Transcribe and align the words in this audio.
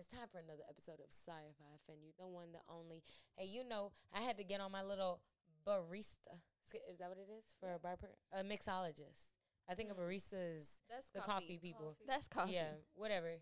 motherfucking 0.00 0.18
time 0.18 0.28
for 0.32 0.38
another 0.38 0.64
episode 0.68 1.00
of 1.00 1.10
Sorry 1.10 1.48
If 1.50 1.56
I 1.60 1.76
Offend 1.76 2.00
You, 2.02 2.12
the 2.18 2.26
one, 2.26 2.52
the 2.52 2.60
only. 2.72 3.02
Hey, 3.36 3.46
you 3.46 3.66
know, 3.66 3.92
I 4.14 4.20
had 4.20 4.36
to 4.38 4.44
get 4.44 4.60
on 4.60 4.72
my 4.72 4.82
little 4.82 5.20
barista. 5.66 6.40
Is 6.88 6.98
that 6.98 7.08
what 7.08 7.18
it 7.18 7.28
is 7.28 7.44
for 7.58 7.74
a 7.74 7.78
barber? 7.78 8.16
A 8.32 8.42
mixologist. 8.42 9.34
I 9.68 9.74
think 9.74 9.90
a 9.90 9.94
barista 10.00 10.38
is 10.56 10.82
That's 10.88 11.10
the 11.10 11.20
coffee, 11.20 11.58
people. 11.60 11.96
That's 12.06 12.28
coffee. 12.28 12.52
Yeah, 12.54 12.80
whatever. 12.94 13.40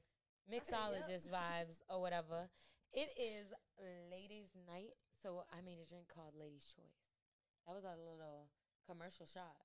Mixologist 0.51 1.29
vibes 1.37 1.83
or 1.89 2.01
whatever. 2.01 2.49
It 2.93 3.11
is 3.21 3.52
ladies' 4.11 4.57
night, 4.66 4.97
so 5.23 5.45
I 5.52 5.61
made 5.61 5.79
a 5.79 5.87
drink 5.87 6.09
called 6.09 6.33
Ladies' 6.38 6.65
Choice. 6.65 7.05
That 7.66 7.75
was 7.75 7.85
a 7.85 7.95
little 8.01 8.49
commercial 8.88 9.27
shot. 9.27 9.61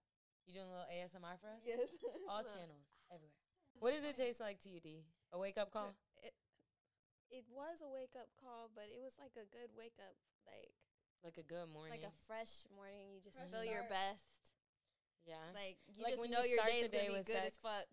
You 0.46 0.54
doing 0.54 0.68
a 0.68 0.72
little 0.76 0.92
ASMR 0.92 1.40
for 1.40 1.48
us? 1.56 1.64
Yes. 1.66 1.88
All 2.28 2.44
channels, 2.52 2.92
everywhere. 3.08 3.40
What 3.80 3.96
does 3.96 4.04
it 4.04 4.18
taste 4.18 4.42
like 4.42 4.60
to 4.64 4.70
you, 4.70 4.82
D? 4.82 5.06
A 5.32 5.40
wake 5.40 5.58
up 5.58 5.72
call? 5.72 5.96
It, 7.34 7.42
it 7.42 7.46
was 7.50 7.82
a 7.82 7.90
wake 7.90 8.14
up 8.14 8.30
call, 8.38 8.70
but 8.78 8.86
it 8.94 9.02
was 9.02 9.18
like 9.18 9.34
a 9.34 9.50
good 9.50 9.73
wake 9.73 9.98
up, 9.98 10.14
like 10.46 10.70
Like 11.26 11.42
a 11.42 11.48
good 11.48 11.66
morning? 11.73 11.98
like 11.98 12.06
a 12.06 12.14
fresh 12.30 12.70
morning. 12.70 13.09
You 13.09 13.26
just 13.26 13.42
Fresh 13.42 13.50
feel 13.50 13.66
your 13.66 13.90
best. 13.90 14.54
yeah, 15.26 15.42
Like 15.58 15.82
you 15.90 16.06
Like 16.06 16.14
just 16.14 16.22
when 16.22 16.30
know 16.30 16.46
you 16.46 16.54
your 16.54 16.62
day 16.70 16.86
is 16.86 16.94
gonna 16.94 17.09
day 17.09 17.09
be 17.09 17.18
with 17.18 17.26
good 17.26 17.42
as 17.42 17.58
fuck. 17.58 17.90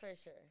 for 0.00 0.16
sure. 0.16 0.48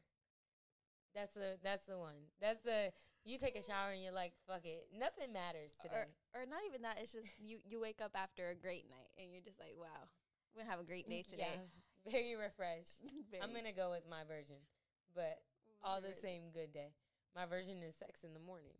That's 1.17 1.33
the 1.33 1.57
that's 1.65 1.89
the 1.89 1.97
one. 1.97 2.29
That's 2.37 2.61
the 2.61 2.93
you 3.25 3.41
take 3.41 3.57
a 3.57 3.63
shower 3.65 3.97
and 3.97 4.01
you're 4.01 4.13
like, 4.13 4.33
fuck 4.45 4.65
it, 4.65 4.89
nothing 4.93 5.33
matters 5.33 5.73
today. 5.81 6.05
Or, 6.37 6.41
or 6.41 6.45
not 6.45 6.61
even 6.69 6.85
that. 6.85 7.01
It's 7.01 7.13
just 7.13 7.29
you 7.41 7.65
you 7.65 7.81
wake 7.81 7.97
up 7.97 8.13
after 8.13 8.53
a 8.53 8.55
great 8.55 8.85
night 8.89 9.09
and 9.17 9.33
you're 9.33 9.41
just 9.45 9.57
like, 9.57 9.73
wow, 9.73 10.05
we're 10.53 10.61
gonna 10.61 10.69
have 10.69 10.81
a 10.81 10.85
great 10.85 11.09
day 11.09 11.25
mm, 11.25 11.29
today. 11.33 11.57
Yeah, 11.57 12.13
very 12.13 12.35
refreshed. 12.37 13.01
I'm 13.41 13.53
gonna 13.53 13.73
go 13.73 13.89
with 13.89 14.05
my 14.05 14.21
version, 14.25 14.61
but 15.17 15.41
all 15.81 16.01
the 16.01 16.13
same 16.13 16.53
good 16.53 16.73
day. 16.73 16.93
My 17.35 17.45
version 17.45 17.81
is 17.81 17.95
sex 17.95 18.23
in 18.23 18.33
the 18.33 18.39
morning. 18.39 18.77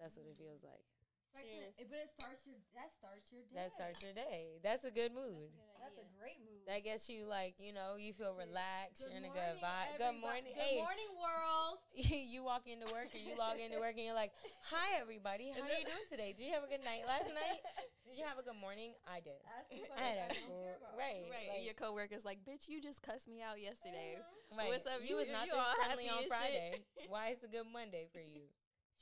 That's 0.00 0.16
what 0.16 0.26
it 0.26 0.36
feels 0.36 0.64
like. 0.64 0.93
Sex 1.34 1.44
Cheers. 1.50 1.74
but 1.90 1.98
it 1.98 2.10
starts 2.14 2.42
your 2.46 2.56
that 2.78 2.90
starts 2.94 3.26
your 3.34 3.42
day. 3.50 3.54
That 3.58 3.70
starts 3.74 3.98
your 4.02 4.14
day. 4.14 4.62
That's 4.62 4.84
a 4.86 4.92
good 4.94 5.10
mood. 5.10 5.50
That's 5.82 5.98
a 5.98 6.06
great 6.16 6.38
mood. 6.40 6.62
That 6.70 6.80
gets 6.86 7.10
you 7.10 7.26
like 7.26 7.58
you 7.58 7.74
know 7.74 7.98
you 7.98 8.14
feel 8.14 8.38
Shit. 8.38 8.46
relaxed. 8.48 9.02
Good 9.02 9.10
you're 9.12 9.20
in 9.20 9.28
a 9.28 9.34
good 9.34 9.58
morning, 9.58 9.66
vibe. 9.66 9.98
Good 9.98 10.18
morning. 10.22 10.52
Good 10.54 10.62
hey, 10.64 10.78
morning, 10.78 11.10
world. 11.18 11.76
you 12.32 12.40
walk 12.46 12.64
into 12.70 12.86
work 12.94 13.10
or 13.12 13.20
you 13.20 13.34
log 13.34 13.58
into 13.58 13.82
work 13.82 13.98
and 13.98 14.06
you're 14.06 14.16
like, 14.16 14.30
"Hi, 14.70 14.96
everybody. 15.02 15.50
How 15.52 15.66
are 15.66 15.74
you 15.74 15.84
doing 15.84 16.06
today? 16.08 16.32
Did 16.32 16.46
you 16.46 16.54
have 16.54 16.64
a 16.64 16.70
good 16.70 16.86
night 16.86 17.04
last 17.04 17.34
night? 17.34 17.60
Did 18.06 18.14
you 18.16 18.24
have 18.24 18.38
a 18.38 18.44
good 18.46 18.56
morning? 18.56 18.94
I 19.04 19.18
did. 19.20 19.36
Ask 19.44 19.68
I 19.74 20.00
had 20.06 20.16
a 20.22 20.30
questions 20.30 20.46
I 20.46 20.48
don't 20.48 20.54
care 20.54 20.76
gr- 20.78 20.80
about. 20.86 20.94
right, 20.96 21.22
Right, 21.28 21.48
like- 21.58 21.66
your 21.66 21.76
coworker's 21.76 22.24
like, 22.24 22.40
"Bitch, 22.46 22.70
you 22.70 22.78
just 22.78 23.02
cussed 23.02 23.26
me 23.26 23.42
out 23.42 23.58
yesterday." 23.58 24.16
Mm-hmm. 24.22 24.56
Right. 24.56 24.70
What's 24.70 24.86
up? 24.86 25.02
You, 25.02 25.18
You- 25.18 25.26
was 25.26 25.28
not 25.34 25.50
all 25.50 25.58
this 25.58 25.74
friendly 25.82 26.08
on 26.08 26.24
Friday. 26.30 26.80
Why 27.12 27.34
is 27.34 27.42
it 27.42 27.50
a 27.50 27.52
good 27.52 27.66
Monday 27.68 28.06
for 28.08 28.22
you? 28.22 28.46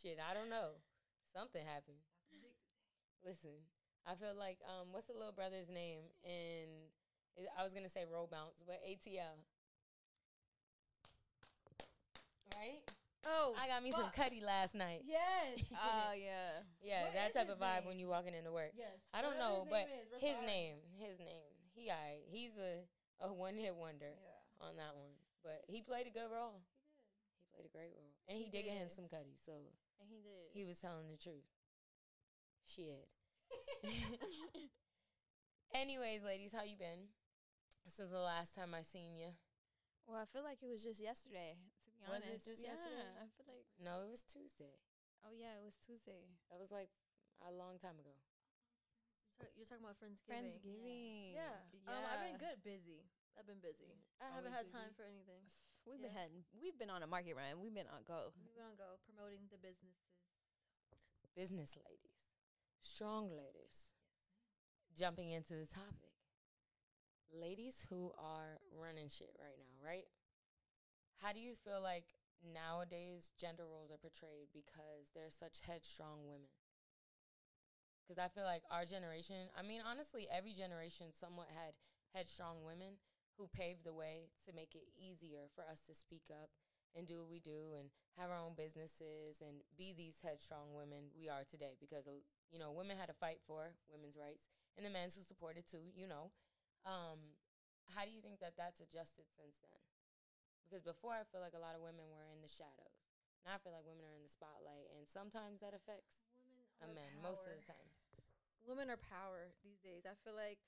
Shit, 0.00 0.18
I 0.18 0.32
don't 0.34 0.48
know. 0.50 0.80
Something 1.30 1.62
happened. 1.62 2.00
Listen, 3.24 3.54
I 4.06 4.14
feel 4.14 4.34
like 4.36 4.58
um, 4.66 4.88
what's 4.90 5.06
the 5.06 5.14
little 5.14 5.32
brother's 5.32 5.68
name 5.68 6.02
And 6.24 6.70
I- 7.58 7.62
was 7.62 7.72
gonna 7.72 7.88
say 7.88 8.04
roll 8.04 8.26
bounce, 8.30 8.58
but 8.66 8.80
ATL. 8.84 9.38
Right? 12.56 12.82
Oh, 13.24 13.54
I 13.54 13.68
got 13.70 13.82
me 13.82 13.92
some 13.92 14.10
fuck. 14.10 14.16
cutty 14.16 14.40
last 14.42 14.74
night. 14.74 15.02
Yes. 15.06 15.62
Oh 15.72 16.10
yeah. 16.12 16.66
Yeah, 16.82 17.04
What 17.06 17.14
that 17.14 17.32
type 17.34 17.48
of 17.48 17.58
vibe 17.58 17.86
name? 17.86 17.88
when 17.94 17.98
you 17.98 18.08
walking 18.08 18.34
into 18.34 18.50
work. 18.50 18.72
yes. 18.76 18.98
I 19.14 19.22
don't 19.22 19.38
Whatever 19.38 19.64
know, 19.64 19.66
but 19.70 19.86
his 20.18 20.36
name, 20.44 20.82
his 20.98 21.18
name, 21.18 21.50
he 21.74 21.90
I 21.90 22.18
he's 22.28 22.58
a 22.58 22.82
a 23.24 23.32
one 23.32 23.54
hit 23.54 23.74
wonder 23.76 24.10
Yeah. 24.10 24.66
on 24.66 24.74
that 24.76 24.94
one, 24.98 25.14
but 25.46 25.62
he 25.70 25.80
played 25.80 26.06
a 26.06 26.10
good 26.10 26.26
role. 26.30 26.58
He 26.58 26.90
did. 26.98 27.14
He 27.38 27.46
played 27.54 27.66
a 27.70 27.72
great 27.72 27.92
role, 27.94 28.10
and 28.26 28.36
he, 28.36 28.44
He 28.44 28.50
did 28.50 28.64
get 28.66 28.74
him 28.76 28.90
some 28.90 29.06
cutty, 29.06 29.38
so 29.38 29.52
And 30.02 30.10
he 30.10 30.18
did. 30.18 30.50
he 30.52 30.64
was 30.66 30.78
telling 30.82 31.06
the 31.08 31.16
truth. 31.16 31.46
Shit. 32.72 33.04
Anyways, 35.74 36.24
ladies, 36.24 36.52
how 36.52 36.64
you 36.64 36.76
been? 36.76 37.08
Since 37.88 38.08
the 38.08 38.20
last 38.22 38.54
time 38.56 38.72
I 38.72 38.80
seen 38.86 39.12
you. 39.16 39.32
well, 40.08 40.20
I 40.20 40.26
feel 40.30 40.44
like 40.44 40.60
it 40.62 40.70
was 40.70 40.80
just 40.84 41.00
yesterday. 41.00 41.58
To 41.84 41.90
be 41.92 42.00
Was 42.08 42.22
it 42.22 42.32
honest, 42.32 42.44
just 42.48 42.62
yeah, 42.64 42.72
yesterday? 42.76 43.08
I 43.18 43.26
feel 43.36 43.46
like. 43.48 43.66
No, 43.76 44.04
it 44.06 44.10
was 44.12 44.22
Tuesday. 44.24 44.72
Oh 45.26 45.34
yeah, 45.34 45.58
it 45.58 45.64
was 45.64 45.76
Tuesday. 45.84 46.32
That 46.48 46.56
was 46.60 46.70
like 46.72 46.88
a 47.44 47.50
long 47.52 47.76
time 47.82 47.98
ago. 48.00 48.14
You're 49.58 49.66
talking 49.66 49.82
about 49.82 49.98
Friendsgiving. 49.98 50.30
Friendsgiving. 50.30 51.34
Yeah. 51.34 51.58
Um, 51.90 52.04
I've 52.08 52.22
been 52.30 52.38
good, 52.38 52.62
busy. 52.62 53.02
I've 53.34 53.48
been 53.48 53.58
busy. 53.58 53.98
I 54.22 54.30
Always 54.30 54.48
haven't 54.48 54.54
had 54.54 54.64
busy? 54.70 54.76
time 54.78 54.92
for 54.94 55.02
anything. 55.04 55.42
We've 55.82 55.98
Yeah. 55.98 56.06
been 56.08 56.14
had, 56.14 56.28
we've 56.54 56.78
been 56.78 56.92
on 56.94 57.02
a 57.02 57.10
market 57.10 57.34
run. 57.34 57.58
We've 57.58 57.74
been 57.74 57.90
on 57.90 58.06
go. 58.06 58.30
We've 58.38 58.54
been 58.54 58.64
on 58.70 58.78
go 58.78 59.02
promoting 59.02 59.50
the 59.50 59.58
businesses. 59.58 60.14
Business 61.34 61.74
ladies, 61.88 62.11
strong 62.82 63.30
ladies. 63.30 63.94
Jumping 64.98 65.30
into 65.30 65.54
the 65.54 65.66
topic. 65.66 66.12
Ladies 67.32 67.86
who 67.88 68.12
are 68.18 68.60
running 68.76 69.08
shit 69.08 69.32
right 69.40 69.56
now, 69.56 69.78
right? 69.80 70.04
How 71.22 71.32
do 71.32 71.40
you 71.40 71.54
feel 71.64 71.80
like 71.80 72.04
nowadays 72.44 73.30
gender 73.40 73.64
roles 73.64 73.88
are 73.88 74.02
portrayed 74.02 74.52
because 74.52 75.08
they're 75.14 75.32
such 75.32 75.64
headstrong 75.64 76.28
women? 76.28 76.52
Because 78.04 78.20
I 78.20 78.28
feel 78.28 78.44
like 78.44 78.66
our 78.68 78.84
generation, 78.84 79.48
I 79.56 79.62
mean, 79.62 79.80
honestly, 79.80 80.28
every 80.28 80.52
generation 80.52 81.14
somewhat 81.14 81.48
had 81.54 81.72
headstrong 82.12 82.66
women 82.66 83.00
who 83.38 83.48
paved 83.48 83.88
the 83.88 83.96
way 83.96 84.28
to 84.44 84.52
make 84.52 84.76
it 84.76 84.92
easier 84.92 85.48
for 85.54 85.64
us 85.64 85.80
to 85.88 85.94
speak 85.96 86.28
up 86.28 86.52
and 86.92 87.08
do 87.08 87.24
what 87.24 87.32
we 87.32 87.40
do 87.40 87.72
and 87.78 87.88
have 88.20 88.28
our 88.28 88.36
own 88.36 88.52
businesses 88.52 89.40
and 89.40 89.64
be 89.78 89.94
these 89.96 90.20
headstrong 90.20 90.76
women 90.76 91.08
we 91.16 91.32
are 91.32 91.48
today 91.48 91.72
because 91.80 92.04
you 92.52 92.60
know 92.60 92.70
women 92.70 93.00
had 93.00 93.08
to 93.08 93.16
fight 93.16 93.40
for 93.48 93.74
women's 93.88 94.14
rights 94.14 94.52
and 94.76 94.84
the 94.84 94.92
men 94.92 95.08
who 95.08 95.24
supported 95.24 95.64
too 95.66 95.90
you 95.96 96.06
know 96.06 96.30
um, 96.84 97.18
how 97.94 98.04
do 98.06 98.12
you 98.12 98.20
think 98.20 98.38
that 98.38 98.54
that's 98.54 98.78
adjusted 98.78 99.26
since 99.32 99.56
then 99.64 99.80
because 100.62 100.84
before 100.84 101.16
i 101.16 101.24
feel 101.32 101.40
like 101.40 101.56
a 101.56 101.62
lot 101.62 101.74
of 101.74 101.82
women 101.82 102.06
were 102.12 102.28
in 102.28 102.44
the 102.44 102.50
shadows 102.50 103.02
now 103.42 103.56
i 103.56 103.58
feel 103.58 103.74
like 103.74 103.88
women 103.88 104.04
are 104.04 104.16
in 104.16 104.22
the 104.22 104.30
spotlight 104.30 104.86
and 104.92 105.08
sometimes 105.08 105.64
that 105.64 105.74
affects 105.74 106.28
a 106.82 106.86
Women 106.86 107.00
are 107.00 107.16
man 107.16 107.24
most 107.24 107.42
of 107.48 107.56
the 107.56 107.64
time 107.64 107.88
Women 108.66 108.90
are 108.90 109.00
power 109.10 109.50
these 109.66 109.82
days. 109.82 110.06
I 110.06 110.14
feel 110.22 110.38
like 110.38 110.62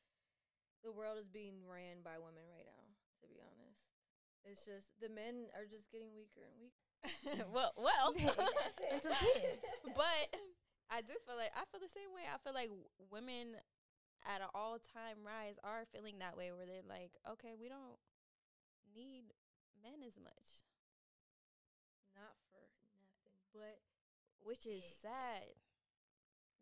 the 0.83 0.91
world 0.91 1.19
is 1.19 1.31
being 1.31 1.63
ran 1.63 2.03
by 2.03 2.19
women 2.19 2.43
right 2.51 2.67
now. 2.67 2.87
To 3.23 3.27
be 3.31 3.39
honest, 3.39 3.87
it's 4.43 4.67
just 4.67 4.91
the 4.99 5.09
men 5.09 5.47
are 5.55 5.65
just 5.65 5.89
getting 5.95 6.11
weaker 6.13 6.43
and 6.43 6.59
weaker. 6.59 7.47
well, 7.55 7.73
well, 7.79 8.13
Until 8.93 9.15
kids. 9.15 9.63
but 9.97 10.27
I 10.91 11.01
do 11.01 11.15
feel 11.27 11.37
like 11.37 11.53
I 11.57 11.65
feel 11.71 11.81
the 11.81 11.91
same 11.93 12.13
way. 12.15 12.29
I 12.29 12.39
feel 12.39 12.55
like 12.55 12.71
women 13.11 13.57
at 14.25 14.41
an 14.41 14.49
all 14.55 14.79
time 14.81 15.25
rise 15.25 15.57
are 15.65 15.85
feeling 15.93 16.19
that 16.21 16.37
way, 16.37 16.53
where 16.53 16.67
they're 16.67 16.87
like, 16.87 17.13
okay, 17.37 17.53
we 17.59 17.69
don't 17.69 17.99
need 18.95 19.33
men 19.83 20.01
as 20.07 20.17
much, 20.17 20.65
Not 22.17 22.37
for 22.49 22.61
nothing, 22.97 23.37
but 23.53 23.81
which 24.45 24.65
is 24.65 24.85
Dick. 24.85 25.03
sad, 25.03 25.57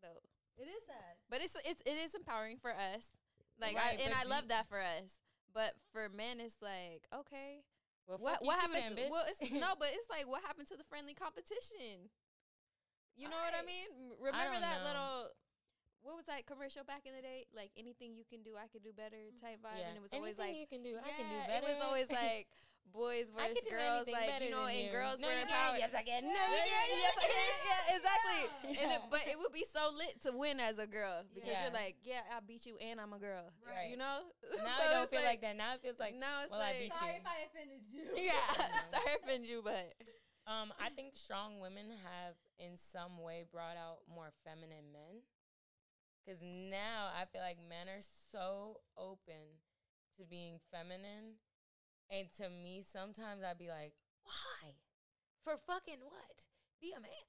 though. 0.03 0.23
it 0.59 0.67
is 0.67 0.83
sad. 0.87 1.19
But 1.31 1.43
it's 1.43 1.55
it's 1.67 1.83
it 1.87 1.99
is 1.99 2.15
empowering 2.15 2.59
for 2.59 2.71
us, 2.71 3.11
like, 3.61 3.77
Right, 3.77 3.99
I, 3.99 4.03
and 4.03 4.15
I 4.15 4.25
love 4.25 4.49
that 4.49 4.69
for 4.69 4.79
us. 4.81 5.19
But 5.55 5.75
for 5.93 6.09
men, 6.09 6.41
it's 6.41 6.57
like, 6.63 7.05
okay, 7.13 7.63
well, 8.09 8.19
what 8.19 8.43
what 8.43 8.59
happened? 8.59 8.97
to, 8.97 9.09
well, 9.11 9.25
it's, 9.29 9.53
no, 9.53 9.75
but 9.79 9.91
it's 9.93 10.09
like, 10.09 10.27
what 10.27 10.43
happened 10.43 10.67
to 10.69 10.77
the 10.77 10.85
friendly 10.89 11.15
competition? 11.15 12.09
You 13.17 13.29
know 13.29 13.41
what 13.41 13.53
I 13.53 13.65
mean? 13.65 13.89
Remember 14.19 14.59
don't 14.59 14.65
that 14.65 14.81
know. 14.81 14.89
little 14.89 15.17
what 16.03 16.19
was 16.19 16.27
that 16.27 16.47
commercial 16.51 16.83
back 16.83 17.07
in 17.07 17.15
the 17.15 17.23
day? 17.23 17.47
Like 17.55 17.71
anything 17.79 18.19
you 18.19 18.27
can 18.27 18.43
do, 18.43 18.59
I 18.59 18.67
can 18.67 18.83
do 18.83 18.91
better 18.91 19.31
mm-hmm. 19.31 19.39
type 19.39 19.63
vibe, 19.63 19.79
yeah. 19.79 19.89
and 19.93 19.95
it 19.95 20.03
was 20.03 20.11
always 20.11 20.35
Anything 20.35 20.59
like 20.59 20.59
you 20.59 20.69
can 20.69 20.83
do 20.83 20.93
i 20.99 21.11
can 21.15 21.27
do 21.31 21.39
better 21.47 21.63
It 21.63 21.65
was 21.71 21.79
always 21.79 22.11
like 22.25 22.51
boys 22.93 23.33
I 23.33 23.49
versus 23.55 23.65
can 23.65 23.73
girls, 23.73 24.05
anything 24.05 24.19
like 24.19 24.43
you 24.43 24.51
know, 24.53 24.67
and 24.69 24.85
you. 24.85 24.93
girls 24.93 25.23
no, 25.23 25.31
were 25.31 25.39
you 25.39 25.47
empowered. 25.49 25.81
Can't. 25.81 25.93
Yes, 25.93 25.97
I 25.97 26.05
can. 26.05 26.23
No, 26.29 26.35
Yeah, 26.35 26.67
you 26.67 26.99
yeah, 26.99 27.07
yes, 27.09 27.17
I 27.17 27.29
can. 27.31 27.55
Yeah, 27.63 27.97
exactly. 27.97 28.43
And 28.83 28.89
it, 28.93 29.03
but 29.09 29.23
it 29.25 29.37
would 29.39 29.55
be 29.55 29.65
so 29.65 29.95
lit 29.97 30.21
to 30.29 30.31
win 30.37 30.61
as 30.61 30.77
a 30.77 30.87
girl 30.87 31.25
because 31.33 31.55
Yeah. 31.57 31.71
you're 31.71 31.77
like, 31.77 31.97
yeah, 32.05 32.27
I 32.29 32.43
beat 32.45 32.67
you 32.67 32.77
and 32.83 33.01
I'm 33.01 33.13
a 33.17 33.21
girl. 33.23 33.49
Right. 33.65 33.89
You 33.89 33.97
know? 33.97 34.29
Now 34.53 34.77
So 34.77 34.85
it 34.85 34.93
don't 34.93 35.11
feel 35.11 35.25
like, 35.25 35.41
that. 35.41 35.57
Now 35.57 35.75
it 35.75 35.81
feels 35.81 35.97
like 35.99 36.15
now 36.15 36.45
it's 36.45 36.53
well, 36.53 36.61
I 36.61 36.77
like 36.77 36.79
beat 36.85 36.95
Sorry 36.95 37.17
you. 37.17 37.23
if 37.23 37.27
I 37.27 37.37
offended 37.49 37.83
you. 37.89 38.03
yeah, 38.19 38.37
Yeah. 38.37 38.83
sorry 38.93 39.17
to 39.17 39.23
offend 39.25 39.45
you, 39.47 39.63
but 39.65 39.95
Um, 40.47 40.75
I 40.81 40.91
think 40.91 41.15
strong 41.15 41.61
women 41.61 41.95
have 42.03 42.35
in 42.59 42.77
some 42.77 43.23
way 43.23 43.45
brought 43.47 43.79
out 43.79 44.03
more 44.11 44.33
feminine 44.43 44.91
men. 44.93 45.23
Cause 46.27 46.39
now 46.43 47.11
I 47.11 47.27
feel 47.27 47.43
like 47.43 47.59
men 47.59 47.91
are 47.91 48.03
so 48.31 48.79
open 48.95 49.59
to 50.19 50.23
being 50.23 50.63
feminine, 50.71 51.43
and 52.07 52.31
to 52.39 52.47
me, 52.47 52.83
sometimes 52.87 53.43
I'd 53.43 53.59
be 53.59 53.67
like, 53.67 53.99
why? 54.23 54.79
For 55.43 55.59
fucking 55.67 55.99
what? 56.07 56.47
Be 56.79 56.95
a 56.95 57.03
man. 57.03 57.27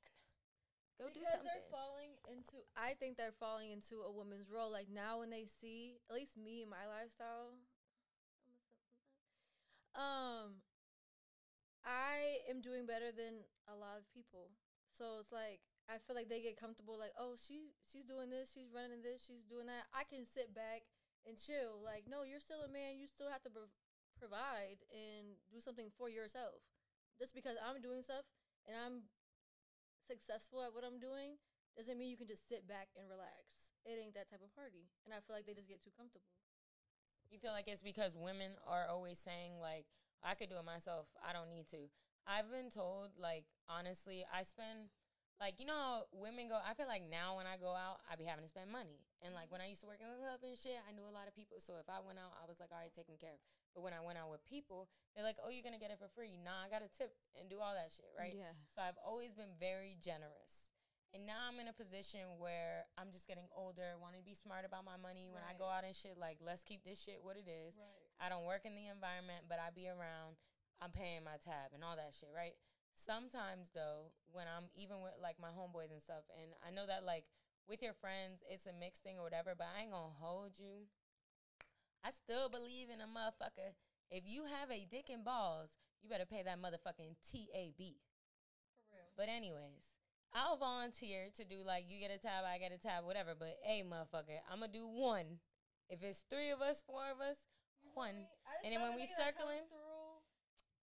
Go 1.01 1.09
do 1.09 1.25
because 1.25 1.41
something. 1.41 1.49
they're 1.49 1.73
falling 1.73 2.13
into. 2.29 2.61
I 2.77 2.93
think 2.93 3.17
they're 3.17 3.33
falling 3.41 3.73
into 3.73 4.05
a 4.05 4.11
woman's 4.13 4.53
role. 4.53 4.69
Like 4.69 4.93
now, 4.93 5.25
when 5.25 5.33
they 5.33 5.49
see 5.49 5.97
at 6.09 6.13
least 6.13 6.37
me 6.37 6.61
and 6.61 6.69
my 6.69 6.85
lifestyle, 6.85 7.49
I'm 7.49 7.57
a 7.57 7.65
simp 7.65 8.61
sometimes. 8.77 9.17
Um, 9.97 10.61
I 11.83 12.43
am 12.49 12.63
doing 12.63 12.87
better 12.87 13.11
than 13.11 13.43
a 13.67 13.75
lot 13.75 13.99
of 13.99 14.07
people. 14.11 14.51
So 14.91 15.19
it's 15.19 15.31
like 15.31 15.59
I 15.91 15.99
feel 15.99 16.15
like 16.15 16.31
they 16.31 16.39
get 16.39 16.55
comfortable. 16.55 16.95
Like, 16.95 17.15
oh, 17.19 17.35
she 17.35 17.75
she's 17.83 18.07
doing 18.07 18.31
this, 18.31 18.51
she's 18.51 18.71
running 18.71 19.03
this, 19.03 19.23
she's 19.23 19.43
doing 19.43 19.67
that. 19.67 19.91
I 19.91 20.07
can 20.07 20.23
sit 20.23 20.55
back 20.55 20.87
and 21.27 21.35
chill. 21.35 21.83
Like, 21.83 22.07
no, 22.07 22.23
you're 22.23 22.43
still 22.43 22.63
a 22.63 22.71
man. 22.71 22.99
You 22.99 23.07
still 23.07 23.31
have 23.31 23.43
to 23.43 23.51
prov- 23.51 23.75
provide 24.15 24.83
and 24.91 25.35
do 25.51 25.59
something 25.59 25.91
for 25.95 26.07
yourself. 26.07 26.63
Just 27.19 27.35
because 27.35 27.59
I'm 27.59 27.83
doing 27.83 28.01
stuff 28.01 28.25
and 28.67 28.75
I'm 28.79 29.07
successful 30.07 30.63
at 30.63 30.73
what 30.73 30.83
I'm 30.83 30.99
doing 30.99 31.39
doesn't 31.75 31.97
mean 31.97 32.09
you 32.09 32.19
can 32.19 32.29
just 32.29 32.47
sit 32.47 32.67
back 32.67 32.93
and 32.95 33.09
relax. 33.09 33.73
It 33.85 33.97
ain't 33.99 34.13
that 34.15 34.29
type 34.29 34.45
of 34.45 34.53
party. 34.55 34.87
And 35.05 35.11
I 35.11 35.19
feel 35.25 35.35
like 35.35 35.45
they 35.45 35.57
just 35.57 35.67
get 35.67 35.83
too 35.83 35.93
comfortable. 35.95 36.29
You 37.31 37.41
feel 37.41 37.51
like 37.51 37.65
it's 37.67 37.81
because 37.81 38.13
women 38.15 38.53
are 38.67 38.85
always 38.87 39.17
saying 39.17 39.57
like 39.57 39.89
I 40.23 40.33
could 40.35 40.49
do 40.49 40.57
it 40.57 40.65
myself. 40.65 41.07
I 41.19 41.35
don't 41.35 41.51
need 41.51 41.67
to. 41.75 41.91
I've 42.23 42.47
been 42.47 42.71
told 42.71 43.19
like 43.19 43.43
honestly, 43.67 44.23
I 44.31 44.47
spend 44.47 44.89
like 45.43 45.59
you 45.59 45.67
know 45.67 46.07
women 46.15 46.47
go. 46.47 46.57
I 46.63 46.73
feel 46.73 46.87
like 46.87 47.03
now 47.03 47.35
when 47.35 47.45
I 47.45 47.59
go 47.59 47.75
out, 47.75 47.99
I 48.07 48.15
be 48.15 48.23
having 48.23 48.47
to 48.47 48.51
spend 48.51 48.71
money. 48.71 49.03
And 49.19 49.35
like 49.35 49.51
when 49.51 49.59
I 49.59 49.67
used 49.67 49.83
to 49.83 49.89
work 49.91 49.99
in 49.99 50.07
the 50.07 50.19
club 50.19 50.39
and 50.43 50.55
shit, 50.55 50.79
I 50.87 50.95
knew 50.95 51.03
a 51.03 51.11
lot 51.11 51.27
of 51.27 51.35
people. 51.35 51.59
So 51.59 51.75
if 51.79 51.87
I 51.91 51.99
went 51.99 52.19
out, 52.19 52.31
I 52.39 52.47
was 52.47 52.63
like 52.63 52.71
already 52.71 52.95
taken 52.95 53.19
care 53.19 53.35
of. 53.35 53.41
But 53.75 53.83
when 53.83 53.91
I 53.91 53.99
went 53.99 54.21
out 54.21 54.31
with 54.31 54.45
people, 54.47 54.87
they're 55.11 55.25
like, 55.25 55.41
"Oh, 55.43 55.51
you're 55.51 55.65
gonna 55.65 55.81
get 55.81 55.91
it 55.91 55.99
for 55.99 56.07
free." 56.07 56.39
Nah, 56.39 56.63
I 56.63 56.71
got 56.71 56.85
to 56.85 56.91
tip 56.91 57.11
and 57.35 57.51
do 57.51 57.59
all 57.59 57.75
that 57.75 57.91
shit, 57.91 58.07
right? 58.15 58.35
Yeah. 58.37 58.55
So 58.71 58.85
I've 58.85 58.99
always 59.03 59.35
been 59.35 59.57
very 59.59 59.99
generous. 59.99 60.71
And 61.13 61.29
now 61.29 61.45
I'm 61.45 61.61
in 61.61 61.69
a 61.69 61.77
position 61.77 62.41
where 62.41 62.89
I'm 62.97 63.13
just 63.13 63.29
getting 63.29 63.45
older, 63.53 64.01
want 64.01 64.17
to 64.17 64.25
be 64.25 64.33
smart 64.33 64.65
about 64.65 64.81
my 64.81 64.97
money. 64.97 65.29
When 65.29 65.45
I 65.45 65.53
go 65.53 65.69
out 65.69 65.85
and 65.85 65.93
shit, 65.93 66.17
like, 66.17 66.41
let's 66.41 66.65
keep 66.65 66.81
this 66.81 66.97
shit 66.97 67.21
what 67.21 67.37
it 67.37 67.45
is. 67.45 67.77
Right. 67.77 68.02
I 68.23 68.31
don't 68.31 68.47
work 68.47 68.63
in 68.63 68.79
the 68.79 68.87
environment, 68.87 69.51
but 69.51 69.59
I 69.59 69.67
be 69.75 69.91
around. 69.91 70.39
I'm 70.79 70.95
paying 70.95 71.27
my 71.27 71.35
tab 71.43 71.75
and 71.75 71.83
all 71.83 71.99
that 71.99 72.15
shit, 72.15 72.31
right? 72.31 72.55
Sometimes 72.95 73.67
though, 73.75 74.15
when 74.31 74.47
I'm 74.47 74.71
even 74.79 75.03
with 75.03 75.19
like 75.19 75.35
my 75.43 75.51
homeboys 75.51 75.91
and 75.91 75.99
stuff, 75.99 76.23
and 76.39 76.55
I 76.63 76.71
know 76.71 76.87
that 76.87 77.03
like 77.03 77.27
with 77.67 77.83
your 77.83 77.93
friends, 77.99 78.39
it's 78.47 78.63
a 78.63 78.71
mixed 78.71 79.03
thing 79.03 79.19
or 79.19 79.27
whatever, 79.27 79.59
but 79.59 79.67
I 79.67 79.83
ain't 79.83 79.91
gonna 79.91 80.15
hold 80.15 80.55
you. 80.55 80.87
I 82.03 82.11
still 82.15 82.47
believe 82.47 82.87
in 82.87 83.03
a 83.03 83.11
motherfucker. 83.11 83.75
If 84.07 84.23
you 84.23 84.47
have 84.47 84.71
a 84.71 84.87
dick 84.87 85.11
and 85.11 85.23
balls, 85.23 85.75
you 85.99 86.07
better 86.07 86.27
pay 86.27 86.43
that 86.43 86.59
motherfucking 86.59 87.19
TAB. 87.27 87.99
For 88.87 88.99
real. 88.99 89.11
But 89.19 89.27
anyways, 89.27 89.95
I'll 90.31 90.57
volunteer 90.57 91.27
to 91.35 91.43
do 91.43 91.59
like 91.59 91.85
you 91.87 91.99
get 91.99 92.11
a 92.11 92.19
tab, 92.19 92.43
I 92.47 92.57
get 92.57 92.71
a 92.71 92.79
tab, 92.79 93.03
whatever. 93.03 93.35
But 93.37 93.59
hey, 93.63 93.83
motherfucker, 93.83 94.39
I'm 94.51 94.59
gonna 94.59 94.71
do 94.71 94.87
one. 94.87 95.39
If 95.89 96.03
it's 96.03 96.23
three 96.29 96.51
of 96.51 96.61
us, 96.61 96.83
four 96.85 97.03
of 97.11 97.19
us, 97.19 97.37
one. 97.95 98.27
And 98.63 98.73
then 98.73 98.81
when 98.81 98.95
we 98.95 99.05
circling, 99.05 99.65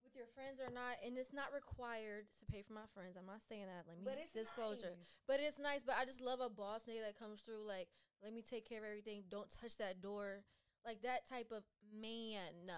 with 0.02 0.16
your 0.16 0.26
friends 0.34 0.58
or 0.58 0.72
not, 0.72 0.98
and 1.04 1.14
it's 1.16 1.32
not 1.32 1.54
required 1.54 2.26
to 2.40 2.44
pay 2.50 2.62
for 2.66 2.72
my 2.74 2.88
friends. 2.94 3.14
I'm 3.14 3.26
not 3.26 3.42
saying 3.48 3.66
that. 3.66 3.86
Let 3.86 4.00
me 4.00 4.26
disclosure. 4.34 4.96
But 5.28 5.38
it's 5.40 5.58
nice. 5.58 5.82
But 5.84 5.96
I 6.00 6.04
just 6.04 6.20
love 6.20 6.40
a 6.40 6.50
boss 6.50 6.82
nigga 6.88 7.06
that 7.06 7.18
comes 7.18 7.40
through. 7.42 7.62
Like, 7.66 7.88
let 8.22 8.34
me 8.34 8.42
take 8.42 8.66
care 8.68 8.80
of 8.80 8.88
everything. 8.88 9.24
Don't 9.30 9.48
touch 9.60 9.76
that 9.78 10.02
door. 10.02 10.42
Like 10.84 11.02
that 11.02 11.28
type 11.28 11.52
of 11.52 11.62
man. 11.92 12.72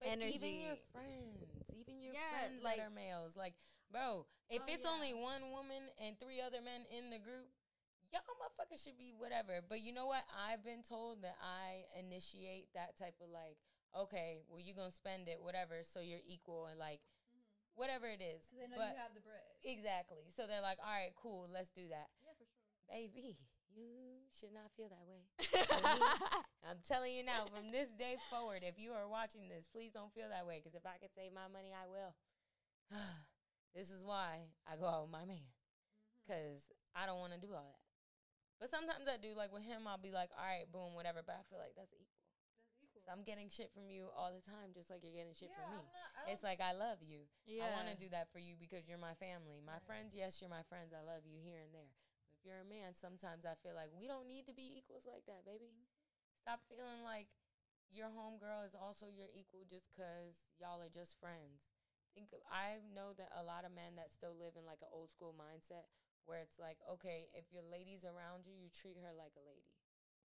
But 0.00 0.18
even 0.18 0.60
your 0.60 0.76
friends, 0.92 1.44
even 1.72 2.00
your 2.00 2.12
Yeah, 2.12 2.48
friends 2.48 2.62
like- 2.62 2.76
that 2.78 2.88
are 2.88 2.90
males, 2.90 3.36
like, 3.36 3.54
bro, 3.90 4.26
if 4.50 4.60
Oh, 4.62 4.72
it's 4.72 4.84
yeah. 4.84 4.90
only 4.90 5.14
one 5.14 5.52
woman 5.52 5.88
and 5.98 6.18
three 6.18 6.40
other 6.40 6.60
men 6.60 6.84
in 6.90 7.10
the 7.10 7.18
group, 7.18 7.48
y'all 8.14 8.38
motherfuckers 8.38 8.78
should 8.78 8.94
be 8.94 9.10
whatever. 9.18 9.58
But 9.66 9.82
you 9.82 9.90
know 9.90 10.06
what? 10.06 10.22
I've 10.30 10.62
been 10.62 10.86
told 10.86 11.26
that 11.26 11.34
I 11.42 11.82
initiate 11.98 12.70
that 12.78 12.94
type 12.94 13.18
of 13.18 13.34
like, 13.34 13.58
okay, 13.90 14.46
well, 14.46 14.62
you 14.62 14.74
gonna 14.74 14.94
spend 14.94 15.26
it, 15.26 15.42
whatever, 15.42 15.82
so 15.82 15.98
you're 15.98 16.22
equal 16.22 16.70
and 16.70 16.78
like, 16.78 17.02
mm-hmm. 17.02 17.42
whatever 17.74 18.06
it 18.06 18.22
is. 18.22 18.46
Because 18.46 18.62
they 18.62 18.70
know 18.70 18.78
but 18.78 18.94
you 18.94 19.02
have 19.02 19.14
the 19.18 19.26
bread. 19.26 19.42
exactly. 19.66 20.30
So 20.30 20.46
they're 20.46 20.62
like, 20.62 20.78
all 20.78 20.94
right, 20.94 21.14
cool, 21.18 21.50
let's 21.50 21.74
do 21.74 21.90
that. 21.90 22.14
Yeah, 22.22 22.38
for 22.38 22.46
sure. 22.46 22.62
Baby, 22.86 23.34
you 23.74 24.22
should 24.30 24.54
not 24.54 24.70
feel 24.78 24.86
that 24.94 25.02
way. 25.02 25.26
I'm 26.68 26.78
telling 26.86 27.18
you 27.18 27.26
now, 27.26 27.50
from 27.50 27.74
this 27.74 27.90
day 27.98 28.14
forward, 28.30 28.62
if 28.62 28.78
you 28.78 28.94
are 28.94 29.10
watching 29.10 29.50
this, 29.50 29.66
please 29.66 29.90
don't 29.90 30.14
feel 30.14 30.30
that 30.30 30.46
way. 30.46 30.62
Because 30.62 30.78
if 30.78 30.86
I 30.86 31.02
could 31.02 31.10
save 31.10 31.34
my 31.34 31.50
money, 31.50 31.74
I 31.74 31.90
will. 31.90 32.14
this 33.74 33.90
is 33.90 34.04
why 34.04 34.46
I 34.70 34.78
go 34.78 34.86
out 34.86 35.02
with 35.02 35.12
my 35.12 35.26
man. 35.26 35.42
Mm-hmm. 35.42 36.22
Because 36.22 36.70
I 36.94 37.06
don't 37.06 37.18
want 37.18 37.34
to 37.34 37.42
do 37.42 37.52
all 37.52 37.66
that. 37.66 37.83
But 38.60 38.70
sometimes 38.70 39.04
I 39.10 39.18
do. 39.18 39.34
Like 39.34 39.52
with 39.52 39.66
him, 39.66 39.86
I'll 39.86 40.00
be 40.00 40.14
like, 40.14 40.30
all 40.38 40.46
right, 40.46 40.66
boom, 40.70 40.94
whatever. 40.94 41.20
But 41.26 41.40
I 41.40 41.44
feel 41.50 41.58
like 41.58 41.74
that's 41.74 41.92
equal. 41.92 42.22
That's 42.70 42.80
equal. 42.86 43.02
So 43.04 43.10
I'm 43.10 43.26
getting 43.26 43.50
shit 43.50 43.74
from 43.74 43.90
you 43.90 44.08
all 44.14 44.30
the 44.30 44.44
time, 44.44 44.70
just 44.72 44.88
like 44.88 45.02
you're 45.02 45.14
getting 45.16 45.34
shit 45.34 45.50
yeah, 45.50 45.58
from 45.58 45.66
me. 45.76 45.82
Not, 45.90 46.30
It's 46.30 46.44
like 46.46 46.62
I 46.62 46.72
love 46.72 47.02
you. 47.02 47.26
yeah. 47.44 47.66
I 47.66 47.76
want 47.76 47.90
to 47.90 47.98
do 47.98 48.08
that 48.14 48.30
for 48.30 48.38
you 48.38 48.54
because 48.56 48.86
you're 48.86 49.00
my 49.02 49.18
family. 49.18 49.58
My 49.60 49.82
Right. 49.82 49.86
friends, 49.86 50.14
yes, 50.14 50.38
you're 50.38 50.52
my 50.52 50.64
friends. 50.70 50.94
I 50.94 51.02
love 51.02 51.26
you 51.26 51.42
here 51.42 51.60
and 51.60 51.74
there. 51.74 51.90
But 52.24 52.30
if 52.38 52.40
you're 52.46 52.62
a 52.62 52.68
man, 52.68 52.94
sometimes 52.94 53.44
I 53.44 53.58
feel 53.60 53.74
like 53.74 53.90
we 53.92 54.06
don't 54.06 54.30
need 54.30 54.46
to 54.46 54.54
be 54.54 54.70
equals 54.78 55.04
like 55.04 55.26
that, 55.26 55.42
baby. 55.44 55.68
Mm-hmm. 55.74 55.90
Stop 56.46 56.60
feeling 56.70 57.02
like 57.02 57.28
your 57.90 58.10
homegirl 58.10 58.66
is 58.66 58.74
also 58.74 59.06
your 59.06 59.28
equal 59.34 59.64
just 59.68 59.86
because 59.92 60.46
y'all 60.58 60.80
are 60.82 60.92
just 60.92 61.18
friends. 61.20 61.68
Think 62.14 62.30
of, 62.30 62.40
I 62.46 62.78
know 62.94 63.10
that 63.18 63.34
a 63.34 63.42
lot 63.42 63.66
of 63.66 63.74
men 63.74 63.98
that 63.98 64.14
still 64.14 64.34
live 64.38 64.54
in 64.54 64.62
like 64.62 64.78
an 64.82 64.92
old 64.94 65.10
school 65.10 65.34
mindset 65.34 65.90
where 66.26 66.40
it's 66.40 66.58
like, 66.58 66.80
okay, 66.98 67.28
if 67.36 67.48
your 67.52 67.64
lady's 67.64 68.04
around 68.04 68.48
you, 68.48 68.56
you 68.56 68.68
treat 68.72 68.96
her 69.00 69.12
like 69.12 69.36
a 69.36 69.44
lady 69.44 69.74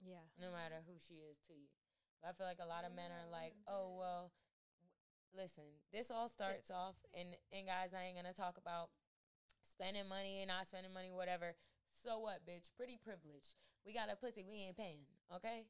yeah. 0.04 0.24
no 0.40 0.52
matter 0.52 0.80
who 0.88 0.96
she 1.00 1.24
is 1.28 1.40
to 1.48 1.54
you. 1.56 1.68
But 2.22 2.32
I 2.32 2.34
feel 2.36 2.48
like 2.48 2.64
a 2.64 2.68
lot 2.68 2.84
of 2.84 2.96
men 2.96 3.12
are 3.12 3.28
like, 3.32 3.56
oh 3.68 3.96
well, 3.96 4.32
w- 4.84 5.00
listen, 5.32 5.68
this 5.92 6.12
all 6.12 6.28
starts 6.28 6.72
off, 6.72 6.96
and 7.16 7.36
and 7.56 7.68
guys, 7.68 7.96
I 7.96 8.08
ain't 8.08 8.20
gonna 8.20 8.36
talk 8.36 8.60
about 8.60 8.92
spending 9.64 10.08
money 10.08 10.44
and 10.44 10.52
not 10.52 10.68
spending 10.68 10.92
money, 10.92 11.12
whatever. 11.12 11.56
So 11.96 12.20
what, 12.20 12.44
bitch? 12.44 12.72
Pretty 12.76 13.00
privileged. 13.00 13.56
We 13.88 13.96
got 13.96 14.12
a 14.12 14.20
pussy, 14.20 14.44
we 14.44 14.68
ain't 14.68 14.76
paying, 14.76 15.08
okay? 15.32 15.64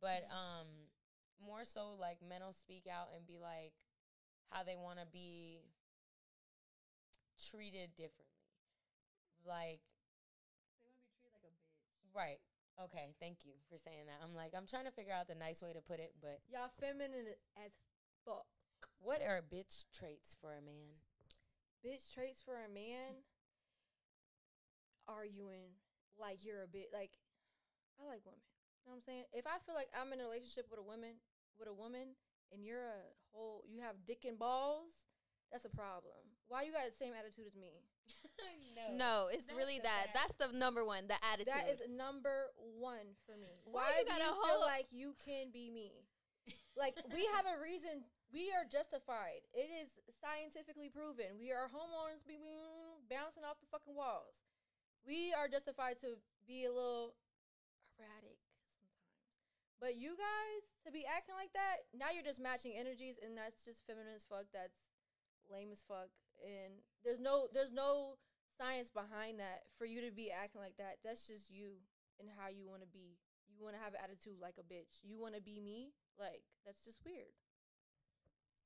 But 0.00 0.24
um, 0.32 0.88
more 1.44 1.64
so 1.64 1.92
like 2.00 2.24
men 2.24 2.40
will 2.40 2.56
speak 2.56 2.88
out 2.88 3.12
and 3.12 3.26
be 3.26 3.36
like 3.36 3.76
how 4.48 4.64
they 4.64 4.76
want 4.76 5.00
to 5.00 5.06
be 5.12 5.60
treated 7.36 7.92
differently, 7.96 8.31
like 9.46 9.80
They 10.78 10.84
want 10.86 10.96
to 10.96 11.02
be 11.02 11.08
treated 11.14 11.32
like 11.34 11.44
a 11.46 11.52
bitch. 11.52 11.78
Right. 12.14 12.40
Okay. 12.80 13.12
Thank 13.20 13.44
you 13.44 13.52
for 13.68 13.76
saying 13.76 14.06
that. 14.08 14.20
I'm 14.24 14.34
like, 14.34 14.52
I'm 14.56 14.66
trying 14.66 14.86
to 14.88 14.94
figure 14.94 15.12
out 15.12 15.28
the 15.28 15.36
nice 15.36 15.60
way 15.62 15.72
to 15.72 15.80
put 15.84 16.00
it, 16.00 16.14
but 16.20 16.40
Y'all 16.48 16.72
feminine 16.80 17.36
as 17.60 17.72
fuck. 18.24 18.46
what 18.98 19.20
are 19.20 19.42
bitch 19.42 19.84
traits 19.92 20.36
for 20.40 20.52
a 20.56 20.62
man? 20.64 20.96
Bitch 21.84 22.10
traits 22.12 22.40
for 22.42 22.54
a 22.62 22.70
man. 22.72 23.22
Arguing 25.10 25.74
like 26.14 26.44
you're 26.46 26.62
a 26.62 26.70
bit 26.70 26.94
like 26.94 27.18
I 27.98 28.06
like 28.06 28.22
women. 28.24 28.38
You 28.82 28.90
know 28.90 28.94
what 28.94 29.02
I'm 29.02 29.06
saying? 29.06 29.24
If 29.34 29.46
I 29.46 29.58
feel 29.66 29.74
like 29.74 29.90
I'm 29.94 30.10
in 30.14 30.22
a 30.22 30.26
relationship 30.26 30.70
with 30.70 30.78
a 30.78 30.86
woman 30.86 31.18
with 31.58 31.66
a 31.68 31.74
woman 31.74 32.14
and 32.54 32.62
you're 32.64 32.86
a 32.86 33.02
whole 33.34 33.66
you 33.66 33.82
have 33.82 33.98
dick 34.06 34.22
and 34.24 34.38
balls, 34.38 35.02
that's 35.50 35.66
a 35.66 35.74
problem. 35.74 36.22
Why 36.48 36.62
you 36.62 36.72
got 36.72 36.86
the 36.86 36.94
same 36.94 37.12
attitude 37.18 37.50
as 37.50 37.58
me? 37.58 37.82
No, 38.92 39.28
it's 39.32 39.46
That's 39.46 39.56
really 39.56 39.78
that. 39.80 40.12
bad- 40.12 40.14
That's 40.14 40.34
the 40.36 40.52
number 40.52 40.84
one. 40.84 41.08
The 41.08 41.16
attitude. 41.24 41.54
That 41.54 41.70
is 41.70 41.80
number 41.88 42.52
one 42.76 43.16
for 43.24 43.38
me. 43.38 43.62
Why 43.64 43.88
Why, 43.88 43.98
you 44.00 44.04
do 44.04 44.10
gotta 44.10 44.28
you 44.28 44.44
feel 44.44 44.60
like 44.60 44.86
you 44.90 45.14
can 45.24 45.48
be 45.52 45.70
me? 45.70 46.04
Like 46.76 46.96
we 47.14 47.24
have 47.32 47.46
a 47.46 47.56
reason. 47.62 48.04
We 48.32 48.52
are 48.52 48.64
justified. 48.64 49.44
It 49.52 49.68
is 49.68 49.92
scientifically 50.20 50.88
proven. 50.88 51.36
We 51.38 51.52
are 51.52 51.68
hormones 51.68 52.24
be 52.24 52.40
bouncing 53.08 53.44
off 53.44 53.60
the 53.60 53.68
fucking 53.70 53.94
walls. 53.94 54.34
We 55.06 55.32
are 55.36 55.48
justified 55.48 56.00
to 56.00 56.16
be 56.48 56.64
a 56.64 56.72
little 56.72 57.12
erratic 58.00 58.40
sometimes. 58.40 59.04
But 59.80 59.96
you 60.00 60.16
guys 60.16 60.62
to 60.86 60.90
be 60.90 61.04
acting 61.04 61.36
like 61.36 61.52
that, 61.52 61.84
now 61.92 62.08
you're 62.08 62.24
just 62.24 62.40
matching 62.40 62.72
energies, 62.72 63.20
and 63.20 63.36
that's 63.36 63.62
just 63.62 63.84
feminine 63.86 64.16
as 64.16 64.24
fuck. 64.24 64.48
That's 64.52 64.80
lame 65.52 65.70
as 65.72 65.84
fuck. 65.86 66.08
And 66.42 66.82
there's 67.04 67.20
no 67.20 67.48
there's 67.54 67.72
no 67.72 68.18
science 68.58 68.90
behind 68.90 69.40
that 69.40 69.64
for 69.78 69.86
you 69.86 70.02
to 70.02 70.10
be 70.10 70.30
acting 70.30 70.60
like 70.60 70.76
that. 70.78 70.98
That's 71.02 71.26
just 71.26 71.50
you 71.50 71.80
and 72.20 72.28
how 72.38 72.50
you 72.50 72.66
want 72.66 72.82
to 72.82 72.90
be. 72.90 73.18
You 73.52 73.64
want 73.64 73.76
to 73.76 73.82
have 73.82 73.94
an 73.94 74.00
attitude 74.02 74.40
like 74.40 74.56
a 74.58 74.66
bitch. 74.66 75.02
You 75.04 75.18
want 75.18 75.34
to 75.34 75.42
be 75.42 75.60
me. 75.60 75.92
Like 76.18 76.42
that's 76.64 76.82
just 76.84 76.98
weird. 77.04 77.32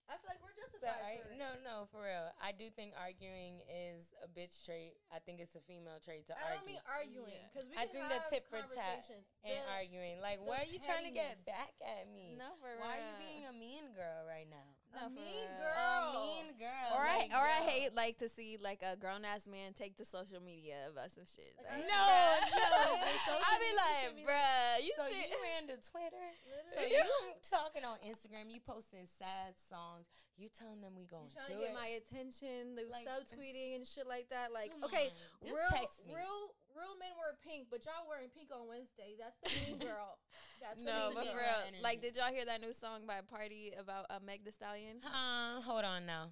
I 0.07 0.15
feel 0.23 0.31
like 0.31 0.39
we're 0.39 0.55
So 0.55 0.79
justified 0.79 1.03
I, 1.03 1.19
for 1.19 1.35
no, 1.35 1.59
no, 1.67 1.91
for 1.91 2.07
real. 2.07 2.31
I 2.39 2.55
do 2.55 2.71
think 2.71 2.95
arguing 2.95 3.59
is 3.67 4.15
a 4.23 4.31
bitch 4.31 4.63
trait. 4.63 4.95
I 5.11 5.19
think 5.19 5.43
it's 5.43 5.59
a 5.59 5.63
female 5.67 5.99
trait 5.99 6.31
to 6.31 6.35
argue. 6.39 6.47
I 6.47 6.55
don't 6.55 6.67
mean 6.67 6.83
arguing 6.87 7.43
because 7.51 7.67
we 7.67 7.75
I 7.75 7.91
can 7.91 8.07
think 8.07 8.15
the 8.15 8.23
have 8.23 8.31
tit 8.31 8.47
for 8.47 8.63
tat 8.63 9.03
conversations. 9.03 9.27
and 9.43 9.59
arguing. 9.67 10.23
Like, 10.23 10.39
why 10.47 10.63
are 10.63 10.71
you 10.71 10.79
trying 10.79 11.11
to 11.11 11.15
get 11.15 11.43
back 11.43 11.75
at 11.83 12.07
me? 12.07 12.39
no 12.39 12.55
for 12.63 12.71
Why 12.79 13.03
are 13.03 13.03
you 13.03 13.15
being 13.19 13.43
a 13.51 13.55
mean 13.55 13.91
girl 13.99 14.23
right 14.23 14.47
now? 14.47 14.76
No, 14.95 15.01
No, 15.01 15.07
a 15.07 15.11
mean 15.11 15.45
real. 15.47 15.61
girl. 15.61 16.09
A 16.09 16.13
mean 16.15 16.47
girl. 16.59 16.89
Or 16.97 17.05
like, 17.05 17.29
I 17.33 17.37
or 17.37 17.45
I 17.45 17.61
hate 17.69 17.95
like 17.95 18.17
to 18.19 18.29
see 18.29 18.57
like 18.61 18.81
a 18.83 18.97
grown 18.97 19.25
ass 19.25 19.47
man 19.47 19.73
take 19.75 19.97
to 19.99 20.05
social 20.05 20.41
media 20.41 20.89
about 20.91 21.13
some 21.13 21.25
shit. 21.29 21.53
Like, 21.61 21.69
Like, 21.69 21.89
No, 21.89 22.01
bruh. 22.01 22.49
no, 22.57 23.35
I 23.45 23.53
be 23.61 23.73
like, 23.77 24.17
should 24.17 24.25
bruh, 24.25 24.75
you 24.81 24.93
so 24.97 25.05
see. 25.11 25.21
you 25.29 25.37
ran 25.45 25.69
to 25.69 25.77
Twitter. 25.91 26.27
So 26.73 26.81
Literally. 26.81 26.97
you 26.97 27.05
talking 27.45 27.85
on 27.85 27.99
Instagram, 28.01 28.49
you 28.49 28.61
posting 28.65 29.05
sad 29.05 29.53
songs, 29.69 30.07
you 30.41 30.49
telling 30.49 30.81
them 30.81 30.97
we 30.97 31.05
You 31.05 31.13
going 31.13 31.29
trying 31.29 31.49
do 31.53 31.61
to 31.61 31.61
get 31.69 31.77
it. 31.77 31.77
my 31.77 31.89
attention, 32.01 32.77
the 32.77 32.89
Like- 32.89 33.05
subtweeting 33.05 33.77
and 33.77 33.85
shit 33.87 34.07
like 34.09 34.29
that. 34.33 34.49
Like, 34.53 34.73
okay, 34.85 35.13
on, 35.13 35.45
just 35.45 35.53
real, 35.61 35.71
text 35.77 36.01
me. 36.09 36.15
real, 36.17 36.56
real 36.77 36.93
men 37.01 37.17
wear 37.17 37.33
pink, 37.41 37.69
but 37.73 37.83
y'all 37.89 38.05
wearing 38.07 38.29
pink 38.31 38.53
on 38.53 38.69
Wednesday. 38.69 39.17
That's 39.19 39.35
the 39.41 39.49
mean 39.65 39.81
girl. 39.81 40.21
That's 40.63 40.85
No, 40.85 41.11
but 41.17 41.27
for 41.33 41.41
girl 41.41 41.41
real, 41.41 41.69
energy. 41.73 41.83
like, 41.83 42.01
did 42.05 42.15
y'all 42.17 42.33
hear 42.33 42.45
that 42.45 42.61
new 42.61 42.73
song 42.77 43.09
by 43.09 43.21
Pardi 43.25 43.73
about 43.79 44.07
uh, 44.11 44.21
Meg 44.25 44.45
The 44.45 44.53
Stallion? 44.53 45.01
Uh, 45.05 45.61
hold 45.63 45.85
on 45.85 46.05
now. 46.07 46.31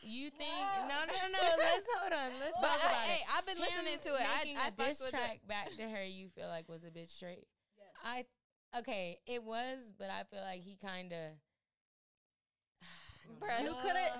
You 0.00 0.30
think 0.30 0.48
Yeah. 0.48 0.88
no 0.88 1.04
no 1.04 1.20
no? 1.36 1.38
Let's 1.58 1.86
hold 2.00 2.12
on. 2.12 2.30
Let's 2.40 2.56
But 2.60 2.66
talk 2.68 2.80
about 2.80 3.02
hey, 3.04 3.20
it. 3.20 3.26
I've 3.36 3.44
been 3.44 3.58
listening 3.58 3.98
to 4.04 4.14
it. 4.16 4.24
Making 4.40 4.56
I, 4.56 4.60
I 4.60 4.68
a 4.68 4.72
fucked 4.72 4.88
diss 4.88 5.00
with 5.02 5.10
track 5.10 5.40
back 5.46 5.68
to 5.76 5.82
her. 5.88 6.04
You 6.04 6.28
feel 6.34 6.48
like 6.48 6.68
was 6.68 6.84
a 6.84 6.90
bit 6.90 7.10
straight. 7.10 7.44
Yes. 7.76 7.88
I 8.04 8.78
okay, 8.78 9.18
it 9.26 9.42
was, 9.42 9.92
but 9.98 10.08
I 10.08 10.22
feel 10.30 10.40
like 10.40 10.62
he 10.62 10.76
kind 10.80 11.12
of. 11.12 11.18
Bruh. 13.40 13.60
You 13.62 13.72
coulda- 13.74 13.94
it. 13.96 14.12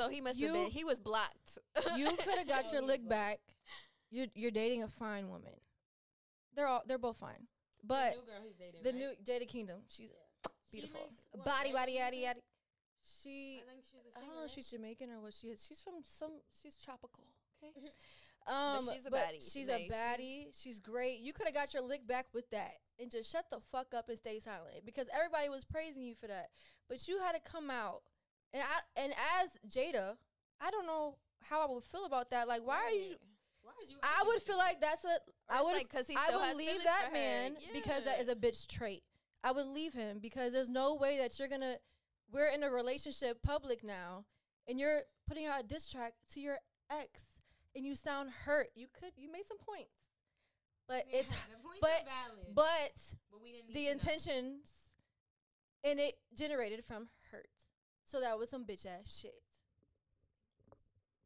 So 0.00 0.08
he 0.08 0.20
must 0.20 0.38
You- 0.38 0.46
have 0.48 0.54
been. 0.56 0.70
He 0.70 0.84
was 0.84 0.98
blocked. 1.00 1.58
you 1.96 2.06
could 2.16 2.38
have 2.38 2.48
got 2.48 2.72
your 2.72 2.82
lick 2.82 3.06
back. 3.08 3.40
You're 4.10 4.26
you're 4.34 4.50
dating 4.50 4.82
a 4.82 4.88
fine 4.88 5.28
woman. 5.28 5.52
They're 6.54 6.66
all 6.66 6.82
they're 6.86 6.98
both 6.98 7.18
fine, 7.18 7.46
but 7.84 8.14
new 8.16 8.22
girl 8.24 8.40
he's 8.44 8.56
dating. 8.56 8.82
the 8.82 8.90
right? 8.90 8.98
new 8.98 9.10
Jada 9.24 9.46
Kingdom, 9.46 9.80
she's 9.88 10.08
She 10.70 10.80
beautiful, 10.80 11.00
makes 11.00 11.20
what, 11.30 11.44
body, 11.44 11.70
reggae 11.70 11.72
body, 11.74 11.92
yaddy, 11.98 12.10
music? 12.22 12.36
yaddy. 12.36 12.42
She 13.22 13.62
I 13.62 13.70
think 13.72 13.84
she's 13.84 13.94
a 13.94 14.16
I 14.16 14.20
singer. 14.20 14.26
don't 14.26 14.36
know 14.40 14.44
if 14.46 14.50
she's 14.50 14.70
Jamaican 14.70 15.10
or 15.10 15.20
what 15.20 15.32
she 15.34 15.46
is. 15.48 15.64
She's 15.66 15.80
from 15.80 15.94
some. 16.04 16.32
She's 16.62 16.76
tropical. 16.76 17.24
Okay. 17.62 17.92
But 18.46 18.52
Um, 18.54 18.88
she's 18.94 19.04
a 19.04 19.10
but 19.10 19.20
baddie. 19.20 19.52
She's 19.52 19.68
Like, 19.68 19.82
a 19.82 19.84
she's- 19.84 19.94
baddie. 19.94 20.46
She's 20.62 20.80
great. 20.80 21.20
You 21.20 21.34
could 21.34 21.44
have 21.46 21.54
got 21.54 21.74
your 21.74 21.82
lick 21.82 22.06
back 22.06 22.26
with 22.32 22.48
that 22.50 22.72
and 22.98 23.10
just 23.10 23.30
shut 23.30 23.44
the 23.50 23.60
fuck 23.70 23.92
up 23.92 24.08
and 24.08 24.16
stay 24.16 24.40
silent 24.40 24.82
because 24.86 25.06
everybody 25.12 25.50
was 25.50 25.62
praising 25.62 26.02
you 26.02 26.14
for 26.14 26.26
that. 26.26 26.48
But 26.88 27.06
you 27.06 27.18
had 27.20 27.32
to 27.32 27.40
come 27.40 27.68
out 27.70 28.00
and 28.52 28.62
I 28.62 29.00
and 29.00 29.12
as 29.42 29.50
Jada, 29.68 30.16
I 30.60 30.70
don't 30.70 30.86
know 30.86 31.16
how 31.48 31.66
I 31.66 31.72
would 31.72 31.84
feel 31.84 32.04
about 32.06 32.30
that. 32.30 32.48
Like, 32.48 32.66
why 32.66 32.76
are 32.84 32.90
you? 32.90 33.14
Why 33.62 33.72
is 33.84 33.90
you 33.90 33.96
I 34.02 34.24
would 34.26 34.42
feel 34.42 34.58
like 34.58 34.80
that's 34.80 35.04
a. 35.04 35.18
I 35.48 35.62
would. 35.62 35.72
like 35.72 35.88
'cause 35.88 36.06
he 36.06 36.16
I 36.16 36.30
would 36.34 36.44
has 36.44 36.56
leave 36.56 36.82
that 36.84 37.10
man 37.12 37.56
because 37.72 38.04
that 38.04 38.16
Yeah. 38.18 38.22
is 38.24 38.28
a 38.28 38.34
bitch 38.36 38.66
trait. 38.66 39.02
I 39.44 39.52
would 39.52 39.66
leave 39.66 39.94
him 39.94 40.18
because 40.18 40.52
there's 40.52 40.68
no 40.68 40.94
way 40.94 41.18
that 41.18 41.38
you're 41.38 41.48
gonna. 41.48 41.78
We're 42.30 42.48
in 42.48 42.62
a 42.62 42.70
relationship 42.70 43.42
public 43.42 43.82
now, 43.82 44.24
and 44.68 44.78
you're 44.78 45.02
putting 45.26 45.46
out 45.46 45.60
a 45.60 45.62
diss 45.66 45.90
track 45.90 46.14
to 46.30 46.40
your 46.40 46.58
ex, 46.90 47.22
and 47.74 47.84
you 47.86 47.94
sound 47.94 48.30
hurt. 48.30 48.70
You 48.74 48.86
could. 48.92 49.12
You 49.16 49.30
made 49.30 49.46
some 49.46 49.58
points, 49.58 49.94
but 50.86 51.06
Yeah, 51.10 51.20
it's. 51.20 51.32
but- 51.80 52.06
But 52.54 53.14
but 53.30 53.40
we 53.42 53.52
didn't 53.52 53.68
the 53.68 53.74
to 53.74 53.84
know. 53.86 53.90
intentions, 53.92 54.90
and 55.84 55.98
it 56.00 56.18
generated 56.34 56.84
from. 56.84 57.08
So 58.10 58.18
that 58.20 58.36
was 58.38 58.50
some 58.50 58.64
bitch 58.64 58.86
ass 58.86 59.22
shit. 59.22 59.38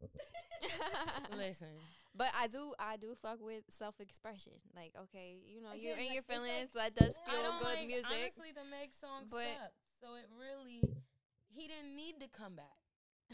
Listen, 1.37 1.69
But 2.15 2.29
I 2.39 2.47
do, 2.47 2.75
I 2.79 2.97
do 2.99 3.15
fuck 3.23 3.39
with 3.41 3.65
self 3.71 4.01
expression. 4.01 4.53
Like, 4.77 4.93
okay, 5.05 5.37
you 5.47 5.63
know, 5.63 5.73
you 5.73 5.93
Again, 5.93 5.99
in 5.99 6.05
like, 6.05 6.13
your 6.15 6.21
it's 6.21 6.29
like- 6.29 6.39
feelings. 6.39 6.71
that 6.77 6.95
does 6.95 7.19
I 7.27 7.31
feel 7.31 7.43
don't 7.43 7.59
good 7.61 7.79
like, 7.79 7.87
music. 7.87 8.07
Honestly, 8.21 8.53
the 8.53 8.65
Meg 8.71 8.93
song 8.93 9.25
but- 9.31 9.39
sucked. 9.41 9.81
So 10.03 10.17
it 10.17 10.29
really, 10.39 10.83
he 11.49 11.67
didn't 11.69 11.97
need 11.97 12.21
to 12.21 12.29
come 12.29 12.55
back. 12.57 12.77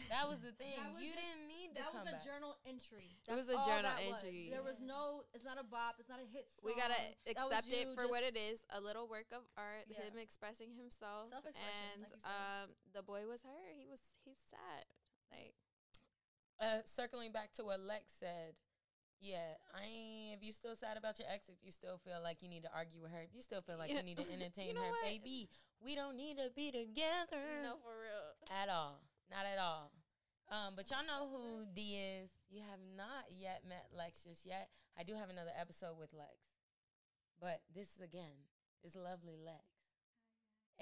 That 0.08 0.28
was 0.30 0.38
the 0.46 0.52
thing. 0.54 0.78
Was 0.94 1.02
you 1.02 1.10
just- 1.12 1.18
didn't 1.18 1.46
need 1.50 1.74
to 1.74 1.82
That 1.82 1.90
come 1.92 2.02
was 2.02 2.08
a 2.10 2.16
back. 2.18 2.24
journal 2.26 2.52
entry. 2.66 3.18
It 3.26 3.34
was 3.34 3.48
a 3.50 3.58
all 3.58 3.66
journal 3.66 3.90
that 3.90 3.98
was. 4.06 4.22
entry. 4.22 4.48
There 4.50 4.62
was 4.62 4.78
no. 4.80 5.26
It's 5.34 5.44
not 5.44 5.58
a 5.58 5.66
bop. 5.66 5.96
It's 5.98 6.08
not 6.08 6.18
a 6.22 6.28
hit 6.30 6.46
song. 6.54 6.62
we 6.66 6.74
gotta 6.78 6.98
That 7.26 7.46
was 7.46 7.58
accept 7.58 7.72
it 7.74 7.86
you 7.90 7.94
for 7.94 8.06
what 8.06 8.22
just- 8.22 8.36
it 8.36 8.40
is 8.40 8.58
a 8.70 8.80
little 8.80 9.06
work 9.10 9.28
of 9.34 9.42
art 9.58 9.86
Yeah. 9.90 10.02
him 10.06 10.18
expressing 10.18 10.74
himself 10.74 11.30
Self-expression, 11.30 11.62
and 11.94 12.02
like 12.02 12.10
you 12.14 12.22
said. 12.22 12.30
um 12.30 12.66
the 12.94 13.02
boy 13.02 13.26
was 13.26 13.42
her 13.42 13.62
he 13.74 13.86
was 13.90 14.02
he's 14.24 14.38
sad 14.50 14.86
like 15.30 15.54
uh, 16.60 16.82
circling 16.84 17.32
back 17.32 17.52
to 17.54 17.64
what 17.64 17.80
Lex 17.80 18.12
said, 18.20 18.52
yeah, 19.18 19.56
I 19.72 19.84
ain't. 19.84 20.36
If 20.36 20.42
you 20.44 20.52
still 20.52 20.76
sad 20.76 20.98
about 20.98 21.18
your 21.18 21.26
ex, 21.32 21.48
if 21.48 21.56
you 21.64 21.72
still 21.72 21.96
feel 22.04 22.20
like 22.22 22.42
you 22.42 22.48
need 22.50 22.64
to 22.64 22.70
argue 22.74 23.00
with 23.00 23.12
her, 23.12 23.22
if 23.22 23.32
you 23.34 23.40
still 23.40 23.62
feel 23.62 23.78
like 23.78 23.88
Yeah. 23.90 23.98
you 23.98 24.02
need 24.12 24.18
to 24.18 24.28
entertain 24.30 24.74
know 24.74 24.82
her, 24.82 24.90
what? 24.90 25.02
baby, 25.04 25.48
we 25.80 25.94
don't 25.94 26.16
need 26.16 26.36
to 26.36 26.50
be 26.54 26.70
together 26.70 27.62
no 27.64 27.76
for 27.82 27.96
real 28.04 28.36
at 28.52 28.68
all. 28.68 29.00
Not 29.30 29.46
at 29.46 29.62
all. 29.62 29.94
Um, 30.50 30.74
but 30.74 30.90
y'all 30.90 31.06
know 31.06 31.30
who 31.30 31.62
D 31.70 31.94
is. 31.94 32.34
You 32.50 32.60
have 32.66 32.82
not 32.98 33.30
yet 33.30 33.62
met 33.62 33.86
Lex 33.94 34.26
just 34.26 34.42
yet. 34.42 34.68
I 34.98 35.06
do 35.06 35.14
have 35.14 35.30
another 35.30 35.54
episode 35.54 35.94
with 35.94 36.10
Lex, 36.10 36.34
but 37.38 37.62
this 37.70 37.94
is 37.94 38.02
again 38.02 38.50
is 38.82 38.98
lovely 38.98 39.38
Lex, 39.38 39.62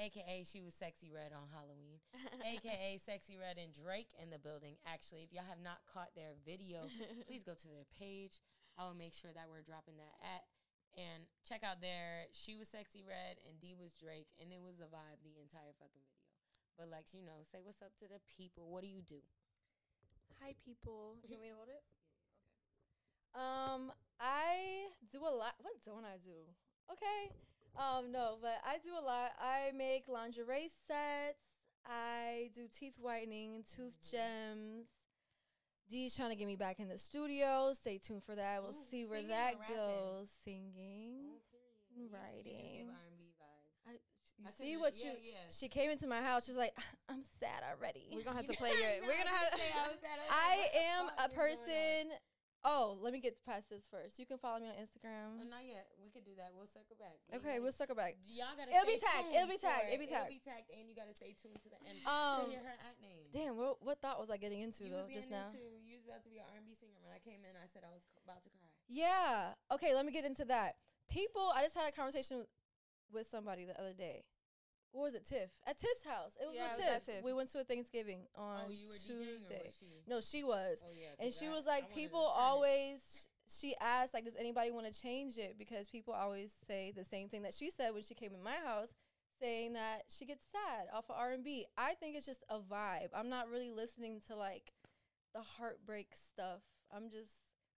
aka 0.00 0.40
she 0.48 0.64
was 0.64 0.72
Sexyy 0.72 1.12
Red 1.12 1.36
on 1.36 1.52
Halloween. 1.52 2.00
aka 2.56 2.96
Sexyy 2.96 3.36
Red 3.36 3.60
and 3.60 3.76
Drake 3.76 4.16
in 4.16 4.32
the 4.32 4.40
building. 4.40 4.80
Actually, 4.88 5.28
if 5.28 5.36
y'all 5.36 5.44
have 5.44 5.60
not 5.60 5.84
caught 5.84 6.16
their 6.16 6.32
video, 6.48 6.88
please 7.28 7.44
go 7.44 7.52
to 7.52 7.68
their 7.68 7.84
page. 8.00 8.40
I 8.80 8.88
will 8.88 8.96
make 8.96 9.12
sure 9.12 9.36
that 9.36 9.52
we're 9.52 9.66
dropping 9.66 10.00
that 10.00 10.16
at 10.24 10.48
and 10.96 11.28
check 11.44 11.60
out 11.60 11.84
their. 11.84 12.32
She 12.32 12.56
was 12.56 12.72
Sexyy 12.72 13.04
Red 13.04 13.36
and 13.44 13.60
D 13.60 13.76
was 13.76 13.92
Drake, 14.00 14.32
and 14.40 14.48
it 14.48 14.64
was 14.64 14.80
a 14.80 14.88
vibe 14.88 15.20
the 15.20 15.36
entire 15.36 15.76
fucking. 15.76 16.07
But 16.78 16.90
Lex, 16.90 17.12
you 17.12 17.24
know, 17.26 17.42
say 17.50 17.58
what's 17.62 17.82
up 17.82 17.90
to 17.98 18.06
the 18.06 18.20
people. 18.36 18.70
What 18.70 18.82
do 18.82 18.88
you 18.88 19.02
do? 19.02 19.18
Hi, 20.40 20.54
people. 20.64 21.16
You 21.26 21.34
want 21.36 21.42
me 21.42 21.48
to 21.48 21.54
hold 21.56 21.68
it? 21.68 21.82
Okay. 23.34 23.42
Um, 23.44 23.92
I 24.20 24.86
do 25.10 25.18
a 25.26 25.34
lot. 25.34 25.54
What 25.60 25.74
don't 25.84 26.04
I 26.04 26.18
do? 26.22 26.46
Okay. 26.90 27.34
Um, 27.76 28.12
no, 28.12 28.38
but 28.40 28.58
I 28.64 28.78
do 28.78 28.90
a 28.98 29.04
lot. 29.04 29.32
I 29.40 29.72
make 29.76 30.04
lingerie 30.08 30.70
sets. 30.86 31.42
I 31.84 32.50
do 32.54 32.68
teeth 32.72 32.96
whitening 33.00 33.54
and 33.56 33.64
tooth 33.66 33.98
gems. 34.08 34.86
D's 35.90 36.14
trying 36.14 36.30
to 36.30 36.36
get 36.36 36.46
me 36.46 36.56
back 36.56 36.80
in 36.80 36.88
the 36.88 36.98
studio. 36.98 37.72
Stay 37.72 37.98
tuned 37.98 38.22
for 38.22 38.34
that. 38.34 38.62
We'll 38.62 38.72
Ooh, 38.72 38.90
see 38.90 39.04
where 39.04 39.22
that 39.22 39.54
goes. 39.68 40.28
Singing. 40.44 40.74
You- 40.74 41.40
you 41.94 42.04
do 42.04 42.10
give 42.10 42.12
writing. 42.12 42.77
R&B 44.38 44.50
vibes. 44.50 44.62
I, 44.62 44.64
you 44.64 44.68
I 44.68 44.70
see 44.70 44.76
what 44.78 44.94
yeah, 44.98 45.10
you? 45.10 45.16
yeah. 45.34 45.48
She 45.50 45.68
came 45.68 45.90
into 45.90 46.06
my 46.06 46.20
house. 46.22 46.44
She's 46.46 46.56
like, 46.56 46.72
I'm 47.08 47.22
sad 47.40 47.62
already. 47.66 48.08
we're 48.14 48.22
gonna 48.22 48.36
have 48.36 48.46
You 48.46 48.52
to 48.56 48.58
play 48.58 48.70
your 48.78 49.06
we're 49.06 49.18
gonna 49.18 49.30
I 49.34 49.42
have 49.74 49.86
I 49.86 49.88
was 49.92 50.02
at 50.04 50.18
a- 50.18 50.30
I 50.30 50.52
am 50.96 51.04
a 51.06 51.10
is 51.10 51.16
going 51.16 51.30
on? 51.30 51.36
person. 51.36 52.18
Oh, 52.66 52.98
let 52.98 53.14
me 53.14 53.22
get 53.22 53.38
past 53.46 53.70
this 53.70 53.86
first. 53.86 54.18
You 54.18 54.26
can 54.26 54.34
follow 54.36 54.58
me 54.58 54.66
on 54.66 54.74
Instagram. 54.82 55.38
Oh, 55.38 55.46
not 55.46 55.62
yet. 55.62 55.86
We 56.02 56.10
could 56.10 56.26
do 56.26 56.34
that. 56.42 56.50
We'll 56.50 56.66
circle 56.66 56.98
back. 56.98 57.14
Okay, 57.30 57.62
we'll 57.62 57.70
circle 57.70 57.94
back. 57.94 58.18
Y'all 58.26 58.50
gotta. 58.58 58.74
It'll 58.74 58.82
be 58.82 58.98
tagged, 58.98 59.30
it'll 59.30 59.46
be 59.46 59.62
tagged, 59.62 59.86
it'll 59.94 60.02
be 60.02 60.10
tagged. 60.10 60.26
It'll 60.26 60.42
be 60.42 60.42
tagged, 60.42 60.68
and 60.74 60.90
you 60.90 60.94
gotta 60.98 61.14
stay 61.14 61.38
tuned 61.38 61.62
to 61.62 61.70
the 61.70 61.78
end 61.86 62.02
Um, 62.02 62.50
to 62.50 62.50
hear 62.50 62.66
her 62.66 62.74
at 62.82 62.98
name. 62.98 63.30
Damn, 63.30 63.54
what, 63.54 63.78
what 63.78 64.02
thought 64.02 64.18
was 64.18 64.26
I 64.28 64.42
getting 64.42 64.58
into 64.66 64.82
you 64.90 64.90
though 64.90 65.06
just 65.06 65.30
now? 65.30 65.54
into 65.54 65.62
you 65.86 66.02
was 66.02 66.10
about 66.10 66.26
to 66.26 66.30
be 66.34 66.42
an 66.42 66.50
R&B 66.50 66.74
singer 66.74 66.98
when 67.06 67.14
I 67.14 67.22
came 67.22 67.46
in. 67.46 67.54
I 67.54 67.70
said 67.70 67.86
I 67.86 67.94
was 67.94 68.02
about 68.26 68.42
to 68.42 68.50
cry. 68.50 68.66
Yeah. 68.90 69.54
Okay, 69.70 69.94
let 69.94 70.02
me 70.02 70.10
get 70.10 70.26
into 70.26 70.42
that. 70.50 70.82
People, 71.06 71.54
I 71.54 71.62
just 71.62 71.78
had 71.78 71.86
a 71.86 71.94
conversation 71.94 72.42
with, 73.12 73.26
somebody 73.26 73.64
the 73.64 73.78
other 73.80 73.92
day. 73.92 74.24
What 74.92 75.02
was 75.02 75.14
it, 75.14 75.26
Tiff? 75.26 75.50
At 75.66 75.78
Tiff's 75.78 76.02
house. 76.04 76.32
It 76.40 76.46
was 76.46 76.56
Yeah, 76.56 76.70
with 76.72 76.80
it 76.80 76.82
was 76.82 76.94
Tiff. 77.04 77.14
Tiff. 77.16 77.24
We 77.24 77.34
went 77.34 77.50
to 77.52 77.60
a 77.60 77.64
Thanksgiving 77.64 78.20
on 78.34 78.60
oh, 78.66 78.70
you 78.70 78.86
were 78.86 78.94
DJing 78.94 79.20
or 79.20 79.38
Tuesday. 79.38 79.70
she? 79.78 80.02
No, 80.08 80.20
she 80.20 80.44
was. 80.44 80.82
Oh 80.86 80.90
yeah. 80.98 81.08
and 81.24 81.32
she 81.32 81.46
I- 81.46 81.50
was 81.54 81.66
like, 81.66 81.94
people 81.94 82.20
always. 82.20 83.26
She 83.50 83.74
asked, 83.80 84.12
like, 84.12 84.24
does 84.24 84.36
anybody 84.38 84.70
want 84.70 84.92
to 84.92 85.00
change 85.02 85.38
it? 85.38 85.56
Because 85.58 85.88
people 85.88 86.12
always 86.12 86.52
say 86.66 86.92
the 86.94 87.04
same 87.04 87.28
thing 87.30 87.42
that 87.42 87.54
she 87.54 87.70
said 87.70 87.94
when 87.94 88.02
she 88.02 88.14
came 88.14 88.34
in 88.34 88.42
my 88.42 88.56
house, 88.62 88.92
saying 89.40 89.72
that 89.72 90.02
she 90.08 90.26
gets 90.26 90.44
sad 90.52 90.88
off 90.92 91.06
of 91.08 91.16
R 91.16 91.32
and 91.32 91.42
B. 91.44 91.64
I 91.78 91.94
think 91.94 92.14
it's 92.16 92.26
just 92.26 92.44
a 92.50 92.58
vibe. 92.58 93.08
I'm 93.14 93.30
not 93.30 93.48
really 93.50 93.70
listening 93.70 94.20
to 94.28 94.36
like 94.36 94.72
the 95.34 95.40
heartbreak 95.40 96.08
stuff. 96.14 96.60
I'm 96.94 97.08
just 97.08 97.30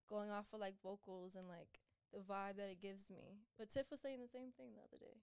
going 0.09 0.31
off 0.31 0.47
of 0.53 0.59
like 0.59 0.75
vocals 0.83 1.37
and 1.37 1.47
like 1.49 1.79
the 2.12 2.21
vibe 2.21 2.57
that 2.57 2.71
it 2.71 2.83
gives 2.83 3.11
me. 3.11 3.38
But 3.59 3.71
Tiff 3.71 3.90
was 3.90 4.00
saying 4.00 4.21
the 4.21 4.29
same 4.29 4.52
thing 4.57 4.75
the 4.75 4.83
other 4.83 4.99
day. 4.99 5.23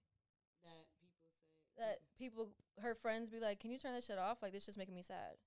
that 0.64 0.86
people 0.98 1.12
say 1.20 1.30
That 1.78 1.96
people, 2.18 2.44
her 2.80 2.94
friends, 2.94 3.30
be 3.30 3.40
like, 3.40 3.60
"Can 3.60 3.70
you 3.70 3.78
turn 3.78 3.94
that 3.94 4.04
shit 4.04 4.18
off? 4.18 4.42
Like 4.42 4.52
this 4.52 4.66
just 4.66 4.78
making 4.78 4.94
me 4.94 5.02
sad." 5.02 5.38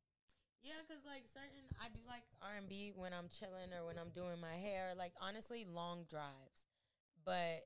Yeah, 0.62 0.78
cause 0.88 1.02
like 1.06 1.26
certain, 1.26 1.66
I 1.82 1.90
do 1.90 2.00
like 2.06 2.22
R 2.42 2.58
and 2.58 2.70
B 2.70 2.94
when 2.94 3.14
I'm 3.14 3.28
chilling 3.30 3.74
or 3.74 3.86
when 3.86 3.98
I'm 3.98 4.14
doing 4.14 4.40
my 4.40 4.56
hair. 4.56 4.94
Like 4.96 5.14
honestly, 5.20 5.66
long 5.66 6.06
drives, 6.06 6.70
but 7.26 7.66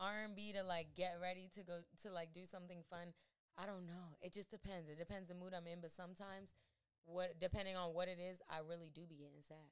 R 0.00 0.26
and 0.26 0.34
B 0.34 0.52
to 0.52 0.62
like 0.62 0.94
get 0.96 1.18
ready 1.22 1.48
to 1.54 1.62
go 1.62 1.80
to 2.02 2.10
like 2.10 2.34
do 2.34 2.44
something 2.44 2.82
fun. 2.90 3.14
I 3.56 3.66
don't 3.66 3.86
know. 3.86 4.18
It 4.20 4.32
just 4.32 4.50
depends. 4.50 4.88
It 4.90 4.98
depends 4.98 5.28
the 5.28 5.34
mood 5.34 5.54
I'm 5.54 5.66
in. 5.66 5.80
But 5.80 5.92
sometimes, 5.92 6.56
what 7.04 7.38
depending 7.38 7.76
on 7.76 7.94
what 7.94 8.08
it 8.08 8.18
is, 8.18 8.42
I 8.50 8.58
really 8.66 8.90
do 8.92 9.06
be 9.06 9.16
getting 9.16 9.42
sad. 9.42 9.70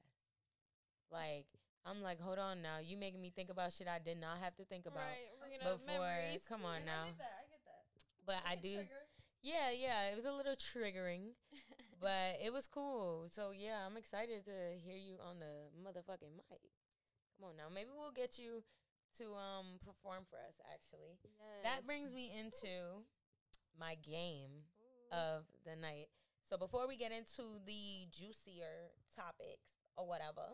Like 1.11 1.47
I'm 1.85 2.01
like, 2.01 2.21
hold 2.21 2.37
on 2.39 2.61
now, 2.61 2.77
you 2.77 2.95
making 2.97 3.21
me 3.21 3.31
think 3.35 3.49
about 3.49 3.73
shit 3.73 3.87
I 3.87 3.97
did 3.99 4.19
not 4.19 4.37
have 4.41 4.55
to 4.57 4.65
think 4.65 4.85
about. 4.85 5.01
up 5.65 5.79
before- 5.81 5.99
memories. 5.99 6.41
come 6.47 6.65
on 6.65 6.85
now. 6.85 7.03
I 7.03 7.07
get 7.07 7.17
that. 7.17 7.37
I 7.41 7.45
get 7.49 7.61
that. 7.65 7.83
But 8.25 8.39
I 8.45 8.53
get 8.55 8.61
do. 8.61 8.73
triggered. 8.75 9.07
Yeah, 9.41 9.71
yeah, 9.73 10.13
it 10.13 10.15
was 10.15 10.25
a 10.25 10.31
little 10.31 10.53
triggering, 10.53 11.33
but 11.99 12.37
it 12.43 12.53
was 12.53 12.67
cool. 12.67 13.25
So 13.31 13.49
yeah, 13.49 13.81
I'm 13.85 13.97
excited 13.97 14.45
to 14.45 14.77
hear 14.77 14.97
you 14.97 15.17
on 15.17 15.39
the 15.39 15.73
motherfucking 15.81 16.37
mic. 16.37 16.61
Come 17.39 17.49
on 17.49 17.57
now, 17.57 17.65
maybe 17.73 17.89
we'll 17.97 18.13
get 18.13 18.37
you 18.37 18.61
to 19.17 19.33
um 19.33 19.81
perform 19.83 20.23
for 20.29 20.37
us. 20.37 20.61
Actually, 20.71 21.17
that 21.63 21.87
brings 21.87 22.13
me 22.13 22.29
into 22.37 23.01
my 23.79 23.95
game 24.05 24.69
of 25.11 25.45
the 25.65 25.75
night. 25.75 26.07
So 26.47 26.57
before 26.57 26.87
we 26.87 26.95
get 26.95 27.11
into 27.11 27.57
the 27.65 28.05
juicier 28.11 28.93
topics 29.15 29.73
or 29.97 30.05
whatever, 30.05 30.53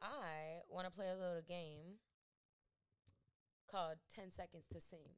I 0.00 0.64
want 0.68 0.84
to 0.84 0.92
play 0.92 1.08
a 1.08 1.16
little 1.16 1.44
game 1.44 2.00
called 3.70 3.98
10 4.12 4.30
Seconds 4.30 4.68
to 4.72 4.80
Sing. 4.80 5.16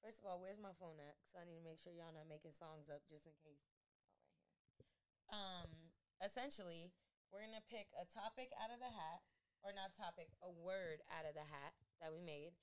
First 0.00 0.22
of 0.22 0.24
all, 0.30 0.38
where's 0.38 0.62
my 0.62 0.72
phone 0.78 1.02
at? 1.02 1.18
So 1.28 1.42
I 1.42 1.44
need 1.44 1.60
to 1.60 1.66
make 1.66 1.82
sure 1.82 1.92
y'all 1.92 2.14
not 2.14 2.30
making 2.30 2.54
songs 2.54 2.86
up 2.86 3.02
just 3.10 3.26
in 3.26 3.34
case. 3.42 3.66
Oh, 4.78 4.78
right 4.78 4.78
here. 4.78 4.94
Um, 5.28 5.70
essentially, 6.22 6.94
we're 7.28 7.44
gonna 7.44 7.64
pick 7.66 7.90
a 7.98 8.06
topic 8.06 8.54
out 8.56 8.72
of 8.72 8.80
the 8.80 8.88
hat, 8.88 9.20
or 9.60 9.74
not 9.74 9.92
topic, 9.92 10.30
a 10.40 10.48
word 10.48 11.02
out 11.10 11.26
of 11.26 11.34
the 11.34 11.44
hat 11.50 11.74
that 11.98 12.14
we 12.14 12.22
made, 12.22 12.54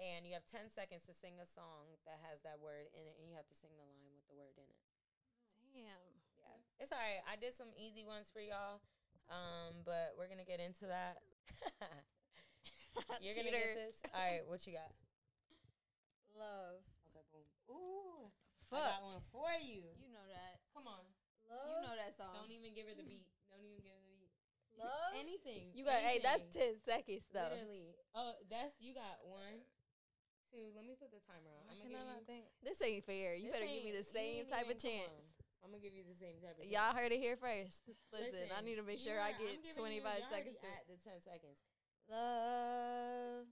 and 0.00 0.24
you 0.24 0.32
have 0.32 0.48
10 0.48 0.72
seconds 0.72 1.04
to 1.06 1.14
sing 1.14 1.36
a 1.38 1.46
song 1.46 2.00
that 2.08 2.24
has 2.24 2.40
that 2.42 2.58
word 2.58 2.88
in 2.96 3.04
it, 3.04 3.20
and 3.20 3.28
you 3.28 3.36
have 3.36 3.46
to 3.52 3.56
sing 3.56 3.70
the 3.76 3.84
line 3.84 4.10
with 4.16 4.26
the 4.26 4.34
word 4.34 4.56
in 4.56 4.66
it. 4.66 4.80
Damn. 5.74 6.02
Yeah, 6.40 6.58
it's 6.80 6.90
all 6.90 6.98
right. 6.98 7.20
I 7.28 7.36
did 7.36 7.52
some 7.52 7.70
easy 7.76 8.02
ones 8.02 8.32
for 8.32 8.40
y'all, 8.40 8.80
um, 9.28 9.84
but 9.84 10.16
we're 10.16 10.28
gonna 10.28 10.48
get 10.48 10.60
into 10.60 10.88
that. 10.88 11.20
You're 13.22 13.36
gonna 13.36 13.52
get 13.52 13.76
this. 13.76 14.02
All 14.10 14.20
right, 14.20 14.42
what 14.48 14.66
you 14.66 14.72
got? 14.74 14.90
Love. 16.34 16.82
Okay, 17.10 17.24
boom. 17.32 17.46
Ooh, 17.68 18.30
Fuck. 18.70 18.84
I 18.84 19.00
got 19.00 19.04
one 19.04 19.22
for 19.32 19.52
you. 19.60 19.84
You 20.00 20.10
know 20.12 20.24
that. 20.28 20.60
Come 20.72 20.88
on. 20.88 21.04
Love. 21.48 21.68
You 21.68 21.76
know 21.84 21.94
that 21.96 22.12
song. 22.16 22.36
Don't 22.36 22.52
even 22.52 22.72
give 22.72 22.88
her 22.88 22.96
the 22.96 23.04
beat. 23.04 23.28
Don't 23.48 23.64
even 23.64 23.80
give 23.80 23.92
her 23.92 24.04
the 24.04 24.16
beat. 24.16 24.32
Love. 24.82 25.12
Anything. 25.16 25.72
You 25.76 25.84
got. 25.84 26.00
Hey, 26.00 26.20
that's 26.20 26.44
ten 26.52 26.76
seconds 26.84 27.26
though. 27.32 27.52
Literally. 27.52 27.96
Oh, 28.16 28.36
that's 28.48 28.76
you 28.80 28.94
got 28.96 29.20
one, 29.24 29.60
two. 30.48 30.72
Let 30.72 30.88
me 30.88 30.96
put 30.96 31.12
the 31.12 31.20
timer 31.28 31.52
on. 31.52 31.68
I'm 31.68 31.76
gonna 31.80 31.92
give 31.92 32.00
you. 32.00 32.24
think? 32.24 32.44
This 32.64 32.80
ain't 32.80 33.04
fair. 33.04 33.36
You 33.36 33.50
this 33.50 33.60
better 33.60 33.68
give 33.68 33.84
me 33.84 33.92
the 33.92 34.06
same 34.06 34.48
type 34.48 34.68
of 34.68 34.78
chance. 34.78 35.27
I'm 35.68 35.76
gonna 35.76 35.84
give 35.84 35.92
you 35.92 36.00
the 36.08 36.16
same 36.16 36.40
type 36.40 36.56
of. 36.56 36.64
chance. 36.64 36.72
Y'all 36.72 36.96
heard 36.96 37.12
it 37.12 37.20
here 37.20 37.36
first. 37.36 37.84
Listen, 38.16 38.48
I 38.56 38.64
need 38.64 38.80
to 38.80 38.86
make 38.88 38.96
sure 39.04 39.20
I 39.20 39.36
get 39.36 39.52
25 39.76 40.00
you- 40.00 40.24
seconds. 40.32 40.56
At 40.64 40.88
the 40.88 40.96
ten 41.04 41.20
seconds. 41.20 41.60
Love. 42.08 43.44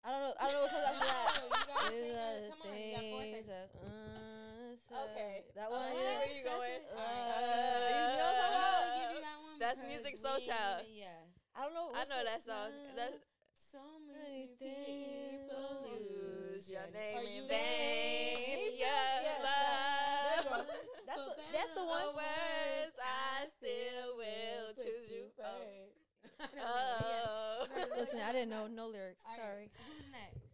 I 0.00 0.08
don't 0.16 0.22
know. 0.24 0.32
I 0.40 0.44
don't 0.48 0.56
know 0.56 0.64
what 0.64 0.72
comes 0.72 0.86
after 0.96 1.04
that. 1.04 1.28
You 1.44 1.52
gotta 1.52 1.92
These 1.92 2.00
sing 2.00 2.16
are 2.16 2.32
it. 2.32 2.40
the 2.40 2.48
Come 2.56 2.64
on, 2.64 2.72
you 2.72 2.88
got 2.96 3.04
four 3.12 3.20
seconds. 3.20 3.52
uh, 3.52 5.04
Okay. 5.12 5.34
That 5.60 5.68
Oh, 5.68 5.76
one. 5.76 5.92
See 5.92 6.00
yeah. 6.00 6.16
where 6.24 6.32
you 6.32 6.42
going. 6.46 6.80
That's. 6.88 6.96
Uh, 6.96 7.04
you 7.04 8.16
know 8.16 8.32
what 8.32 8.40
I'm 8.40 8.56
about? 8.56 8.80
gonna 8.80 8.96
give 8.96 9.12
you 9.12 9.20
that 9.28 9.36
one 9.44 9.56
That's 9.60 9.80
Musiq 9.84 10.16
Soulchild. 10.16 10.80
Yeah. 10.88 11.20
I 11.52 11.58
don't 11.68 11.74
know. 11.76 11.92
I 11.92 12.02
know 12.08 12.22
that 12.24 12.40
song. 12.40 12.72
That's 12.96 13.20
So 13.60 13.82
Many 14.08 14.56
people 14.56 15.84
lose 15.84 16.64
your 16.70 16.86
name 16.96 17.20
in 17.28 17.44
vain? 17.50 18.72
Yeah. 18.72 18.88
Your 19.20 19.36
There 19.36 20.38
you 20.38 20.48
go. 20.48 20.56
love. 20.56 20.95
That's 21.16 21.24
the, 21.24 21.34
For 21.34 21.52
that's 21.56 21.72
the 21.74 21.84
one. 21.84 22.04
or 22.04 22.12
worse, 22.20 22.92
worse, 22.92 22.98
I 23.00 23.48
still 23.48 24.08
will 24.20 24.66
choose 24.76 25.08
you. 25.08 25.24
Oh. 25.40 25.56
first. 25.64 25.96
I 26.36 26.44
don't 26.44 26.56
know, 26.60 27.66
yeah. 27.80 27.96
Listen, 28.00 28.20
I 28.20 28.30
didn't 28.32 28.50
know 28.52 28.66
no 28.68 28.88
lyrics. 28.92 29.24
All 29.24 29.32
right, 29.40 29.40
Sorry. 29.40 29.66
Who's 29.88 30.04
next? 30.12 30.44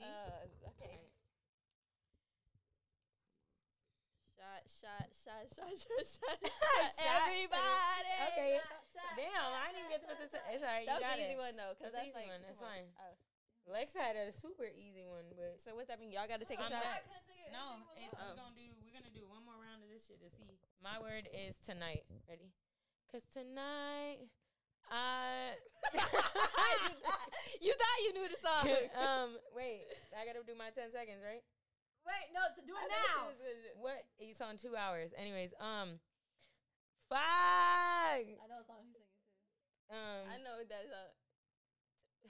Uh, 0.00 0.72
okay. 0.72 0.96
Alright. 4.40 4.66
Shot, 4.66 5.08
shot, 5.12 5.44
shot, 5.52 5.68
shot, 5.72 5.72
shot, 5.76 6.04
shot, 6.04 6.38
Shot. 6.40 6.90
shot. 6.96 7.20
Everybody. 7.26 8.08
Okay. 8.32 8.52
Damn, 9.16 9.52
I 9.52 9.72
didn't 9.72 9.88
even 9.88 9.90
get 9.92 10.00
to 10.04 10.08
put 10.08 10.18
this. 10.20 10.32
It's 10.52 10.62
alright. 10.64 10.86
That 10.88 11.00
was 11.00 11.08
an 11.12 11.20
easy 11.20 11.36
it. 11.36 11.40
one 11.40 11.54
though, 11.56 11.72
because 11.76 11.92
That's 11.92 12.08
that's, 12.12 12.16
easy 12.16 12.28
like. 12.28 12.32
one, 12.32 12.42
that's 12.44 12.60
fine. 12.60 12.86
Oh. 13.00 13.12
Lex 13.66 13.90
had 13.92 14.14
a 14.14 14.30
super 14.30 14.64
easy 14.70 15.02
one, 15.02 15.26
but 15.34 15.58
So 15.58 15.74
what's 15.74 15.90
that 15.90 15.98
mean? 15.98 16.14
Y'all 16.14 16.30
got 16.30 16.38
to 16.38 16.46
take 16.46 16.62
a 16.62 16.66
I'm 16.66 16.70
shot. 16.70 16.86
next. 16.86 17.10
No, 17.50 17.82
it's 17.98 18.14
Oh. 18.14 18.30
we're 18.30 18.38
gonna 18.38 18.54
do. 18.54 18.66
We're 18.82 18.94
gonna 18.94 19.10
do 19.10 19.22
one 19.26 19.42
more 19.42 19.45
round 19.45 19.45
of 19.45 19.45
this 19.96 20.04
shit 20.12 20.20
to 20.20 20.28
see. 20.28 20.44
My 20.84 21.00
word 21.00 21.24
is 21.32 21.56
tonight. 21.56 22.04
Ready? 22.28 22.52
Cause 23.08 23.24
tonight, 23.32 24.28
I. 24.92 25.56
you 27.64 27.72
thought 27.72 27.98
you 28.04 28.12
knew 28.12 28.28
the 28.28 28.36
song. 28.36 28.64
um. 28.92 29.30
Wait, 29.56 29.88
I 30.12 30.28
gotta 30.28 30.44
do 30.44 30.52
my 30.52 30.68
ten 30.68 30.92
seconds, 30.92 31.24
right? 31.24 31.40
Wait, 32.04 32.28
no, 32.36 32.44
to 32.44 32.60
do 32.60 32.76
I 32.76 32.84
thought 32.84 33.08
she 33.08 33.24
was 33.24 33.40
gonna- 33.40 33.80
What? 33.80 34.04
It's 34.20 34.44
on 34.44 34.60
two 34.60 34.76
hours. 34.76 35.16
Anyways, 35.16 35.56
um, 35.64 35.96
fuck. 37.08 37.16
I 37.24 38.36
know 38.52 38.60
a 38.60 38.66
song 38.68 38.84
he's 38.84 38.92
singing 39.00 39.16
too. 39.16 39.96
Um. 39.96 40.28
I 40.28 40.36
know 40.44 40.60
that 40.60 40.84
song. 40.92 41.08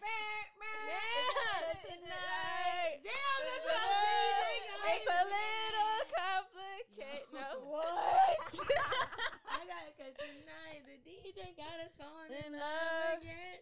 Yeah. 0.03 1.73
Tonight. 1.87 3.01
Damn, 3.01 3.41
that's 3.47 3.65
It's 3.65 3.67
what 3.67 3.81
I'm. 3.81 4.93
It's 4.93 5.09
a 5.09 5.23
little 5.25 5.97
complicated. 6.13 7.33
No. 7.33 7.49
What? 7.77 8.39
I 9.53 9.61
got 9.69 9.83
it 9.85 9.95
cause 9.99 10.15
tonight 10.17 10.81
the 10.89 10.97
DJ 11.05 11.53
got 11.59 11.77
us 11.83 11.93
falling 11.99 12.31
in 12.33 12.55
In 12.55 12.57
love 12.57 12.63
love. 12.63 13.21
again. 13.21 13.61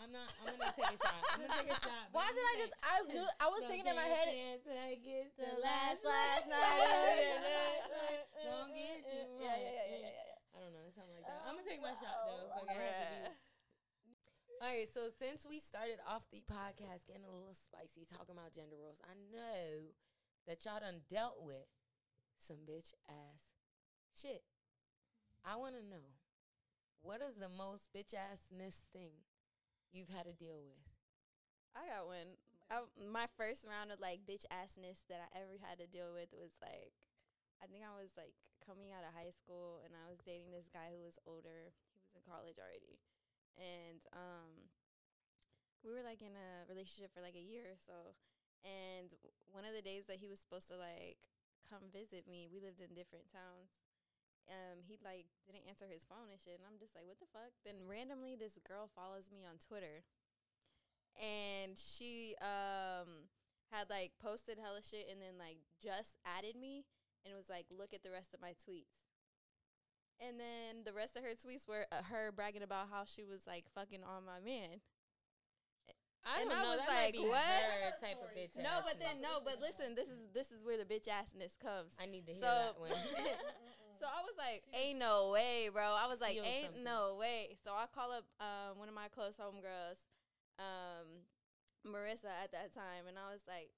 I'm 0.00 0.10
not. 0.14 0.32
I'm 0.40 0.56
gonna 0.56 0.72
take 0.72 0.88
a 0.88 0.98
shot. 0.98 1.20
I'm 1.36 1.44
gonna 1.44 1.52
take 1.60 1.72
a 1.72 1.80
shot. 1.82 2.04
Why 2.16 2.30
did 2.32 2.40
I 2.42 2.54
just? 2.64 2.74
I 2.80 2.94
knew. 3.06 3.26
I 3.38 3.46
was 3.52 3.60
say, 3.66 3.76
singing 3.76 3.92
in 3.92 3.96
my 3.98 4.08
head. 4.08 4.28
like 4.64 5.04
it's 5.04 5.34
The 5.36 5.52
last, 5.60 6.00
last, 6.06 6.48
night. 6.48 6.64
Don't 8.46 8.72
get 8.72 9.04
you 9.04 9.20
Yeah, 9.38 9.52
yeah, 9.52 9.60
yeah, 9.60 9.84
yeah, 9.92 10.00
yeah, 10.00 10.16
yeah. 10.32 10.56
I 10.56 10.58
don't 10.64 10.72
know, 10.72 10.82
it's 10.88 10.96
something 10.96 11.14
like 11.14 11.26
that. 11.28 11.42
I'm 11.44 11.54
gonna 11.58 11.68
take 11.68 11.82
my 11.82 11.92
shot 11.98 12.24
though. 12.26 12.48
Fuck 12.56 12.72
it, 12.72 12.78
it 12.78 12.94
to 12.98 13.06
be. 13.28 13.51
All 14.62 14.70
right, 14.70 14.86
so 14.86 15.10
since 15.10 15.42
we 15.42 15.58
started 15.58 15.98
off 16.06 16.22
the 16.30 16.38
podcast 16.46 17.10
getting 17.10 17.26
a 17.26 17.34
little 17.34 17.50
spicy 17.50 18.06
talking 18.06 18.38
about 18.38 18.54
gender 18.54 18.78
roles, 18.78 19.02
I 19.02 19.18
know 19.34 19.90
that 20.46 20.62
y'all 20.62 20.78
done 20.78 21.02
dealt 21.10 21.42
with 21.42 21.66
some 22.38 22.62
bitch 22.62 22.94
ass 23.10 23.42
shit. 24.14 24.46
I 25.42 25.58
want 25.58 25.74
to 25.74 25.82
know 25.82 26.14
what 27.02 27.26
is 27.26 27.34
the 27.42 27.50
most 27.50 27.90
bitch 27.90 28.14
assness 28.14 28.86
thing 28.94 29.26
you've 29.90 30.14
had 30.14 30.30
to 30.30 30.34
deal 30.38 30.62
with? 30.62 30.86
I 31.74 31.90
got 31.90 32.06
one. 32.06 32.38
I, 32.70 32.86
my 33.02 33.26
first 33.34 33.66
round 33.66 33.90
of 33.90 33.98
like 33.98 34.22
bitch 34.30 34.46
assness 34.46 35.02
that 35.10 35.26
I 35.26 35.42
ever 35.42 35.58
had 35.58 35.82
to 35.82 35.90
deal 35.90 36.14
with 36.14 36.30
was 36.30 36.54
like, 36.62 36.94
I 37.58 37.66
think 37.66 37.82
I 37.82 37.98
was 37.98 38.14
like 38.14 38.38
coming 38.62 38.94
out 38.94 39.02
of 39.02 39.10
high 39.10 39.34
school 39.34 39.82
and 39.82 39.90
I 39.90 40.06
was 40.06 40.22
dating 40.22 40.54
this 40.54 40.70
guy 40.70 40.94
who 40.94 41.02
was 41.02 41.18
older. 41.26 41.74
He 41.98 42.06
was 42.06 42.14
in 42.14 42.22
college 42.22 42.62
already, 42.62 43.02
and 43.58 44.00
um, 44.12 44.70
we 45.82 45.90
were 45.90 46.04
like 46.06 46.22
in 46.22 46.34
a 46.34 46.64
relationship 46.70 47.10
for 47.12 47.20
like 47.20 47.36
a 47.36 47.42
year 47.42 47.70
or 47.72 47.78
so. 47.78 48.14
And 48.62 49.10
one 49.50 49.66
of 49.66 49.74
the 49.74 49.82
days 49.82 50.06
that 50.06 50.22
he 50.22 50.30
was 50.30 50.38
supposed 50.38 50.70
to 50.70 50.78
like 50.78 51.18
come 51.66 51.90
visit 51.90 52.30
me, 52.30 52.46
we 52.46 52.62
lived 52.62 52.78
in 52.78 52.94
different 52.94 53.26
towns. 53.30 53.74
Um, 54.50 54.82
he 54.82 54.98
like 55.02 55.30
didn't 55.46 55.66
answer 55.66 55.86
his 55.86 56.06
phone 56.06 56.30
and 56.30 56.38
shit, 56.38 56.58
and 56.58 56.66
I'm 56.66 56.78
just 56.78 56.94
like, 56.94 57.06
what 57.06 57.18
the 57.22 57.30
fuck? 57.30 57.54
Then 57.62 57.86
randomly, 57.86 58.34
this 58.34 58.58
girl 58.66 58.90
follows 58.90 59.30
me 59.30 59.46
on 59.46 59.58
Twitter, 59.62 60.02
and 61.14 61.78
she 61.78 62.34
um 62.42 63.30
had 63.70 63.86
like 63.90 64.18
posted 64.18 64.58
hella 64.58 64.82
shit, 64.82 65.06
and 65.10 65.22
then 65.22 65.38
like 65.38 65.62
just 65.78 66.18
added 66.26 66.58
me, 66.58 66.86
and 67.22 67.38
was 67.38 67.50
like, 67.50 67.66
look 67.70 67.94
at 67.94 68.02
the 68.02 68.10
rest 68.10 68.34
of 68.34 68.42
my 68.42 68.54
tweets. 68.58 69.01
And 70.22 70.38
then 70.38 70.86
the 70.86 70.92
rest 70.92 71.16
of 71.16 71.24
her 71.24 71.34
tweets 71.34 71.66
were 71.66 71.86
uh, 71.90 72.02
her 72.14 72.30
bragging 72.30 72.62
about 72.62 72.86
how 72.90 73.02
she 73.04 73.24
was 73.24 73.42
like 73.46 73.64
fucking 73.74 74.04
on 74.06 74.24
my 74.24 74.38
man. 74.38 74.78
I 76.22 76.42
And 76.42 76.50
don't 76.50 76.58
I 76.58 76.62
know. 76.62 76.68
was 76.70 76.78
that 76.78 76.86
might 76.86 77.18
like, 77.18 77.26
what? 77.26 77.42
her 77.42 77.82
That's 77.82 77.98
a 77.98 78.06
type 78.06 78.22
of 78.22 78.30
bitch. 78.30 78.54
No, 78.62 78.78
but 78.86 79.02
then 79.02 79.18
no, 79.18 79.42
but 79.42 79.58
listen, 79.58 79.98
this 79.98 80.06
is 80.06 80.22
this 80.30 80.54
is 80.54 80.62
where 80.62 80.78
the 80.78 80.86
bitch 80.86 81.10
assness 81.10 81.58
comes. 81.58 81.98
I 81.98 82.06
need 82.06 82.26
to 82.30 82.32
hear 82.32 82.46
So- 82.46 82.72
that 82.72 82.78
one. 82.78 82.94
So 84.02 84.10
I 84.10 84.18
was 84.26 84.34
like, 84.34 84.66
ain't 84.74 84.98
no 84.98 85.30
way, 85.30 85.70
bro. 85.72 85.78
I 85.94 86.08
was 86.10 86.18
like, 86.20 86.34
ain't 86.34 86.74
something. 86.74 86.82
no 86.82 87.14
way. 87.20 87.54
So 87.62 87.70
I 87.70 87.86
call 87.86 88.10
up 88.10 88.26
um, 88.42 88.74
one 88.76 88.88
of 88.90 88.94
my 88.98 89.06
close 89.06 89.38
homegirls, 89.38 90.02
um, 90.58 91.22
Marissa 91.86 92.26
at 92.42 92.50
that 92.50 92.74
time, 92.74 93.06
and 93.06 93.14
I 93.14 93.30
was 93.30 93.46
like, 93.46 93.70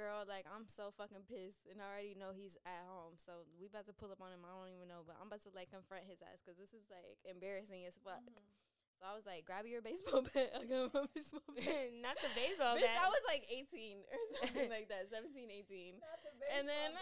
girl, 0.00 0.24
like 0.24 0.48
I'm 0.48 0.64
so 0.64 0.88
fucking 0.96 1.28
pissed, 1.28 1.68
and 1.68 1.84
I 1.84 1.86
already 1.92 2.16
know 2.16 2.32
he's 2.32 2.56
at 2.64 2.88
home. 2.88 3.20
So 3.20 3.44
we 3.60 3.68
about 3.68 3.84
to 3.92 3.96
pull 3.96 4.08
up 4.08 4.24
on 4.24 4.32
him. 4.32 4.40
I 4.48 4.56
don't 4.56 4.72
even 4.72 4.88
know, 4.88 5.04
but 5.04 5.20
I'm 5.20 5.28
about 5.28 5.44
to 5.44 5.52
like 5.52 5.68
confront 5.68 6.08
his 6.08 6.24
ass 6.24 6.40
because 6.40 6.56
this 6.56 6.72
is 6.72 6.88
like 6.88 7.20
embarrassing 7.28 7.84
as 7.84 8.00
fuck. 8.00 8.24
Mm-hmm. 8.24 8.48
So 8.96 9.08
I 9.08 9.16
was 9.16 9.24
like, 9.24 9.44
grab 9.48 9.64
your 9.68 9.80
baseball 9.84 10.24
bat. 10.32 10.56
I 10.56 10.64
got 10.64 10.92
my 10.96 11.04
baseball 11.16 11.44
bat. 11.56 11.92
Not 12.00 12.16
the 12.20 12.32
baseball 12.32 12.76
Bitch, 12.80 12.88
bat. 12.88 13.04
I 13.04 13.08
was 13.12 13.24
like 13.28 13.44
18 13.48 14.04
or 14.08 14.20
something 14.40 14.68
like 14.72 14.88
that, 14.92 15.12
17, 15.12 15.48
18. 15.68 16.00
And 16.56 16.64
then 16.68 16.96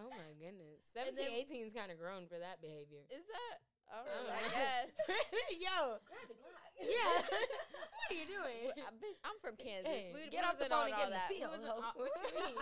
oh 0.00 0.08
my 0.12 0.32
goodness. 0.36 0.84
17, 0.96 1.16
then- 1.16 1.44
18 1.44 1.68
is 1.68 1.72
kind 1.76 1.92
of 1.92 1.96
grown 2.00 2.24
for 2.28 2.36
that 2.40 2.60
behavior. 2.64 3.04
is 3.12 3.24
that 3.28 3.56
All 3.88 4.04
Oh, 4.04 4.28
right, 4.28 4.44
I 4.44 4.48
man. 4.52 4.52
guess. 4.56 4.90
Yo, 5.64 5.96
Grab 6.04 6.26
the 6.28 6.36
Glock. 6.36 6.68
yeah. 6.78 7.24
what 7.96 8.06
are 8.12 8.18
you 8.18 8.28
doing? 8.28 8.68
Well, 8.68 8.76
I- 8.76 8.92
uh, 8.92 8.94
bitch, 9.00 9.18
I'm 9.24 9.38
from 9.40 9.56
Kansas. 9.56 9.88
Hey, 9.88 10.12
we, 10.12 10.28
get 10.28 10.44
we 10.44 10.48
off 10.48 10.56
the 10.60 10.68
phone 10.68 10.92
and 10.92 10.94
all 10.94 11.00
get 11.00 11.08
in 11.08 11.16
the 11.16 11.22
that. 11.24 11.30
field, 11.32 11.52
We 11.56 11.64
wasn't 11.64 11.72
on, 11.72 11.92
What 11.96 12.12
you 12.20 12.30
mean? 12.36 12.56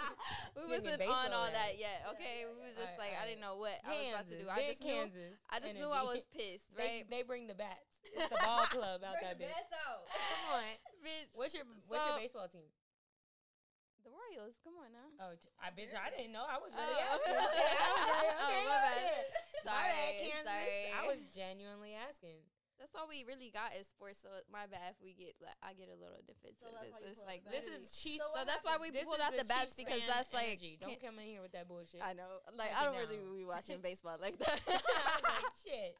we 0.54 0.64
wasn't 0.70 1.02
on 1.02 1.30
all 1.34 1.50
that 1.50 1.74
at. 1.74 1.82
yet. 1.82 2.06
Yeah, 2.06 2.10
Okay, 2.14 2.34
yeah, 2.46 2.50
we 2.54 2.62
was 2.62 2.74
just 2.78 2.94
Alright, 2.96 3.12
like 3.12 3.14
I 3.18 3.26
didn't 3.26 3.42
know 3.42 3.58
what 3.58 3.76
I 3.82 3.90
was 3.98 4.08
about 4.14 4.26
to 4.30 4.36
do. 4.38 4.46
I 4.46 4.56
big 4.62 4.68
just 4.78 4.82
knew 4.86 4.94
Kansas. 5.02 5.34
I 5.50 5.56
just 5.58 5.74
knew 5.76 5.90
I 5.90 6.02
was 6.06 6.22
pissed, 6.30 6.70
They, 6.78 7.02
right? 7.02 7.04
they 7.10 7.22
bring 7.26 7.50
the 7.50 7.58
bats. 7.58 7.90
It's 8.06 8.30
the 8.30 8.38
ball 8.38 8.64
club 8.70 9.02
out 9.02 9.18
Bring 9.18 9.26
that 9.26 9.36
bitch. 9.42 9.50
best 9.50 9.74
out. 9.74 10.06
Come 10.06 10.62
on. 10.62 10.66
bitch, 11.02 11.26
What's 11.34 11.52
your 11.58 11.66
What's 11.90 12.06
your 12.06 12.16
baseball 12.22 12.46
team? 12.48 12.70
The 14.06 14.14
Royals. 14.14 14.54
Come 14.62 14.78
on 14.78 14.94
now. 14.94 15.10
Oh, 15.18 15.34
t- 15.34 15.50
I 15.58 15.74
bitch, 15.74 15.90
I 15.92 16.14
didn't 16.14 16.30
know. 16.30 16.46
I 16.46 16.56
was 16.62 16.70
Oh, 16.70 16.78
really 16.78 17.02
okay. 17.02 17.10
asking. 17.10 17.36
Okay, 17.42 17.74
I 17.74 17.90
was 17.90 18.06
like, 18.06 18.30
Oh, 18.38 18.46
okay, 18.46 18.62
my 18.62 18.78
bad. 18.86 19.24
Sorry, 19.66 19.90
My 19.90 19.90
bad, 19.90 20.14
Kansas. 20.22 20.46
sorry. 20.46 20.84
I 20.94 21.02
was 21.10 21.20
genuinely 21.34 21.92
asking. 21.98 22.40
That's 22.76 22.92
all 22.92 23.08
we 23.08 23.24
really 23.24 23.48
got 23.48 23.72
is 23.72 23.88
sports. 23.88 24.20
So 24.20 24.28
my 24.52 24.68
bad 24.68 24.92
if 24.92 25.00
we 25.00 25.16
get 25.16 25.32
like 25.40 25.56
I 25.64 25.72
get 25.72 25.88
a 25.88 25.96
little 25.96 26.20
defensive. 26.28 26.60
that's 26.76 26.92
why 26.92 27.00
it's 27.08 27.24
like 27.24 27.40
This 27.48 27.64
is 27.64 27.88
Chiefs. 27.96 28.20
So 28.20 28.36
So 28.36 28.44
what 28.44 28.46
that's 28.46 28.60
why 28.68 28.76
we 28.76 28.92
this 28.92 29.08
pulled 29.08 29.16
out 29.24 29.32
the, 29.32 29.48
bats 29.48 29.72
because 29.72 30.04
fan 30.04 30.12
that's 30.12 30.28
like 30.36 30.60
energy. 30.60 30.76
Don't 30.76 31.00
come 31.00 31.16
in 31.18 31.24
here 31.24 31.40
with 31.40 31.56
that 31.56 31.66
bullshit. 31.72 32.04
I 32.04 32.12
know. 32.12 32.44
Like 32.52 32.70
Break 32.70 32.76
I 32.76 32.80
don't 32.84 33.00
really 33.00 33.16
down. 33.24 33.32
be 33.32 33.48
watching 33.48 33.80
baseball 33.88 34.20
like 34.20 34.36
that. 34.44 34.60
Like, 34.68 35.48
shit. 35.64 35.96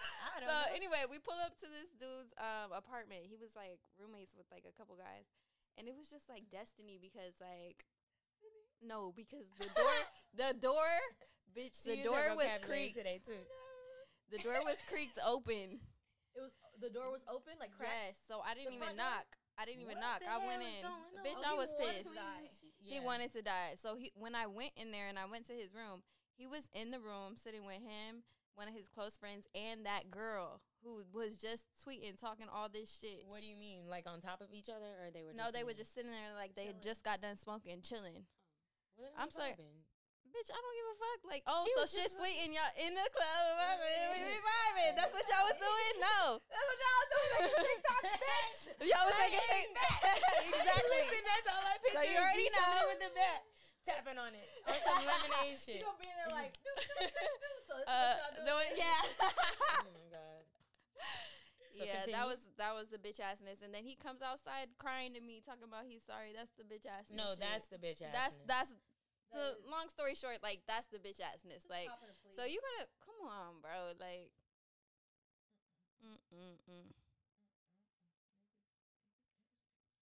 I 0.00 0.40
don't 0.40 0.48
so 0.48 0.56
know. 0.56 0.72
anyway, 0.72 1.04
we 1.04 1.20
pull 1.20 1.36
up 1.36 1.52
to 1.60 1.68
this 1.68 1.92
dude's 2.00 2.32
um 2.40 2.72
apartment. 2.72 3.28
He 3.28 3.36
was 3.36 3.52
like 3.52 3.76
roommates 4.00 4.32
with 4.32 4.48
like 4.48 4.64
a 4.64 4.72
couple 4.72 4.96
guys, 4.96 5.28
and 5.78 5.88
it 5.88 5.94
was 5.96 6.08
just 6.08 6.28
like 6.28 6.44
destiny 6.50 6.98
because 7.00 7.34
like 7.40 7.84
no 8.82 9.12
because 9.16 9.46
the 9.58 9.66
door 9.76 9.96
the 10.36 10.50
door 10.58 10.92
bitch 11.56 11.82
She 11.84 11.96
the 11.96 12.04
door 12.08 12.36
was 12.36 12.48
creaked 12.66 12.96
today 12.96 13.20
too. 13.24 13.44
the 14.30 14.38
door 14.38 14.60
was 14.64 14.76
creaked 14.88 15.18
open. 15.24 15.80
It 16.36 16.40
was 16.42 16.52
the 16.80 16.90
door 16.90 17.10
was 17.10 17.24
open, 17.32 17.54
like 17.58 17.72
cracked. 17.72 17.92
Yes, 18.12 18.16
so 18.28 18.40
I 18.44 18.52
didn't 18.52 18.76
The 18.78 18.84
even 18.84 18.96
knock. 18.96 19.24
I 19.56 19.64
didn't 19.64 19.82
even 19.88 19.96
What 19.96 20.20
knock. 20.20 20.20
I 20.28 20.36
went 20.44 20.60
in. 20.60 20.84
Bitch, 21.24 21.40
Oh, 21.40 21.52
I 21.52 21.54
was 21.56 21.72
pissed. 21.80 22.12
die. 22.14 22.52
He 22.76 23.00
wanted 23.00 23.32
to 23.32 23.40
die. 23.40 23.74
So 23.80 23.96
he 23.96 24.12
when 24.14 24.34
I 24.34 24.46
went 24.46 24.72
in 24.76 24.92
there 24.92 25.08
and 25.08 25.18
I 25.18 25.24
went 25.24 25.46
to 25.48 25.54
his 25.54 25.72
room, 25.72 26.02
he 26.36 26.46
was 26.46 26.68
in 26.74 26.90
the 26.90 27.00
room 27.00 27.36
sitting 27.40 27.64
with 27.64 27.80
him, 27.80 28.24
one 28.54 28.68
of 28.68 28.74
his 28.74 28.88
close 28.88 29.16
friends, 29.16 29.48
and 29.54 29.86
that 29.86 30.10
girl 30.10 30.60
who 30.84 31.02
was 31.12 31.36
just 31.36 31.64
tweeting, 31.82 32.18
talking 32.20 32.46
all 32.52 32.68
this 32.68 32.98
shit. 33.00 33.22
What 33.26 33.40
do 33.40 33.46
you 33.46 33.56
mean? 33.56 33.88
Like 33.88 34.06
on 34.06 34.20
top 34.20 34.40
of 34.40 34.48
each 34.52 34.68
other, 34.68 34.86
or 35.02 35.10
they 35.12 35.22
were? 35.24 35.32
No, 35.34 35.50
they 35.52 35.64
were 35.64 35.74
just 35.74 35.94
sitting 35.94 36.10
there 36.10 36.34
like 36.36 36.54
they 36.54 36.66
had 36.66 36.82
just 36.82 37.02
got 37.02 37.20
done 37.20 37.36
smoking, 37.36 37.80
chilling. 37.82 38.24
What 38.96 39.12
I'm 39.18 39.30
sorry. 39.30 39.56
Bitch, 40.26 40.50
I 40.52 40.58
don't 40.58 40.76
give 40.76 40.88
a 40.90 40.96
fuck. 41.00 41.20
Like, 41.32 41.44
oh, 41.48 41.64
She 41.64 41.72
so 41.78 41.86
was 41.86 41.90
shit 41.96 42.10
sweet 42.12 42.36
and 42.44 42.52
y'all 42.52 42.74
in 42.76 42.92
the 42.92 43.06
club 43.14 43.40
vibing, 43.56 44.04
we 44.12 44.18
be 44.26 44.36
vibing. 44.42 44.92
That's 44.98 45.14
what 45.16 45.24
y'all 45.32 45.46
was 45.48 45.56
doing. 45.56 45.94
No, 46.02 46.18
That's 46.52 46.66
what 46.66 46.76
y'all 46.82 47.06
doing. 47.08 47.30
Making 47.40 47.64
TikTok, 47.66 48.00
bitch. 48.76 48.90
y'all 48.90 49.06
was 49.06 49.16
making 49.16 49.70
that. 49.72 50.12
exactly. 50.44 51.00
Listen, 51.08 51.24
that's 51.24 51.46
all 51.48 51.62
I 51.64 51.74
picture. 51.80 51.94
So 51.94 52.00
you 52.04 52.16
already 52.20 52.46
D 52.46 52.52
coming 52.52 52.68
in 52.68 52.76
know. 52.76 52.90
with 52.90 53.00
the 53.06 53.12
bat, 53.16 53.40
tapping 53.86 54.18
on 54.20 54.32
it 54.36 54.48
on 54.68 54.76
some 54.84 55.00
lemonade 55.08 55.56
shit. 55.56 55.80
She 55.80 55.80
gonna 55.80 55.96
be 56.04 56.08
in 56.10 56.16
there 56.20 56.32
like, 56.36 56.52
so 57.64 57.72
this 57.80 57.88
Uh, 57.88 57.96
what 57.96 58.36
y'all 58.36 58.60
doing. 58.60 58.72
yeah. 58.76 59.00
My 61.78 61.86
god. 61.86 62.04
So 62.04 62.10
yeah, 62.10 62.16
that 62.16 62.26
was 62.26 62.40
that 62.56 62.72
was 62.74 62.88
the 62.88 62.98
bitch 62.98 63.20
assness, 63.20 63.60
and 63.62 63.72
then 63.72 63.84
he 63.84 63.94
comes 63.96 64.22
outside 64.22 64.72
crying 64.78 65.12
to 65.14 65.20
me, 65.20 65.42
talking 65.44 65.64
about 65.64 65.84
he's 65.86 66.02
sorry. 66.02 66.32
That's 66.32 66.52
the 66.56 66.64
bitch 66.64 66.88
assness. 66.88 67.16
No, 67.16 67.36
shit. 67.36 67.40
that's 67.40 67.66
the 67.68 67.78
bitch 67.78 68.00
ass. 68.02 68.12
that's 68.12 68.36
that's. 68.46 68.70
That 68.72 68.80
So 69.34 69.40
long 69.68 69.90
story 69.90 70.14
short, 70.14 70.38
like 70.42 70.62
that's 70.70 70.86
the 70.86 70.98
bitch 70.98 71.18
assness. 71.18 71.66
Just 71.66 71.70
Like, 71.70 71.90
popping 71.90 72.08
a 72.08 72.16
plea. 72.22 72.32
so 72.32 72.44
you 72.46 72.60
gonna 72.62 72.88
come 73.02 73.18
on, 73.26 73.60
bro? 73.60 73.92
Like, 73.98 74.30
mm 76.00 76.18
mm 76.30 76.56
mm. 76.70 76.88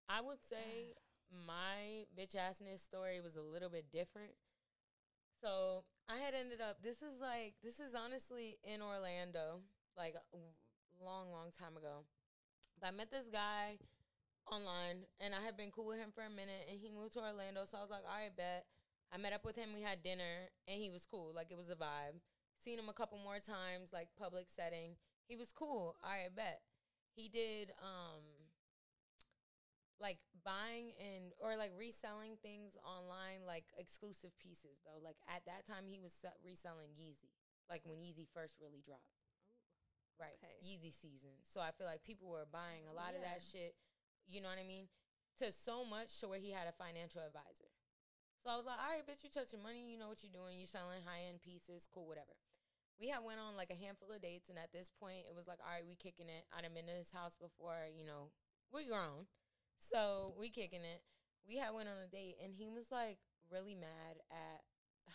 I 0.09 0.21
would 0.21 0.45
say 0.45 0.95
my 1.33 2.05
bitch 2.17 2.37
assness 2.37 2.81
story 2.85 3.21
was 3.21 3.37
a 3.37 3.43
little 3.43 3.71
bit 3.71 3.91
different. 3.91 4.33
So 5.41 5.85
I 6.09 6.19
had 6.19 6.35
ended 6.35 6.61
up. 6.61 6.83
This 6.83 7.03
is 7.03 7.21
like 7.21 7.55
this 7.63 7.81
is 7.81 7.95
honestly 7.95 8.59
in 8.63 8.83
Orlando, 8.83 9.61
like 9.97 10.15
a 10.15 10.23
w- 10.33 10.53
long, 11.03 11.31
long 11.31 11.51
time 11.51 11.77
ago. 11.77 12.05
But 12.81 12.89
I 12.89 12.91
met 12.91 13.11
this 13.11 13.29
guy 13.31 13.79
online, 14.51 15.09
and 15.21 15.35
I 15.35 15.41
had 15.45 15.57
been 15.57 15.71
cool 15.71 15.87
with 15.87 15.99
him 15.99 16.13
for 16.15 16.23
a 16.25 16.31
minute, 16.31 16.69
and 16.69 16.79
he 16.79 16.91
moved 16.91 17.15
to 17.15 17.21
Orlando. 17.25 17.65
So 17.65 17.79
I 17.79 17.83
was 17.83 17.91
like, 17.91 18.05
all 18.05 18.19
right, 18.19 18.35
bet. 18.35 18.67
I 19.13 19.17
met 19.17 19.33
up 19.33 19.45
with 19.45 19.57
him. 19.57 19.71
We 19.75 19.83
had 19.83 20.03
dinner, 20.03 20.51
and 20.67 20.81
he 20.81 20.91
was 20.91 21.07
cool. 21.07 21.33
Like 21.35 21.51
it 21.51 21.57
was 21.57 21.71
a 21.71 21.79
vibe. 21.79 22.19
Seen 22.59 22.79
him 22.79 22.89
a 22.89 22.97
couple 22.97 23.19
more 23.19 23.39
times, 23.39 23.93
like 23.93 24.09
public 24.19 24.47
setting. 24.51 24.97
He 25.29 25.37
was 25.37 25.53
cool. 25.53 25.97
All 26.03 26.11
right, 26.11 26.35
bet. 26.35 26.61
He 27.15 27.29
did 27.29 27.71
um 27.79 28.25
like 30.01 30.19
buying 30.45 30.93
and 30.99 31.31
or 31.39 31.57
like 31.57 31.71
reselling 31.79 32.37
things 32.43 32.77
online, 32.83 33.47
like 33.47 33.65
exclusive 33.79 34.37
pieces 34.43 34.83
though. 34.85 34.99
Like 35.03 35.17
at 35.31 35.47
that 35.47 35.67
time, 35.67 35.87
he 35.87 36.01
was 36.01 36.13
se- 36.13 36.41
reselling 36.45 36.91
Yeezy, 36.99 37.31
like 37.71 37.83
when 37.85 37.99
Yeezy 37.99 38.27
first 38.35 38.57
really 38.61 38.83
dropped. 38.85 39.14
Right, 40.19 40.39
Okay. 40.39 40.55
Yeezy 40.63 40.95
season. 40.95 41.35
So 41.43 41.61
I 41.61 41.75
feel 41.75 41.87
like 41.87 42.05
people 42.07 42.31
were 42.31 42.47
buying 42.47 42.87
a 42.87 42.95
lot 42.95 43.15
of 43.15 43.23
that 43.23 43.43
shit. 43.43 43.75
You 44.27 44.41
know 44.41 44.49
what 44.49 44.63
I 44.63 44.67
mean? 44.67 44.87
To 45.43 45.51
so 45.51 45.85
much 45.85 46.21
to 46.23 46.31
where 46.31 46.39
he 46.39 46.55
had 46.55 46.71
a 46.71 46.73
financial 46.73 47.21
advisor. 47.21 47.69
So 48.39 48.53
I 48.53 48.57
was 48.57 48.65
like, 48.69 48.79
all 48.79 48.93
right, 48.93 49.03
bitch, 49.03 49.25
you 49.25 49.31
touching 49.33 49.63
money. 49.63 49.91
You 49.91 49.99
know 49.99 50.09
what 50.09 50.23
you're 50.23 50.33
doing. 50.33 50.61
You're 50.61 50.71
selling 50.71 51.03
high 51.03 51.27
end 51.27 51.43
pieces. 51.43 51.89
Cool, 51.91 52.07
whatever. 52.07 52.37
We 53.01 53.11
had 53.11 53.27
went 53.27 53.43
on 53.43 53.59
like 53.59 53.75
a 53.75 53.79
handful 53.79 54.15
of 54.15 54.23
dates, 54.23 54.47
and 54.49 54.59
at 54.61 54.71
this 54.71 54.87
point, 54.87 55.27
it 55.27 55.35
was 55.35 55.51
like, 55.51 55.59
all 55.59 55.75
right, 55.75 55.83
we 55.83 55.99
kicking 55.99 56.31
it. 56.31 56.47
I'd 56.55 56.63
have 56.63 56.77
been 56.77 56.87
to 56.87 56.95
his 56.95 57.11
house 57.11 57.35
before. 57.35 57.91
You 57.91 58.07
know, 58.07 58.31
we 58.71 58.87
grown, 58.87 59.27
so 59.83 60.39
we 60.39 60.47
kicking 60.47 60.87
it. 60.87 61.03
We 61.43 61.59
had 61.59 61.75
went 61.75 61.91
on 61.91 61.99
a 61.99 62.07
date, 62.07 62.39
and 62.39 62.55
he 62.55 62.71
was 62.71 62.95
like 62.95 63.19
really 63.51 63.75
mad 63.75 64.23
at 64.31 64.63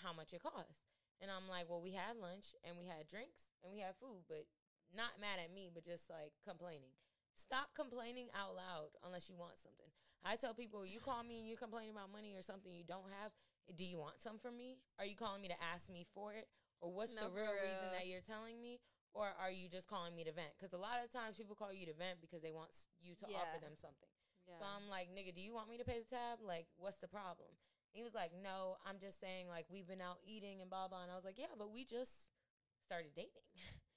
how 0.03 0.11
much 0.11 0.33
it 0.33 0.43
cost. 0.43 0.83
And 1.21 1.27
I'm 1.27 1.51
like, 1.51 1.67
well, 1.67 1.83
we 1.83 1.91
had 1.91 2.15
lunch 2.15 2.55
and 2.63 2.79
we 2.79 2.87
had 2.87 3.11
drinks 3.11 3.51
and 3.59 3.71
we 3.75 3.83
had 3.83 3.99
food, 3.99 4.23
but 4.31 4.47
not 4.95 5.21
mad 5.21 5.37
at 5.43 5.53
me, 5.53 5.69
but 5.73 5.85
just 5.85 6.09
like 6.09 6.33
complaining. 6.45 6.93
Stop 7.35 7.71
complaining 7.75 8.27
out 8.35 8.55
loud 8.55 8.99
unless 9.05 9.29
you 9.29 9.35
want 9.37 9.55
something. 9.57 9.87
I 10.25 10.35
tell 10.35 10.53
people, 10.53 10.83
you 10.83 10.99
call 10.99 11.23
me 11.23 11.39
and 11.39 11.47
you're 11.47 11.59
complaining 11.59 11.95
about 11.95 12.11
money 12.11 12.35
or 12.35 12.43
something 12.43 12.71
you 12.71 12.83
don't 12.83 13.07
have. 13.23 13.31
Do 13.71 13.85
you 13.85 13.97
want 13.97 14.19
some 14.19 14.35
from 14.39 14.57
me? 14.57 14.81
Are 14.99 15.05
you 15.05 15.15
calling 15.15 15.41
me 15.41 15.47
to 15.47 15.59
ask 15.61 15.87
me 15.87 16.03
for 16.11 16.33
it? 16.33 16.49
Or 16.81 16.91
what's 16.91 17.15
No, 17.15 17.29
the 17.29 17.39
for 17.39 17.47
real 17.47 17.55
reason 17.63 17.87
that 17.95 18.07
you're 18.07 18.25
telling 18.25 18.59
me? 18.59 18.81
Or 19.13 19.31
are 19.39 19.49
you 19.49 19.69
just 19.69 19.87
calling 19.87 20.13
me 20.13 20.23
to 20.27 20.33
vent? 20.33 20.53
Because 20.57 20.73
a 20.73 20.81
lot 20.81 21.01
of 21.03 21.09
times 21.11 21.37
people 21.37 21.55
call 21.55 21.71
you 21.71 21.85
to 21.87 21.95
vent 21.95 22.21
because 22.21 22.41
they 22.43 22.51
want 22.51 22.69
you 22.99 23.15
to 23.23 23.25
offer 23.31 23.57
them 23.61 23.73
something. 23.79 24.09
Yeah. 24.45 24.59
So 24.59 24.65
I'm 24.67 24.89
like, 24.89 25.09
nigga, 25.13 25.33
do 25.33 25.41
you 25.41 25.53
want 25.53 25.69
me 25.69 25.77
to 25.77 25.85
pay 25.85 26.01
the 26.01 26.09
tab? 26.09 26.41
Like, 26.43 26.67
what's 26.77 26.99
the 26.99 27.09
problem? 27.09 27.49
He 27.91 28.03
was 28.03 28.13
like, 28.13 28.31
no, 28.37 28.77
I'm 28.85 29.01
just 29.01 29.19
saying, 29.19 29.49
like, 29.49 29.65
we've 29.69 29.87
been 29.87 30.01
out 30.01 30.21
eating 30.21 30.61
and 30.61 30.69
blah, 30.69 30.87
blah. 30.87 31.01
And 31.01 31.11
I 31.11 31.15
was 31.15 31.25
like, 31.25 31.41
yeah, 31.41 31.53
but 31.57 31.73
we 31.73 31.85
just 31.85 32.29
started 32.85 33.15
dating. 33.15 33.47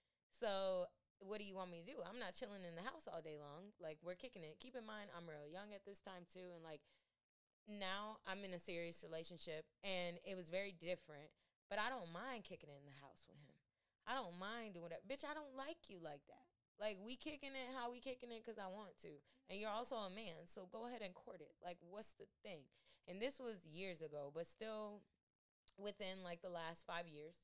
so 0.43 0.91
what 1.23 1.39
do 1.39 1.47
you 1.47 1.55
want 1.55 1.71
me 1.71 1.87
to 1.87 1.91
do? 1.95 2.03
I'm 2.03 2.19
not 2.19 2.35
chilling 2.35 2.67
in 2.67 2.75
the 2.75 2.83
house 2.83 3.07
all 3.07 3.23
day 3.23 3.39
long. 3.39 3.71
Like, 3.79 4.03
we're 4.03 4.19
kicking 4.19 4.43
it. 4.43 4.59
Keep 4.59 4.75
in 4.75 4.83
mind, 4.83 5.15
I'm 5.15 5.31
real 5.31 5.47
young 5.47 5.71
at 5.71 5.87
this 5.87 6.03
time, 6.03 6.27
too. 6.27 6.51
And, 6.51 6.67
like, 6.67 6.83
now 7.71 8.19
I'm 8.27 8.43
in 8.43 8.55
a 8.55 8.59
serious 8.59 9.07
relationship 9.07 9.67
and 9.87 10.19
it 10.27 10.35
was 10.35 10.51
very 10.51 10.75
different. 10.75 11.31
But 11.71 11.79
I 11.79 11.89
don't 11.89 12.11
mind 12.13 12.45
kicking 12.45 12.69
it 12.69 12.79
in 12.83 12.91
the 12.91 12.99
house 13.01 13.25
with 13.31 13.39
him. 13.39 13.55
I 14.07 14.19
don't 14.19 14.35
mind 14.35 14.75
doing 14.75 14.91
that. 14.91 15.07
Bitch, 15.07 15.23
I 15.25 15.33
don't 15.33 15.55
like 15.57 15.89
you 15.89 16.03
like 16.03 16.27
that. 16.27 16.47
Like 16.81 16.99
we 16.99 17.15
kicking 17.15 17.55
it 17.55 17.71
how 17.71 17.93
we 17.93 18.01
kicking 18.01 18.35
it 18.35 18.43
because 18.43 18.59
I 18.59 18.67
want 18.67 18.99
to, 19.07 19.23
and 19.49 19.61
you're 19.61 19.71
also 19.71 19.95
a 19.95 20.11
man, 20.11 20.51
so 20.51 20.67
go 20.73 20.89
ahead 20.89 21.03
and 21.03 21.15
court 21.15 21.39
it. 21.41 21.55
Like, 21.63 21.79
what's 21.79 22.19
the 22.19 22.27
thing? 22.43 22.67
And 23.07 23.23
this 23.23 23.39
was 23.39 23.65
years 23.65 24.03
ago, 24.03 24.33
but 24.35 24.47
still 24.47 25.03
within 25.79 26.25
like 26.25 26.43
the 26.43 26.51
last 26.51 26.85
five 26.85 27.07
years. 27.07 27.39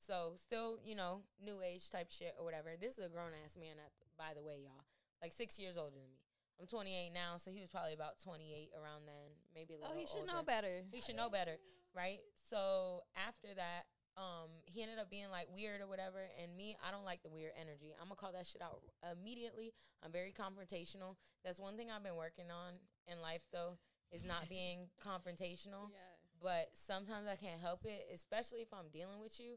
So 0.00 0.32
still, 0.40 0.78
you 0.84 0.96
know, 0.96 1.20
new 1.44 1.60
age 1.60 1.90
type 1.90 2.10
shit 2.10 2.34
or 2.38 2.44
whatever. 2.44 2.72
This 2.80 2.98
is 2.98 3.04
a 3.04 3.08
grown 3.08 3.36
ass 3.44 3.56
man, 3.56 3.76
at, 3.76 3.92
by 4.16 4.32
the 4.34 4.42
way, 4.42 4.64
y'all. 4.64 4.84
Like 5.20 5.32
six 5.32 5.58
years 5.58 5.76
older 5.76 6.00
than 6.00 6.08
me. 6.08 6.16
I'm 6.58 6.66
28 6.66 7.12
now, 7.12 7.36
so 7.36 7.50
he 7.50 7.60
was 7.60 7.68
probably 7.68 7.94
about 7.94 8.20
28 8.20 8.72
around 8.76 9.08
then, 9.08 9.32
maybe 9.54 9.74
a 9.74 9.76
little. 9.80 9.92
oh, 9.92 9.98
he 9.98 10.06
should 10.06 10.28
older 10.28 10.32
know 10.32 10.42
better. 10.42 10.84
he 10.92 11.00
should 11.00 11.16
know 11.16 11.30
better, 11.30 11.56
right? 11.96 12.20
So 12.48 13.00
after 13.16 13.48
that, 13.56 13.88
um, 14.16 14.52
he 14.66 14.82
ended 14.82 14.98
up 14.98 15.08
being 15.08 15.30
like 15.30 15.48
weird 15.52 15.80
or 15.80 15.88
whatever. 15.88 16.20
And 16.36 16.52
me, 16.56 16.76
I 16.84 16.90
don't 16.90 17.04
like 17.04 17.22
the 17.22 17.30
weird 17.30 17.52
energy. 17.56 17.96
I'm 17.96 18.08
gonna 18.08 18.20
call 18.20 18.32
that 18.32 18.46
shit 18.46 18.60
out 18.60 18.80
immediately. 19.08 19.72
I'm 20.04 20.12
very 20.12 20.32
confrontational. 20.36 21.16
That's 21.44 21.58
one 21.58 21.76
thing 21.76 21.88
I've 21.90 22.04
been 22.04 22.16
working 22.16 22.50
on 22.50 22.76
in 23.08 23.20
life, 23.20 23.44
though, 23.52 23.78
is 24.12 24.24
not 24.24 24.48
being 24.48 24.88
confrontational. 25.04 25.88
Yeah. 25.92 26.12
But 26.42 26.72
sometimes 26.72 27.28
I 27.28 27.36
can't 27.36 27.60
help 27.60 27.84
it, 27.84 28.08
especially 28.14 28.60
if 28.60 28.72
I'm 28.72 28.88
dealing 28.92 29.20
with 29.20 29.38
you. 29.40 29.56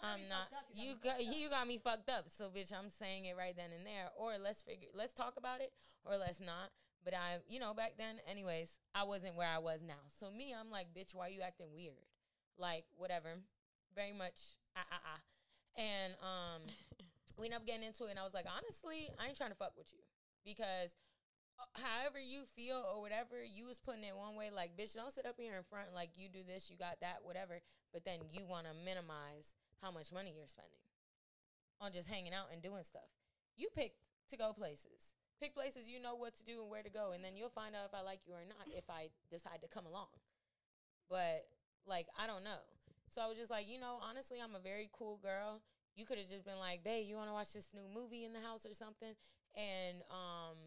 Got 0.00 0.06
I'm 0.08 0.28
not. 0.28 0.48
up, 0.52 0.66
You 0.72 0.90
you 0.90 0.94
got 1.02 1.18
got 1.18 1.18
me 1.18 1.24
fucked 1.24 1.36
you 1.38 1.48
got 1.50 1.66
me 1.66 1.78
fucked 1.78 2.10
up. 2.10 2.24
So 2.28 2.50
bitch, 2.50 2.72
I'm 2.72 2.90
saying 2.90 3.24
it 3.26 3.36
right 3.36 3.56
then 3.56 3.70
and 3.76 3.86
there. 3.86 4.10
Or 4.16 4.36
let's 4.38 4.62
figure. 4.62 4.88
Let's 4.94 5.12
talk 5.12 5.34
about 5.36 5.60
it, 5.60 5.72
or 6.04 6.16
let's 6.16 6.40
not. 6.40 6.70
But 7.04 7.14
I, 7.14 7.38
you 7.48 7.60
know, 7.60 7.74
back 7.74 7.94
then, 7.98 8.16
anyways, 8.26 8.78
I 8.94 9.04
wasn't 9.04 9.36
where 9.36 9.48
I 9.48 9.58
was 9.58 9.82
now. 9.86 10.00
So 10.08 10.30
me, 10.30 10.54
I'm 10.58 10.70
like, 10.70 10.88
bitch, 10.96 11.14
why 11.14 11.26
are 11.28 11.30
you 11.30 11.42
acting 11.42 11.66
weird? 11.74 12.08
Like 12.58 12.84
whatever. 12.96 13.36
Very 13.94 14.12
much 14.12 14.56
ah 14.76 14.84
ah 14.90 15.00
ah. 15.04 15.20
And 15.76 16.14
um, 16.22 16.62
we 17.38 17.46
ended 17.46 17.60
up 17.60 17.66
getting 17.66 17.84
into 17.84 18.04
it, 18.06 18.10
and 18.10 18.18
I 18.18 18.24
was 18.24 18.34
like, 18.34 18.46
honestly, 18.48 19.10
I 19.20 19.28
ain't 19.28 19.36
trying 19.36 19.50
to 19.50 19.56
fuck 19.56 19.76
with 19.76 19.92
you 19.92 20.00
because 20.44 20.96
however 21.74 22.18
you 22.18 22.44
feel 22.56 22.82
or 22.82 23.00
whatever, 23.00 23.42
you 23.42 23.66
was 23.66 23.78
putting 23.78 24.04
it 24.04 24.16
one 24.16 24.36
way. 24.36 24.50
Like, 24.54 24.76
bitch, 24.76 24.94
don't 24.94 25.12
sit 25.12 25.26
up 25.26 25.36
here 25.38 25.56
in 25.56 25.62
front 25.64 25.94
like 25.94 26.10
you 26.16 26.28
do 26.28 26.40
this, 26.46 26.70
you 26.70 26.76
got 26.76 27.00
that, 27.00 27.20
whatever. 27.22 27.60
But 27.92 28.04
then 28.04 28.20
you 28.30 28.46
want 28.46 28.66
to 28.66 28.74
minimize 28.74 29.54
how 29.80 29.90
much 29.90 30.12
money 30.12 30.34
you're 30.36 30.48
spending 30.48 30.82
on 31.80 31.92
just 31.92 32.08
hanging 32.08 32.32
out 32.32 32.48
and 32.52 32.62
doing 32.62 32.82
stuff. 32.82 33.10
You 33.56 33.68
picked 33.74 33.98
to 34.30 34.36
go 34.36 34.52
places. 34.52 35.14
Pick 35.40 35.54
places 35.54 35.88
you 35.88 36.00
know 36.00 36.14
what 36.14 36.34
to 36.36 36.44
do 36.44 36.62
and 36.62 36.70
where 36.70 36.82
to 36.82 36.90
go, 36.90 37.12
and 37.12 37.22
then 37.22 37.36
you'll 37.36 37.50
find 37.50 37.74
out 37.74 37.86
if 37.86 37.94
I 37.94 38.02
like 38.02 38.20
you 38.26 38.34
or 38.34 38.46
not 38.48 38.66
if 38.70 38.88
I 38.88 39.10
decide 39.30 39.60
to 39.62 39.68
come 39.68 39.84
along. 39.84 40.14
But 41.10 41.46
like, 41.86 42.06
I 42.18 42.26
don't 42.26 42.44
know. 42.44 42.62
So 43.10 43.20
I 43.20 43.26
was 43.26 43.36
just 43.36 43.50
like, 43.50 43.68
you 43.68 43.78
know, 43.78 43.98
honestly, 44.02 44.38
I'm 44.42 44.54
a 44.54 44.62
very 44.62 44.88
cool 44.92 45.18
girl. 45.22 45.60
You 45.94 46.06
could 46.06 46.18
have 46.18 46.28
just 46.28 46.44
been 46.44 46.58
like, 46.58 46.82
babe, 46.82 47.06
you 47.06 47.14
want 47.14 47.28
to 47.28 47.34
watch 47.34 47.52
this 47.52 47.70
new 47.74 47.86
movie 47.86 48.24
in 48.24 48.32
the 48.32 48.40
house 48.40 48.66
or 48.66 48.74
something? 48.74 49.14
And, 49.54 50.02
um, 50.10 50.58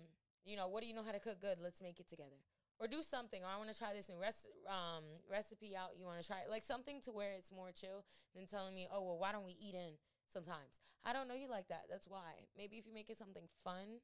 you 0.47 0.55
know, 0.55 0.67
what 0.67 0.81
do 0.81 0.87
you 0.87 0.95
know 0.95 1.03
how 1.03 1.11
to 1.11 1.19
cook 1.19 1.41
good? 1.41 1.59
Let's 1.61 1.81
make 1.81 1.99
it 1.99 2.07
together. 2.07 2.39
Or 2.79 2.87
do 2.87 3.01
something. 3.01 3.43
Or 3.43 3.49
I 3.51 3.57
want 3.57 3.69
to 3.69 3.77
try 3.77 3.91
this 3.91 4.07
new 4.07 4.15
res- 4.15 4.47
um, 4.63 5.03
recipe 5.29 5.75
out. 5.75 5.99
You 5.99 6.05
want 6.05 6.21
to 6.21 6.25
try 6.25 6.39
it? 6.39 6.49
Like 6.49 6.63
something 6.63 7.01
to 7.03 7.11
where 7.11 7.33
it's 7.35 7.51
more 7.51 7.71
chill 7.75 8.05
than 8.33 8.47
telling 8.47 8.73
me, 8.73 8.87
oh, 8.87 9.03
well, 9.03 9.19
why 9.19 9.31
don't 9.31 9.45
we 9.45 9.59
eat 9.59 9.75
in 9.75 9.99
sometimes? 10.31 10.79
I 11.03 11.11
don't 11.11 11.27
know 11.27 11.35
you 11.35 11.49
like 11.49 11.67
that. 11.67 11.91
That's 11.91 12.07
why. 12.07 12.47
Maybe 12.57 12.77
if 12.77 12.87
you 12.87 12.93
make 12.93 13.09
it 13.09 13.17
something 13.17 13.43
fun, 13.63 13.99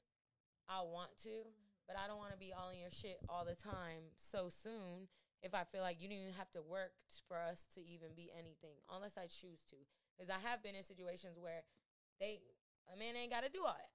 I'll 0.67 0.91
want 0.91 1.15
to. 1.23 1.47
But 1.87 1.95
I 1.95 2.07
don't 2.07 2.19
want 2.19 2.31
to 2.31 2.39
be 2.39 2.51
all 2.51 2.71
in 2.71 2.79
your 2.79 2.91
shit 2.91 3.19
all 3.27 3.43
the 3.43 3.55
time 3.55 4.11
so 4.15 4.47
soon 4.47 5.07
if 5.43 5.51
I 5.53 5.67
feel 5.67 5.83
like 5.83 5.99
you 5.99 6.07
didn't 6.07 6.31
even 6.31 6.39
have 6.39 6.51
to 6.55 6.63
work 6.63 6.95
t- 7.11 7.19
for 7.27 7.35
us 7.35 7.67
to 7.75 7.83
even 7.83 8.15
be 8.15 8.31
anything, 8.31 8.79
unless 8.87 9.19
I 9.19 9.27
choose 9.27 9.59
to. 9.67 9.75
Because 10.15 10.31
I 10.31 10.39
have 10.39 10.63
been 10.63 10.75
in 10.75 10.87
situations 10.87 11.35
where 11.35 11.67
they 12.19 12.39
a 12.87 12.95
man 12.95 13.15
ain't 13.15 13.31
got 13.31 13.43
to 13.43 13.51
do 13.51 13.63
all 13.67 13.75
that. 13.75 13.91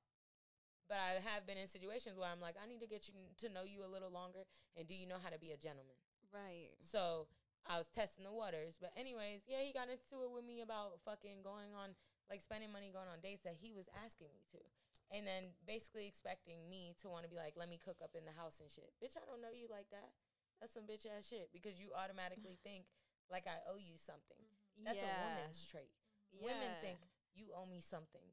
But 0.89 0.99
I 1.05 1.21
have 1.21 1.45
been 1.45 1.61
in 1.61 1.69
situations 1.69 2.17
where 2.17 2.33
I'm 2.33 2.41
like, 2.41 2.57
I 2.57 2.65
need 2.65 2.81
to 2.81 2.89
get 2.89 3.13
you 3.13 3.15
to 3.45 3.53
know 3.53 3.63
you 3.63 3.85
a 3.85 3.91
little 3.91 4.09
longer, 4.09 4.49
and 4.73 4.89
do 4.89 4.97
you 4.97 5.05
know 5.05 5.21
how 5.21 5.29
to 5.29 5.39
be 5.39 5.53
a 5.53 5.61
gentleman? 5.61 6.01
Right. 6.33 6.73
So 6.81 7.29
I 7.69 7.77
was 7.77 7.93
testing 7.93 8.25
the 8.25 8.33
waters. 8.33 8.81
But 8.81 8.97
anyways, 8.97 9.45
yeah, 9.45 9.61
he 9.61 9.77
got 9.77 9.93
into 9.93 10.25
it 10.25 10.33
with 10.33 10.49
me 10.49 10.65
about 10.65 11.05
fucking 11.05 11.45
going 11.45 11.77
on 11.77 11.93
like 12.33 12.41
spending 12.41 12.73
money 12.73 12.93
going 12.93 13.09
on 13.09 13.21
dates 13.25 13.45
that 13.45 13.57
he 13.57 13.73
was 13.73 13.89
asking 14.05 14.33
me 14.33 14.45
to. 14.57 14.61
And 15.09 15.25
then 15.25 15.57
basically 15.65 16.05
expecting 16.05 16.69
me 16.69 16.93
to 17.01 17.09
want 17.09 17.25
to 17.25 17.33
be 17.33 17.41
like, 17.41 17.57
let 17.57 17.73
me 17.73 17.81
cook 17.81 18.05
up 18.05 18.13
in 18.13 18.29
the 18.29 18.37
house 18.37 18.61
and 18.61 18.69
shit. 18.69 18.93
Bitch, 19.01 19.17
I 19.17 19.25
don't 19.25 19.41
know 19.41 19.53
you 19.53 19.65
like 19.69 19.89
that. 19.93 20.13
That's 20.61 20.77
some 20.77 20.85
bitch 20.85 21.09
ass 21.09 21.25
shit 21.25 21.49
because 21.49 21.81
you 21.81 21.97
automatically 21.97 22.61
think 22.67 22.89
like 23.33 23.49
I 23.49 23.65
owe 23.69 23.81
you 23.81 23.97
something. 23.97 24.41
That's 24.81 25.01
a 25.01 25.13
woman's 25.25 25.65
trait. 25.65 25.93
Mm-hmm. 26.33 26.45
Women 26.45 26.73
think 26.85 27.01
you 27.33 27.53
owe 27.57 27.67
me 27.67 27.81
something 27.81 28.25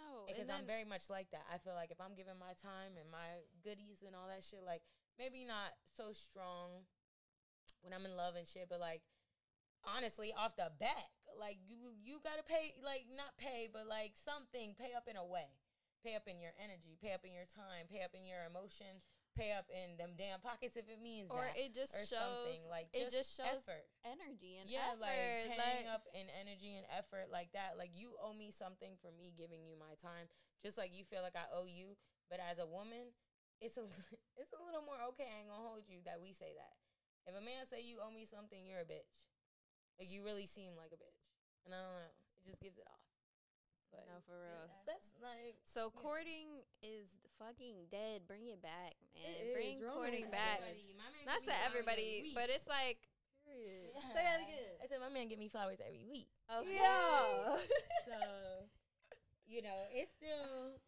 no 0.00 0.24
because 0.24 0.48
and 0.48 0.56
I'm 0.56 0.66
very 0.66 0.88
much 0.88 1.12
like 1.12 1.28
that. 1.36 1.44
I 1.52 1.60
feel 1.60 1.76
like 1.76 1.92
if 1.92 2.00
I'm 2.00 2.16
giving 2.16 2.38
my 2.40 2.56
time 2.56 2.96
and 2.96 3.06
my 3.12 3.44
goodies 3.60 4.00
and 4.00 4.16
all 4.16 4.26
that 4.32 4.40
shit, 4.40 4.64
like 4.64 4.80
maybe 5.20 5.44
not 5.44 5.76
so 5.92 6.16
strong 6.16 6.88
when 7.84 7.92
I'm 7.92 8.08
in 8.08 8.16
love 8.16 8.36
and 8.36 8.48
shit, 8.48 8.72
but 8.72 8.80
like 8.80 9.04
honestly, 9.84 10.32
off 10.32 10.56
the 10.56 10.72
back, 10.80 11.12
like 11.36 11.60
you 11.68 11.92
you 12.00 12.20
gotta 12.24 12.44
pay, 12.44 12.76
like 12.80 13.08
not 13.12 13.36
pay, 13.36 13.68
but 13.68 13.84
like 13.84 14.16
something, 14.16 14.72
pay 14.76 14.96
up 14.96 15.08
in 15.08 15.16
a 15.16 15.24
way, 15.24 15.60
pay 16.04 16.16
up 16.16 16.24
in 16.28 16.40
your 16.40 16.56
energy, 16.56 16.96
pay 17.00 17.12
up 17.12 17.24
in 17.24 17.32
your 17.32 17.48
time, 17.48 17.88
pay 17.88 18.02
up 18.04 18.12
in 18.16 18.24
your 18.24 18.44
emotion, 18.48 19.00
pay 19.40 19.56
up 19.56 19.64
in 19.72 19.96
them 19.96 20.12
damn 20.20 20.36
pockets 20.44 20.76
if 20.76 20.84
it 20.92 21.00
means 21.00 21.32
or 21.32 21.48
that. 21.48 21.56
it 21.56 21.72
just 21.72 21.96
or 21.96 22.04
shows 22.04 22.52
something 22.52 22.60
like 22.68 22.92
it 22.92 23.08
just 23.08 23.32
shows 23.32 23.48
effort 23.48 23.88
energy 24.04 24.60
and 24.60 24.68
yeah, 24.68 24.92
effort. 24.92 25.00
like 25.00 25.56
paying 25.56 25.88
like, 25.88 25.96
up 25.96 26.04
in 26.12 26.28
energy 26.36 26.76
and 26.76 26.84
effort 26.92 27.32
like 27.32 27.48
that. 27.56 27.80
Like 27.80 27.96
you 27.96 28.20
owe 28.20 28.36
me 28.36 28.52
something 28.52 29.00
for 29.00 29.08
me 29.08 29.32
giving 29.32 29.64
you 29.64 29.80
my 29.80 29.96
time, 29.96 30.28
just 30.60 30.76
like 30.76 30.92
you 30.92 31.08
feel 31.08 31.24
like 31.24 31.40
I 31.40 31.48
owe 31.48 31.64
you. 31.64 31.96
But 32.28 32.44
as 32.44 32.60
a 32.60 32.68
woman, 32.68 33.16
it's 33.64 33.80
a 33.80 33.88
it's 34.40 34.52
a 34.52 34.60
little 34.60 34.84
more 34.84 35.00
okay. 35.16 35.24
I 35.24 35.40
ain't 35.40 35.48
gonna 35.48 35.64
hold 35.64 35.88
you 35.88 36.04
that 36.04 36.20
we 36.20 36.36
say 36.36 36.52
that. 36.52 36.76
If 37.24 37.32
a 37.32 37.40
man 37.40 37.64
say 37.64 37.80
you 37.80 38.04
owe 38.04 38.12
me 38.12 38.28
something, 38.28 38.60
you're 38.60 38.84
a 38.84 38.88
bitch. 38.88 39.24
Like 39.96 40.12
you 40.12 40.20
really 40.20 40.44
seem 40.44 40.76
like 40.76 40.92
a 40.92 41.00
bitch, 41.00 41.24
and 41.64 41.72
I 41.72 41.80
don't 41.80 41.96
know. 41.96 42.12
It 42.40 42.44
just 42.44 42.60
gives 42.60 42.76
it 42.76 42.88
off. 42.88 42.99
But 43.90 44.06
No, 44.06 44.20
for 44.26 44.38
real. 44.38 44.70
that's 44.86 45.14
like 45.22 45.58
So 45.66 45.90
Yeah. 45.94 46.00
courting 46.00 46.48
is 46.82 47.10
fucking 47.38 47.86
dead. 47.90 48.26
Bring 48.26 48.46
it 48.48 48.62
back, 48.62 48.94
man. 49.14 49.34
is. 49.34 49.52
Bring 49.54 49.74
Romance 49.82 49.94
courting 49.94 50.24
is 50.24 50.30
back. 50.30 50.60
everybody. 50.62 50.94
My 50.94 51.10
man 51.10 51.24
Not 51.26 51.40
to 51.40 51.46
me 51.46 51.52
flowers 51.52 51.66
every 51.66 51.80
everybody, 51.80 52.32
but 52.34 52.48
it's 52.50 52.66
like 52.66 53.08
Period. 53.44 53.90
Yeah. 53.96 54.12
Say 54.14 54.22
that 54.22 54.40
again. 54.44 54.76
I 54.82 54.86
said 54.86 55.00
my 55.00 55.08
man 55.08 55.26
give 55.26 55.38
me 55.40 55.48
flowers 55.48 55.80
every 55.80 56.04
week. 56.06 56.28
okay. 56.52 56.76
Yeah. 56.76 57.58
so 58.06 58.18
you 59.46 59.62
know 59.62 59.88
it's 59.90 60.12
still 60.14 60.78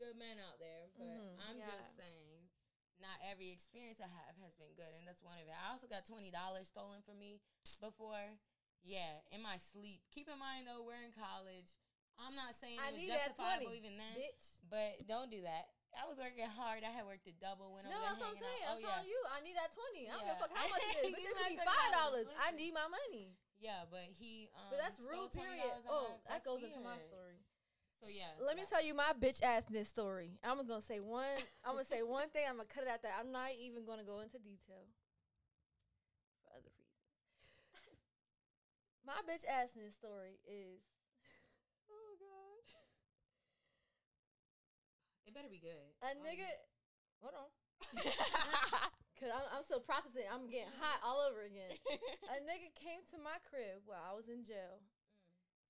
good 0.00 0.16
men 0.16 0.38
out 0.40 0.56
there 0.62 0.88
but 0.96 1.04
Mhm. 1.04 1.36
i'm 1.44 1.58
Yeah. 1.58 1.68
just 1.76 1.92
saying 1.98 2.48
not 3.02 3.18
every 3.20 3.50
experience 3.50 4.00
i 4.00 4.06
have 4.08 4.36
has 4.40 4.54
been 4.56 4.72
good 4.74 4.94
and 4.96 5.04
that's 5.06 5.20
one 5.22 5.36
of 5.36 5.44
it 5.46 5.52
i 5.52 5.68
also 5.70 5.86
got 5.86 6.06
$20 6.06 6.64
stolen 6.64 7.02
from 7.02 7.18
me 7.18 7.40
before 7.82 8.38
yeah 8.82 9.20
in 9.30 9.42
my 9.42 9.58
sleep 9.58 10.00
keep 10.10 10.28
in 10.30 10.38
mind 10.38 10.66
though 10.66 10.82
we're 10.82 11.02
in 11.02 11.12
college 11.12 11.74
i'm 12.18 12.34
not 12.34 12.52
saying 12.54 12.78
I 12.78 12.90
it 12.90 12.98
was 12.98 13.08
that 13.08 13.32
justifiable 13.34 13.74
even 13.74 13.94
then 13.96 14.14
Bitch. 14.18 14.44
but 14.70 15.02
don't 15.06 15.30
do 15.30 15.42
that 15.46 15.70
i 15.96 16.04
was 16.06 16.18
working 16.18 16.46
hard 16.46 16.82
i 16.86 16.90
had 16.92 17.06
worked 17.08 17.26
a 17.30 17.34
double 17.38 17.72
when 17.74 17.86
No, 17.88 17.96
I 17.98 18.12
was 18.12 18.18
that's 18.18 18.20
what 18.22 18.30
I'm 18.34 18.40
saying. 18.42 18.62
out. 18.66 18.70
I'm 18.70 18.78
Oh, 18.78 18.82
yeah. 18.82 18.90
telling 18.92 19.08
you, 19.10 19.18
I 19.32 19.38
need 19.42 19.56
that 19.58 19.70
twenty. 19.74 20.02
I 20.06 20.12
don't 20.14 20.26
give 20.28 20.36
a 20.36 20.42
fuck 20.42 20.52
how 20.54 20.66
much 20.74 20.84
it 20.84 20.96
is. 21.02 21.14
Bitch, 21.14 21.24
it 21.26 21.34
could 21.34 21.54
be 21.56 21.62
five 21.64 21.90
$20. 21.94 22.28
I 22.38 22.48
need 22.54 22.72
my 22.76 22.86
money. 22.86 23.32
yeah 23.58 23.82
but 23.90 24.06
he 24.18 24.50
um, 24.54 24.68
But 24.70 24.78
that's 24.78 24.98
rude. 25.02 25.32
Period. 25.34 25.72
Oh, 25.90 26.20
that 26.30 26.44
goes 26.46 26.62
into 26.62 26.78
my 26.84 26.98
story. 27.02 27.40
so 27.98 28.06
yeah 28.06 28.34
Let 28.38 28.54
me 28.60 28.62
tell 28.68 28.82
you 28.84 28.94
my 28.94 29.10
bitch 29.16 29.40
assness 29.42 29.88
story. 29.90 30.38
I'm 30.46 30.60
gonna 30.66 30.82
say 30.84 31.00
one. 31.02 31.40
I'm 31.66 31.74
gonna 31.74 31.88
say 31.88 32.02
one 32.06 32.28
thing. 32.30 32.44
I'm 32.46 32.60
gonna 32.60 32.70
cut 32.70 32.84
it 32.86 32.90
out. 32.92 33.02
that. 33.02 33.16
I'm 33.18 33.32
not 33.34 33.50
even 33.58 33.82
gonna 33.88 34.06
go 34.06 34.20
into 34.22 34.38
detail 34.38 34.86
for 36.46 36.52
other 36.54 36.70
reasons. 36.78 37.10
my 39.08 39.18
bitch 39.26 39.42
assness 39.48 39.96
story 39.98 40.38
is. 40.46 40.84
Oh 41.90 42.14
god. 42.20 42.62
It 45.28 45.36
better 45.36 45.52
be 45.52 45.60
good 45.60 45.76
A 46.00 46.08
Oh, 46.08 46.24
nigga. 46.24 46.48
Hold 47.20 47.36
on. 47.36 47.48
Cause 49.20 49.34
I'm, 49.34 49.46
I'm 49.60 49.64
still 49.66 49.82
processing. 49.82 50.24
I'm 50.30 50.48
getting 50.48 50.72
hot 50.78 51.02
all 51.06 51.20
over 51.20 51.44
again. 51.44 51.74
A 52.32 52.38
nigga 52.46 52.72
came 52.78 53.04
to 53.12 53.18
my 53.20 53.36
crib 53.44 53.84
while 53.84 54.00
I 54.00 54.14
was 54.14 54.30
in 54.30 54.46
jail. 54.46 54.78
Mm. 54.80 54.88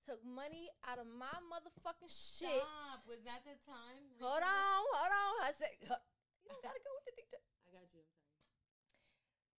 Took 0.04 0.20
money 0.22 0.68
out 0.84 1.00
of 1.00 1.08
my 1.08 1.32
motherfucking 1.48 2.12
shit. 2.12 2.60
Stop. 2.60 3.08
Was 3.08 3.24
that 3.24 3.42
the 3.48 3.56
time? 3.64 4.04
Hold 4.20 4.44
on, 4.44 4.78
hold 4.94 5.12
on. 5.12 5.32
I 5.48 5.52
said, 5.56 5.72
you 5.80 5.88
don't 5.88 6.60
gotta 6.60 6.80
go 6.84 6.92
with 7.00 7.08
the 7.08 7.16
detail. 7.18 7.44
I 7.64 7.68
got 7.72 7.88
you. 7.92 8.04
I'm 8.04 8.12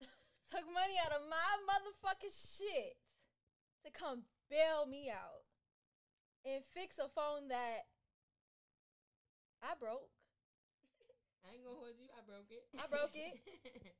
sorry. 0.06 0.22
Took 0.54 0.66
money 0.70 0.96
out 1.02 1.12
of 1.18 1.26
my 1.26 1.50
motherfucking 1.66 2.34
shit 2.34 2.94
to 3.82 3.90
come 3.90 4.22
bail 4.46 4.86
me 4.86 5.10
out 5.10 5.46
and 6.46 6.62
fix 6.74 6.98
a 7.02 7.10
phone 7.10 7.50
that 7.50 7.89
I 9.62 9.76
broke 9.78 10.08
I 11.46 11.54
ain't 11.56 11.64
gonna 11.64 11.76
hold 11.76 11.96
you. 11.96 12.08
I 12.12 12.20
broke 12.24 12.48
it. 12.50 12.64
I 12.76 12.84
broke 12.88 13.14
it. 13.14 13.34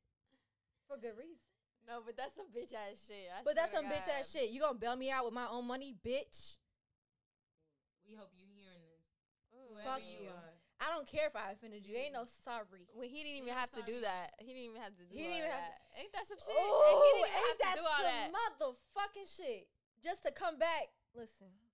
for 0.88 0.96
good 1.00 1.16
reason. 1.16 1.40
No, 1.88 2.02
but 2.04 2.16
that's 2.16 2.36
some 2.36 2.48
bitch 2.52 2.76
ass 2.76 3.00
shit. 3.08 3.32
I 3.32 3.40
But 3.44 3.56
that's 3.56 3.72
some 3.72 3.84
to 3.84 3.90
bitch 3.90 4.06
ass 4.08 4.30
shit. 4.30 4.50
You 4.50 4.60
gonna 4.60 4.78
bail 4.78 4.96
me 4.96 5.10
out 5.10 5.24
with 5.24 5.34
my 5.34 5.46
own 5.48 5.66
money, 5.66 5.96
bitch? 6.04 6.56
we 8.04 8.18
hope 8.18 8.34
you 8.34 8.42
hearing 8.50 8.82
this. 8.82 9.06
Mm. 9.54 9.70
Ooh. 9.70 9.86
Fuck 9.86 10.02
you 10.02 10.26
you. 10.26 10.34
are. 10.34 10.50
I 10.80 10.88
don't 10.90 11.04
care 11.06 11.28
if 11.28 11.36
I 11.36 11.52
offended 11.52 11.84
you. 11.84 11.94
Ain't 11.94 12.16
no 12.16 12.24
sorry. 12.24 12.88
Well, 12.96 13.06
he 13.06 13.20
didn't 13.22 13.44
even 13.44 13.52
not 13.52 13.68
have 13.68 13.72
to 13.76 13.84
do 13.84 14.00
that. 14.00 14.32
He 14.40 14.50
didn't 14.56 14.72
even 14.72 14.80
have 14.80 14.96
to 14.96 15.04
do 15.04 15.12
He 15.12 15.22
all 15.22 15.28
didn't 15.28 15.38
even 15.44 15.52
have 15.52 15.70
that. 15.76 16.00
Ain't 16.00 16.12
that 16.16 16.26
some 16.26 16.40
shit? 16.40 16.56
Ooh, 16.56 16.80
and 16.88 16.96
he 16.96 17.08
didn't 17.12 17.20
even 17.20 17.30
ain't 17.30 17.46
have 17.46 17.58
to 17.60 17.66
that 17.68 17.76
do 17.76 17.84
all 17.84 18.00
some 18.00 18.08
that. 18.10 18.28
motherfucking 18.32 19.28
shit 19.28 19.64
just 20.00 20.24
to 20.24 20.32
come 20.32 20.56
back. 20.56 20.88
Listen, 21.14 21.52
Just 21.52 21.66
to 21.66 21.69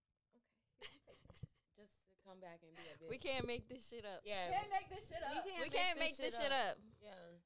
come 2.37 2.45
back 2.45 2.61
and 2.61 2.73
be 2.77 2.85
a 2.85 2.97
bitch. 3.01 3.09
We 3.09 3.17
can't 3.17 3.47
make 3.49 3.65
this 3.69 3.89
shit 3.89 4.05
up. 4.05 4.21
Yeah. 4.21 4.53
can't 4.53 4.69
make 4.69 4.89
this 4.93 5.09
shit 5.09 5.25
up. 5.25 5.33
We 5.33 5.41
can't, 5.41 5.63
We 5.65 5.71
can't 5.73 5.99
make 5.99 6.17
this 6.21 6.37
shit 6.37 6.53
up. 6.53 6.77
Yeah. 7.01 7.41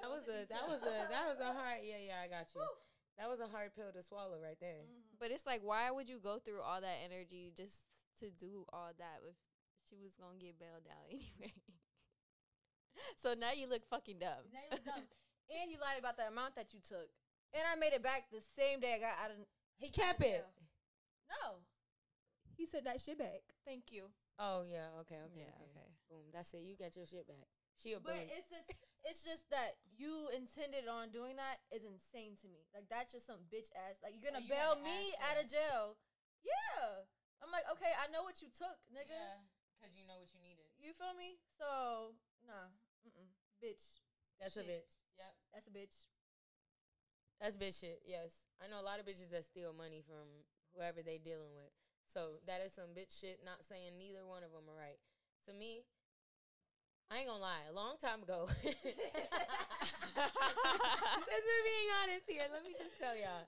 That 0.00 0.08
was 0.08 0.24
a 0.32 0.48
that 0.48 0.64
was 0.64 0.80
a 0.80 1.12
that 1.12 1.28
was 1.28 1.44
a 1.44 1.52
hard 1.52 1.84
yeah 1.84 2.00
yeah 2.00 2.24
I 2.24 2.28
got 2.32 2.48
you. 2.56 2.64
That 3.20 3.28
was 3.28 3.36
a 3.36 3.52
hard 3.52 3.76
pill 3.76 3.92
to 3.92 4.00
swallow 4.00 4.40
right 4.40 4.56
there. 4.64 4.88
Mm-hmm. 4.88 5.20
But 5.20 5.28
it's 5.28 5.44
like, 5.44 5.60
why 5.60 5.92
would 5.92 6.08
you 6.08 6.16
go 6.16 6.40
through 6.40 6.64
all 6.64 6.80
that 6.80 7.04
energy 7.04 7.52
just 7.52 7.84
to 8.24 8.32
do 8.32 8.64
all 8.72 8.96
that 8.96 9.20
if 9.28 9.36
she 9.84 10.00
was 10.00 10.16
gonna 10.16 10.40
get 10.40 10.56
bailed 10.56 10.88
out 10.88 11.04
anyway? 11.12 11.52
so 13.20 13.36
now 13.36 13.52
you 13.52 13.68
look 13.68 13.84
fucking 13.84 14.24
dumb. 14.24 14.48
Now 14.48 14.64
you 14.64 14.72
was 14.72 14.80
dumb. 14.88 15.04
and 15.52 15.68
you 15.68 15.76
lied 15.76 16.00
about 16.00 16.16
the 16.16 16.32
amount 16.32 16.56
that 16.56 16.72
you 16.72 16.80
took. 16.80 17.12
And 17.52 17.60
I 17.68 17.76
made 17.76 17.92
it 17.92 18.00
back 18.00 18.32
the 18.32 18.40
same 18.56 18.80
day 18.80 18.96
I 18.96 19.04
got 19.04 19.20
out 19.20 19.36
of. 19.36 19.44
He 19.76 19.92
kept 19.92 20.24
it. 20.24 20.46
No. 21.28 21.60
He 22.56 22.64
said 22.64 22.84
that 22.84 23.00
shit 23.00 23.18
back. 23.18 23.40
Thank 23.66 23.92
you. 23.92 24.08
Oh 24.40 24.64
yeah 24.64 24.88
okay 25.04 25.20
okay 25.28 25.44
Yeah, 25.44 25.52
okay. 25.60 25.68
okay. 25.76 25.88
Boom. 26.08 26.24
That's 26.32 26.50
it. 26.56 26.64
You 26.64 26.74
got 26.80 26.96
your 26.96 27.04
shit 27.06 27.28
back. 27.28 27.44
She 27.76 27.92
a 27.92 28.00
But 28.00 28.16
bully. 28.16 28.32
it's 28.32 28.48
just 28.48 28.66
it's 29.04 29.20
just 29.20 29.44
that 29.52 29.76
you 29.92 30.32
intended 30.32 30.88
on 30.88 31.12
doing 31.12 31.36
that 31.36 31.60
is 31.68 31.84
insane 31.84 32.40
to 32.40 32.48
me. 32.48 32.64
Like 32.72 32.88
that's 32.88 33.12
just 33.12 33.28
some 33.28 33.44
bitch 33.52 33.68
ass. 33.76 34.00
Like 34.00 34.16
you're 34.16 34.24
Oh, 34.32 34.40
gonna 34.40 34.44
you 34.44 34.50
bail 34.50 34.74
me 34.80 35.12
out 35.20 35.36
of 35.36 35.44
jail. 35.48 36.00
Yeah. 36.40 37.04
I'm 37.44 37.52
like, 37.52 37.64
okay, 37.72 37.92
I 37.96 38.08
know 38.12 38.20
what 38.24 38.40
you 38.44 38.48
took, 38.52 38.76
nigga. 38.92 39.16
Yeah, 39.16 39.40
because 39.76 39.96
you 39.96 40.04
know 40.04 40.20
what 40.20 40.28
you 40.32 40.40
needed. 40.44 40.68
You 40.76 40.92
feel 40.96 41.12
me? 41.16 41.40
So 41.56 42.12
nah, 42.44 42.68
mm-mm. 43.04 43.28
bitch. 43.60 44.00
That's 44.40 44.56
a 44.56 44.64
bitch. 44.64 44.88
Yep. 45.20 45.32
That's 45.52 45.68
a 45.68 45.72
bitch. 45.72 45.96
That's 47.40 47.56
bitch 47.56 47.80
shit. 47.80 48.00
Yes, 48.04 48.44
I 48.60 48.68
know 48.68 48.80
a 48.80 48.84
lot 48.84 49.00
of 49.00 49.08
bitches 49.08 49.32
that 49.32 49.44
steal 49.48 49.72
money 49.72 50.04
from 50.04 50.44
whoever 50.76 51.00
they 51.00 51.16
dealing 51.16 51.52
with. 51.56 51.72
So 52.10 52.42
that 52.50 52.58
is 52.58 52.74
some 52.74 52.90
bitch 52.90 53.22
shit. 53.22 53.38
Not 53.46 53.62
saying 53.62 53.94
neither 53.94 54.26
one 54.26 54.42
of 54.42 54.50
them 54.50 54.66
are 54.66 54.74
right. 54.74 54.98
To 55.46 55.54
me, 55.54 55.86
I 57.06 57.22
ain't 57.22 57.30
gonna 57.30 57.38
lie. 57.38 57.70
A 57.70 57.74
long 57.74 57.94
time 58.02 58.26
ago, 58.26 58.50
since 58.62 58.74
we're 61.46 61.66
being 61.66 61.90
honest 62.02 62.26
here, 62.26 62.50
let 62.50 62.66
me 62.66 62.74
just 62.74 62.98
tell 62.98 63.14
y'all. 63.14 63.46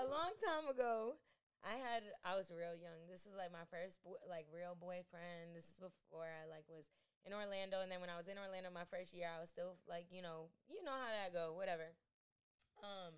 A 0.00 0.04
long 0.08 0.32
time 0.40 0.64
ago, 0.72 1.20
I 1.60 1.76
had 1.76 2.08
I 2.24 2.40
was 2.40 2.48
real 2.48 2.72
young. 2.72 3.04
This 3.08 3.28
is 3.28 3.36
like 3.36 3.52
my 3.52 3.68
first 3.68 4.00
boy, 4.00 4.16
like 4.24 4.48
real 4.48 4.76
boyfriend. 4.76 5.52
This 5.52 5.68
is 5.68 5.76
before 5.76 6.24
I 6.24 6.48
like 6.48 6.64
was 6.72 6.88
in 7.28 7.36
Orlando, 7.36 7.84
and 7.84 7.92
then 7.92 8.00
when 8.00 8.12
I 8.12 8.16
was 8.16 8.32
in 8.32 8.40
Orlando 8.40 8.72
my 8.72 8.88
first 8.88 9.12
year, 9.12 9.28
I 9.28 9.40
was 9.44 9.52
still 9.52 9.76
like 9.84 10.08
you 10.08 10.24
know 10.24 10.48
you 10.72 10.80
know 10.84 10.96
how 10.96 11.12
that 11.12 11.36
go, 11.36 11.52
whatever. 11.52 11.92
Um, 12.80 13.16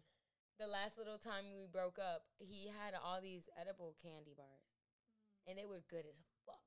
the 0.59 0.66
last 0.66 0.97
little 0.97 1.21
time 1.21 1.53
we 1.53 1.69
broke 1.69 2.01
up, 2.01 2.25
he 2.40 2.69
had 2.73 2.97
all 2.97 3.21
these 3.21 3.49
edible 3.61 3.95
candy 4.01 4.33
bars, 4.33 4.73
mm. 4.73 5.51
and 5.51 5.55
they 5.59 5.69
were 5.69 5.85
good 5.88 6.09
as 6.09 6.16
fuck. 6.49 6.64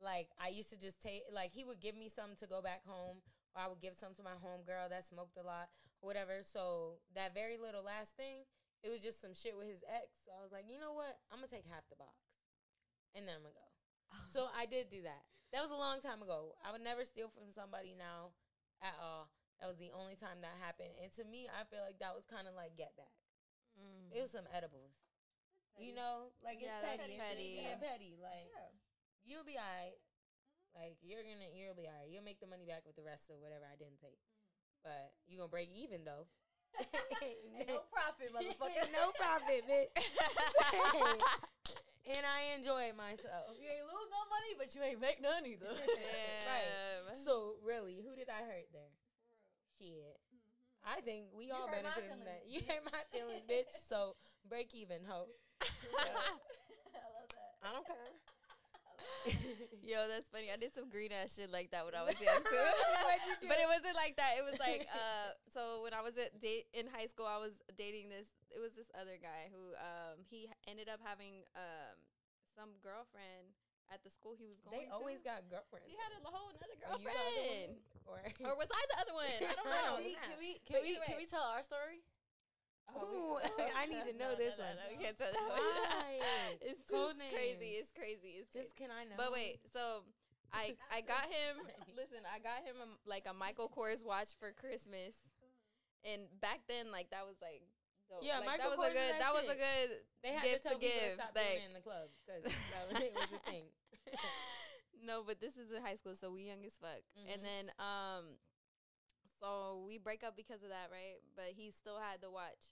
Like 0.00 0.32
I 0.40 0.48
used 0.48 0.72
to 0.72 0.78
just 0.80 1.00
take, 1.00 1.22
like 1.28 1.52
he 1.52 1.64
would 1.64 1.80
give 1.80 1.94
me 1.94 2.08
some 2.08 2.34
to 2.40 2.46
go 2.48 2.64
back 2.64 2.84
home, 2.88 3.20
or 3.54 3.62
I 3.62 3.68
would 3.68 3.84
give 3.84 4.00
some 4.00 4.16
to 4.16 4.24
my 4.24 4.36
home 4.40 4.64
girl 4.64 4.88
that 4.88 5.04
smoked 5.04 5.36
a 5.36 5.44
lot, 5.44 5.68
or 6.00 6.08
whatever. 6.08 6.40
So 6.42 7.00
that 7.14 7.36
very 7.36 7.60
little 7.60 7.84
last 7.84 8.16
thing, 8.16 8.48
it 8.82 8.88
was 8.88 9.04
just 9.04 9.20
some 9.20 9.36
shit 9.36 9.54
with 9.54 9.68
his 9.68 9.84
ex. 9.86 10.24
So 10.24 10.32
I 10.32 10.40
was 10.42 10.50
like, 10.50 10.64
you 10.66 10.80
know 10.80 10.96
what? 10.96 11.20
I'm 11.28 11.38
gonna 11.38 11.52
take 11.52 11.68
half 11.68 11.84
the 11.92 12.00
box, 12.00 12.16
and 13.14 13.28
then 13.28 13.36
I'm 13.38 13.44
gonna 13.44 13.54
go. 13.54 13.68
So 14.32 14.48
I 14.56 14.64
did 14.64 14.88
do 14.88 15.04
that. 15.04 15.28
That 15.52 15.60
was 15.60 15.70
a 15.70 15.76
long 15.76 16.00
time 16.00 16.24
ago. 16.24 16.56
I 16.64 16.72
would 16.72 16.80
never 16.80 17.04
steal 17.04 17.28
from 17.28 17.52
somebody 17.52 17.92
now 17.92 18.32
at 18.80 18.96
all. 18.96 19.28
That 19.62 19.70
was 19.70 19.78
the 19.78 19.94
only 19.94 20.18
time 20.18 20.42
that 20.42 20.58
happened. 20.58 20.90
And 20.98 21.06
to 21.14 21.22
me, 21.22 21.46
I 21.46 21.62
feel 21.70 21.86
like 21.86 22.02
that 22.02 22.18
was 22.18 22.26
kind 22.26 22.50
of 22.50 22.58
like 22.58 22.74
get 22.74 22.98
back. 22.98 23.14
Mm. 23.78 24.10
It 24.10 24.18
was 24.26 24.34
some 24.34 24.50
edibles. 24.50 24.90
You 25.78 25.94
know, 25.94 26.34
like 26.42 26.58
it's 26.58 26.66
Yeah, 26.66 26.82
that's 26.82 26.98
petty. 26.98 27.14
It's 27.14 27.22
petty. 27.22 27.50
Yeah, 27.62 27.78
petty. 27.78 28.12
Like 28.18 28.50
Yeah. 28.50 28.74
you'll 29.22 29.46
be 29.46 29.54
alright. 29.54 30.02
Like 30.74 30.98
you're 30.98 31.22
gonna, 31.22 31.46
you'll 31.54 31.78
be 31.78 31.86
alright. 31.86 32.10
You'll 32.10 32.26
make 32.26 32.42
the 32.42 32.50
money 32.50 32.66
back 32.66 32.82
with 32.82 32.98
the 32.98 33.06
rest 33.06 33.30
of 33.30 33.38
whatever 33.38 33.62
I 33.62 33.78
didn't 33.78 34.02
take. 34.02 34.18
But 34.82 35.14
you 35.30 35.38
gonna 35.38 35.46
break 35.46 35.70
even 35.70 36.02
though. 36.02 36.26
No 37.22 37.86
profit, 37.94 38.34
motherfucker. 38.34 38.90
no 38.90 39.14
profit, 39.14 39.62
bitch. 39.62 39.94
and 42.10 42.26
I 42.26 42.58
enjoy 42.58 42.90
myself. 42.98 43.54
You 43.54 43.70
ain't 43.70 43.86
lose 43.86 44.10
no 44.10 44.26
money, 44.26 44.58
but 44.58 44.74
you 44.74 44.82
ain't 44.82 44.98
make 44.98 45.22
none 45.22 45.46
either. 45.46 45.70
Right. 45.70 47.14
So 47.22 47.62
really, 47.62 48.02
who 48.02 48.16
did 48.16 48.26
I 48.26 48.42
hurt 48.42 48.66
there? 48.72 48.90
Shit. 49.82 50.14
I 50.86 51.02
think 51.02 51.26
we 51.34 51.50
You 51.50 51.58
all 51.58 51.66
hurt 51.66 51.82
benefit 51.82 52.06
from 52.06 52.22
that. 52.22 52.46
You 52.46 52.62
hurt 52.62 52.86
my 52.86 53.02
feelings, 53.10 53.42
bitch. 53.50 53.74
So 53.90 54.14
break 54.48 54.70
even, 54.74 55.02
hoe. 55.02 55.26
I 55.62 55.66
love 57.18 57.30
that. 57.34 57.58
I 57.66 57.68
don't 57.74 57.86
care. 57.86 58.14
Yo, 59.82 60.06
that's 60.06 60.26
funny. 60.30 60.50
I 60.50 60.58
did 60.58 60.74
some 60.74 60.86
green 60.90 61.10
ass 61.10 61.34
shit 61.34 61.50
like 61.50 61.70
that 61.70 61.86
when 61.86 61.94
I 61.94 62.02
was 62.02 62.18
young 62.18 62.42
too. 62.46 62.62
What'd 63.06 63.22
you 63.26 63.34
do? 63.42 63.46
but 63.50 63.58
it 63.58 63.66
wasn't 63.66 63.94
like 63.98 64.14
that. 64.18 64.38
It 64.38 64.46
was 64.46 64.58
like 64.58 64.86
uh 64.90 65.34
so 65.50 65.82
when 65.82 65.94
I 65.94 66.02
was 66.02 66.18
at 66.18 66.38
date 66.38 66.66
in 66.74 66.86
high 66.90 67.06
school 67.06 67.26
I 67.26 67.38
was 67.38 67.62
dating 67.78 68.10
this 68.10 68.30
it 68.50 68.58
was 68.58 68.74
this 68.74 68.90
other 68.98 69.18
guy 69.22 69.50
who 69.50 69.74
um 69.78 70.26
he 70.26 70.50
ended 70.66 70.90
up 70.90 70.98
having 71.02 71.46
um 71.54 71.98
some 72.54 72.74
girlfriend 72.82 73.54
at 73.90 74.04
the 74.04 74.10
school 74.12 74.36
he 74.38 74.46
was 74.46 74.60
going 74.62 74.76
They 74.76 74.86
always 74.92 75.24
to. 75.24 75.32
got 75.32 75.48
girlfriends. 75.50 75.88
he 75.90 75.96
had 75.98 76.12
a 76.14 76.20
whole 76.28 76.52
another 76.54 76.76
Are 76.86 76.98
you 77.00 77.08
the 77.08 77.10
other 77.10 77.10
girlfriend. 77.10 77.80
one? 78.06 78.22
Or 78.46 78.54
was 78.58 78.68
I 78.70 78.82
the 78.92 78.98
other 79.02 79.14
one? 79.16 79.30
I 79.40 79.54
don't 79.56 79.66
know. 79.72 79.94
Can 79.98 80.04
we, 80.04 80.12
can 80.22 80.36
we, 80.38 80.50
can 80.68 80.80
we, 80.84 80.92
can 81.06 81.16
we 81.16 81.26
tell 81.26 81.42
our 81.48 81.62
story? 81.64 82.02
Oh, 82.92 83.38
Ooh, 83.38 83.62
I 83.78 83.86
need 83.86 84.04
to 84.10 84.14
know 84.18 84.34
No, 84.34 84.36
this 84.36 84.58
no, 84.58 84.66
one. 84.68 84.76
no, 84.76 84.84
we 84.92 84.98
can't 85.00 85.16
tell 85.16 85.30
that 85.32 85.38
one. 85.48 85.56
Why? 85.64 86.20
it's 86.60 86.82
just 86.84 87.16
crazy. 87.32 87.78
It's 87.80 87.92
crazy. 87.94 88.42
It's 88.42 88.52
Just 88.52 88.76
crazy. 88.76 88.90
can 88.90 88.90
I 88.92 89.06
know? 89.08 89.16
But 89.16 89.32
wait, 89.32 89.62
so 89.72 90.04
I 90.52 90.76
I 90.92 91.00
got 91.00 91.24
him. 91.30 91.62
Listen, 91.96 92.26
I 92.28 92.36
got 92.42 92.60
him 92.66 92.76
a, 92.84 92.88
like 93.08 93.24
a 93.24 93.32
Michael 93.32 93.70
Kors 93.72 94.04
watch 94.04 94.36
for 94.36 94.52
Christmas, 94.52 95.16
and 96.04 96.28
back 96.42 96.60
then 96.68 96.90
like 96.92 97.08
that 97.14 97.24
was 97.24 97.40
like. 97.40 97.62
Dope. 98.12 98.20
Yeah, 98.22 98.38
like, 98.44 98.60
Michael 98.60 98.70
that 98.70 98.76
was 98.76 98.80
Kors 98.84 98.90
a 98.92 99.00
good. 99.00 99.12
that 99.16 99.20
That 99.24 99.32
was 99.32 99.44
a 99.48 99.56
shit. 99.56 99.64
good. 99.64 99.88
they 100.22 100.32
had 100.36 100.44
gift 100.44 100.62
to 100.62 100.62
to 100.62 100.68
tell 100.68 100.78
people 100.78 100.92
to 100.92 101.04
give, 101.08 101.16
stop 101.16 101.32
doing 101.32 101.46
like- 101.48 101.60
it 101.64 101.66
in 101.66 101.72
the 101.72 101.80
club 101.84 102.06
because 102.20 102.42
that 102.76 102.82
was, 102.92 102.94
it 103.02 103.14
was 103.16 103.30
a 103.32 103.40
thing. 103.48 103.64
no, 105.02 105.22
but 105.26 105.40
this 105.40 105.56
is 105.56 105.72
in 105.72 105.80
high 105.82 105.96
school, 105.96 106.14
so 106.14 106.30
we 106.30 106.46
young 106.52 106.62
as 106.64 106.76
fuck. 106.78 107.02
Mhm. 107.18 107.26
And 107.32 107.40
then 107.42 107.64
um, 107.80 108.36
so 109.40 109.82
we 109.86 109.98
break 109.98 110.22
up 110.22 110.36
because 110.36 110.62
of 110.62 110.70
that, 110.70 110.88
right? 110.92 111.18
But 111.34 111.56
he 111.56 111.70
still 111.74 111.98
had 111.98 112.20
the 112.22 112.30
watch. 112.30 112.70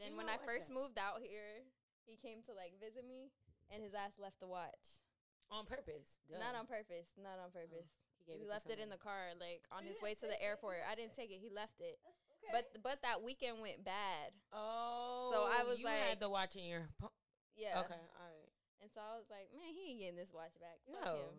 Then 0.00 0.12
You 0.12 0.16
when 0.18 0.28
I 0.32 0.38
first 0.42 0.68
that. 0.68 0.74
moved 0.74 0.98
out 0.98 1.20
here, 1.22 1.62
he 2.08 2.16
came 2.16 2.42
to 2.48 2.52
like 2.56 2.74
visit 2.80 3.04
me, 3.06 3.30
and 3.70 3.82
his 3.84 3.94
ass 3.94 4.18
left 4.18 4.40
the 4.40 4.48
watch. 4.48 5.04
on 5.50 5.66
purpose. 5.66 6.18
Not 6.30 6.54
on 6.58 6.66
purpose. 6.66 7.10
Not 7.20 7.38
on 7.42 7.50
purpose. 7.50 7.90
He 8.18 8.24
gave 8.26 8.38
He 8.38 8.46
to 8.46 8.50
left 8.50 8.70
it 8.70 8.78
in 8.78 8.88
the 8.90 8.98
car, 8.98 9.34
like 9.38 9.62
on 9.70 9.82
You 9.84 9.90
his 9.94 10.02
way 10.04 10.14
to 10.14 10.26
the 10.26 10.34
take 10.38 10.42
it? 10.42 10.44
airport. 10.46 10.82
I 10.90 10.94
didn't 10.94 11.14
take 11.14 11.30
it. 11.30 11.38
He 11.42 11.50
left 11.50 11.78
it. 11.82 11.98
That's 12.06 12.22
okay. 12.44 12.52
But 12.52 12.82
but 12.82 12.96
that 13.02 13.22
weekend 13.22 13.60
went 13.60 13.84
bad. 13.84 14.32
Oh, 14.52 15.30
So 15.32 15.38
I 15.46 15.62
was 15.64 15.78
like, 15.82 15.96
you 15.96 16.08
had 16.08 16.20
the 16.20 16.28
watch 16.30 16.56
in 16.56 16.64
your. 16.64 16.88
Po- 16.98 17.12
Yeah. 17.56 17.80
Okay, 17.84 18.00
all 18.18 18.28
right. 18.28 18.50
And 18.80 18.88
so 18.92 19.00
I 19.04 19.16
was 19.20 19.28
like, 19.28 19.52
man, 19.52 19.68
he 19.76 19.92
ain't 19.92 20.00
getting 20.00 20.16
this 20.16 20.32
watch 20.32 20.56
back. 20.56 20.80
Fuck 20.88 21.04
No, 21.04 21.12
him. 21.28 21.36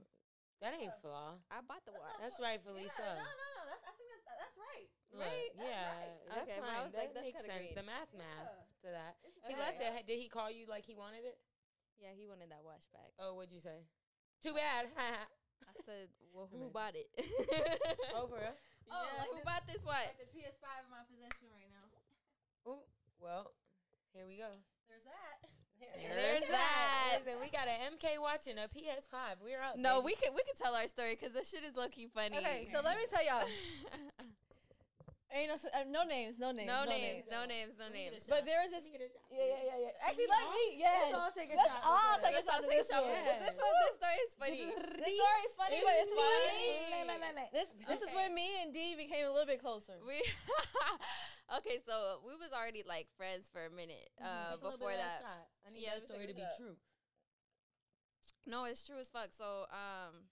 that 0.62 0.74
ain't 0.78 0.94
Yeah. 0.94 1.02
flaw. 1.02 1.42
I 1.50 1.62
bought 1.66 1.82
the 1.90 1.94
watch. 1.98 2.14
not 2.16 2.22
That's 2.22 2.38
so- 2.38 2.46
rightfully 2.46 2.86
yeah, 2.86 2.98
so. 2.98 3.04
No, 3.04 3.18
no, 3.18 3.50
no. 3.58 3.64
That's 3.66 3.84
I 3.86 3.92
think 3.98 4.10
that's 4.14 4.28
uh, 4.30 4.38
that's 4.38 4.58
right. 4.62 4.90
Look, 5.12 5.26
right? 5.28 5.50
That's 5.58 5.66
yeah, 5.68 5.90
right. 5.90 6.20
that's 6.30 6.48
Okay, 6.54 6.60
fine. 6.62 6.92
that 6.94 7.02
like, 7.02 7.12
that's 7.18 7.26
makes 7.26 7.42
sense. 7.44 7.58
green. 7.58 7.74
The 7.76 7.84
math, 7.84 8.12
math 8.14 8.46
Yeah. 8.54 8.86
to 8.86 8.88
that. 8.94 9.14
It's 9.26 9.36
He 9.50 9.54
Okay. 9.58 9.62
left 9.62 9.78
it. 9.82 10.06
Did 10.08 10.18
he 10.22 10.28
call 10.30 10.50
you 10.54 10.70
like 10.70 10.86
he 10.86 10.94
wanted 10.94 11.26
it? 11.26 11.36
Yeah, 11.98 12.14
he 12.14 12.26
wanted 12.30 12.50
that 12.54 12.62
watch 12.64 12.86
back. 12.94 13.12
Oh, 13.18 13.34
what'd 13.36 13.52
you 13.52 13.60
say? 13.62 13.86
Too 14.42 14.54
bad. 14.54 14.90
I 14.98 15.74
said, 15.86 16.10
well, 16.34 16.50
who 16.50 16.70
bought 16.70 16.96
it? 16.96 17.10
Oh, 18.14 18.30
oh, 18.92 19.02
yeah, 19.02 19.20
like 19.24 19.32
who 19.32 19.40
the- 19.40 19.48
bought 19.48 19.66
this 19.66 19.82
watch? 19.88 20.12
Like 20.12 20.22
the 20.22 20.30
PS5 20.30 20.68
in 20.86 20.92
my 20.92 21.04
possession 21.08 21.48
right 21.56 21.72
now. 21.72 21.88
Ooh, 22.70 22.84
well, 23.18 23.56
here 24.14 24.28
we 24.28 24.38
go. 24.38 24.52
There's 24.92 25.08
that. 25.08 25.50
There's 25.82 26.46
that. 26.52 27.18
Listen, 27.18 27.40
we 27.42 27.50
got 27.50 27.68
an 27.68 27.98
MK 27.98 28.22
watching 28.22 28.58
a 28.58 28.68
PS5. 28.70 29.42
We're 29.44 29.62
up. 29.62 29.78
No, 29.78 30.02
baby. 30.02 30.06
we 30.06 30.16
can 30.16 30.34
we 30.36 30.44
can 30.44 30.56
tell 30.56 30.76
our 30.76 30.88
story 30.88 31.18
because 31.20 31.34
this 31.34 31.50
shit 31.50 31.64
is 31.64 31.76
low 31.76 31.88
key 31.88 32.08
funny. 32.14 32.38
Okay, 32.38 32.68
so 32.72 32.82
let 32.84 32.98
me 32.98 33.04
tell 33.10 33.26
y'all. 33.26 33.48
Ain't 35.32 35.48
no, 35.48 35.56
uh, 35.56 35.88
no 35.88 36.04
names, 36.04 36.36
no 36.36 36.52
names, 36.52 36.68
no, 36.68 36.84
names, 36.84 37.24
no 37.32 37.48
names, 37.48 37.80
no 37.80 37.88
Let 37.88 37.96
me 37.96 38.04
get 38.04 38.12
a 38.12 38.20
names. 38.20 38.28
But 38.28 38.44
there 38.44 38.60
was 38.60 38.76
this. 38.76 38.84
Let 38.84 38.92
me 38.92 39.00
get 39.00 39.08
a 39.08 39.12
shot. 39.16 39.24
Yeah, 39.32 39.48
yeah, 39.48 39.64
yeah, 39.64 39.78
yeah. 39.88 40.04
Actually, 40.04 40.28
we 40.28 40.36
let 40.36 40.44
all- 40.44 40.52
me. 40.52 40.66
Yes. 40.76 41.00
Let's 41.08 41.16
all 41.16 41.32
take 41.32 41.50
a 41.52 41.56
Let's 41.56 41.72
shot. 41.72 41.82
all 41.88 42.12
Let's 42.12 42.24
take 42.28 42.36
a 42.36 42.44
shot. 42.44 42.58
take 42.68 42.84
a 42.84 42.88
shot. 42.92 43.02
Yeah. 43.08 43.40
This 43.40 43.56
one, 43.56 43.76
this 43.80 43.96
story 43.96 44.20
is 44.28 44.34
funny. 44.36 44.60
This 44.76 45.16
story 45.16 45.42
is 45.48 45.56
funny, 45.56 45.80
but 45.80 45.94
it's 46.04 46.12
funny. 46.12 46.68
funny. 47.08 47.48
This 47.56 47.70
this 47.88 48.02
is 48.04 48.12
when 48.12 48.36
me 48.36 48.48
and 48.60 48.76
D 48.76 49.00
became 49.00 49.24
a 49.24 49.32
little 49.32 49.48
bit 49.48 49.64
closer. 49.64 49.96
We 50.04 50.20
okay, 51.64 51.80
so 51.80 52.20
we 52.28 52.36
was 52.36 52.52
already 52.52 52.84
like 52.84 53.08
friends 53.16 53.48
for 53.48 53.64
a 53.64 53.72
minute 53.72 54.12
uh, 54.20 54.52
Take 54.56 54.60
a 54.60 54.64
little 54.68 54.84
before 54.84 54.92
bit 54.92 55.00
of 55.00 55.08
that. 55.08 55.20
shot. 55.24 55.48
I 55.64 55.68
need 55.72 55.84
Yeah, 55.88 55.96
that 55.96 56.08
story 56.12 56.28
to 56.28 56.36
be 56.36 56.44
shot. 56.44 56.60
true. 56.60 56.76
No, 58.44 58.66
it's 58.66 58.84
true 58.84 59.00
as 59.00 59.08
fuck. 59.08 59.32
So 59.32 59.70
um, 59.72 60.28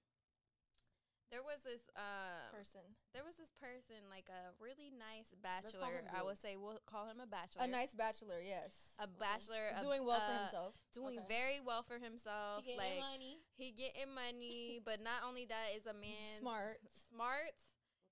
there 1.30 1.46
was 1.46 1.62
this 1.62 1.86
um, 1.94 2.50
Person. 2.50 2.82
there 3.14 3.22
was 3.22 3.38
this 3.38 3.54
person 3.62 4.02
like 4.10 4.26
a 4.34 4.50
really 4.58 4.90
nice 4.90 5.30
bachelor. 5.46 6.02
I 6.10 6.26
would 6.26 6.42
say 6.42 6.58
we'll 6.58 6.82
call 6.90 7.06
him 7.06 7.22
a 7.22 7.30
bachelor. 7.30 7.66
A 7.66 7.70
nice 7.70 7.94
bachelor, 7.94 8.42
yes. 8.42 8.98
a 8.98 9.06
bachelor 9.06 9.70
He's 9.74 9.82
a- 9.82 9.86
doing 9.86 10.04
well 10.10 10.18
for 10.22 10.34
uh, 10.34 10.42
himself. 10.50 10.74
Doing 10.94 11.22
Okay. 11.22 11.30
very 11.30 11.60
well 11.62 11.86
for 11.86 12.02
himself. 12.02 12.66
He 12.66 12.74
getting 12.74 12.82
like 12.82 13.06
money. 13.06 13.38
he 13.54 13.70
getting 13.72 14.10
money, 14.14 14.82
but 14.88 15.02
not 15.06 15.22
only 15.28 15.46
that 15.46 15.78
is 15.78 15.86
a 15.86 15.94
man 15.94 16.18
smart. 16.42 16.82
smart, 17.14 17.54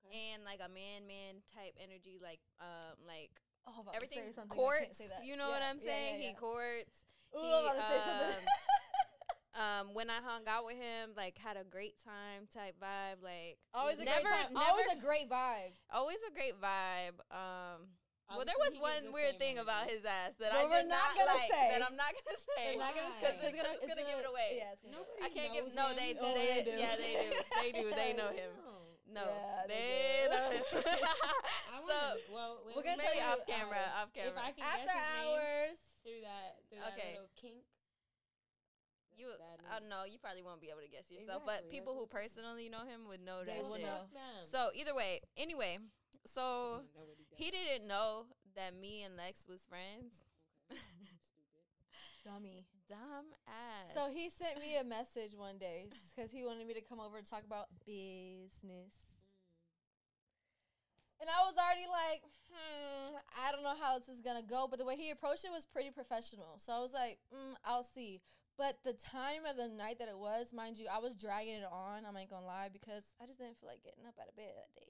Okay. 0.05 0.37
and 0.37 0.45
like 0.45 0.61
a 0.61 0.69
man 0.69 1.09
man 1.09 1.41
type 1.49 1.73
energy, 1.81 2.21
like 2.21 2.39
um 2.61 3.01
like 3.09 3.33
Oh, 3.67 3.73
I'm 3.75 3.81
about 3.83 3.91
to 3.91 3.99
everything 3.99 4.31
say 4.31 4.37
something, 4.37 4.55
I 4.55 4.55
can't 4.55 4.87
courts. 4.87 4.97
say 5.01 5.07
that. 5.11 5.25
You 5.27 5.35
know 5.35 5.49
what 5.51 5.59
I'm 5.65 5.75
yeah, 5.83 5.89
saying? 5.91 6.15
yeah, 6.23 6.27
He 6.31 6.33
courts. 6.39 6.95
Ooh, 7.35 7.41
he, 7.43 7.51
I'm 7.51 7.65
about 7.67 7.75
to 7.75 7.83
say 7.83 7.99
something. 7.99 8.45
Um, 9.57 9.93
when 9.97 10.09
I 10.09 10.21
hung 10.21 10.45
out 10.45 10.65
with 10.69 10.77
him, 10.77 11.17
like 11.17 11.37
had 11.41 11.57
a 11.57 11.65
great 11.65 11.97
time 12.05 12.45
type 12.53 12.77
vibe. 12.77 13.25
Like 13.25 13.57
Always 13.73 13.97
a 13.97 14.05
never, 14.05 14.21
great 14.21 14.29
time. 14.29 14.53
Never, 14.53 14.65
Always 14.69 14.87
a 14.93 14.99
great 15.01 15.27
vibe. 15.29 15.73
always 15.91 16.21
a 16.29 16.31
great 16.31 16.53
vibe. 16.61 17.17
Um, 17.33 17.89
well, 18.29 18.43
there 18.43 18.59
was 18.59 18.75
one 18.77 19.07
the 19.07 19.15
weird 19.15 19.39
thing 19.39 19.55
about 19.57 19.87
his 19.89 20.03
ass 20.03 20.35
that 20.43 20.51
But 20.51 20.59
I 20.59 20.63
we're 20.67 20.83
did 20.83 20.91
not 20.91 20.99
not, 20.99 21.15
gonna 21.15 21.31
like. 21.41 21.47
say. 21.49 21.65
That 21.73 21.81
I'm 21.81 21.95
not 21.95 22.11
gonna 22.11 22.37
say. 22.37 22.75
We're 22.75 22.83
not 22.85 22.91
gonna 22.93 23.07
Why? 23.15 23.23
because 23.23 23.35
it's 23.39 23.55
gonna, 23.55 23.73
it's 23.81 23.87
gonna 23.87 24.03
give 24.05 24.19
it 24.19 24.27
away. 24.29 24.49
Yeah, 24.61 24.75
it's 24.75 24.83
gonna 24.83 24.99
Nobody 24.99 25.21
I 25.23 25.29
can't 25.31 25.51
give. 25.55 25.63
knows 25.71 25.79
No, 25.79 25.85
they, 25.95 26.09
Oh, 26.19 26.35
they, 26.35 26.47
they 26.51 26.61
do. 26.67 26.73
yeah, 26.77 26.93
they 26.99 27.13
do, 27.17 27.29
they 27.63 27.71
do, 27.71 27.85
they 27.95 28.11
know 28.13 28.29
him. 28.35 28.51
No, 29.07 29.23
Yeah, 29.25 29.63
they 29.65 29.73
they, 29.73 30.27
do. 30.27 30.35
know 30.35 30.47
him. 30.53 30.65
So 31.87 31.99
well, 32.35 32.59
We're 32.75 32.83
gonna 32.83 32.99
maybe 32.99 33.15
tell 33.15 33.15
you, 33.15 33.31
off 33.31 33.47
camera, 33.47 33.79
uh, 33.79 34.01
off 34.03 34.11
camera. 34.11 34.35
If 34.35 34.37
I 34.43 34.51
can 34.51 34.63
After 34.67 34.91
guess 34.91 34.91
his 34.91 35.07
name 35.07 35.23
hours. 35.23 35.79
through 36.03 36.21
that, 36.27 36.49
through 36.67 36.83
Okay. 36.91 37.15
that 37.15 37.23
little 37.23 37.35
kink. 37.39 37.63
You, 39.17 39.33
bad 39.37 39.59
I 39.65 39.73
news. 39.73 39.81
don't 39.81 39.89
know. 39.89 40.03
You 40.05 40.17
probably 40.21 40.43
won't 40.43 40.61
be 40.61 40.69
able 40.69 40.81
to 40.81 40.87
guess 40.89 41.09
yourself, 41.09 41.43
but 41.45 41.69
people 41.69 41.93
that's 41.93 42.05
who 42.05 42.05
what 42.05 42.21
I'm 42.21 42.29
saying. 42.29 42.45
personally 42.45 42.69
know 42.69 42.85
him 42.85 43.01
would 43.09 43.21
know 43.25 43.41
They 43.43 43.57
that 43.57 43.63
will 43.65 43.75
shit. 43.75 43.85
know. 43.85 44.05
So 44.51 44.69
either 44.77 44.93
way, 44.93 45.21
anyway, 45.35 45.79
so 46.25 46.81
he 47.33 47.49
didn't 47.51 47.87
know 47.87 48.27
that 48.55 48.77
me 48.77 49.03
and 49.03 49.17
Lex 49.17 49.45
was 49.49 49.61
friends. 49.67 50.13
Dummy. 52.25 52.65
Dumb 52.89 53.33
ass. 53.47 53.93
So 53.93 54.09
he 54.13 54.29
sent 54.29 54.59
me 54.59 54.77
a 54.79 54.83
message 54.83 55.35
one 55.35 55.57
day 55.57 55.89
because 56.15 56.31
he 56.31 56.43
wanted 56.45 56.65
me 56.67 56.73
to 56.73 56.81
come 56.81 56.99
over 56.99 57.17
and 57.17 57.27
talk 57.27 57.43
about 57.45 57.67
business. 57.85 58.93
And 61.19 61.27
I 61.29 61.41
was 61.43 61.55
already 61.57 61.87
like, 61.89 62.21
hmm, 62.51 63.15
I 63.43 63.51
don't 63.51 63.63
know 63.63 63.75
how 63.79 63.97
this 63.97 64.07
is 64.07 64.21
gonna 64.21 64.43
go. 64.43 64.67
But 64.69 64.79
the 64.79 64.85
way 64.85 64.95
he 64.95 65.09
approached 65.11 65.43
it 65.45 65.51
was 65.51 65.65
pretty 65.65 65.89
professional. 65.89 66.55
So 66.59 66.71
I 66.73 66.79
was 66.79 66.93
like, 66.93 67.17
mm, 67.33 67.55
I'll 67.65 67.83
see. 67.83 68.21
But 68.57 68.81
the 68.83 68.93
time 68.93 69.45
of 69.45 69.55
the 69.55 69.69
night 69.69 69.99
that 69.99 70.09
it 70.09 70.17
was, 70.17 70.51
mind 70.51 70.81
you, 70.81 70.89
I 70.89 70.97
was 70.97 71.15
dragging 71.15 71.61
it 71.61 71.69
on. 71.69 72.05
I 72.05 72.19
ain't 72.19 72.29
gonna 72.29 72.45
lie 72.45 72.73
because 72.73 73.13
I 73.21 73.29
just 73.29 73.37
didn't 73.37 73.61
feel 73.61 73.69
like 73.69 73.85
getting 73.85 74.09
up 74.09 74.17
out 74.17 74.29
of 74.29 74.35
bed 74.35 74.57
that 74.57 74.73
day. 74.73 74.89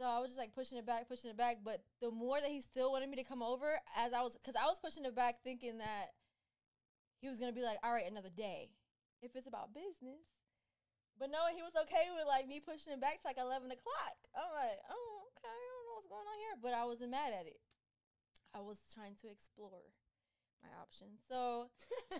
So 0.00 0.08
I 0.08 0.22
was 0.22 0.32
just 0.32 0.40
like 0.40 0.54
pushing 0.54 0.78
it 0.78 0.86
back, 0.86 1.12
pushing 1.12 1.28
it 1.28 1.36
back. 1.36 1.60
But 1.60 1.84
the 2.00 2.10
more 2.10 2.40
that 2.40 2.48
he 2.48 2.64
still 2.64 2.90
wanted 2.90 3.10
me 3.10 3.20
to 3.20 3.28
come 3.28 3.42
over, 3.42 3.76
as 3.92 4.16
I 4.16 4.24
was, 4.24 4.32
because 4.40 4.56
I 4.56 4.64
was 4.64 4.80
pushing 4.80 5.04
it 5.04 5.12
back, 5.14 5.44
thinking 5.44 5.76
that 5.78 6.16
he 7.20 7.28
was 7.28 7.36
gonna 7.38 7.52
be 7.52 7.66
like, 7.66 7.76
all 7.84 7.92
right, 7.92 8.08
another 8.08 8.32
day, 8.32 8.72
if 9.20 9.36
it's 9.36 9.46
about 9.46 9.74
business. 9.76 10.24
But 11.18 11.28
no, 11.28 11.50
he 11.52 11.60
was 11.60 11.76
okay 11.76 12.08
with 12.14 12.24
like 12.24 12.48
me 12.48 12.64
pushing 12.64 12.94
it 12.94 13.02
back 13.02 13.20
to 13.20 13.28
like 13.28 13.42
eleven 13.42 13.68
o'clock. 13.68 14.16
I'm 14.32 14.54
like, 14.56 14.80
oh, 14.88 15.12
okay, 15.36 15.52
I 15.52 15.52
don't 15.52 15.84
know 15.84 15.94
what's 16.00 16.08
going 16.08 16.24
on 16.24 16.38
here, 16.40 16.56
but 16.62 16.72
I 16.72 16.88
wasn't 16.88 17.12
mad 17.12 17.34
at 17.34 17.44
it. 17.44 17.60
I 18.54 18.64
was 18.64 18.78
trying 18.94 19.18
to 19.20 19.28
explore 19.28 19.84
my 20.62 20.70
options. 20.80 21.20
So 21.28 21.70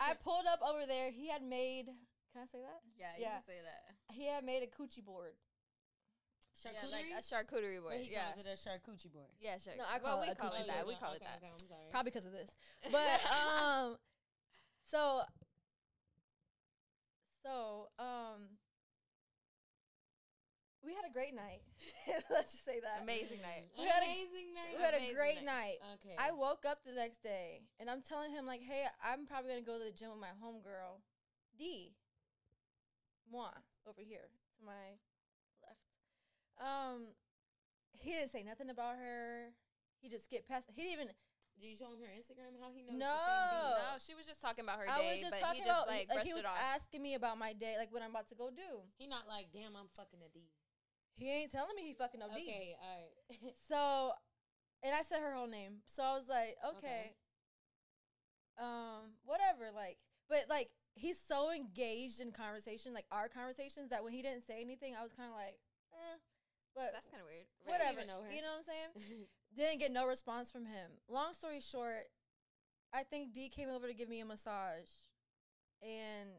I 0.00 0.14
pulled 0.24 0.46
up 0.46 0.60
over 0.62 0.86
there. 0.86 1.10
He 1.10 1.28
had 1.28 1.42
made. 1.42 1.86
Can 2.32 2.42
I 2.42 2.46
say 2.46 2.58
that? 2.60 2.80
yeah, 2.96 3.16
you 3.16 3.22
yeah. 3.24 3.40
can 3.40 3.42
say 3.42 3.58
that. 3.64 3.82
He 4.14 4.26
had 4.26 4.44
made 4.44 4.62
a 4.62 4.68
coochie 4.68 5.04
board. 5.04 5.32
Yeah, 6.64 6.72
like 6.90 7.06
a 7.14 7.22
charcuterie 7.22 7.80
board. 7.80 7.94
But 7.94 8.02
he 8.02 8.12
Yeah, 8.12 8.34
calls 8.34 8.44
it 8.44 8.50
a 8.50 8.58
charcuterie 8.58 9.12
board. 9.12 9.30
yeah, 9.40 9.58
sure. 9.58 9.74
No, 9.78 9.84
I 9.84 9.98
well, 10.02 10.16
call 10.18 10.20
we 10.22 10.26
it 10.26 10.32
a 10.32 10.34
call 10.34 10.50
coochie 10.50 10.60
it 10.62 10.66
that. 10.66 10.84
board. 10.84 10.88
We 10.88 10.94
call 10.98 11.12
it 11.14 11.22
that. 11.22 11.38
Okay, 11.38 11.52
I'm 11.54 11.66
sorry. 11.66 11.86
Probably 11.90 12.10
because 12.10 12.26
of 12.26 12.32
this. 12.32 12.50
But 12.90 13.20
um, 13.30 13.96
so 14.90 15.22
so 17.44 17.88
um, 17.98 18.58
we 20.88 20.96
had 20.96 21.04
a 21.04 21.12
great 21.12 21.36
night. 21.36 21.60
Let's 22.32 22.52
just 22.56 22.64
say 22.64 22.80
that. 22.80 23.04
Amazing 23.04 23.44
night. 23.44 23.68
We 23.76 23.84
had 23.84 24.00
a- 24.00 24.08
amazing 24.08 24.56
night. 24.56 24.72
We 24.72 24.80
had 24.80 24.96
a 24.96 25.04
great 25.12 25.44
night. 25.44 25.76
night. 25.84 26.00
Okay. 26.00 26.16
I 26.16 26.32
woke 26.32 26.64
up 26.64 26.80
the 26.88 26.96
next 26.96 27.20
day 27.22 27.68
and 27.78 27.90
I'm 27.92 28.00
telling 28.00 28.32
him 28.32 28.46
like, 28.48 28.64
"Hey, 28.64 28.88
I'm 29.04 29.28
probably 29.28 29.52
gonna 29.52 29.68
go 29.68 29.76
to 29.76 29.84
the 29.84 29.92
gym 29.92 30.08
with 30.16 30.20
my 30.24 30.32
homegirl, 30.40 31.04
D. 31.60 31.92
Moi 33.30 33.52
over 33.84 34.00
here 34.00 34.32
to 34.56 34.64
my 34.64 34.96
left." 35.60 35.84
Um, 36.56 37.12
he 37.92 38.16
didn't 38.16 38.32
say 38.32 38.42
nothing 38.42 38.70
about 38.72 38.96
her. 38.96 39.52
He 40.00 40.08
just 40.08 40.24
skipped 40.24 40.48
past. 40.48 40.72
He 40.72 40.82
didn't 40.88 40.92
even. 41.04 41.08
Did 41.58 41.74
you 41.74 41.76
show 41.76 41.90
him 41.90 41.98
her 42.06 42.14
Instagram? 42.14 42.54
How 42.62 42.70
he 42.70 42.86
knows? 42.86 42.94
No. 43.02 43.18
The 43.18 43.82
No, 43.82 43.98
she 43.98 44.14
was 44.14 44.24
just 44.24 44.40
talking 44.40 44.62
about 44.62 44.78
her 44.78 44.86
I 44.86 45.02
day, 45.02 45.10
was 45.18 45.20
just 45.26 45.34
but 45.34 45.42
talking 45.42 45.62
he 45.62 45.66
just 45.68 45.74
about 45.82 45.90
like 45.90 46.06
like 46.08 46.22
he 46.24 46.32
was 46.32 46.46
it 46.46 46.48
off. 46.48 46.54
asking 46.54 47.02
me 47.02 47.18
about 47.18 47.34
my 47.36 47.52
day, 47.52 47.74
like 47.76 47.90
what 47.92 48.00
I'm 48.00 48.14
about 48.14 48.30
to 48.30 48.38
go 48.38 48.48
do. 48.48 48.86
He 48.94 49.10
not 49.10 49.26
like, 49.26 49.50
damn, 49.50 49.74
I'm 49.74 49.90
fucking 49.98 50.22
a 50.22 50.30
D. 50.30 50.46
He 51.18 51.30
ain't 51.30 51.50
telling 51.50 51.74
me 51.74 51.82
he 51.82 51.94
fucking 51.94 52.20
no 52.20 52.28
D. 52.28 52.42
Okay, 52.42 52.76
all 52.80 52.88
right. 52.94 53.54
So, 53.68 54.12
and 54.82 54.94
I 54.94 55.02
said 55.02 55.20
her 55.20 55.34
whole 55.34 55.48
name. 55.48 55.82
So 55.86 56.02
I 56.02 56.14
was 56.14 56.28
like, 56.28 56.56
Okay. 56.64 56.78
okay, 56.78 57.12
um, 58.58 59.18
whatever. 59.24 59.70
Like, 59.74 59.98
but 60.28 60.44
like 60.48 60.70
he's 60.94 61.18
so 61.18 61.50
engaged 61.50 62.20
in 62.20 62.30
conversation, 62.30 62.94
like 62.94 63.06
our 63.10 63.28
conversations, 63.28 63.90
that 63.90 64.04
when 64.04 64.12
he 64.12 64.22
didn't 64.22 64.46
say 64.46 64.60
anything, 64.60 64.94
I 64.98 65.02
was 65.02 65.12
kind 65.12 65.28
of 65.28 65.34
like, 65.34 65.58
eh. 65.92 66.18
But 66.74 66.90
That's 66.92 67.08
kind 67.10 67.22
of 67.22 67.26
weird. 67.26 67.46
Right. 67.66 67.80
whatever. 67.80 68.06
know. 68.06 68.22
You 68.30 68.42
know 68.42 68.54
what 68.54 68.62
I'm 68.62 69.02
saying? 69.02 69.26
Didn't 69.56 69.80
get 69.80 69.90
no 69.90 70.06
response 70.06 70.52
from 70.52 70.64
him. 70.66 70.90
Long 71.08 71.34
story 71.34 71.60
short, 71.60 72.06
I 72.94 73.02
think 73.02 73.32
D 73.32 73.48
came 73.48 73.68
over 73.68 73.88
to 73.88 73.94
give 73.94 74.08
me 74.08 74.20
a 74.20 74.24
massage, 74.24 74.86
and 75.82 76.30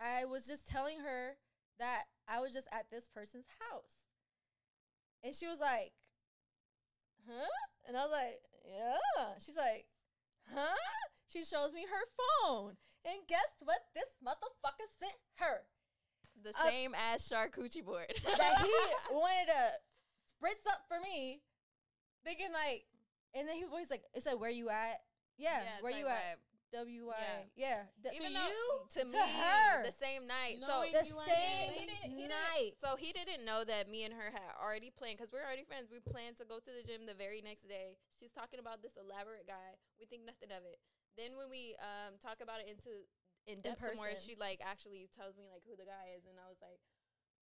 I 0.00 0.24
was 0.24 0.46
just 0.46 0.66
telling 0.66 0.98
her 0.98 1.36
that 1.78 2.04
I 2.28 2.40
was 2.40 2.52
just 2.52 2.68
at 2.72 2.90
this 2.90 3.08
person's 3.08 3.46
house, 3.70 4.08
and 5.22 5.34
she 5.34 5.46
was 5.46 5.60
like, 5.60 5.92
"Huh?" 7.28 7.48
And 7.86 7.96
I 7.96 8.02
was 8.02 8.12
like, 8.12 8.40
"Yeah." 8.64 9.34
She's 9.44 9.56
like, 9.56 9.86
"Huh?" 10.52 10.74
She 11.28 11.44
shows 11.44 11.72
me 11.72 11.82
her 11.82 12.04
phone, 12.46 12.76
and 13.04 13.26
guess 13.28 13.56
what? 13.60 13.78
This 13.94 14.08
motherfucker 14.24 14.88
sent 14.98 15.18
her 15.38 15.66
The 16.42 16.50
Uh, 16.58 16.68
same 16.68 16.94
as 16.94 17.28
charcuterie 17.28 17.84
board. 17.84 18.12
that 18.24 18.58
he 18.62 18.74
wanted 19.14 19.46
to 19.46 19.72
spritz 20.40 20.66
up 20.70 20.84
for 20.88 21.00
me, 21.00 21.42
thinking 22.24 22.52
like, 22.52 22.86
and 23.34 23.48
then 23.48 23.56
he 23.56 23.64
was 23.64 23.90
like, 23.90 24.04
"It 24.14 24.22
said 24.22 24.34
where 24.34 24.50
you 24.50 24.68
at? 24.70 25.02
Yeah, 25.36 25.62
it's 25.74 25.82
where 25.82 25.92
like 25.92 26.00
you 26.00 26.06
at? 26.08 26.38
Vibe. 26.74 26.90
W 26.90 27.10
I 27.14 27.46
yeah. 27.54 27.86
D- 28.02 28.10
Even 28.18 28.32
To 28.32 28.34
though 28.34 28.50
you? 28.50 28.66
to, 28.90 29.00
To 29.00 29.06
me, 29.06 29.18
her. 29.18 29.82
the 29.86 29.92
same 29.94 30.26
night. 30.26 30.58
so 30.58 30.82
the 30.90 31.06
same 31.06 31.72
he 31.72 31.86
didn't, 31.86 32.10
he 32.10 32.26
night. 32.26 32.74
Didn't, 32.74 32.80
so 32.82 32.96
he 32.98 33.12
didn't 33.14 33.44
know 33.46 33.62
that 33.64 33.86
me 33.88 34.02
and 34.04 34.12
her 34.14 34.30
had 34.34 34.52
already 34.58 34.90
planned 34.90 35.18
because 35.18 35.30
we're 35.32 35.44
already 35.46 35.64
friends. 35.64 35.88
We 35.90 36.00
planned 36.02 36.36
to 36.42 36.44
go 36.44 36.58
to 36.58 36.70
the 36.74 36.82
gym 36.82 37.06
the 37.06 37.14
very 37.14 37.40
next 37.40 37.64
day. 37.70 37.96
She's 38.18 38.32
talking 38.34 38.58
about 38.58 38.82
this 38.82 38.98
elaborate 38.98 39.46
guy. 39.46 39.78
We 39.98 40.06
think 40.06 40.26
nothing 40.26 40.50
of 40.50 40.66
it. 40.66 40.82
Then 41.16 41.38
when 41.38 41.48
we 41.48 41.78
um 41.78 42.18
talk 42.18 42.42
about 42.42 42.58
it 42.58 42.66
into 42.66 43.06
in 43.46 43.60
depth 43.62 43.84
some 43.84 43.94
more, 44.00 44.10
person. 44.10 44.24
she 44.24 44.34
like 44.34 44.58
actually 44.64 45.06
tells 45.14 45.36
me 45.38 45.46
like 45.46 45.62
who 45.68 45.76
the 45.78 45.86
guy 45.86 46.16
is, 46.16 46.26
and 46.26 46.34
I 46.40 46.48
was 46.50 46.58
like, 46.64 46.80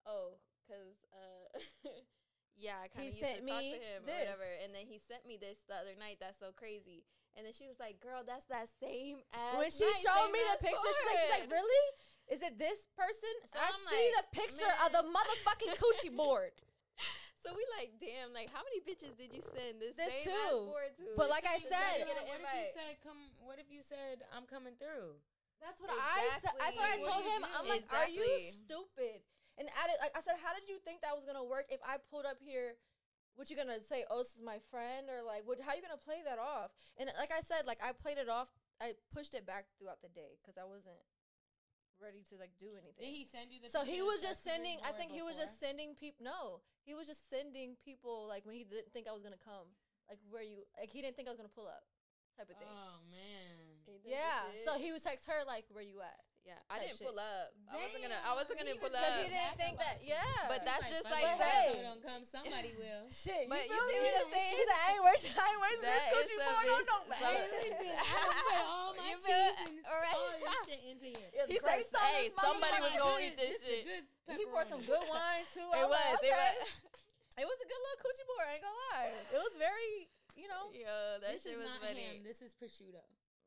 oh, 0.05 0.37
cause 0.69 1.01
uh. 1.15 1.59
Yeah, 2.53 2.77
I 2.85 2.89
kind 2.93 3.09
of 3.09 3.17
used 3.17 3.25
to 3.25 3.41
talk 3.49 3.65
to 3.65 3.81
him 3.81 4.05
this. 4.05 4.13
or 4.13 4.37
whatever, 4.37 4.45
and 4.63 4.77
then 4.77 4.85
he 4.85 5.01
sent 5.01 5.25
me 5.25 5.41
this 5.41 5.65
the 5.73 5.75
other 5.75 5.97
night. 5.97 6.21
That's 6.21 6.37
so 6.39 6.53
crazy. 6.53 7.09
And 7.37 7.49
then 7.49 7.55
she 7.57 7.65
was 7.65 7.81
like, 7.81 7.97
"Girl, 8.05 8.21
that's 8.27 8.45
that 8.53 8.69
same 8.77 9.25
as." 9.33 9.57
when 9.57 9.73
she 9.73 9.89
night, 9.89 10.05
showed 10.05 10.29
me 10.33 10.41
the 10.53 10.59
picture, 10.61 10.85
she's 10.93 11.09
like, 11.09 11.19
she's 11.21 11.35
like, 11.41 11.49
really? 11.49 11.85
Is 12.29 12.41
it 12.45 12.61
this 12.61 12.85
person? 12.93 13.33
So 13.49 13.57
I 13.57 13.73
I'm 13.73 13.81
see 13.89 13.97
like, 13.97 14.13
the 14.21 14.27
picture 14.37 14.73
of 14.85 14.93
the 14.93 15.05
motherfucking 15.05 15.73
coochie 15.81 16.13
board. 16.23 16.53
So 17.43 17.51
we 17.51 17.65
like, 17.75 17.99
damn, 17.99 18.31
like 18.31 18.53
how 18.55 18.63
many 18.63 18.79
bitches 18.85 19.19
did 19.19 19.35
you 19.35 19.43
send 19.43 19.83
this, 19.83 19.99
This 19.99 20.13
same 20.23 20.31
too. 20.31 20.47
ass 20.47 20.71
board 20.71 20.91
to? 21.01 21.07
But 21.19 21.27
like 21.33 21.43
I 21.49 21.59
said- 21.59 22.05
to 22.05 22.07
get 22.07 22.15
what 22.15 22.39
if 22.39 22.55
you 22.55 22.69
said 22.71 22.93
come? 23.03 23.21
What 23.43 23.59
if 23.59 23.69
you 23.73 23.83
said 23.83 24.23
I'm 24.31 24.47
coming 24.47 24.79
through? 24.79 25.19
That's 25.59 25.81
what 25.83 25.91
I 25.91 26.39
said. 26.43 26.55
That's 26.59 26.77
what 26.79 26.87
I 26.91 26.99
told 27.03 27.23
What 27.27 27.33
him. 27.35 27.43
I'm 27.59 27.67
like, 27.67 27.87
are 27.91 28.11
you 28.11 28.23
stupid? 28.51 29.23
And 29.59 29.69
added, 29.79 29.97
like 30.01 30.15
I 30.17 30.23
said, 30.23 30.39
how 30.43 30.55
did 30.55 30.65
you 30.71 30.79
think 30.83 31.03
that 31.03 31.15
was 31.15 31.25
gonna 31.27 31.45
work 31.45 31.67
if 31.69 31.79
I 31.85 31.99
pulled 32.11 32.25
up 32.27 32.39
here? 32.41 32.75
What 33.35 33.49
you 33.49 33.57
gonna 33.57 33.81
say? 33.83 34.05
Oh, 34.11 34.19
this 34.21 34.37
is 34.37 34.43
my 34.45 34.61
friend, 34.71 35.09
or 35.09 35.25
like, 35.25 35.43
what? 35.49 35.61
How 35.61 35.75
you 35.75 35.83
gonna 35.83 36.01
play 36.01 36.21
that 36.25 36.39
off? 36.39 36.71
And 36.99 37.11
like 37.17 37.33
I 37.33 37.41
said, 37.41 37.67
like 37.67 37.81
I 37.83 37.93
played 37.93 38.19
it 38.19 38.29
off. 38.29 38.49
I 38.81 38.93
pushed 39.15 39.35
it 39.35 39.47
back 39.47 39.67
throughout 39.79 40.03
the 40.03 40.13
day 40.13 40.37
because 40.41 40.61
I 40.61 40.65
wasn't 40.69 41.01
ready 42.03 42.27
to 42.29 42.35
like 42.37 42.53
do 42.59 42.75
anything. 42.77 42.99
Did 42.99 43.15
he 43.15 43.25
send 43.25 43.49
you 43.55 43.63
the? 43.63 43.71
so 43.71 43.87
he 43.87 44.03
was 44.03 44.21
just 44.21 44.45
sending. 44.45 44.77
I 44.85 44.93
board 44.93 45.01
think 45.01 45.09
he 45.13 45.23
was 45.23 45.39
just 45.39 45.57
sending 45.63 45.95
people. 45.95 46.27
No, 46.27 46.61
he 46.85 46.93
was 46.93 47.07
just 47.07 47.31
sending 47.31 47.79
people 47.81 48.27
like 48.29 48.45
when 48.45 48.59
he 48.59 48.65
didn't 48.67 48.93
think 48.93 49.09
I 49.09 49.15
was 49.17 49.23
gonna 49.23 49.41
come. 49.41 49.71
Like 50.11 50.21
where 50.29 50.45
you? 50.45 50.67
Like 50.77 50.91
he 50.91 51.01
didn't 51.01 51.17
think 51.17 51.29
I 51.29 51.33
was 51.33 51.41
gonna 51.41 51.57
pull 51.57 51.71
up, 51.71 51.89
type 52.37 52.51
of 52.51 52.59
thing. 52.59 52.69
Oh 52.69 53.01
man. 53.09 53.81
Yeah. 54.05 54.51
So 54.65 54.77
he 54.77 54.93
would 54.93 55.03
text 55.03 55.27
her 55.31 55.47
like, 55.47 55.65
"Where 55.71 55.85
you 55.85 56.01
at?" 56.03 56.21
Yeah, 56.43 56.59
I 56.67 56.83
didn't 56.83 56.99
shit. 56.99 57.07
pull 57.07 57.15
up. 57.23 57.55
I 57.71 57.79
wasn't 57.79 58.03
gonna. 58.03 58.19
I 58.27 58.33
wasn't 58.35 58.59
gonna 58.59 58.75
pull 58.83 58.91
up. 58.91 58.99
Because 58.99 59.23
he 59.23 59.31
didn't 59.31 59.57
think 59.63 59.75
that. 59.79 59.97
Yeah. 60.03 60.19
But 60.51 60.67
that's 60.67 60.91
just 60.91 61.07
fuck 61.07 61.15
like 61.15 61.31
it, 61.31 61.39
saying- 61.39 61.79
so 61.79 61.87
don't 61.87 62.03
come. 62.03 62.23
Somebody 62.27 62.75
will. 62.83 63.07
Shit, 63.15 63.47
But 63.47 63.63
you, 63.71 63.75
you 63.75 63.83
see 63.87 63.99
me? 64.03 64.11
what 64.11 64.27
I'm 64.27 64.31
saying? 64.35 64.53
He's 64.59 64.69
like, 64.69 64.83
I 64.83 64.89
ain't 64.99 65.05
wearing, 65.07 65.23
I 65.23 65.47
ain't 65.47 65.61
wearing 65.63 65.81
this 65.87 66.03
is 66.03 66.11
Gucci 66.13 66.35
the 66.35 66.43
boy, 66.43 66.65
no, 66.67 66.75
bitch- 66.83 66.91
no, 66.91 66.99
so- 67.07 67.23
I 67.23 68.41
put 68.43 68.59
all 68.67 68.91
my 68.99 69.11
cheese 69.23 69.57
and 69.63 69.75
all 69.87 70.31
this 70.35 70.59
shit 70.67 70.81
into 70.83 71.09
here. 71.15 71.31
He 71.47 71.57
said, 71.63 71.79
"Hey, 72.11 72.29
somebody 72.35 72.79
was 72.83 72.95
gonna 72.99 73.23
eat 73.23 73.37
this 73.39 73.63
shit." 73.63 73.87
He 74.35 74.43
poured 74.51 74.67
some 74.67 74.83
good 74.83 75.05
wine 75.07 75.47
too. 75.53 75.67
It 75.71 75.87
was. 75.87 76.19
It 76.23 76.35
was. 76.35 76.55
It 77.33 77.47
was 77.49 77.59
a 77.63 77.67
good 77.71 77.81
little 77.81 78.01
coochie 78.05 78.27
boy. 78.29 78.45
I 78.45 78.53
ain't 78.59 78.65
gonna 78.67 78.85
lie. 78.93 79.09
It 79.33 79.41
was 79.41 79.55
very, 79.57 80.11
you 80.37 80.49
know. 80.53 80.69
Yo, 80.75 81.17
that 81.25 81.33
This 81.33 81.49
shit 81.49 81.57
is 81.57 81.65
was 81.65 81.69
not 81.71 81.81
funny. 81.81 82.21
him. 82.21 82.27
This 82.29 82.43
is 82.45 82.53
prosciutto. 82.53 83.01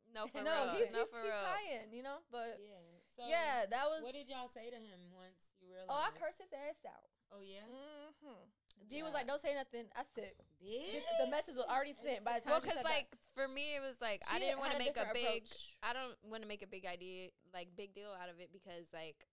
No, 0.10 0.26
for 0.26 0.42
no, 0.42 0.74
real. 0.74 0.80
he's, 0.82 0.90
no, 0.96 1.06
he's, 1.06 1.12
for 1.14 1.22
he's 1.22 1.30
real. 1.30 1.46
high-end, 1.54 1.90
you 1.94 2.02
know. 2.02 2.18
But 2.34 2.58
Yeah. 2.58 2.82
So 3.16 3.24
yeah, 3.28 3.64
that 3.72 3.86
was. 3.88 4.04
What 4.04 4.14
did 4.14 4.28
y'all 4.28 4.52
say 4.52 4.68
to 4.70 4.76
him 4.76 5.00
once 5.16 5.56
you 5.64 5.72
realized? 5.72 5.88
Oh, 5.92 6.04
I 6.04 6.12
cursed 6.20 6.44
his 6.44 6.52
ass 6.52 6.84
out. 6.84 7.08
Oh 7.32 7.40
yeah. 7.40 7.64
Mm-hmm. 7.64 8.44
D 8.92 9.02
was 9.02 9.16
like, 9.16 9.24
"Don't 9.26 9.40
say 9.40 9.56
nothing." 9.56 9.88
I 9.96 10.04
said, 10.14 10.36
Bitch. 10.60 11.00
Bitch, 11.00 11.08
"The 11.24 11.32
message 11.32 11.56
was 11.56 11.66
already 11.72 11.96
sent 11.96 12.28
by 12.28 12.38
the 12.38 12.44
time." 12.44 12.52
Well, 12.52 12.62
cause 12.62 12.76
said 12.76 12.84
that. 12.84 12.92
like 12.92 13.08
for 13.34 13.48
me, 13.48 13.80
it 13.80 13.82
was 13.82 14.04
like 14.04 14.22
I 14.28 14.38
didn't 14.38 14.60
want 14.60 14.76
to 14.76 14.80
make 14.80 15.00
a 15.00 15.08
different 15.08 15.16
big. 15.16 15.48
approach. 15.48 15.80
I 15.82 15.96
don't 15.96 16.16
want 16.28 16.44
to 16.44 16.50
make 16.52 16.60
a 16.62 16.68
big 16.68 16.84
idea, 16.84 17.32
like 17.56 17.72
big 17.80 17.96
deal 17.96 18.12
out 18.12 18.28
of 18.28 18.44
it, 18.44 18.52
because 18.52 18.92
like 18.92 19.24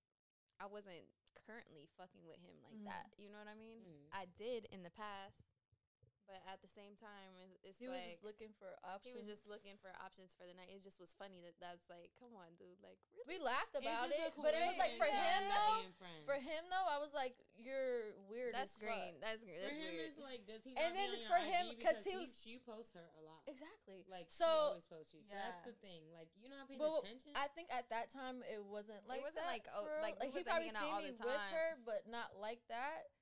I 0.62 0.70
wasn't 0.70 1.02
currently 1.42 1.90
fucking 1.98 2.22
with 2.22 2.38
him 2.38 2.54
like 2.62 2.78
Mhm. 2.78 2.86
that. 2.86 3.10
You 3.18 3.28
know 3.34 3.38
what 3.42 3.50
I 3.50 3.58
mean? 3.58 3.82
Mm. 3.82 4.06
I 4.14 4.30
did 4.38 4.70
in 4.70 4.86
the 4.86 4.94
past, 4.94 5.42
but 6.32 6.40
at 6.48 6.64
the 6.64 6.72
same 6.72 6.96
time, 6.96 7.36
it, 7.36 7.60
it's 7.60 7.76
He 7.76 7.92
was 7.92 8.00
just 8.00 8.24
looking 8.24 8.56
for 8.56 8.72
options. 8.80 9.12
he 9.12 9.20
was 9.20 9.28
just 9.28 9.44
looking 9.44 9.76
for 9.76 9.92
options 10.00 10.32
for 10.32 10.48
the 10.48 10.56
night. 10.56 10.72
It 10.72 10.80
just 10.80 10.96
was 10.96 11.12
funny 11.12 11.44
that 11.44 11.60
that's 11.60 11.84
like, 11.92 12.08
come 12.16 12.32
on, 12.32 12.56
dude, 12.56 12.80
like 12.80 12.96
really. 13.12 13.36
We 13.36 13.36
laughed 13.36 13.76
about 13.76 14.08
just 14.08 14.16
a 14.16 14.32
it, 14.32 14.40
but 14.40 14.56
it 14.56 14.64
was 14.64 14.80
like 14.80 14.96
for 14.96 15.04
coincidence 15.04 15.52
him 15.52 15.92
though. 16.00 16.24
For 16.24 16.38
him 16.40 16.62
though, 16.72 16.88
I 16.88 16.96
was 16.96 17.12
like, 17.12 17.36
"You're 17.52 18.16
weird." 18.32 18.56
That's 18.56 18.72
as 18.72 18.80
green. 18.80 19.20
fuck. 19.20 19.20
That's 19.20 19.42
green. 19.44 19.60
For 19.60 19.76
him, 19.76 19.92
weird. 19.92 20.08
it's 20.08 20.16
like, 20.24 20.40
does 20.48 20.64
he? 20.64 20.72
And 20.72 20.88
not 20.88 20.96
be 20.96 21.04
then 21.04 21.10
on 21.12 21.20
your 21.20 21.28
for 21.28 21.40
IG 21.44 21.52
him, 21.52 21.64
'cause 21.76 22.00
he 22.00 22.16
was- 22.16 22.32
she 22.40 22.56
posts 22.56 22.96
her 22.96 23.12
a 23.12 23.20
lot. 23.20 23.44
Exactly. 23.44 24.00
Like 24.08 24.32
she 24.32 24.40
so, 24.40 24.72
always 24.72 24.88
posts 24.88 25.12
you. 25.12 25.20
So 25.28 25.36
that's 25.36 25.60
the 25.68 25.76
thing. 25.84 26.08
Like 26.16 26.32
you're 26.40 26.48
not 26.48 26.64
paying 26.64 26.80
But 26.80 27.04
attention. 27.04 27.36
I 27.36 27.52
think 27.52 27.68
at 27.68 27.92
that 27.92 28.08
time 28.08 28.40
it 28.48 28.64
wasn't 28.64 29.04
like 29.04 29.20
it 29.20 29.28
wasn't 29.28 29.44
that 29.44 29.52
like, 29.52 29.68
oh, 29.76 29.84
for 29.84 30.00
real. 30.00 30.04
like, 30.08 30.16
he 30.32 30.40
probably 30.40 30.72
hanging 30.72 31.12
seen 31.12 31.12
me 31.12 31.28
with 31.28 31.44
her, 31.52 31.76
but 31.84 32.08
not 32.08 32.40
like 32.40 32.64
that 32.72 33.12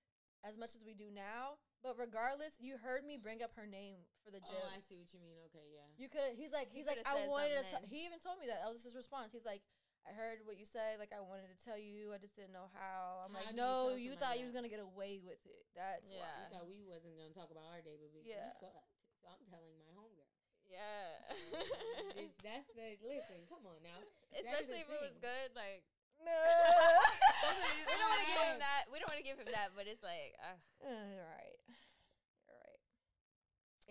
as 0.46 0.54
much 0.56 0.78
as 0.78 0.84
we 0.86 0.94
do 0.94 1.10
now. 1.10 1.58
But 1.80 1.96
regardless, 1.96 2.60
you 2.60 2.76
heard 2.76 3.08
me 3.08 3.16
bring 3.16 3.40
up 3.40 3.56
her 3.56 3.64
name 3.64 4.04
for 4.20 4.28
the 4.28 4.40
oh, 4.44 4.48
gym. 4.48 4.60
oh, 4.60 4.68
I 4.68 4.84
see 4.84 5.00
what 5.00 5.08
you 5.16 5.20
mean. 5.24 5.40
Okay, 5.48 5.64
yeah. 5.72 5.88
You 5.96 6.12
could. 6.12 6.36
He's 6.36 6.52
like. 6.52 6.68
He 6.68 6.84
He's 6.84 6.88
like. 6.88 7.00
I 7.08 7.24
wanted 7.24 7.56
to. 7.56 7.64
T-. 7.64 7.88
He 7.88 7.98
even 8.04 8.20
told 8.20 8.36
me 8.36 8.44
that. 8.52 8.60
That 8.60 8.68
was 8.68 8.84
his 8.84 8.92
response. 8.96 9.32
He's 9.32 9.48
like. 9.48 9.64
I 10.08 10.16
heard 10.16 10.40
what 10.48 10.56
you 10.56 10.64
said. 10.64 10.96
Like 10.96 11.12
I 11.12 11.20
wanted 11.20 11.52
to 11.52 11.58
tell 11.60 11.76
you. 11.76 12.12
I 12.12 12.18
just 12.20 12.32
didn't 12.32 12.56
know 12.56 12.72
how. 12.72 13.20
I'm 13.20 13.36
How 13.36 13.44
like, 13.44 13.52
you 13.52 13.60
no, 13.60 13.92
you 13.92 14.16
somebody 14.16 14.16
thought 14.16 14.36
you 14.40 14.46
was 14.48 14.56
gonna 14.56 14.72
get 14.72 14.80
away 14.80 15.20
with 15.20 15.44
it. 15.44 15.68
That's 15.76 16.08
Yeah. 16.08 16.24
We 16.24 16.24
why. 16.24 16.48
thought 16.48 16.66
we 16.68 16.80
wasn't 16.88 17.20
gonna 17.20 17.36
talk 17.36 17.52
about 17.52 17.68
our 17.68 17.84
day, 17.84 18.00
but 18.00 18.08
bitch, 18.08 18.24
Yeah. 18.24 18.48
we 18.48 18.64
fucked. 18.64 18.88
So 19.20 19.28
I'm 19.28 19.44
telling 19.44 19.76
my 19.76 19.92
homegirl. 19.92 20.24
yeah. 20.72 21.20
bitch, 22.16 22.32
that's 22.40 22.72
the 22.72 22.96
listen. 23.04 23.44
Come 23.44 23.68
on 23.68 23.84
now. 23.84 24.00
Especially 24.40 24.80
if 24.80 24.88
it 24.88 25.00
was 25.04 25.20
good, 25.20 25.52
like 25.52 25.84
No. 26.24 26.30
we 27.88 27.94
don't 27.96 28.10
want 28.12 28.22
to 28.22 28.28
give 28.28 28.42
him 28.44 28.58
that. 28.66 28.82
We 28.92 28.96
don't 29.00 29.08
want 29.10 29.20
to 29.20 29.26
give 29.26 29.38
him 29.40 29.50
that, 29.52 29.72
but 29.74 29.86
it's 29.88 30.02
like, 30.04 30.36
ugh. 30.44 30.58
Uh, 30.84 30.88
right. 31.24 31.58
You're 32.40 32.56
right. 32.60 32.80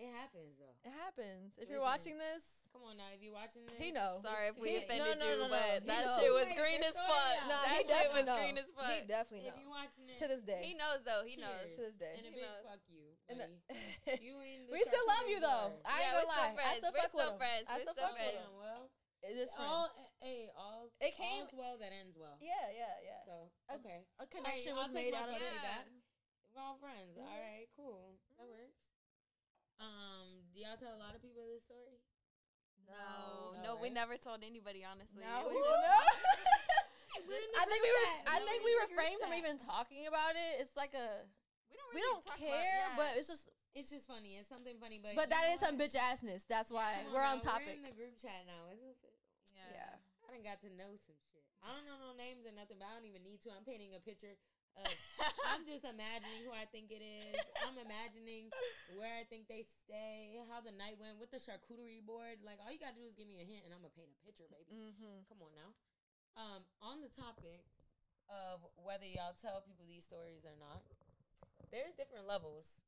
It 0.00 0.08
happens 0.16 0.56
though. 0.56 0.76
It 0.80 0.94
happens. 0.96 1.52
If 1.60 1.68
you're 1.68 1.84
Listen. 1.84 2.16
watching 2.16 2.16
this, 2.16 2.44
Come 2.72 2.86
on 2.86 2.96
now, 3.02 3.10
if 3.10 3.18
you're 3.20 3.34
watching 3.34 3.66
this, 3.66 3.74
he 3.76 3.90
knows. 3.90 4.22
sorry 4.22 4.46
if 4.48 4.56
we 4.56 4.78
He- 4.78 4.86
offended 4.86 5.18
no, 5.18 5.26
no, 5.26 5.26
you, 5.26 5.36
no, 5.42 5.50
no, 5.50 5.58
but 5.58 5.82
that 5.90 6.06
knows. 6.06 6.16
shit 6.22 6.30
was 6.30 6.46
Wait, 6.48 6.54
green 6.56 6.80
as 6.86 6.94
fuck. 6.94 7.10
out. 7.10 7.50
Nah, 7.50 7.66
that 7.66 7.74
he 7.74 7.82
shit 7.82 7.90
definitely 7.90 8.22
was 8.22 8.30
know. 8.30 8.38
green 8.40 8.56
as 8.62 8.68
fuck. 8.70 8.94
He 8.94 9.00
definitely 9.10 9.42
knows. 9.44 9.50
if 9.50 9.56
you're 9.60 9.74
watching 9.74 10.04
it, 10.08 10.16
To 10.22 10.26
this 10.30 10.42
day. 10.46 10.62
He 10.64 10.72
knows 10.78 11.00
though. 11.02 11.22
He 11.26 11.34
knows. 11.36 11.66
To 11.74 11.80
this 11.84 11.98
day. 12.00 12.14
And 12.16 12.24
a 12.24 12.30
He 12.30 12.38
big 12.40 12.46
knows. 12.46 12.62
fuck 12.64 12.80
you, 12.88 13.04
buddy. 13.26 13.58
you 14.22 14.34
ain't 14.46 14.70
we 14.70 14.78
still 14.86 15.06
love 15.18 15.26
you 15.28 15.38
though. 15.42 15.74
I 15.84 15.98
ain't 16.00 16.14
we're 16.14 16.24
gonna 16.24 16.30
still 16.30 16.46
lie. 16.46 16.48
I 16.48 16.54
friends. 16.56 16.78
still 16.80 16.94
We're 16.94 17.02
fuck 17.04 17.10
still 17.12 17.20
with 17.20 17.34
him. 17.34 17.42
friends. 17.42 17.64
We're 17.68 17.82
still 17.84 17.92
still 17.98 18.06
fuck 18.08 18.16
with 18.16 18.22
friends. 18.22 18.88
It 19.22 19.36
is 19.36 19.52
friends. 19.52 19.68
all 19.68 19.88
hey, 20.22 20.48
all 20.56 20.88
It 21.00 21.12
came- 21.14 21.42
all's 21.44 21.52
well 21.52 21.76
that 21.78 21.92
ends 21.92 22.16
well. 22.16 22.38
yeah, 22.40 22.70
yeah, 22.72 22.96
yeah. 23.04 23.20
So 23.26 23.50
okay, 23.76 24.04
A 24.18 24.26
connection 24.26 24.72
I'll 24.76 24.84
was 24.88 24.92
made 24.92 25.12
out 25.14 25.28
of. 25.28 25.36
Yeah. 25.36 25.62
back. 25.62 25.86
we're 26.54 26.62
all 26.62 26.76
friends. 26.80 27.16
Mhm. 27.16 27.24
All 27.28 27.38
right, 27.40 27.68
cool. 27.76 28.16
That 28.38 28.46
Mhm. 28.46 28.50
works. 28.50 28.80
Um, 29.80 30.26
do 30.52 30.60
y'all 30.60 30.76
tell 30.76 30.94
a 30.94 31.00
lot 31.00 31.14
of 31.14 31.22
people 31.22 31.46
this 31.46 31.64
story? 31.64 32.00
No, 32.88 33.52
No, 33.54 33.62
no, 33.62 33.76
we 33.76 33.88
right? 33.88 33.92
never 33.92 34.16
told 34.18 34.42
anybody. 34.42 34.84
Honestly, 34.84 35.20
No, 35.22 35.48
just. 35.52 35.54
not. 35.54 36.16
I 37.60 37.64
think 37.68 37.82
we 37.82 37.90
were. 37.92 38.08
I 38.26 38.38
No, 38.40 38.46
think 38.46 38.60
in 38.60 38.64
we 38.64 38.74
refrained 38.88 39.20
from 39.20 39.34
even 39.34 39.58
talking 39.58 40.06
about 40.06 40.34
it. 40.36 40.60
It's 40.60 40.74
like 40.76 40.94
a 40.94 41.24
We 41.70 41.76
don't. 41.76 41.94
we 41.94 42.00
don't 42.02 42.24
talk 42.24 42.36
care, 42.38 42.48
about, 42.48 42.64
yeah. 42.64 42.96
but 42.96 43.16
it's 43.16 43.28
just. 43.28 43.48
It's 43.72 43.88
just 43.88 44.08
funny. 44.08 44.34
It's 44.36 44.48
something 44.48 44.76
funny, 44.80 44.98
but 44.98 45.14
But 45.14 45.28
that 45.30 45.46
is 45.54 45.60
some 45.60 45.78
bitch 45.78 45.94
assness. 45.94 46.42
That's 46.48 46.72
why 46.72 47.02
Come 47.04 47.12
we're 47.14 47.22
now, 47.22 47.38
on 47.38 47.40
topic. 47.40 47.66
We're 47.68 47.72
in 47.74 47.82
the 47.82 47.92
group 47.92 48.18
chat 48.20 48.42
now. 48.44 48.66
It's 48.66 48.82
official. 48.82 49.14
yeah. 49.54 49.70
Yeah. 49.70 49.94
I 50.26 50.29
done 50.40 50.48
got 50.48 50.64
to 50.64 50.72
know 50.72 50.96
some 50.96 51.20
shit. 51.28 51.44
I 51.60 51.76
don't 51.76 51.84
know 51.84 52.00
no 52.00 52.16
names 52.16 52.48
or 52.48 52.56
nothing, 52.56 52.80
but 52.80 52.88
I 52.88 52.96
don't 52.96 53.04
even 53.04 53.20
need 53.20 53.44
to. 53.44 53.52
I'm 53.52 53.68
painting 53.68 53.92
a 53.92 54.00
picture 54.00 54.40
of. 54.80 54.88
I'm 55.52 55.68
just 55.68 55.84
imagining 55.84 56.48
who 56.48 56.56
I 56.56 56.64
think 56.72 56.88
it 56.88 57.04
is. 57.04 57.36
I'm 57.68 57.76
imagining 57.76 58.48
where 58.96 59.12
I 59.12 59.28
think 59.28 59.44
they 59.52 59.68
stay, 59.68 60.32
how 60.48 60.64
the 60.64 60.72
night 60.72 60.96
went 60.96 61.20
with 61.20 61.28
the 61.28 61.36
charcuterie 61.36 62.00
board. 62.00 62.40
Like 62.40 62.56
all 62.64 62.72
you 62.72 62.80
gotta 62.80 62.96
do 62.96 63.04
is 63.04 63.12
give 63.12 63.28
me 63.28 63.44
a 63.44 63.46
hint, 63.46 63.68
and 63.68 63.76
I'm 63.76 63.84
gonna 63.84 63.92
paint 63.92 64.08
a 64.08 64.18
picture, 64.24 64.48
baby. 64.48 64.72
Mm-hmm. 64.72 65.28
Come 65.28 65.44
on 65.44 65.52
now. 65.52 65.70
Um, 66.40 66.64
on 66.80 67.04
the 67.04 67.12
topic 67.12 67.68
of 68.32 68.64
whether 68.80 69.04
y'all 69.04 69.36
tell 69.36 69.60
people 69.60 69.84
these 69.84 70.08
stories 70.08 70.48
or 70.48 70.56
not, 70.56 70.80
there's 71.68 71.92
different 71.92 72.24
levels 72.24 72.80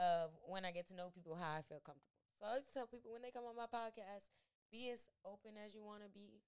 of 0.00 0.32
when 0.48 0.64
I 0.64 0.72
get 0.72 0.88
to 0.88 0.96
know 0.96 1.12
people 1.12 1.36
how 1.36 1.60
I 1.60 1.62
feel 1.66 1.84
comfortable. 1.84 2.24
So 2.40 2.46
I 2.46 2.56
always 2.56 2.70
tell 2.72 2.88
people 2.88 3.12
when 3.12 3.20
they 3.20 3.34
come 3.34 3.44
on 3.44 3.58
my 3.58 3.68
podcast, 3.68 4.32
be 4.72 4.88
as 4.90 5.10
open 5.26 5.58
as 5.58 5.74
you 5.74 5.84
want 5.84 6.02
to 6.02 6.10
be. 6.10 6.40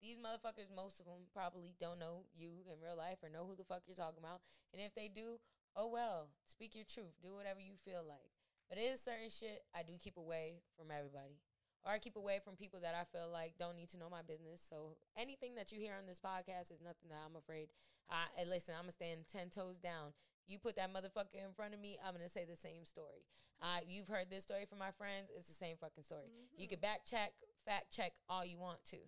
These 0.00 0.16
motherfuckers, 0.16 0.72
most 0.74 0.98
of 0.98 1.06
them 1.06 1.28
probably 1.32 1.76
don't 1.78 2.00
know 2.00 2.24
you 2.32 2.64
in 2.66 2.80
real 2.80 2.96
life 2.96 3.20
or 3.22 3.28
know 3.28 3.44
who 3.44 3.54
the 3.54 3.68
fuck 3.68 3.84
you're 3.86 3.96
talking 3.96 4.20
about. 4.20 4.40
And 4.72 4.80
if 4.80 4.94
they 4.94 5.12
do, 5.12 5.36
oh 5.76 5.88
well, 5.88 6.32
speak 6.48 6.74
your 6.74 6.88
truth. 6.88 7.12
Do 7.22 7.36
whatever 7.36 7.60
you 7.60 7.76
feel 7.84 8.00
like. 8.06 8.32
But 8.68 8.78
it 8.78 8.88
is 8.88 9.02
certain 9.02 9.28
shit 9.28 9.60
I 9.74 9.82
do 9.82 9.98
keep 10.00 10.16
away 10.16 10.62
from 10.78 10.88
everybody. 10.88 11.36
Or 11.84 11.92
I 11.92 11.98
keep 11.98 12.16
away 12.16 12.40
from 12.44 12.56
people 12.56 12.80
that 12.80 12.94
I 12.94 13.04
feel 13.08 13.28
like 13.32 13.56
don't 13.58 13.76
need 13.76 13.88
to 13.90 13.98
know 13.98 14.08
my 14.08 14.22
business. 14.22 14.64
So 14.64 14.96
anything 15.16 15.54
that 15.56 15.72
you 15.72 15.80
hear 15.80 15.96
on 15.96 16.06
this 16.06 16.20
podcast 16.20 16.72
is 16.72 16.80
nothing 16.80 17.08
that 17.08 17.20
I'm 17.24 17.36
afraid. 17.36 17.68
I 18.10 18.26
listen, 18.44 18.74
I'm 18.74 18.90
gonna 18.90 18.92
stand 18.92 19.28
ten 19.30 19.50
toes 19.50 19.78
down. 19.78 20.12
You 20.46 20.58
put 20.58 20.76
that 20.76 20.92
motherfucker 20.92 21.38
in 21.38 21.52
front 21.54 21.74
of 21.74 21.80
me, 21.80 21.96
I'm 22.04 22.12
gonna 22.12 22.28
say 22.28 22.44
the 22.44 22.56
same 22.56 22.84
story. 22.84 23.24
Uh, 23.62 23.84
you've 23.86 24.08
heard 24.08 24.30
this 24.30 24.42
story 24.42 24.64
from 24.64 24.78
my 24.78 24.90
friends. 24.90 25.30
It's 25.36 25.48
the 25.48 25.54
same 25.54 25.76
fucking 25.80 26.04
story. 26.04 26.26
You 26.56 26.66
can 26.66 26.80
back 26.80 27.04
check, 27.04 27.32
fact 27.64 27.92
check 27.94 28.12
all 28.28 28.44
you 28.44 28.58
want 28.58 28.82
to, 28.90 28.98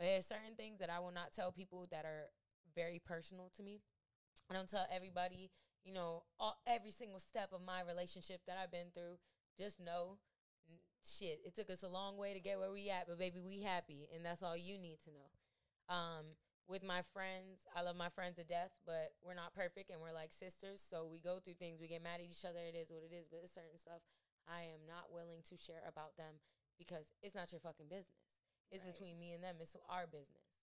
but 0.00 0.08
there's 0.08 0.24
certain 0.24 0.56
things 0.56 0.80
that 0.80 0.88
I 0.88 0.98
will 0.98 1.12
not 1.12 1.36
tell 1.36 1.52
people 1.52 1.84
that 1.92 2.08
are 2.08 2.32
very 2.74 2.98
personal 3.04 3.52
to 3.58 3.62
me. 3.62 3.84
I 4.48 4.54
don't 4.56 4.64
tell 4.66 4.88
everybody, 4.88 5.52
you 5.84 5.92
know, 5.92 6.24
all, 6.40 6.56
every 6.66 6.90
single 6.90 7.20
step 7.20 7.52
of 7.52 7.60
my 7.60 7.84
relationship 7.84 8.40
that 8.48 8.56
I've 8.56 8.72
been 8.72 8.88
through. 8.96 9.20
Just 9.60 9.76
know, 9.76 10.16
shit, 11.04 11.44
it 11.44 11.54
took 11.54 11.68
us 11.68 11.84
a 11.84 11.88
long 11.92 12.16
way 12.16 12.32
to 12.32 12.40
get 12.40 12.58
where 12.58 12.72
we 12.72 12.88
at, 12.88 13.12
but 13.12 13.18
baby, 13.18 13.44
we 13.44 13.60
happy, 13.60 14.08
and 14.16 14.24
that's 14.24 14.42
all 14.42 14.56
you 14.56 14.80
need 14.80 15.04
to 15.04 15.12
know. 15.12 15.28
Um, 15.92 16.32
with 16.64 16.80
my 16.80 17.04
friends, 17.12 17.68
I 17.76 17.82
love 17.82 17.96
my 17.96 18.08
friends 18.08 18.40
to 18.40 18.44
death, 18.44 18.72
but 18.86 19.12
we're 19.20 19.36
not 19.36 19.52
perfect, 19.52 19.90
and 19.90 20.00
we're 20.00 20.16
like 20.16 20.32
sisters, 20.32 20.80
so 20.80 21.04
we 21.12 21.20
go 21.20 21.44
through 21.44 21.60
things. 21.60 21.76
We 21.76 21.92
get 21.92 22.02
mad 22.02 22.24
at 22.24 22.30
each 22.32 22.48
other. 22.48 22.64
It 22.64 22.72
is 22.72 22.88
what 22.88 23.04
it 23.04 23.12
is, 23.12 23.28
but 23.28 23.40
it's 23.44 23.52
certain 23.52 23.76
stuff 23.76 24.00
I 24.48 24.64
am 24.72 24.88
not 24.88 25.12
willing 25.12 25.44
to 25.52 25.60
share 25.60 25.84
about 25.84 26.16
them 26.16 26.40
because 26.78 27.12
it's 27.20 27.34
not 27.34 27.52
your 27.52 27.60
fucking 27.60 27.92
business. 27.92 28.19
It's 28.70 28.84
Right. 28.84 28.92
between 28.92 29.18
me 29.18 29.32
and 29.32 29.42
them. 29.42 29.56
It's 29.60 29.76
our 29.88 30.06
business. 30.06 30.54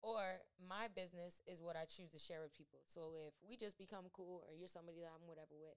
Or 0.00 0.40
my 0.62 0.86
business 0.88 1.42
is 1.46 1.60
what 1.60 1.74
I 1.76 1.84
choose 1.84 2.10
to 2.12 2.18
share 2.18 2.40
with 2.42 2.54
people. 2.54 2.80
So 2.86 3.14
if 3.26 3.34
we 3.42 3.56
just 3.56 3.76
become 3.78 4.06
cool 4.12 4.44
or 4.46 4.54
you're 4.54 4.68
somebody 4.68 5.00
that 5.00 5.10
I'm 5.10 5.26
whatever 5.26 5.58
with, 5.58 5.74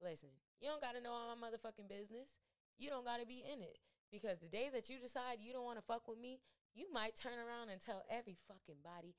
listen, 0.00 0.30
you 0.60 0.68
don't 0.68 0.80
got 0.80 0.94
to 0.94 1.00
know 1.00 1.12
all 1.12 1.34
my 1.34 1.50
motherfucking 1.50 1.88
business. 1.88 2.38
You 2.78 2.90
don't 2.90 3.04
got 3.04 3.18
to 3.18 3.26
be 3.26 3.42
in 3.42 3.62
it. 3.62 3.78
Because 4.10 4.38
the 4.38 4.48
day 4.48 4.70
that 4.72 4.88
you 4.88 4.98
decide 4.98 5.40
you 5.40 5.52
don't 5.52 5.64
want 5.66 5.76
to 5.78 5.84
fuck 5.84 6.06
with 6.06 6.18
me, 6.18 6.40
you 6.72 6.86
might 6.92 7.16
turn 7.16 7.38
around 7.38 7.68
and 7.68 7.80
tell 7.80 8.04
every 8.08 8.38
fucking 8.46 8.80
body 8.84 9.14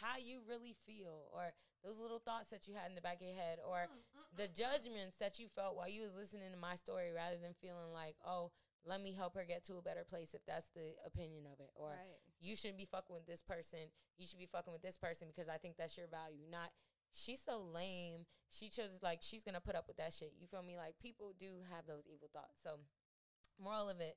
how 0.00 0.16
you 0.18 0.40
really 0.48 0.74
feel 0.86 1.28
or 1.30 1.52
those 1.84 2.00
little 2.00 2.18
thoughts 2.18 2.50
that 2.50 2.66
you 2.66 2.74
had 2.74 2.88
in 2.88 2.96
the 2.96 3.04
back 3.04 3.20
of 3.20 3.28
your 3.28 3.36
head 3.36 3.60
or 3.62 3.86
mm, 3.86 4.00
mm, 4.00 4.36
the 4.36 4.48
mm, 4.48 4.56
judgments 4.56 5.16
that 5.20 5.38
you 5.38 5.46
felt 5.54 5.76
while 5.76 5.88
you 5.88 6.02
was 6.02 6.16
listening 6.16 6.50
to 6.50 6.56
my 6.58 6.74
story 6.74 7.12
rather 7.12 7.36
than 7.36 7.52
feeling 7.60 7.92
like, 7.92 8.16
oh, 8.26 8.50
let 8.86 9.00
me 9.00 9.12
help 9.12 9.34
her 9.36 9.44
get 9.44 9.64
to 9.64 9.76
a 9.78 9.82
better 9.82 10.04
place 10.04 10.34
if 10.34 10.44
that's 10.46 10.68
the 10.74 10.94
opinion 11.06 11.44
of 11.50 11.60
it. 11.60 11.70
Or 11.74 11.90
right. 11.90 12.20
you 12.40 12.54
shouldn't 12.54 12.78
be 12.78 12.84
fucking 12.84 13.14
with 13.14 13.26
this 13.26 13.40
person. 13.40 13.88
You 14.18 14.26
should 14.26 14.38
be 14.38 14.48
fucking 14.50 14.72
with 14.72 14.82
this 14.82 14.96
person 14.96 15.28
because 15.28 15.48
I 15.48 15.56
think 15.56 15.76
that's 15.76 15.96
your 15.96 16.06
value. 16.06 16.44
Not 16.50 16.70
she's 17.12 17.40
so 17.40 17.62
lame. 17.62 18.26
She 18.50 18.68
chose 18.68 19.00
like 19.02 19.20
she's 19.22 19.42
gonna 19.42 19.60
put 19.60 19.74
up 19.74 19.88
with 19.88 19.96
that 19.96 20.12
shit. 20.12 20.34
You 20.38 20.46
feel 20.46 20.62
me? 20.62 20.76
Like 20.76 20.98
people 21.00 21.32
do 21.38 21.64
have 21.72 21.86
those 21.86 22.04
evil 22.06 22.28
thoughts. 22.32 22.60
So 22.62 22.76
moral 23.58 23.88
of 23.88 24.00
it, 24.00 24.16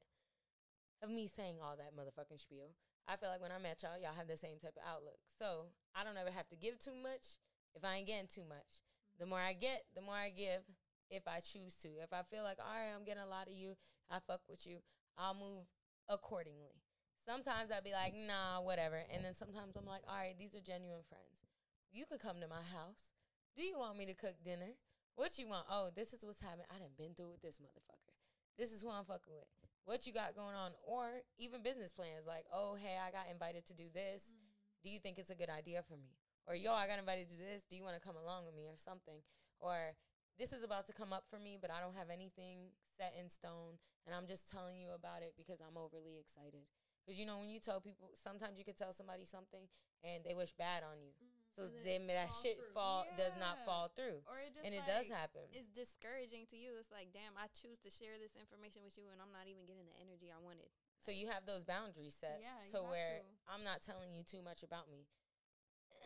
of 1.02 1.10
me 1.10 1.28
saying 1.28 1.58
all 1.62 1.78
that 1.78 1.96
motherfucking 1.96 2.42
spiel, 2.42 2.76
I 3.08 3.16
feel 3.16 3.30
like 3.30 3.42
when 3.42 3.56
I 3.56 3.60
met 3.60 3.82
y'all, 3.84 3.98
y'all 3.98 4.18
have 4.18 4.28
the 4.28 4.38
same 4.38 4.60
type 4.60 4.76
of 4.76 4.84
outlook. 4.84 5.20
So 5.40 5.72
I 5.96 6.04
don't 6.04 6.18
ever 6.18 6.32
have 6.32 6.50
to 6.50 6.58
give 6.58 6.78
too 6.78 6.96
much 6.96 7.40
if 7.74 7.86
I 7.86 7.98
ain't 7.98 8.08
getting 8.08 8.28
too 8.28 8.44
much. 8.44 8.84
The 9.18 9.26
more 9.26 9.40
I 9.40 9.54
get, 9.54 9.86
the 9.96 10.02
more 10.02 10.16
I 10.16 10.30
give 10.30 10.62
if 11.10 11.28
I 11.28 11.40
choose 11.40 11.78
to. 11.84 11.90
If 12.04 12.12
I 12.12 12.24
feel 12.24 12.44
like, 12.44 12.60
all 12.60 12.74
right, 12.74 12.94
I'm 12.96 13.06
getting 13.06 13.24
a 13.24 13.30
lot 13.30 13.48
of 13.48 13.54
you, 13.54 13.76
I 14.10 14.20
fuck 14.26 14.42
with 14.50 14.66
you, 14.66 14.80
I'll 15.18 15.36
move 15.36 15.66
accordingly. 16.10 16.82
Sometimes 17.28 17.72
I'd 17.72 17.84
be 17.84 17.92
like, 17.92 18.16
nah, 18.16 18.62
whatever. 18.64 19.04
And 19.12 19.24
then 19.26 19.36
sometimes 19.36 19.76
I'm 19.76 19.86
like, 19.86 20.04
all 20.08 20.16
right, 20.16 20.38
these 20.40 20.56
are 20.56 20.64
genuine 20.64 21.04
friends. 21.10 21.44
You 21.92 22.06
could 22.08 22.24
come 22.24 22.40
to 22.40 22.48
my 22.48 22.64
house. 22.72 23.12
Do 23.56 23.64
you 23.64 23.76
want 23.78 23.98
me 23.98 24.06
to 24.08 24.14
cook 24.14 24.36
dinner? 24.46 24.80
What 25.16 25.36
you 25.40 25.50
want? 25.50 25.66
Oh, 25.68 25.90
this 25.92 26.14
is 26.14 26.24
what's 26.24 26.40
happening. 26.40 26.70
I 26.70 26.80
done 26.80 26.94
been 26.96 27.18
through 27.18 27.34
with 27.34 27.42
this 27.42 27.60
motherfucker. 27.60 28.16
This 28.56 28.72
is 28.72 28.82
who 28.82 28.90
I'm 28.90 29.04
fucking 29.04 29.34
with. 29.34 29.50
What 29.84 30.06
you 30.06 30.14
got 30.14 30.36
going 30.36 30.56
on? 30.56 30.72
Or 30.86 31.20
even 31.38 31.64
business 31.64 31.92
plans 31.92 32.28
like, 32.28 32.46
oh, 32.54 32.78
hey, 32.80 32.96
I 32.96 33.12
got 33.12 33.28
invited 33.32 33.66
to 33.68 33.74
do 33.74 33.90
this. 33.92 34.32
Mm-hmm. 34.32 34.86
Do 34.86 34.90
you 34.94 35.00
think 35.00 35.18
it's 35.18 35.32
a 35.32 35.36
good 35.36 35.50
idea 35.50 35.82
for 35.84 35.98
me? 35.98 36.16
Or, 36.48 36.56
yo, 36.56 36.72
I 36.72 36.88
got 36.88 37.00
invited 37.00 37.28
to 37.28 37.36
do 37.36 37.44
this. 37.44 37.64
Do 37.68 37.76
you 37.76 37.84
want 37.84 38.00
to 38.00 38.04
come 38.04 38.16
along 38.16 38.46
with 38.46 38.56
me 38.56 38.68
or 38.70 38.78
something? 38.78 39.20
Or, 39.60 39.98
this 40.38 40.54
is 40.54 40.64
about 40.64 40.86
to 40.88 40.94
come 40.94 41.12
up 41.12 41.26
for 41.30 41.40
me, 41.40 41.58
but 41.60 41.70
I 41.70 41.82
don't 41.82 41.98
have 41.98 42.10
anything 42.14 42.70
set 42.98 43.14
in 43.18 43.30
stone. 43.30 43.82
And 44.06 44.16
I'm 44.16 44.26
just 44.30 44.48
telling 44.48 44.80
you 44.80 44.96
about 44.96 45.26
it 45.26 45.34
because 45.36 45.60
I'm 45.60 45.76
overly 45.76 46.16
excited. 46.16 46.64
Because, 47.04 47.20
you 47.20 47.26
know, 47.26 47.40
when 47.40 47.52
you 47.52 47.60
tell 47.60 47.82
people, 47.82 48.14
sometimes 48.16 48.60
you 48.60 48.64
could 48.64 48.78
tell 48.78 48.92
somebody 48.92 49.26
something 49.26 49.68
and 50.04 50.24
they 50.24 50.36
wish 50.36 50.54
bad 50.56 50.84
on 50.84 51.00
you. 51.02 51.12
Mm-hmm. 51.18 51.38
So 51.58 51.66
And 51.66 51.82
then 51.82 52.02
that 52.14 52.30
shit 52.30 52.62
through. 52.62 52.78
fall 52.78 53.10
does 53.18 53.34
not 53.42 53.58
fall 53.66 53.90
through, 53.90 54.22
Or 54.30 54.38
it 54.38 54.54
just 54.54 54.62
and 54.62 54.78
it 54.78 54.86
does 54.86 55.10
happen. 55.10 55.42
It's 55.50 55.74
discouraging 55.74 56.46
to 56.54 56.58
you. 56.60 56.78
It's 56.78 56.94
like, 56.94 57.10
damn, 57.10 57.34
I 57.34 57.50
choose 57.50 57.82
to 57.82 57.90
share 57.90 58.22
this 58.22 58.38
information 58.38 58.86
with 58.86 58.94
you, 58.94 59.10
and 59.10 59.18
I'm 59.18 59.34
not 59.34 59.50
even 59.50 59.66
getting 59.66 59.90
the 59.90 59.98
energy 59.98 60.30
I 60.30 60.38
wanted. 60.38 60.70
So 61.02 61.10
you 61.10 61.34
have 61.34 61.50
those 61.50 61.66
boundaries 61.66 62.14
set. 62.14 62.46
Yeah, 62.46 62.62
so 62.70 62.86
where 62.86 63.26
to. 63.26 63.50
I'm 63.50 63.66
not 63.66 63.82
telling 63.82 64.14
you 64.14 64.22
too 64.22 64.46
much 64.46 64.62
about 64.62 64.86
me. 64.86 65.10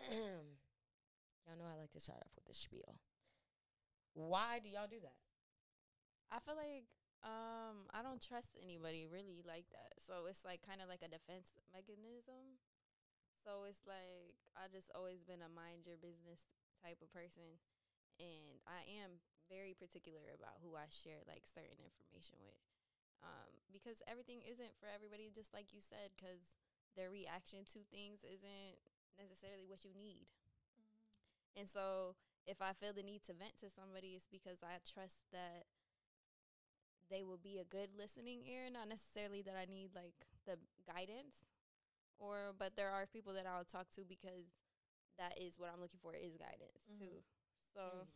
y'all 1.43 1.59
know 1.59 1.67
I 1.67 1.75
like 1.75 1.91
to 1.99 2.01
start 2.01 2.23
off 2.23 2.31
with 2.39 2.47
the 2.47 2.55
spiel. 2.55 2.95
Why 4.13 4.59
do 4.59 4.67
y'all 4.67 4.91
do 4.91 4.99
that? 5.01 5.19
I 6.31 6.39
feel 6.39 6.55
like 6.55 6.87
um 7.21 7.85
I 7.93 8.01
don't 8.01 8.23
trust 8.23 8.57
anybody 8.57 9.05
really 9.05 9.43
like 9.45 9.69
that. 9.71 9.99
So 10.01 10.25
it's 10.25 10.43
like 10.43 10.65
kind 10.65 10.81
of 10.81 10.89
like 10.89 11.03
a 11.05 11.11
defense 11.11 11.53
mechanism. 11.71 12.59
So 13.43 13.67
it's 13.67 13.83
like 13.85 14.39
I 14.55 14.71
just 14.71 14.91
always 14.95 15.23
been 15.23 15.43
a 15.43 15.51
mind 15.51 15.85
your 15.85 15.99
business 15.99 16.47
type 16.81 16.99
of 17.03 17.13
person 17.13 17.61
and 18.17 18.61
I 18.65 18.85
am 19.01 19.21
very 19.51 19.75
particular 19.75 20.31
about 20.33 20.61
who 20.63 20.73
I 20.79 20.87
share 20.89 21.21
like 21.27 21.43
certain 21.45 21.79
information 21.83 22.39
with. 22.41 22.61
Um 23.21 23.51
because 23.69 24.01
everything 24.09 24.41
isn't 24.43 24.79
for 24.81 24.89
everybody 24.89 25.29
just 25.29 25.53
like 25.53 25.71
you 25.75 25.81
said 25.83 26.15
cuz 26.17 26.57
their 26.95 27.11
reaction 27.11 27.63
to 27.71 27.87
things 27.87 28.25
isn't 28.25 28.75
necessarily 29.15 29.67
what 29.67 29.85
you 29.85 29.93
need. 29.93 30.27
And 31.55 31.67
so 31.67 32.15
if 32.47 32.61
I 32.61 32.73
feel 32.73 32.93
the 32.93 33.03
need 33.03 33.23
to 33.29 33.33
vent 33.33 33.57
to 33.61 33.69
somebody, 33.69 34.13
it's 34.17 34.27
because 34.27 34.63
I 34.63 34.79
trust 34.83 35.23
that 35.31 35.65
they 37.09 37.23
will 37.23 37.37
be 37.41 37.59
a 37.59 37.65
good 37.67 37.89
listening 37.97 38.41
ear, 38.47 38.69
not 38.71 38.87
necessarily 38.87 39.41
that 39.43 39.55
I 39.55 39.65
need 39.71 39.91
like 39.93 40.15
the 40.45 40.57
guidance 40.87 41.45
or 42.17 42.53
but 42.57 42.75
there 42.75 42.89
are 42.89 43.05
people 43.05 43.33
that 43.33 43.45
I'll 43.45 43.65
talk 43.67 43.89
to 43.97 44.01
because 44.07 44.47
that 45.19 45.35
is 45.37 45.59
what 45.59 45.69
I'm 45.73 45.81
looking 45.81 45.99
for 46.01 46.15
is 46.15 46.37
guidance 46.39 46.81
Mhm. 46.89 46.99
too. 46.99 47.23
So 47.75 48.07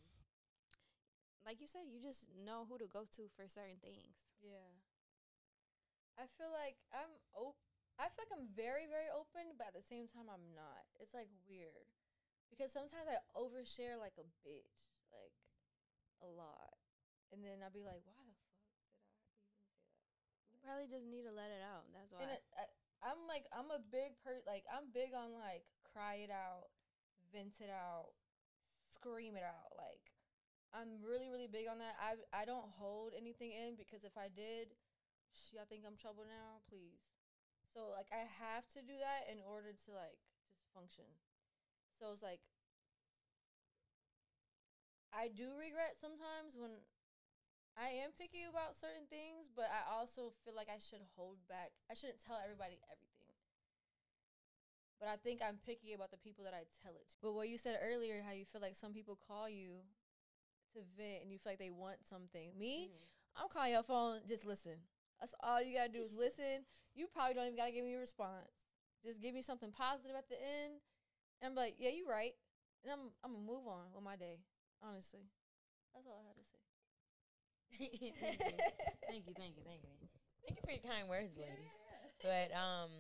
like 1.45 1.61
you 1.61 1.67
said, 1.67 1.85
you 1.91 1.99
just 2.01 2.25
know 2.33 2.65
who 2.65 2.77
to 2.79 2.87
go 2.87 3.05
to 3.05 3.29
for 3.35 3.47
certain 3.47 3.77
things. 3.79 4.15
Yeah. 4.41 4.71
I 6.17 6.25
feel 6.39 6.49
like 6.51 6.77
I'm 6.93 7.11
op- 7.35 7.59
I 7.99 8.09
feel 8.09 8.25
like 8.27 8.39
I'm 8.39 8.47
very 8.55 8.87
very 8.87 9.09
open, 9.09 9.55
but 9.57 9.67
at 9.67 9.73
the 9.75 9.83
same 9.83 10.07
time 10.07 10.29
I'm 10.29 10.53
not. 10.55 10.87
It's 10.99 11.13
like 11.13 11.29
weird 11.47 11.85
because 12.49 12.71
sometimes 12.71 13.07
I 13.09 13.19
overshare 13.35 13.97
like 13.99 14.15
a 14.17 14.27
bitch, 14.45 14.79
like 15.11 15.35
a 16.23 16.29
lot, 16.29 16.77
and 17.33 17.43
then 17.43 17.61
I'll 17.63 17.73
be 17.73 17.85
like, 17.85 18.03
why 18.05 18.17
the 18.23 18.35
fuck 18.45 18.57
did 18.61 18.71
I 18.71 18.79
even 18.79 18.97
say 19.03 19.11
that? 19.11 19.69
You 20.53 20.57
probably 20.63 20.89
just 20.89 21.05
need 21.07 21.25
to 21.27 21.33
let 21.33 21.51
it 21.51 21.63
out. 21.63 21.85
That's 21.91 22.11
why. 22.13 22.25
It, 22.25 22.41
I, 22.55 22.63
I'm 23.05 23.21
like, 23.29 23.45
I'm 23.53 23.69
a 23.69 23.81
big 23.81 24.17
per, 24.23 24.41
like, 24.49 24.65
I'm 24.71 24.89
big 24.89 25.13
on 25.13 25.35
like 25.37 25.67
cry 25.85 26.25
it 26.25 26.33
out, 26.33 26.71
vent 27.29 27.61
it 27.61 27.69
out, 27.69 28.15
scream 28.89 29.37
it 29.37 29.45
out. 29.45 29.75
Like, 29.77 30.01
I'm 30.73 30.99
really, 31.05 31.29
really 31.29 31.47
big 31.47 31.69
on 31.69 31.79
that. 31.79 31.95
I, 32.01 32.17
I 32.33 32.43
don't 32.43 32.67
hold 32.75 33.13
anything 33.15 33.53
in 33.53 33.75
because 33.79 34.03
if 34.03 34.17
I 34.17 34.27
did, 34.33 34.73
sh- 35.31 35.55
y'all 35.55 35.69
think 35.69 35.85
I'm 35.85 35.95
trouble 35.95 36.25
now, 36.27 36.59
please. 36.67 36.99
So 37.71 37.91
like, 37.91 38.07
I 38.11 38.23
have 38.27 38.67
to 38.75 38.81
do 38.81 38.95
that 38.99 39.27
in 39.31 39.39
order 39.43 39.71
to 39.75 39.89
like 39.93 40.19
just 40.55 40.71
function. 40.73 41.07
So 41.99 42.11
it's 42.11 42.23
like, 42.23 42.39
I 45.15 45.31
do 45.31 45.55
regret 45.55 45.95
sometimes 45.95 46.59
when 46.59 46.75
I 47.79 48.03
am 48.03 48.11
picky 48.15 48.43
about 48.47 48.75
certain 48.75 49.07
things, 49.07 49.47
but 49.51 49.67
I 49.71 49.83
also 49.87 50.35
feel 50.43 50.55
like 50.55 50.67
I 50.67 50.79
should 50.79 51.03
hold 51.15 51.39
back. 51.47 51.71
I 51.91 51.95
shouldn't 51.95 52.19
tell 52.19 52.39
everybody 52.39 52.79
everything. 52.91 53.35
But 54.99 55.07
I 55.11 55.15
think 55.19 55.41
I'm 55.43 55.59
picky 55.63 55.91
about 55.91 56.11
the 56.11 56.19
people 56.19 56.43
that 56.47 56.55
I 56.55 56.63
tell 56.83 56.95
it 56.95 57.07
to. 57.11 57.15
But 57.21 57.33
what 57.35 57.49
you 57.49 57.57
said 57.57 57.79
earlier, 57.83 58.23
how 58.23 58.31
you 58.31 58.45
feel 58.47 58.61
like 58.61 58.75
some 58.75 58.93
people 58.93 59.19
call 59.27 59.49
you 59.49 59.83
to 60.73 60.79
vent 60.95 61.23
and 61.23 61.31
you 61.31 61.39
feel 61.39 61.51
like 61.51 61.59
they 61.59 61.71
want 61.71 62.07
something. 62.07 62.57
Me, 62.57 62.87
Mhm. 62.87 63.07
I'm 63.35 63.49
calling 63.49 63.71
your 63.71 63.83
phone, 63.83 64.25
just 64.27 64.45
listen. 64.45 64.87
That's 65.19 65.35
all 65.41 65.61
you 65.61 65.75
gotta 65.75 65.91
do 65.91 66.03
is 66.03 66.11
Just 66.11 66.19
listen. 66.19 66.65
You 66.93 67.07
probably 67.07 67.33
don't 67.35 67.45
even 67.47 67.57
gotta 67.57 67.71
give 67.71 67.83
me 67.83 67.95
a 67.95 67.99
response. 67.99 68.51
Just 69.03 69.21
give 69.21 69.35
me 69.35 69.41
something 69.41 69.71
positive 69.71 70.15
at 70.15 70.29
the 70.29 70.41
end. 70.41 70.81
And 71.41 71.51
I'm 71.51 71.55
like, 71.55 71.75
yeah, 71.79 71.89
you 71.89 72.07
right. 72.09 72.33
And 72.83 72.93
I'm 72.93 73.11
I'm 73.23 73.33
gonna 73.33 73.45
move 73.45 73.67
on 73.67 73.91
with 73.93 74.03
my 74.03 74.15
day. 74.15 74.39
Honestly. 74.81 75.25
That's 75.93 76.07
all 76.07 76.19
I 76.19 76.27
had 76.27 76.35
to 76.35 76.43
say. 76.43 76.59
thank 79.07 79.27
you, 79.27 79.33
thank 79.33 79.55
you, 79.55 79.63
thank 79.63 79.81
you, 79.83 79.87
thank 79.87 79.99
you, 80.03 80.07
thank 80.43 80.59
you 80.59 80.63
for 80.63 80.71
your 80.75 80.83
kind 80.83 81.07
words, 81.07 81.31
ladies. 81.39 81.75
But 82.21 82.51
um, 82.51 82.91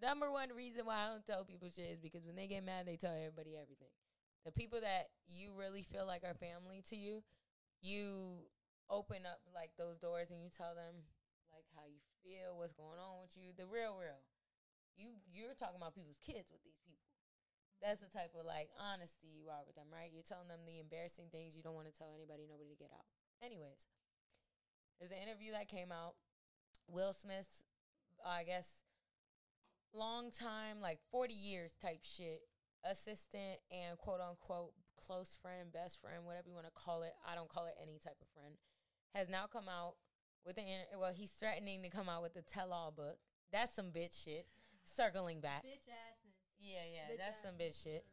number 0.00 0.30
one 0.30 0.50
reason 0.54 0.86
why 0.86 1.06
I 1.06 1.08
don't 1.10 1.26
tell 1.26 1.44
people 1.44 1.68
shit 1.70 1.90
is 1.90 2.00
because 2.00 2.26
when 2.26 2.34
they 2.34 2.46
get 2.46 2.64
mad, 2.64 2.86
they 2.86 2.96
tell 2.96 3.14
everybody 3.14 3.54
everything. 3.58 3.90
The 4.46 4.50
people 4.50 4.80
that 4.82 5.10
you 5.26 5.54
really 5.54 5.82
feel 5.82 6.06
like 6.06 6.22
are 6.22 6.34
family 6.34 6.82
to 6.90 6.96
you, 6.96 7.22
you 7.82 8.46
open 8.90 9.22
up 9.26 9.38
like 9.54 9.70
those 9.78 9.98
doors 9.98 10.30
and 10.30 10.42
you 10.42 10.50
tell 10.50 10.74
them 10.74 11.06
like 11.54 11.66
how 11.74 11.86
you 11.86 12.02
feel, 12.22 12.58
what's 12.58 12.74
going 12.74 12.98
on 12.98 13.22
with 13.22 13.34
you, 13.38 13.54
the 13.54 13.66
real, 13.66 13.94
real. 13.98 14.22
You 14.98 15.14
you're 15.30 15.54
talking 15.54 15.78
about 15.78 15.94
people's 15.94 16.20
kids 16.20 16.50
with 16.50 16.62
these 16.66 16.82
people. 16.82 17.11
That's 17.82 18.00
the 18.00 18.06
type 18.06 18.30
of 18.38 18.46
like 18.46 18.70
honesty 18.78 19.26
you 19.26 19.50
are 19.50 19.66
with 19.66 19.74
them, 19.74 19.90
right? 19.90 20.08
You're 20.14 20.22
telling 20.22 20.46
them 20.46 20.62
the 20.62 20.78
embarrassing 20.78 21.34
things 21.34 21.58
you 21.58 21.66
don't 21.66 21.74
want 21.74 21.90
to 21.90 21.96
tell 21.96 22.14
anybody, 22.14 22.46
nobody 22.46 22.70
to 22.70 22.78
get 22.78 22.94
out. 22.94 23.04
Anyways, 23.42 23.90
there's 25.02 25.10
an 25.10 25.18
interview 25.18 25.50
that 25.50 25.66
came 25.66 25.90
out. 25.90 26.14
Will 26.86 27.12
Smith's, 27.12 27.66
I 28.22 28.44
guess, 28.46 28.86
long 29.92 30.30
time, 30.30 30.78
like 30.80 31.02
40 31.10 31.34
years 31.34 31.74
type 31.82 32.06
shit, 32.06 32.46
assistant 32.86 33.58
and 33.70 33.98
quote 33.98 34.20
unquote 34.22 34.72
close 34.94 35.36
friend, 35.42 35.72
best 35.72 36.00
friend, 36.00 36.24
whatever 36.24 36.48
you 36.48 36.54
want 36.54 36.66
to 36.66 36.72
call 36.78 37.02
it. 37.02 37.12
I 37.26 37.34
don't 37.34 37.48
call 37.48 37.66
it 37.66 37.74
any 37.82 37.98
type 37.98 38.16
of 38.22 38.28
friend. 38.30 38.54
Has 39.14 39.28
now 39.28 39.46
come 39.50 39.68
out 39.68 39.94
with 40.46 40.56
an, 40.56 40.64
inter- 40.64 40.98
well, 40.98 41.12
he's 41.12 41.30
threatening 41.30 41.82
to 41.82 41.90
come 41.90 42.08
out 42.08 42.22
with 42.22 42.36
a 42.36 42.42
tell 42.42 42.72
all 42.72 42.90
book. 42.90 43.18
That's 43.52 43.74
some 43.74 43.86
bitch 43.86 44.24
shit. 44.24 44.46
Circling 44.84 45.40
back. 45.40 45.64
Bitch 45.64 45.90
assness. 45.90 46.21
Yeah, 46.62 46.86
yeah, 46.86 47.10
Bitch 47.10 47.18
that's 47.18 47.42
some 47.42 47.58
bitch 47.58 47.82
shit. 47.82 48.06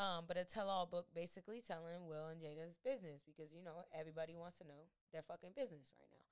Um, 0.00 0.24
but 0.24 0.40
a 0.40 0.44
tell-all 0.48 0.86
book 0.88 1.06
basically 1.12 1.60
telling 1.60 2.08
Will 2.08 2.32
and 2.32 2.40
Jada's 2.40 2.80
business 2.80 3.20
because 3.26 3.52
you 3.52 3.60
know 3.60 3.84
everybody 3.92 4.32
wants 4.32 4.56
to 4.58 4.64
know 4.64 4.88
their 5.12 5.20
fucking 5.20 5.52
business 5.52 5.84
right 5.92 6.08
now. 6.08 6.24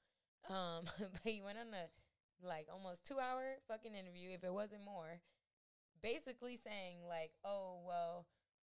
Um, 0.48 0.82
but 1.12 1.28
he 1.28 1.44
went 1.44 1.60
on 1.60 1.68
a 1.76 1.92
like 2.40 2.70
almost 2.72 3.04
two-hour 3.04 3.60
fucking 3.66 3.92
interview, 3.92 4.32
if 4.32 4.46
it 4.46 4.54
wasn't 4.54 4.86
more, 4.86 5.20
basically 6.00 6.56
saying 6.56 7.04
like, 7.04 7.34
"Oh 7.44 7.82
well, 7.84 8.30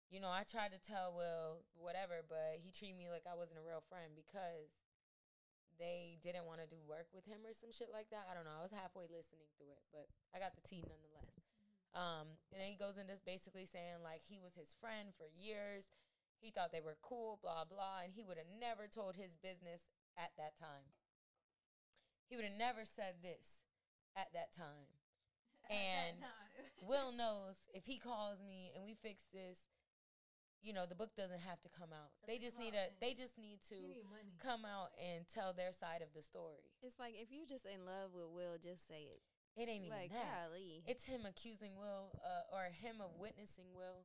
you 0.09 0.23
know, 0.23 0.31
I 0.31 0.47
tried 0.47 0.71
to 0.71 0.81
tell 0.81 1.13
Will 1.13 1.67
whatever, 1.75 2.23
but 2.25 2.63
he 2.63 2.71
treated 2.71 2.97
me 2.97 3.11
like 3.11 3.27
I 3.27 3.35
wasn't 3.35 3.59
a 3.59 3.67
real 3.67 3.83
friend 3.91 4.15
because 4.15 4.71
they 5.77 6.17
didn't 6.25 6.49
want 6.49 6.63
to 6.65 6.69
do 6.71 6.81
work 6.89 7.11
with 7.13 7.27
him 7.29 7.45
or 7.45 7.53
some 7.53 7.75
shit 7.75 7.93
like 7.93 8.09
that. 8.15 8.31
I 8.31 8.33
don't 8.33 8.49
know. 8.49 8.55
I 8.57 8.65
was 8.65 8.73
halfway 8.73 9.11
listening 9.11 9.51
through 9.59 9.75
it, 9.75 9.85
but 9.93 10.09
I 10.33 10.41
got 10.41 10.57
the 10.57 10.65
tea 10.65 10.81
nonetheless. 10.87 11.46
Um, 11.97 12.37
and 12.53 12.61
then 12.61 12.69
he 12.69 12.77
goes 12.77 13.01
into 13.01 13.17
this 13.17 13.25
basically 13.25 13.65
saying 13.65 14.05
like 14.05 14.21
he 14.29 14.37
was 14.37 14.53
his 14.53 14.77
friend 14.77 15.17
for 15.17 15.25
years. 15.33 15.89
He 16.37 16.53
thought 16.53 16.69
they 16.69 16.85
were 16.85 17.01
cool, 17.01 17.41
blah 17.41 17.65
blah, 17.65 18.05
and 18.05 18.13
he 18.13 18.21
would 18.21 18.37
have 18.37 18.53
never 18.53 18.85
told 18.85 19.17
his 19.17 19.41
business 19.41 19.89
at 20.21 20.37
that 20.37 20.61
time. 20.61 20.93
He 22.29 22.37
would 22.37 22.45
have 22.45 22.61
never 22.61 22.85
said 22.85 23.25
this 23.25 23.65
at 24.15 24.29
that 24.37 24.53
time. 24.53 24.93
And 25.67 26.23
Will 26.87 27.11
knows 27.11 27.67
if 27.75 27.91
he 27.91 27.99
calls 27.99 28.39
me 28.39 28.71
and 28.77 28.85
we 28.87 28.95
fix 28.95 29.27
this, 29.35 29.67
you 30.63 30.73
know, 30.73 30.87
the 30.87 30.95
book 30.95 31.11
doesn't 31.17 31.43
have 31.43 31.59
to 31.63 31.71
come 31.75 31.91
out. 31.91 32.15
they 32.27 32.39
just 32.39 32.55
need 32.55 32.75
a 32.75 32.95
they 33.01 33.15
just 33.19 33.35
need 33.35 33.59
to 33.67 33.75
need 33.75 34.39
come 34.39 34.63
out 34.63 34.95
and 34.95 35.27
tell 35.27 35.51
their 35.51 35.73
side 35.73 36.03
of 36.07 36.15
the 36.15 36.23
story. 36.23 36.71
It's 36.87 36.99
like 37.03 37.15
if 37.19 37.35
you're 37.35 37.51
just 37.51 37.67
in 37.67 37.83
love 37.83 38.15
with 38.15 38.31
Will, 38.31 38.63
just 38.63 38.87
say 38.87 39.11
it. 39.11 39.23
It 39.57 39.69
ain't 39.69 39.89
even 39.89 39.97
Like 39.97 40.13
that. 40.13 40.49
golly. 40.53 40.85
It's 40.87 41.05
him 41.05 41.25
accusing 41.25 41.77
Will, 41.77 42.13
uh, 42.23 42.53
or 42.53 42.65
him 42.69 43.01
of 43.01 43.17
witnessing 43.17 43.73
Will 43.75 44.05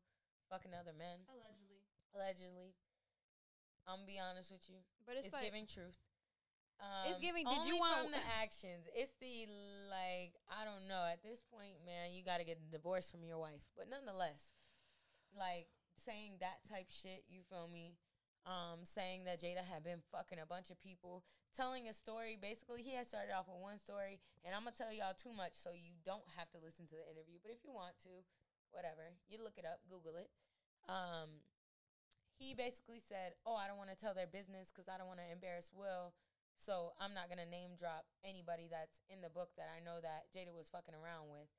fucking 0.50 0.74
other 0.74 0.94
men, 0.94 1.28
Allegedly. 1.28 1.84
allegedly. 2.16 2.76
I'm 3.88 3.98
gonna 4.04 4.08
be 4.08 4.20
honest 4.20 4.52
with 4.52 4.70
you. 4.70 4.78
but 5.06 5.18
It's, 5.18 5.28
it's, 5.28 5.34
like 5.34 5.44
giving 5.44 5.68
truth. 5.68 5.98
Um, 6.80 7.14
giving, 7.22 7.46
did 7.46 7.66
you 7.68 7.78
want- 7.78 8.02
from 8.02 8.12
the 8.12 8.24
actions? 8.42 8.88
It's 8.96 9.12
the 9.20 9.46
like 9.90 10.40
I 10.50 10.66
don't 10.66 10.88
know. 10.88 11.04
At 11.04 11.22
this 11.22 11.44
point, 11.44 11.84
man, 11.86 12.12
you 12.12 12.24
got 12.24 12.38
to 12.38 12.44
get 12.44 12.58
a 12.58 12.72
divorce 12.72 13.12
from 13.12 13.24
your 13.24 13.38
wife. 13.38 13.62
But 13.76 13.88
nonetheless, 13.90 14.54
like 15.36 15.68
saying 15.98 16.38
that 16.40 16.64
type 16.68 16.90
shit. 16.90 17.26
You 17.30 17.44
feel 17.44 17.68
me? 17.68 17.98
Um, 18.42 18.82
saying 18.82 19.30
that 19.30 19.38
Jada 19.38 19.62
had 19.62 19.86
been 19.86 20.02
fucking 20.10 20.42
a 20.42 20.50
bunch 20.50 20.74
of 20.74 20.82
people, 20.82 21.22
telling 21.54 21.86
a 21.86 21.94
story. 21.94 22.42
Basically, 22.42 22.82
he 22.82 22.98
had 22.98 23.06
started 23.06 23.30
off 23.38 23.46
with 23.46 23.62
one 23.62 23.78
story, 23.78 24.18
and 24.42 24.58
I'm 24.58 24.66
gonna 24.66 24.74
tell 24.74 24.90
y'all 24.90 25.14
too 25.14 25.30
much, 25.30 25.54
so 25.54 25.78
you 25.78 25.94
don't 26.02 26.26
have 26.34 26.50
to 26.58 26.60
listen 26.60 26.90
to 26.90 26.98
the 26.98 27.06
interview. 27.06 27.38
But 27.38 27.54
if 27.54 27.62
you 27.62 27.70
want 27.70 28.02
to, 28.02 28.26
whatever, 28.74 29.14
you 29.30 29.38
look 29.38 29.62
it 29.62 29.66
up, 29.70 29.86
Google 29.86 30.18
it. 30.18 30.34
Um, 30.90 31.46
he 32.42 32.58
basically 32.58 32.98
said, 32.98 33.38
"Oh, 33.46 33.54
I 33.54 33.70
don't 33.70 33.78
want 33.78 33.94
to 33.94 34.00
tell 34.00 34.18
their 34.18 34.26
business 34.26 34.74
because 34.74 34.90
I 34.90 34.98
don't 34.98 35.06
want 35.06 35.22
to 35.22 35.30
embarrass 35.30 35.70
Will." 35.70 36.18
So 36.58 36.94
I'm 36.98 37.14
not 37.14 37.30
gonna 37.30 37.46
name 37.46 37.78
drop 37.78 38.06
anybody 38.26 38.66
that's 38.70 39.02
in 39.10 39.22
the 39.22 39.30
book 39.30 39.54
that 39.58 39.70
I 39.70 39.82
know 39.82 40.02
that 40.02 40.34
Jada 40.34 40.54
was 40.54 40.70
fucking 40.70 40.98
around 40.98 41.30
with. 41.30 41.50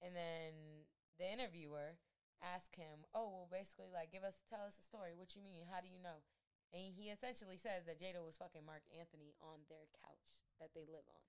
And 0.00 0.16
then 0.16 0.84
the 1.20 1.28
interviewer 1.28 2.00
ask 2.42 2.74
him, 2.76 3.04
"Oh, 3.14 3.28
well, 3.30 3.48
basically, 3.50 3.92
like, 3.92 4.10
give 4.12 4.24
us, 4.24 4.40
tell 4.48 4.64
us 4.64 4.78
a 4.78 4.84
story. 4.84 5.12
What 5.14 5.36
you 5.36 5.42
mean? 5.44 5.68
How 5.70 5.80
do 5.80 5.88
you 5.88 6.00
know?" 6.00 6.24
And 6.72 6.94
he 6.94 7.10
essentially 7.10 7.56
says 7.58 7.84
that 7.86 7.98
Jada 7.98 8.22
was 8.22 8.38
fucking 8.38 8.64
Mark 8.64 8.82
Anthony 8.94 9.34
on 9.42 9.66
their 9.68 9.90
couch 10.06 10.42
that 10.62 10.70
they 10.74 10.86
live 10.86 11.06
on, 11.10 11.24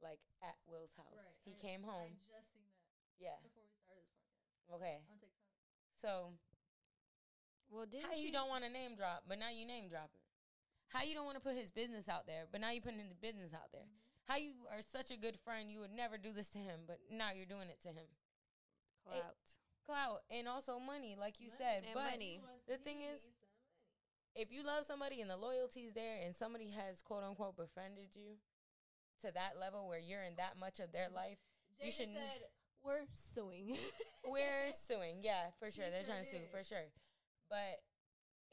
like 0.00 0.22
at 0.42 0.54
Will's 0.70 0.94
house. 0.94 1.18
he 1.42 1.54
came 1.58 1.82
home. 1.82 2.14
I 2.14 2.30
just 2.30 2.52
seen 2.54 2.62
that 2.70 2.86
yeah. 3.18 3.38
before 3.42 3.66
we 3.66 3.74
started 3.82 4.06
this 4.06 4.22
podcast 4.22 4.74
Okay. 4.78 4.96
on 5.10 5.18
TikTok. 5.18 5.50
So 5.98 6.10
Well, 7.70 7.86
didn't 7.86 8.06
how 8.06 8.14
you 8.14 8.26
she 8.26 8.30
don't 8.30 8.48
want 8.48 8.62
to 8.64 8.70
name 8.70 8.94
drop, 8.94 9.24
but 9.26 9.38
now 9.38 9.50
you 9.50 9.66
name 9.66 9.88
dropping? 9.90 10.22
How 10.94 11.02
you 11.02 11.14
don't 11.14 11.24
want 11.24 11.38
to 11.40 11.44
put 11.44 11.56
his 11.56 11.70
business 11.72 12.06
out 12.08 12.26
there, 12.26 12.46
but 12.46 12.60
now 12.60 12.70
you 12.70 12.82
putting 12.84 13.02
the 13.08 13.18
business 13.18 13.54
out 13.54 13.72
there? 13.72 13.82
Mm-hmm. 13.88 14.30
How 14.30 14.36
you 14.36 14.52
are 14.70 14.82
such 14.82 15.10
a 15.10 15.16
good 15.16 15.40
friend, 15.42 15.72
you 15.72 15.80
would 15.80 15.90
never 15.90 16.18
do 16.18 16.32
this 16.32 16.50
to 16.50 16.58
him, 16.58 16.86
but 16.86 17.00
now 17.10 17.32
you're 17.34 17.48
doing 17.50 17.66
it 17.70 17.80
to 17.82 17.88
him. 17.90 18.06
clout 19.02 19.34
Clout 19.86 20.20
and 20.30 20.46
also 20.46 20.78
money, 20.78 21.16
like 21.18 21.40
you 21.40 21.48
said. 21.50 21.84
And 21.84 21.94
but 21.94 22.12
money. 22.12 22.40
the 22.68 22.76
thing 22.76 23.02
is, 23.02 23.28
if 24.34 24.52
you 24.52 24.62
love 24.62 24.84
somebody 24.84 25.20
and 25.20 25.30
the 25.30 25.36
loyalty's 25.36 25.92
there, 25.92 26.18
and 26.24 26.34
somebody 26.34 26.70
has 26.70 27.02
quote 27.02 27.24
unquote 27.24 27.56
befriended 27.56 28.14
you 28.14 28.38
to 29.20 29.32
that 29.34 29.58
level 29.60 29.88
where 29.88 29.98
you're 29.98 30.22
in 30.22 30.36
that 30.36 30.58
much 30.58 30.80
of 30.80 30.92
their 30.92 31.06
mm-hmm. 31.06 31.36
life, 31.36 31.38
you 31.80 31.90
should. 31.90 32.08
said 32.14 32.46
we're 32.84 33.06
suing. 33.34 33.76
We're 34.26 34.70
suing, 34.88 35.22
yeah, 35.22 35.54
for 35.58 35.70
sure. 35.70 35.86
They're 35.90 36.04
sure 36.04 36.14
trying 36.14 36.24
to 36.24 36.30
sue 36.30 36.46
for 36.50 36.64
sure. 36.64 36.90
But 37.48 37.78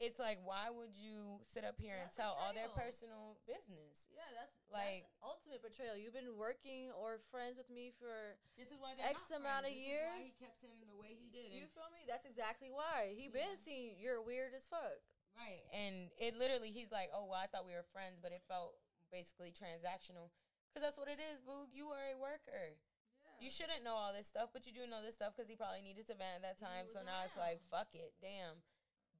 it's 0.00 0.16
like, 0.18 0.40
why 0.48 0.72
would 0.72 0.96
you 0.96 1.38
sit 1.44 1.60
up 1.62 1.76
here 1.76 1.92
and 2.00 2.08
That's 2.08 2.16
tell 2.16 2.32
all 2.40 2.56
their 2.56 2.72
personal 2.72 3.36
business? 3.44 4.08
yeah, 4.10 4.24
that's 4.32 4.56
Like- 4.72 5.04
like 5.04 5.12
ultimate 5.22 5.60
betrayal. 5.60 5.94
You've 5.96 6.16
been 6.16 6.36
working 6.40 6.88
or 6.96 7.20
friends 7.30 7.60
with 7.60 7.68
me 7.68 7.92
for 8.00 8.38
This 8.56 8.72
is 8.72 8.80
why 8.80 8.96
X 8.96 9.28
amount 9.30 9.68
of 9.68 9.72
This 9.72 9.76
is 9.76 9.84
why 9.84 10.16
he 10.16 10.24
years. 10.32 10.36
kept 10.40 10.58
him 10.64 10.72
the 10.88 10.96
way 10.96 11.12
he 11.14 11.28
did. 11.28 11.52
you 11.52 11.68
And, 11.68 11.72
feel 11.76 11.90
me? 11.92 12.04
That's 12.08 12.24
exactly 12.24 12.70
why 12.72 13.12
he 13.14 13.28
been 13.28 13.50
Yeah. 13.50 13.60
seeing 13.60 13.98
you're 14.00 14.22
weird 14.22 14.54
as 14.54 14.64
fuck. 14.66 14.98
right, 15.36 15.62
and 15.72 16.10
it 16.18 16.34
literally, 16.36 16.70
he's 16.72 16.90
like, 16.90 17.08
oh 17.12 17.24
well, 17.24 17.38
I 17.40 17.46
thought 17.46 17.64
we 17.64 17.72
were 17.72 17.84
friends, 17.92 18.18
but 18.20 18.32
it 18.32 18.42
felt 18.48 18.74
basically 19.10 19.52
transactional. 19.52 20.30
Cause 20.74 20.82
that's 20.82 20.96
what 20.98 21.08
it 21.08 21.18
is, 21.20 21.40
boo. 21.40 21.66
You 21.72 21.90
are 21.90 22.08
a 22.12 22.16
worker. 22.16 22.76
Yeah. 23.24 23.30
You 23.40 23.50
shouldn't 23.50 23.82
know 23.82 23.94
all 23.94 24.12
this 24.12 24.26
stuff, 24.28 24.50
but 24.52 24.66
you 24.66 24.72
do 24.72 24.86
know 24.86 25.02
this 25.02 25.14
stuff 25.14 25.34
because 25.36 25.48
he 25.48 25.56
probably 25.56 25.82
needed 25.82 26.06
to 26.08 26.14
vent 26.14 26.36
at 26.36 26.42
that 26.42 26.58
time. 26.58 26.86
So 26.88 27.02
now 27.02 27.24
it's 27.24 27.36
like, 27.36 27.60
fuck 27.70 27.88
it, 27.94 28.14
damn. 28.20 28.62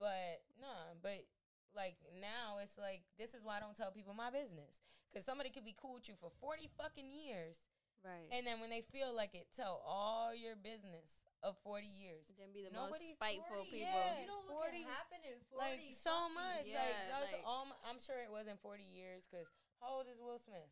But 0.01 0.41
nah, 0.59 0.97
but 1.05 1.29
like 1.77 2.01
now 2.19 2.59
it's 2.65 2.81
like 2.81 3.05
this 3.21 3.37
is 3.37 3.45
why 3.45 3.59
I 3.59 3.61
don't 3.61 3.77
tell 3.77 3.93
people 3.93 4.17
my 4.17 4.33
business 4.33 4.81
because 5.13 5.29
somebody 5.29 5.53
could 5.53 5.65
be 5.69 5.77
cool 5.77 6.01
with 6.01 6.09
you 6.09 6.17
for 6.17 6.33
forty 6.41 6.73
fucking 6.81 7.13
years, 7.13 7.69
right 8.01 8.27
and 8.33 8.43
then 8.49 8.59
when 8.65 8.73
they 8.73 8.81
feel 8.81 9.13
like 9.13 9.37
it, 9.37 9.53
tell 9.55 9.85
all 9.85 10.33
your 10.35 10.57
business 10.57 11.21
of 11.45 11.55
forty 11.61 11.87
years. 11.89 12.25
then 12.41 12.49
be 12.57 12.65
the 12.65 12.73
Nobody's 12.73 13.13
most 13.13 13.21
spiteful 13.21 13.69
40, 13.69 13.77
people 13.77 13.93
yeah. 13.93 14.25
You 14.25 14.29
know 14.29 14.41
what 14.49 14.73
40 14.73 14.85
can 14.85 14.89
happen 14.89 15.21
in 15.25 15.37
40 15.53 15.61
Like 15.61 15.81
so 15.93 16.29
much, 16.33 16.65
years? 16.69 16.81
like 16.81 16.97
that 17.13 17.21
was 17.21 17.33
like- 17.37 17.45
all. 17.49 17.65
My, 17.69 17.77
I'm 17.85 18.01
sure 18.01 18.17
it 18.25 18.33
wasn't 18.33 18.57
forty 18.65 18.85
years 18.89 19.29
because 19.29 19.49
how 19.85 20.01
old 20.01 20.09
is 20.09 20.17
Will 20.21 20.41
Smith? 20.41 20.69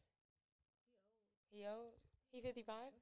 He 1.52 1.64
old. 1.68 1.96
He 2.32 2.40
fifty 2.40 2.64
five. 2.64 2.92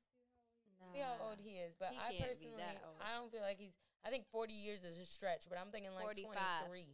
See 0.95 1.01
how 1.03 1.17
old 1.23 1.39
he 1.43 1.59
is, 1.59 1.75
but 1.79 1.91
He 1.91 1.99
I 1.99 2.15
personally. 2.21 2.63
I 3.01 3.15
don't 3.19 3.31
feel 3.33 3.43
like 3.43 3.59
he's. 3.59 3.75
I 4.07 4.11
think 4.11 4.31
forty 4.31 4.55
years 4.55 4.85
is 4.87 4.99
a 5.03 5.05
stretch, 5.05 5.51
but 5.51 5.59
I'm 5.59 5.75
thinking 5.75 5.91
like 5.91 6.07
45. 6.07 6.31
twenty 6.31 6.63
three. 6.71 6.91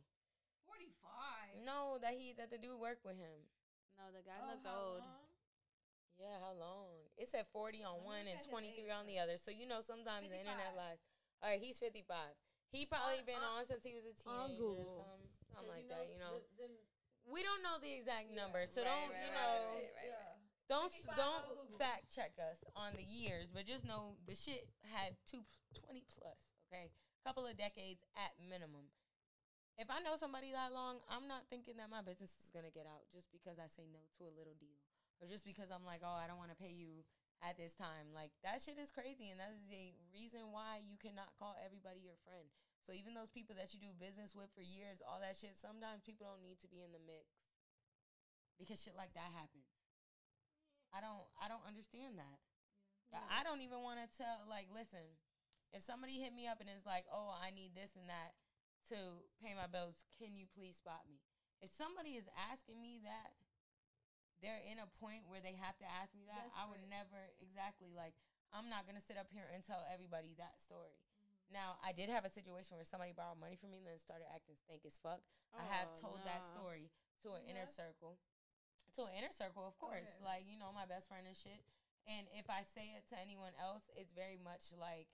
45. 0.64 1.60
No, 1.68 2.00
that 2.00 2.16
he 2.16 2.32
that 2.40 2.48
the 2.48 2.56
dude 2.56 2.80
worked 2.80 3.04
with 3.04 3.20
him. 3.20 3.36
no 4.00 4.08
the 4.08 4.24
guy 4.24 4.40
Oh, 4.40 4.48
looked 4.56 4.64
how 4.66 4.80
old 4.80 5.04
long? 5.04 5.28
Yeah, 6.16 6.36
how 6.40 6.54
long? 6.56 6.88
It 7.20 7.28
said 7.28 7.44
forty 7.52 7.84
on 7.84 8.00
Let 8.00 8.08
one 8.08 8.24
and 8.24 8.40
twenty 8.48 8.72
three 8.72 8.88
age 8.88 8.96
on 8.96 9.04
the 9.06 9.18
other. 9.20 9.36
So 9.36 9.52
you 9.52 9.68
know 9.68 9.84
sometimes 9.84 10.32
the 10.32 10.38
internet 10.40 10.72
lies. 10.72 11.04
All 11.44 11.50
right, 11.52 11.60
he's 11.60 11.76
fifty 11.78 12.00
five. 12.08 12.32
He 12.72 12.86
probably 12.88 13.20
On- 13.20 13.28
been 13.28 13.42
on- 13.44 13.60
on 13.60 13.66
since 13.68 13.84
he 13.84 13.92
was 13.92 14.08
a 14.08 14.16
on 14.24 14.48
teenager, 14.48 14.64
Google. 14.64 15.04
some, 15.04 15.20
'Cause 15.28 15.52
something 15.52 15.68
like 15.76 15.88
that. 15.92 16.08
You 16.08 16.16
know, 16.16 16.40
the- 16.40 16.62
them- 16.64 16.80
we 17.28 17.42
don't 17.44 17.60
know 17.62 17.76
the 17.78 17.92
exact 17.92 18.30
Yeah. 18.32 18.40
number, 18.40 18.64
so 18.64 18.80
Right, 18.80 18.88
don't 18.88 19.10
right, 19.12 19.20
you 19.20 19.30
right, 19.30 19.36
know. 19.36 19.74
right, 19.76 19.94
right. 19.94 20.06
yeah. 20.08 20.36
Don't 20.68 20.92
don't 21.16 21.78
fact 21.78 22.08
check 22.14 22.32
us 22.38 22.64
on 22.74 22.94
the 22.96 23.02
years, 23.04 23.50
but 23.52 23.66
just 23.66 23.84
know 23.84 24.16
the 24.24 24.34
shit 24.34 24.66
had 24.84 25.16
two, 25.26 25.44
20 25.74 26.00
plus, 26.08 26.38
okay? 26.72 26.88
Couple 27.20 27.44
of 27.44 27.54
decades 27.60 28.00
at 28.16 28.32
minimum. 28.40 28.88
If 29.76 29.92
I 29.92 30.00
know 30.00 30.16
somebody 30.16 30.52
that 30.52 30.72
long, 30.72 31.04
I'm 31.08 31.28
not 31.28 31.48
thinking 31.52 31.76
that 31.76 31.92
my 31.92 32.00
business 32.00 32.32
is 32.40 32.48
gonna 32.48 32.72
get 32.72 32.88
out 32.88 33.04
just 33.12 33.28
because 33.28 33.60
I 33.60 33.68
say 33.68 33.84
no 33.92 34.00
to 34.20 34.24
a 34.28 34.32
little 34.32 34.56
deal, 34.56 34.80
or 35.20 35.28
just 35.28 35.44
because 35.44 35.68
I'm 35.70 35.84
like, 35.84 36.00
oh, 36.04 36.16
I 36.16 36.26
don't 36.28 36.40
want 36.40 36.50
to 36.52 36.58
pay 36.60 36.72
you 36.72 37.04
at 37.40 37.56
this 37.56 37.72
time. 37.76 38.12
Like 38.12 38.32
that 38.44 38.60
shit 38.60 38.76
is 38.80 38.92
crazy, 38.92 39.28
and 39.32 39.38
that 39.40 39.52
is 39.52 39.68
a 39.72 39.92
reason 40.12 40.50
why 40.52 40.80
you 40.84 40.96
cannot 41.00 41.32
call 41.36 41.56
everybody 41.60 42.00
your 42.04 42.18
friend. 42.24 42.48
So 42.84 42.92
even 42.92 43.14
those 43.14 43.30
people 43.30 43.54
that 43.56 43.70
you 43.72 43.78
do 43.78 43.94
business 43.94 44.34
with 44.34 44.50
for 44.52 44.60
years, 44.64 44.98
all 45.06 45.22
that 45.22 45.38
shit, 45.38 45.54
sometimes 45.54 46.02
people 46.02 46.26
don't 46.26 46.42
need 46.42 46.58
to 46.66 46.68
be 46.68 46.82
in 46.82 46.90
the 46.90 47.00
mix 47.06 47.30
because 48.58 48.82
shit 48.82 48.98
like 48.98 49.14
that 49.14 49.30
happens. 49.32 49.70
I 50.92 51.00
don't 51.00 51.24
I 51.40 51.48
don't 51.48 51.64
understand 51.64 52.18
that. 52.20 52.38
I- 53.14 53.40
I 53.40 53.44
don't 53.44 53.60
even 53.60 53.80
want 53.80 54.00
to 54.02 54.08
tell 54.10 54.44
like 54.48 54.68
listen, 54.74 55.04
if 55.72 55.82
somebody 55.82 56.20
hit 56.20 56.32
me 56.36 56.46
up 56.46 56.60
and 56.60 56.68
is 56.68 56.84
like, 56.86 57.04
"Oh, 57.10 57.32
I 57.32 57.50
need 57.50 57.74
this 57.74 57.96
and 57.96 58.08
that 58.08 58.36
to 58.92 59.24
pay 59.40 59.56
my 59.56 59.66
bills, 59.66 60.04
can 60.20 60.32
you 60.36 60.46
please 60.46 60.76
spot 60.76 61.08
me?" 61.08 61.20
If 61.60 61.70
somebody 61.72 62.16
is 62.18 62.28
asking 62.36 62.80
me 62.82 63.00
that 63.04 63.32
they're 64.42 64.62
in 64.66 64.82
a 64.82 64.90
point 64.98 65.30
where 65.30 65.38
they 65.40 65.54
have 65.54 65.78
to 65.78 65.86
ask 65.86 66.10
me 66.18 66.26
that, 66.26 66.50
That's 66.50 66.58
I 66.58 66.66
would 66.66 66.82
right. 66.82 66.98
never 67.02 67.20
exactly 67.38 67.94
like 67.94 68.14
I'm 68.52 68.68
not 68.68 68.84
going 68.84 68.98
to 69.00 69.04
sit 69.04 69.16
up 69.16 69.32
here 69.32 69.48
and 69.48 69.64
tell 69.64 69.80
everybody 69.88 70.36
that 70.36 70.60
story. 70.60 70.92
Mm-hmm. 70.92 71.56
Now, 71.56 71.80
I 71.80 71.96
did 71.96 72.12
have 72.12 72.28
a 72.28 72.32
situation 72.32 72.76
where 72.76 72.84
somebody 72.84 73.16
borrowed 73.16 73.40
money 73.40 73.56
from 73.56 73.72
me 73.72 73.80
and 73.80 73.88
then 73.88 73.96
started 73.96 74.28
acting 74.28 74.60
stank 74.60 74.84
as 74.84 75.00
fuck. 75.00 75.24
I 75.56 75.64
have 75.64 75.88
Oh, 75.96 76.00
told 76.12 76.20
that 76.28 76.44
story 76.44 76.92
to 77.24 77.32
an 77.32 77.48
inner 77.48 77.64
circle. 77.64 78.20
To 79.00 79.08
an 79.08 79.16
inner 79.16 79.32
circle, 79.32 79.64
of 79.64 79.80
course. 79.80 80.20
Okay. 80.20 80.24
Like, 80.26 80.44
you 80.44 80.60
know, 80.60 80.68
my 80.68 80.84
best 80.84 81.08
friend 81.08 81.24
and 81.24 81.32
shit. 81.32 81.64
And 82.04 82.28
if 82.36 82.50
I 82.52 82.60
say 82.60 82.92
it 82.92 83.08
to 83.08 83.16
anyone 83.16 83.56
else, 83.56 83.88
it's 83.96 84.12
very 84.12 84.36
much 84.36 84.74
like, 84.76 85.08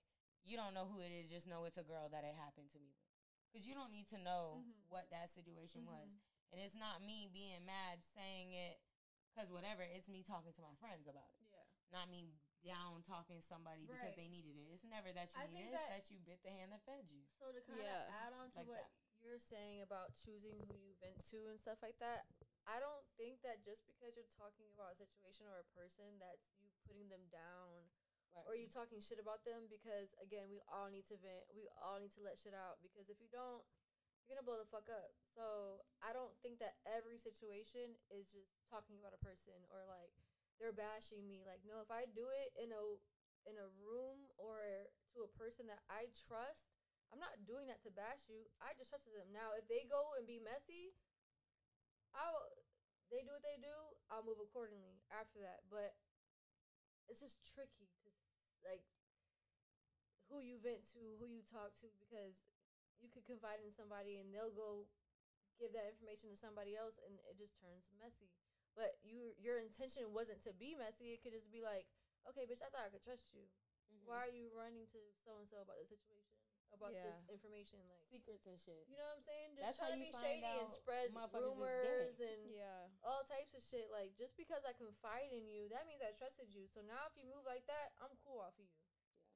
you 0.49 0.57
don't 0.57 0.72
know 0.72 0.88
who 0.88 1.01
it 1.05 1.12
is, 1.12 1.28
just 1.28 1.46
know 1.46 1.64
it's 1.68 1.76
a 1.76 1.84
girl 1.84 2.09
that 2.09 2.24
it 2.24 2.34
happened 2.34 2.72
to 2.72 2.78
me 2.80 2.88
with. 2.96 3.12
Because 3.53 3.66
you 3.68 3.74
don't 3.76 3.92
need 3.92 4.09
to 4.12 4.18
know 4.18 4.64
Mhm. 4.64 4.88
what 4.88 5.11
that 5.11 5.28
situation 5.30 5.84
was. 5.86 6.16
Mhm. 6.16 6.20
And 6.53 6.61
it's 6.61 6.74
not 6.74 7.03
me 7.03 7.28
being 7.28 7.64
mad 7.64 8.05
saying 8.05 8.53
it 8.53 8.80
because 9.28 9.51
whatever, 9.51 9.82
it's 9.82 10.09
me 10.09 10.22
talking 10.22 10.53
to 10.53 10.62
my 10.62 10.74
friends 10.76 11.07
about 11.07 11.30
it. 11.40 11.46
Yeah. 11.53 11.64
Not 11.92 12.09
me 12.09 12.32
down 12.64 13.03
talking 13.05 13.36
to 13.36 13.42
somebody 13.42 13.86
because 13.86 14.16
they 14.16 14.28
needed 14.28 14.57
it. 14.57 14.72
It's 14.72 14.84
never 14.84 15.12
that 15.12 15.32
you 15.34 15.40
I 15.40 15.46
need 15.46 15.61
it, 15.61 15.62
it's 15.64 15.72
that- 15.72 15.88
that 15.90 16.11
you 16.11 16.18
bit 16.20 16.42
the 16.42 16.51
hand 16.51 16.72
that 16.72 16.82
fed 16.82 17.09
you. 17.11 17.24
So 17.38 17.53
to 17.53 17.61
kind 17.62 17.78
of 17.80 17.84
Yeah. 17.86 18.09
add 18.26 18.32
on 18.32 18.51
to 18.53 18.59
Like 18.59 18.66
what 18.68 18.80
that. 18.82 18.92
you're 19.20 19.38
saying 19.38 19.80
about 19.82 20.14
choosing 20.14 20.59
who 20.66 20.74
you 20.76 20.94
vent 20.94 21.24
to 21.26 21.49
and 21.49 21.61
stuff 21.61 21.80
like 21.82 21.99
that, 21.99 22.26
I 22.66 22.80
don't 22.80 23.07
think 23.16 23.40
that 23.42 23.62
just 23.62 23.86
because 23.86 24.16
you're 24.16 24.26
talking 24.36 24.68
about 24.72 24.92
a 24.92 24.96
situation 24.96 25.46
or 25.46 25.59
a 25.61 25.64
person 25.64 26.18
that's 26.18 26.51
you 26.61 26.70
putting 26.86 27.09
them 27.09 27.28
down 27.28 27.88
Right. 28.37 28.45
or 28.45 28.55
you 28.55 28.68
talking 28.68 29.01
shit 29.01 29.20
about 29.20 29.43
them? 29.49 29.66
Because 29.72 30.12
again 30.20 30.49
we 30.53 30.61
all 30.68 30.93
need 30.93 31.09
to 31.09 31.16
vent. 31.18 31.49
We 31.53 31.68
all 31.81 31.99
need 31.99 32.12
to 32.16 32.22
let 32.22 32.37
shit 32.37 32.55
out. 32.57 32.81
Because 32.85 33.09
if 33.09 33.18
you 33.20 33.29
don't 33.33 33.64
you're 34.29 34.37
gonna 34.37 34.45
blow 34.45 34.61
the 34.61 34.68
fuck 34.68 34.93
up. 34.93 35.16
So 35.33 35.81
i 36.05 36.12
don't 36.12 36.37
think 36.45 36.61
that 36.61 36.76
every 36.85 37.16
situation 37.16 37.97
is 38.12 38.29
just 38.29 38.53
talking 38.68 39.01
about 39.01 39.16
a 39.16 39.20
person 39.24 39.57
or 39.72 39.89
like 39.89 40.12
they're 40.61 40.76
bashing 40.76 41.24
me. 41.24 41.49
Like 41.49 41.64
no 41.64 41.81
if 41.81 41.89
i 41.89 42.05
do 42.12 42.29
it 42.29 42.53
in 42.61 42.70
a 42.74 42.83
in 43.49 43.57
a 43.57 43.68
room 43.81 44.29
or 44.37 44.61
to 45.16 45.24
a 45.24 45.31
person 45.41 45.64
that 45.72 45.81
i 45.89 46.12
trust 46.12 46.68
i'm 47.09 47.22
not 47.22 47.33
doing 47.49 47.64
that 47.72 47.81
to 47.89 47.91
bash 47.97 48.29
you. 48.29 48.45
I 48.61 48.76
just 48.76 48.93
trusted 48.93 49.16
them. 49.16 49.33
Now 49.33 49.57
if 49.57 49.64
they 49.66 49.89
go 49.89 50.12
and 50.20 50.29
be 50.29 50.37
messy 50.37 50.93
i'll 52.12 52.53
they 53.09 53.24
do 53.24 53.33
what 53.33 53.45
they 53.45 53.57
do 53.57 53.72
i'll 54.12 54.24
move 54.24 54.41
accordingly 54.45 55.01
after 55.09 55.41
that. 55.41 55.64
But 55.72 55.97
it's 57.09 57.20
just 57.24 57.40
tricky 57.44 57.88
to 58.04 58.09
like 58.64 58.84
who 60.28 60.44
you 60.44 60.61
vent 60.61 60.84
to, 60.92 61.00
who 61.18 61.26
you 61.26 61.40
talk 61.48 61.72
to, 61.80 61.88
because 61.98 62.36
you 63.00 63.09
could 63.09 63.24
confide 63.24 63.61
in 63.64 63.72
somebody 63.72 64.20
and 64.20 64.28
they'll 64.30 64.52
go 64.54 64.86
give 65.59 65.74
that 65.74 65.90
information 65.90 66.30
to 66.30 66.38
somebody 66.38 66.78
else, 66.78 66.96
and 67.02 67.18
it 67.26 67.34
just 67.34 67.59
turns 67.59 67.90
messy. 67.98 68.30
But 68.78 69.02
you, 69.02 69.34
your 69.42 69.59
intention 69.59 70.14
wasn't 70.14 70.38
to 70.46 70.54
be 70.54 70.78
messy. 70.78 71.11
It 71.11 71.20
could 71.22 71.34
just 71.34 71.50
be 71.50 71.59
like, 71.66 71.90
okay, 72.30 72.46
bitch, 72.46 72.62
I 72.62 72.70
thought 72.70 72.86
I 72.86 72.94
could 72.94 73.02
trust 73.02 73.34
you. 73.34 73.42
Mhm. 73.90 74.06
Why 74.06 74.22
are 74.22 74.30
you 74.30 74.54
running 74.54 74.86
to 74.94 75.00
so 75.18 75.34
and 75.42 75.48
so 75.50 75.59
about 75.66 75.82
this 75.82 75.90
situation, 75.90 76.38
about 76.73 76.93
Yeah. 76.95 77.05
this 77.09 77.21
information? 77.33 77.81
Like, 77.89 78.03
secrets 78.09 78.47
and 78.47 78.59
shit? 78.61 78.85
you 78.89 78.97
know 78.97 79.05
what 79.09 79.19
I'm 79.19 79.25
saying? 79.25 79.57
Just 79.57 79.64
That's 79.64 79.79
how 79.81 79.91
to 79.93 79.99
you 79.99 80.09
be 80.09 80.12
find 80.12 80.25
shady 80.25 80.47
and 80.47 80.69
out 80.69 80.73
spread 80.73 81.07
motherfuckers 81.12 81.53
is 81.53 81.59
rumors 81.59 82.16
and 82.21 82.41
Yeah. 82.62 82.89
all 83.05 83.23
types 83.25 83.53
of 83.55 83.62
shit. 83.64 83.89
Like 83.91 84.14
just 84.16 84.37
because 84.37 84.64
I 84.64 84.73
confide 84.77 85.33
in 85.33 85.49
you, 85.49 85.69
that 85.73 85.87
means 85.89 86.01
I 86.05 86.12
trusted 86.16 86.53
you. 86.55 86.66
So 86.69 86.81
now 86.85 87.09
if 87.09 87.14
you 87.16 87.25
move 87.29 87.45
like 87.49 87.66
that, 87.66 87.93
I'm 88.01 88.14
cool 88.25 88.41
off 88.41 88.57
of 88.61 88.69
you. 88.69 88.85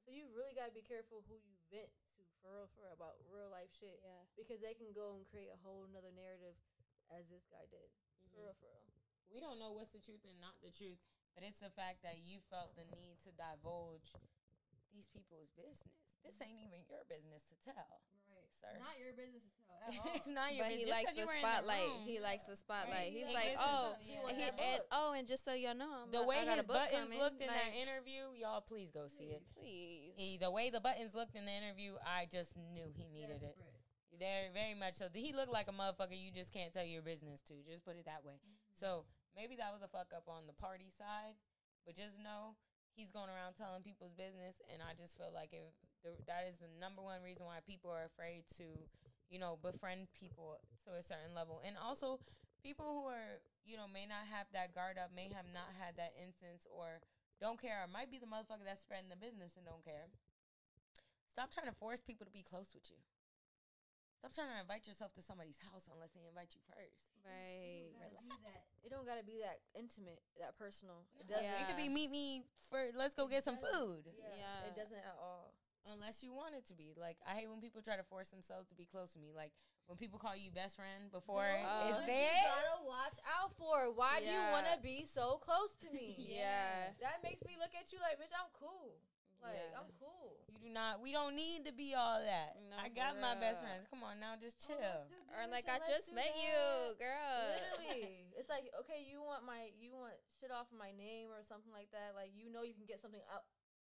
So 0.05 0.11
you 0.11 0.27
really 0.35 0.53
gotta 0.53 0.73
be 0.75 0.83
careful 0.83 1.23
who 1.27 1.39
you 1.39 1.55
vent 1.71 1.89
to 2.19 2.23
for 2.43 2.51
real, 2.51 2.67
for 2.75 2.83
real, 2.83 2.93
about 2.93 3.15
real 3.31 3.47
life 3.49 3.71
shit 3.71 4.03
Yeah. 4.03 4.27
because 4.35 4.59
they 4.59 4.75
can 4.75 4.91
go 4.91 5.15
and 5.15 5.23
create 5.27 5.47
a 5.49 5.59
whole 5.63 5.87
nother 5.87 6.11
narrative, 6.11 6.59
as 7.09 7.29
this 7.31 7.47
guy 7.47 7.63
did. 7.71 7.87
For 8.31 8.35
Mhm. 8.35 8.43
real, 8.43 8.53
for 8.59 8.67
real. 8.67 8.87
We 9.31 9.39
don't 9.39 9.57
know 9.59 9.71
what's 9.71 9.91
the 9.95 9.99
truth 10.03 10.25
and 10.25 10.37
not 10.43 10.59
the 10.61 10.69
truth, 10.71 10.99
but 11.33 11.43
it's 11.43 11.59
the 11.63 11.71
fact 11.71 12.03
that 12.03 12.19
you 12.19 12.41
felt 12.51 12.75
the 12.75 12.83
need 12.99 13.21
to 13.21 13.31
divulge 13.31 14.11
these 14.93 15.09
people's 15.09 15.49
business. 15.57 15.97
This 16.23 16.39
ain't 16.39 16.61
even 16.61 16.85
your 16.87 17.03
business 17.09 17.43
to 17.51 17.55
tell, 17.67 17.99
Right. 18.31 18.47
sir. 18.61 18.79
Not 18.79 18.95
your 19.01 19.11
business 19.11 19.43
to 19.43 19.61
tell 19.67 19.81
at 19.89 19.91
all. 19.99 20.15
it's 20.15 20.31
not 20.31 20.55
your 20.55 20.63
But 20.63 20.71
business. 20.71 20.87
he 20.87 20.87
Just 20.87 20.95
likes 20.95 21.09
'cause 21.11 21.17
you 21.19 21.25
the 21.27 21.39
spotlight. 21.43 21.83
room. 21.89 22.05
He 22.07 22.15
likes 22.23 22.43
the 22.47 22.55
spotlight. 22.55 23.11
Right. 23.11 23.11
He's 23.11 23.27
oh, 23.27 23.27
He 23.27 23.35
like, 23.35 23.53
oh, 23.59 23.95
he 23.99 24.13
and, 24.15 24.37
he, 24.39 24.43
and 24.47 24.81
oh, 24.95 25.09
and 25.17 25.27
just 25.27 25.43
so 25.43 25.51
y'all 25.53 25.75
know, 25.75 25.91
I'm 26.07 26.11
the 26.15 26.23
a- 26.23 26.27
way 26.29 26.37
I 26.39 26.45
got 26.45 26.55
his 26.57 26.65
a 26.65 26.67
book 26.71 26.77
buttons 26.79 27.11
coming. 27.11 27.19
looked 27.19 27.41
in 27.43 27.47
that 27.51 27.73
interview, 27.75 28.31
y'all 28.39 28.61
please 28.63 28.87
go 28.93 29.09
see 29.11 29.35
it. 29.35 29.43
Please. 29.57 30.13
He, 30.15 30.37
the 30.39 30.49
way 30.51 30.69
the 30.69 30.79
buttons 30.79 31.13
looked 31.13 31.35
in 31.35 31.43
the 31.43 31.51
interview, 31.51 31.99
I 32.05 32.25
just 32.31 32.55
knew 32.55 32.87
he 32.95 33.09
needed 33.11 33.43
it. 33.43 33.57
Very, 34.17 34.47
very 34.53 34.75
much 34.77 34.93
so. 35.01 35.09
He 35.11 35.33
looked 35.33 35.51
like 35.51 35.67
a 35.67 35.73
motherfucker 35.73 36.15
you 36.15 36.31
just 36.31 36.53
can't 36.53 36.71
tell 36.71 36.85
your 36.85 37.01
business 37.01 37.41
to. 37.49 37.53
Just 37.67 37.83
put 37.83 37.97
it 37.97 38.05
that 38.05 38.23
way. 38.23 38.37
Mm-hmm. 38.39 38.77
So 38.79 39.03
maybe 39.35 39.57
that 39.57 39.73
was 39.73 39.81
a 39.81 39.89
fuck 39.89 40.13
up 40.15 40.29
on 40.29 40.45
the 40.47 40.53
party 40.53 40.87
side, 40.95 41.33
but 41.83 41.95
just 41.97 42.15
know 42.21 42.55
he's 42.95 43.11
going 43.11 43.29
around 43.29 43.57
telling 43.57 43.81
people's 43.81 44.13
business, 44.13 44.61
and 44.69 44.81
I 44.81 44.93
just 44.93 45.17
feel 45.17 45.33
like 45.33 45.53
if 45.53 45.73
the, 46.05 46.13
that 46.29 46.45
is 46.45 46.61
the 46.61 46.69
number 46.77 47.01
one 47.01 47.21
reason 47.25 47.49
why 47.49 47.59
people 47.65 47.89
are 47.89 48.05
afraid 48.05 48.45
to, 48.61 48.65
you 49.29 49.41
know, 49.41 49.57
befriend 49.61 50.13
people 50.13 50.61
to 50.85 50.93
a 50.93 51.03
certain 51.03 51.33
level, 51.33 51.61
and 51.65 51.75
also 51.75 52.21
people 52.61 52.85
who 52.85 53.05
are, 53.09 53.41
you 53.65 53.75
know, 53.75 53.89
may 53.89 54.05
not 54.05 54.29
have 54.29 54.47
that 54.53 54.77
guard 54.77 55.01
up, 55.01 55.09
may 55.11 55.33
have 55.33 55.49
not 55.49 55.73
had 55.75 55.97
that 55.97 56.13
instance, 56.15 56.69
or 56.69 57.01
don't 57.41 57.59
care, 57.59 57.81
or 57.81 57.89
might 57.89 58.13
be 58.13 58.21
the 58.21 58.29
motherfucker 58.29 58.63
that's 58.63 58.85
spreading 58.85 59.09
the 59.09 59.19
business 59.19 59.57
and 59.57 59.65
don't 59.65 59.83
care. 59.83 60.07
Stop 61.33 61.49
trying 61.49 61.67
to 61.67 61.75
force 61.75 61.99
people 61.99 62.29
to 62.29 62.31
be 62.31 62.45
close 62.45 62.69
with 62.77 62.87
you. 62.93 63.01
Stop 64.23 64.31
trying 64.31 64.55
to 64.55 64.63
invite 64.63 64.87
yourself 64.87 65.11
to 65.19 65.21
somebody's 65.21 65.59
house 65.59 65.91
unless 65.91 66.15
they 66.15 66.23
invite 66.23 66.55
you 66.55 66.63
first. 66.71 67.11
Right. 67.27 67.91
It 68.79 68.87
don't 68.87 69.03
gotta 69.03 69.19
be 69.27 69.43
that 69.43 69.59
intimate, 69.75 70.23
that 70.39 70.55
personal. 70.55 71.03
It 71.19 71.27
doesn't. 71.27 71.43
It 71.43 71.67
could 71.67 71.75
be 71.75 71.91
meet 71.91 72.07
me 72.07 72.47
for 72.71 72.79
let's 72.95 73.19
go 73.19 73.27
get 73.27 73.43
some 73.43 73.59
food. 73.59 74.07
Yeah, 74.15 74.31
Yeah. 74.31 74.71
It 74.71 74.79
doesn't 74.79 74.95
at 75.03 75.19
all. 75.19 75.51
Unless 75.91 76.23
you 76.23 76.31
want 76.31 76.55
it 76.55 76.63
to 76.71 76.75
be. 76.75 76.95
Like 76.95 77.19
I 77.27 77.35
hate 77.35 77.51
when 77.51 77.59
people 77.59 77.83
try 77.83 77.99
to 77.99 78.07
force 78.07 78.31
themselves 78.31 78.71
to 78.71 78.75
be 78.79 78.87
close 78.87 79.11
to 79.11 79.19
me. 79.19 79.35
Like 79.35 79.51
when 79.91 79.99
people 79.99 80.19
call 80.23 80.39
you 80.39 80.55
best 80.55 80.79
friend 80.79 81.11
before 81.11 81.43
Oh. 81.43 81.91
it's 81.91 81.99
What 81.99 82.07
there. 82.07 82.31
You 82.31 82.47
gotta 82.47 82.79
watch 82.87 83.19
out 83.27 83.51
for. 83.59 83.91
Why 83.91 84.23
do 84.23 84.31
you 84.31 84.39
want 84.55 84.71
to 84.71 84.79
be 84.79 85.03
so 85.03 85.35
close 85.43 85.75
to 85.83 85.91
me? 85.91 86.15
Yeah. 86.39 86.95
That 87.03 87.19
makes 87.27 87.43
me 87.43 87.59
look 87.59 87.75
at 87.75 87.91
you 87.91 87.99
like, 87.99 88.15
bitch, 88.23 88.31
I'm 88.31 88.47
cool. 88.55 88.95
Like, 89.43 89.59
Yeah. 89.59 89.79
I'm 89.83 89.91
cool. 89.99 90.42
You 90.63 90.71
do 90.71 90.79
not 90.79 91.03
we 91.03 91.11
don't 91.11 91.35
need 91.35 91.67
to 91.67 91.75
be 91.75 91.91
all 91.91 92.23
that. 92.23 92.55
No, 92.71 92.79
I 92.79 92.87
got 92.87 93.19
my 93.19 93.35
best 93.35 93.59
friends. 93.59 93.83
Come 93.91 93.99
on 93.99 94.23
now, 94.23 94.39
just 94.39 94.63
Oh, 94.63 94.71
chill. 94.71 94.99
let's 95.11 95.35
Or 95.35 95.43
like, 95.51 95.67
I 95.67 95.83
just 95.83 96.15
met 96.15 96.31
that. 96.31 96.39
you, 96.39 96.55
girl. 96.95 97.35
Literally, 97.51 98.31
it's 98.39 98.47
like 98.47 98.71
okay, 98.87 99.03
you 99.03 99.19
want 99.19 99.43
my, 99.43 99.75
you 99.75 99.91
want 99.91 100.15
shit 100.39 100.55
off 100.55 100.71
of 100.71 100.79
my 100.79 100.95
name 100.95 101.27
or 101.35 101.43
something 101.43 101.75
like 101.75 101.91
that. 101.91 102.15
Like 102.15 102.31
you 102.31 102.47
know, 102.47 102.63
you 102.63 102.71
can 102.71 102.87
get 102.87 103.03
something 103.03 103.19
up, 103.27 103.43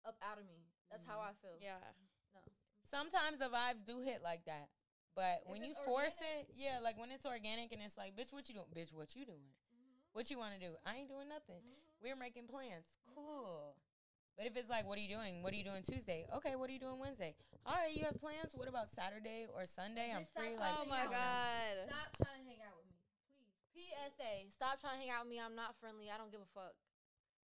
up 0.03 0.19
out 0.19 0.35
of 0.35 0.43
me. 0.43 0.67
That's 0.91 1.07
how 1.07 1.23
I 1.23 1.31
feel. 1.39 1.55
Yeah. 1.63 1.79
No. 2.35 2.43
Sometimes 2.83 3.39
the 3.39 3.47
vibes 3.47 3.87
do 3.87 4.03
hit 4.03 4.19
like 4.19 4.43
that. 4.47 4.67
But 5.15 5.47
If 5.47 5.51
when 5.51 5.63
you 5.63 5.71
it's 5.71 5.81
force 5.87 6.19
it, 6.21 6.51
yeah, 6.53 6.77
like 6.83 6.99
when 6.99 7.09
it's 7.15 7.25
organic 7.25 7.71
and 7.73 7.81
it's 7.81 7.97
like, 7.97 8.13
bitch, 8.15 8.31
what 8.35 8.47
you 8.51 8.55
doing? 8.59 8.69
Bitch, 8.75 8.93
what 8.93 9.15
you 9.17 9.25
doing? 9.25 9.49
Mm-hmm. 9.71 10.13
What 10.13 10.29
you 10.29 10.37
want 10.37 10.53
to 10.53 10.61
do? 10.61 10.75
I 10.85 10.99
ain't 11.01 11.09
doing 11.09 11.25
nothing. 11.27 11.63
We're 12.03 12.15
making 12.15 12.45
plans. 12.45 12.85
Cool. 13.15 13.73
But 14.37 14.45
if 14.45 14.53
it's 14.53 14.69
like, 14.69 14.85
what 14.85 15.01
are 15.01 15.01
you 15.01 15.09
doing? 15.09 15.41
What 15.41 15.49
are 15.49 15.57
you 15.57 15.65
doing 15.65 15.81
Tuesday? 15.81 16.29
Okay, 16.29 16.53
what 16.53 16.69
are 16.69 16.73
you 16.73 16.79
doing 16.79 17.01
Wednesday? 17.01 17.33
All 17.65 17.73
right, 17.73 17.89
you 17.89 18.05
have 18.05 18.21
plans. 18.21 18.53
What 18.53 18.69
about 18.69 18.85
Saturday 18.85 19.49
or 19.49 19.65
Sunday? 19.65 20.13
I'm 20.13 20.29
free. 20.37 20.53
Like, 20.53 20.77
Oh 20.77 20.85
my 20.85 21.09
god. 21.09 21.89
Stop 21.89 22.13
trying 22.21 22.45
to 22.45 22.47
hang 22.53 22.61
out 22.61 22.77
with 22.77 22.85
me, 22.85 23.01
please. 23.73 23.89
PSA: 24.13 24.53
Stop 24.53 24.77
trying 24.77 25.01
to 25.01 25.09
hang 25.09 25.09
out 25.09 25.25
with 25.25 25.33
me. 25.33 25.41
I'm 25.41 25.57
not 25.57 25.73
friendly. 25.81 26.13
I 26.13 26.21
don't 26.21 26.29
give 26.29 26.45
a 26.45 26.51
fuck. 26.53 26.77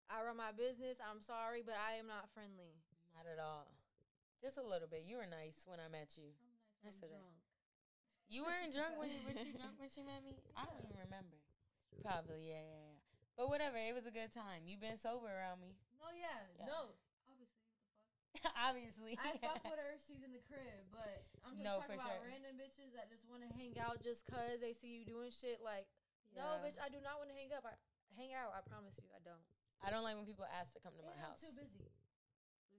I 0.09 0.25
run 0.25 0.41
my 0.41 0.49
business. 0.49 0.97
I'm 0.97 1.21
sorry, 1.21 1.61
but 1.61 1.77
I 1.77 2.01
am 2.01 2.09
not 2.09 2.25
friendly. 2.33 2.73
not 3.13 3.29
at 3.29 3.37
all. 3.37 3.69
Just 4.41 4.57
a 4.57 4.65
little 4.65 4.89
bit. 4.89 5.05
You 5.05 5.21
were 5.21 5.29
nice 5.29 5.69
when 5.69 5.77
I 5.77 5.85
met 5.93 6.17
you. 6.17 6.33
I 6.81 6.89
said 6.89 7.13
that. 7.13 7.37
You 8.25 8.41
weren't 8.49 8.73
drunk 8.73 8.97
when 8.97 9.13
was 9.29 9.37
she 9.37 9.53
drunk 9.53 9.77
when 9.77 9.93
she 9.93 10.01
met 10.01 10.25
me? 10.25 10.41
I 10.57 10.65
don't 10.65 10.81
even 10.81 10.97
remember. 11.05 11.37
Probably, 12.01 12.49
yeah, 12.49 12.65
yeah, 12.65 12.97
yeah. 12.97 12.99
But 13.37 13.53
whatever, 13.53 13.77
it 13.77 13.93
was 13.93 14.09
a 14.09 14.15
good 14.15 14.33
time. 14.33 14.65
You've 14.65 14.81
been 14.81 14.97
sober 14.97 15.29
around 15.29 15.61
me. 15.61 15.77
No, 15.99 16.07
yeah, 16.15 16.47
Yeah. 16.57 16.65
no. 16.71 16.79
Obviously, 17.27 17.27
what 17.27 17.37
the 17.39 17.47
fuck? 18.41 18.55
Obviously. 18.67 19.11
I 19.19 19.37
fuck 19.43 19.61
with 19.67 19.79
her. 19.79 19.93
She's 19.99 20.23
in 20.23 20.31
the 20.33 20.43
crib, 20.47 20.87
but 20.95 21.27
I'm 21.45 21.59
just 21.59 21.65
No, 21.67 21.83
talking 21.83 21.99
about 21.99 22.17
sure. 22.19 22.27
random 22.31 22.55
bitches 22.57 22.95
that 22.95 23.11
just 23.11 23.27
want 23.27 23.43
to 23.43 23.49
hang 23.55 23.75
out 23.77 23.99
just 24.01 24.23
cause 24.27 24.59
they 24.63 24.71
see 24.73 25.01
you 25.01 25.03
doing 25.05 25.29
shit. 25.31 25.59
Like, 25.61 25.87
no, 26.35 26.59
bitch, 26.63 26.79
I 26.79 26.87
do 26.89 27.01
not 27.03 27.19
want 27.19 27.29
to 27.31 27.37
hang 27.37 27.51
up. 27.51 27.65
I 27.67 27.75
hang 28.15 28.31
out. 28.33 28.55
I 28.55 28.61
promise 28.65 28.95
you, 29.01 29.07
I 29.11 29.19
don't. 29.21 29.43
I 29.83 29.91
don't 29.91 30.03
like 30.03 30.15
when 30.19 30.27
people 30.27 30.43
ask 30.47 30.71
to 30.75 30.81
come 30.83 30.91
to 30.99 31.03
my 31.03 31.15
And 31.15 31.23
I'm 31.23 31.31
house. 31.35 31.41
too 31.43 31.55
busy. 31.55 31.87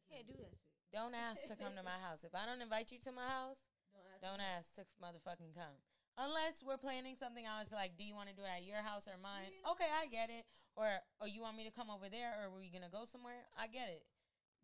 Can't 0.09 0.27
do 0.29 0.37
that 0.37 0.53
shit. 0.53 0.69
Don't 0.93 1.15
ask 1.15 1.47
to 1.49 1.55
come 1.57 1.73
to 1.79 1.85
my 1.87 1.97
house. 2.07 2.25
If 2.25 2.35
I 2.35 2.45
don't 2.45 2.61
invite 2.61 2.91
you 2.93 2.99
to 3.09 3.13
my 3.13 3.25
house, 3.29 3.63
Don't 3.95 4.05
ask. 4.11 4.21
don't 4.21 4.43
ask 4.43 4.67
to 4.77 4.83
motherfucking 5.01 5.55
come. 5.55 5.77
Unless 6.21 6.61
we're 6.61 6.77
planning 6.77 7.17
something, 7.17 7.49
I 7.49 7.65
was 7.65 7.73
like, 7.73 7.97
do 7.97 8.05
you 8.05 8.13
want 8.13 8.29
to 8.29 8.37
do 8.37 8.45
it 8.45 8.53
at 8.61 8.65
your 8.69 8.85
house 8.85 9.09
or 9.09 9.17
mine? 9.17 9.49
Yeah. 9.49 9.73
Okay, 9.73 9.89
I 9.89 10.05
get 10.13 10.29
it. 10.29 10.45
Or, 10.77 11.01
or 11.17 11.25
you 11.25 11.41
want 11.41 11.57
me 11.57 11.65
to 11.65 11.73
come 11.73 11.89
over 11.89 12.13
there 12.13 12.37
or 12.45 12.53
were 12.53 12.61
you 12.61 12.69
going 12.69 12.85
to 12.85 12.93
go 12.93 13.09
somewhere? 13.09 13.49
I 13.57 13.65
get 13.73 13.89
it. 13.89 14.05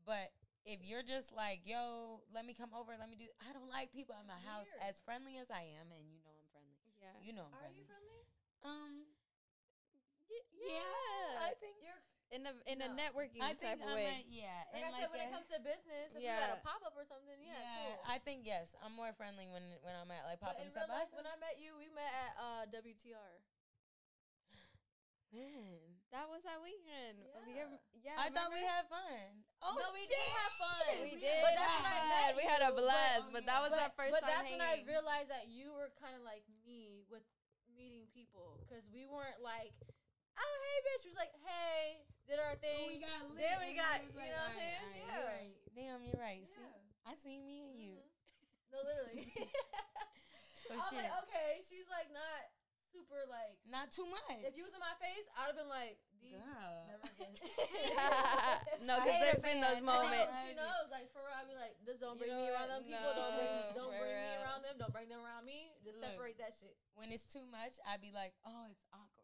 But 0.05 0.37
if 0.69 0.85
you're 0.85 1.03
just 1.03 1.33
like, 1.33 1.65
yo, 1.65 2.21
let 2.37 2.45
me 2.45 2.53
come 2.53 2.77
over, 2.77 2.93
let 3.01 3.09
me 3.09 3.17
do, 3.17 3.25
I 3.41 3.57
don't 3.57 3.73
like 3.73 3.89
people 3.97 4.13
at 4.21 4.29
my 4.29 4.37
house 4.45 4.69
weird. 4.69 4.85
as 4.85 5.01
friendly 5.01 5.41
as 5.41 5.49
I 5.49 5.65
am, 5.81 5.89
and 5.97 6.05
you 6.13 6.21
know 6.21 6.29
I'm 6.37 6.47
friendly. 6.53 6.77
Yeah. 7.01 7.17
You 7.25 7.33
know 7.33 7.49
I'm 7.49 7.57
Are 7.57 7.65
friendly. 7.65 7.81
you 7.81 7.87
friendly? 7.89 8.21
Um, 8.67 8.93
Y- 10.29 10.51
yeah, 10.77 11.49
I 11.49 11.55
think 11.63 11.79
You're 11.81 12.03
in 12.35 12.43
a 12.43 12.53
in 12.66 12.83
a 12.83 12.91
networking 12.91 13.39
I 13.39 13.55
type 13.55 13.79
think 13.79 13.87
of 13.87 13.95
I'm 13.95 13.95
way. 14.03 14.18
a- 14.18 14.27
yeah. 14.27 14.66
like 14.74 14.83
and 14.83 14.83
I 14.83 14.91
said, 14.99 15.11
when 15.14 15.22
a- 15.22 15.27
it 15.27 15.33
comes 15.33 15.47
to 15.55 15.59
business, 15.62 16.11
if 16.14 16.20
you 16.22 16.27
got 16.27 16.51
Yeah. 16.51 16.59
a 16.59 16.64
pop 16.66 16.83
up 16.83 16.99
or 16.99 17.07
something, 17.07 17.39
yeah, 17.39 17.55
cool. 17.87 18.03
I 18.11 18.18
think 18.18 18.43
yes, 18.43 18.74
I'm 18.83 18.93
more 18.99 19.14
friendly 19.14 19.47
when 19.47 19.62
when 19.87 19.95
I'm 19.95 20.11
at 20.11 20.27
like 20.27 20.43
pop 20.43 20.59
but 20.59 20.66
up 20.66 20.70
stuff. 20.74 20.91
real 20.91 20.99
life, 20.99 21.11
when 21.14 21.27
I 21.27 21.39
met 21.39 21.59
you, 21.62 21.79
we 21.79 21.87
met 21.95 22.11
at 22.11 22.33
uh, 22.35 22.62
WTR. 22.74 23.39
Man, 25.35 25.99
That 26.14 26.31
was 26.31 26.47
our 26.47 26.62
weekend. 26.62 27.18
We 27.45 27.55
Yeah. 27.59 27.66
have- 27.66 27.81
yeah. 27.93 28.16
I 28.16 28.31
thought 28.31 28.51
we 28.55 28.62
had 28.62 28.89
fun. 28.89 29.45
Oh 29.61 29.74
no, 29.74 29.93
we 29.93 30.07
shit. 30.07 30.16
did 30.16 30.29
have 30.39 30.53
fun. 30.55 31.03
We 31.03 31.16
did. 31.18 31.43
But 31.43 31.55
that's 31.59 31.77
when 31.77 31.85
I 31.93 32.01
met 32.09 32.27
fun. 32.31 32.37
We 32.39 32.45
had 32.47 32.62
a 32.62 32.70
you, 32.70 32.72
but- 32.72 32.83
blast, 32.87 33.24
Oh, 33.29 33.33
but, 33.35 33.45
that 33.47 33.61
was 33.61 33.70
but, 33.74 33.81
our 33.83 33.91
first 33.99 34.12
but 34.14 34.20
time 34.22 34.31
that's 34.31 34.51
when 34.51 34.62
I 34.62 34.83
realized 34.87 35.29
that 35.31 35.49
you 35.51 35.74
were 35.74 35.91
kind 36.01 36.14
of 36.16 36.22
like 36.22 36.47
me 36.64 37.05
with 37.11 37.27
meeting 37.74 38.07
people 38.14 38.62
because 38.64 38.87
we 38.95 39.05
weren't 39.05 39.43
like, 39.43 39.74
oh 40.39 40.55
hey 40.62 40.79
bitch, 40.89 41.05
we 41.05 41.11
was 41.11 41.18
like 41.20 41.35
hey, 41.45 42.07
did 42.27 42.39
our 42.43 42.55
thing. 42.59 42.91
we 42.91 42.99
got 43.01 43.22
lit. 43.31 43.39
Then 43.39 43.57
we 43.62 43.70
got, 43.79 44.03
you 44.03 44.11
like, 44.18 44.31
know 44.31 44.43
what 44.43 44.51
I'm 44.51 44.59
saying? 44.59 44.83
alright, 44.83 44.99
Yeah. 44.99 45.14
You're 45.14 45.31
right. 45.31 45.55
Damn, 45.74 46.01
you're 46.03 46.20
right. 46.22 46.43
See, 46.47 46.59
Yeah. 46.59 47.09
I 47.09 47.12
see 47.14 47.39
me 47.39 47.57
and 47.66 47.74
you. 47.79 47.95
Mhm. 47.97 48.12
No, 48.74 48.79
literally. 48.83 49.31
So 50.66 50.74
I 50.74 50.83
was 50.83 50.91
shit. 50.91 50.99
like, 51.07 51.14
okay, 51.31 51.62
she's 51.62 51.87
like 51.87 52.11
not 52.11 52.51
super 52.91 53.22
like. 53.31 53.55
Not 53.70 53.95
too 53.95 54.03
much. 54.11 54.43
If 54.43 54.59
you 54.59 54.66
was 54.66 54.74
in 54.74 54.83
my 54.83 54.99
face, 54.99 55.22
I'd 55.39 55.55
have 55.55 55.59
been 55.59 55.70
like, 55.70 56.03
D, 56.18 56.35
girl. 56.35 56.91
never 56.91 57.07
again. 57.14 57.39
no, 58.83 58.99
because 58.99 59.18
there's 59.22 59.47
been 59.47 59.62
those 59.62 59.79
No, 59.79 59.95
moments. 59.95 60.35
she 60.43 60.59
knows. 60.59 60.91
Like 60.91 61.07
for 61.14 61.22
real, 61.22 61.39
I'd 61.39 61.47
be 61.47 61.55
like, 61.55 61.79
just 61.87 62.03
don't 62.03 62.18
You 62.18 62.27
bring 62.27 62.35
know 62.35 62.43
me 62.43 62.51
around 62.51 62.68
them 62.74 62.83
people. 62.83 63.14
don't 63.14 63.35
bring, 63.39 63.55
don't 63.79 63.95
bring 63.95 64.11
me 64.18 64.35
around 64.43 64.61
them. 64.66 64.74
Don't 64.83 64.91
bring 64.91 65.07
them 65.07 65.22
around 65.22 65.47
me. 65.47 65.70
Just 65.87 66.03
Look. 66.03 66.18
separate 66.18 66.35
that 66.43 66.59
shit. 66.59 66.74
when 66.99 67.14
it's 67.14 67.31
too 67.31 67.47
much, 67.47 67.79
I'd 67.87 68.03
be 68.03 68.11
like, 68.11 68.35
oh, 68.43 68.66
it's 68.66 68.83
awkward. 68.91 69.16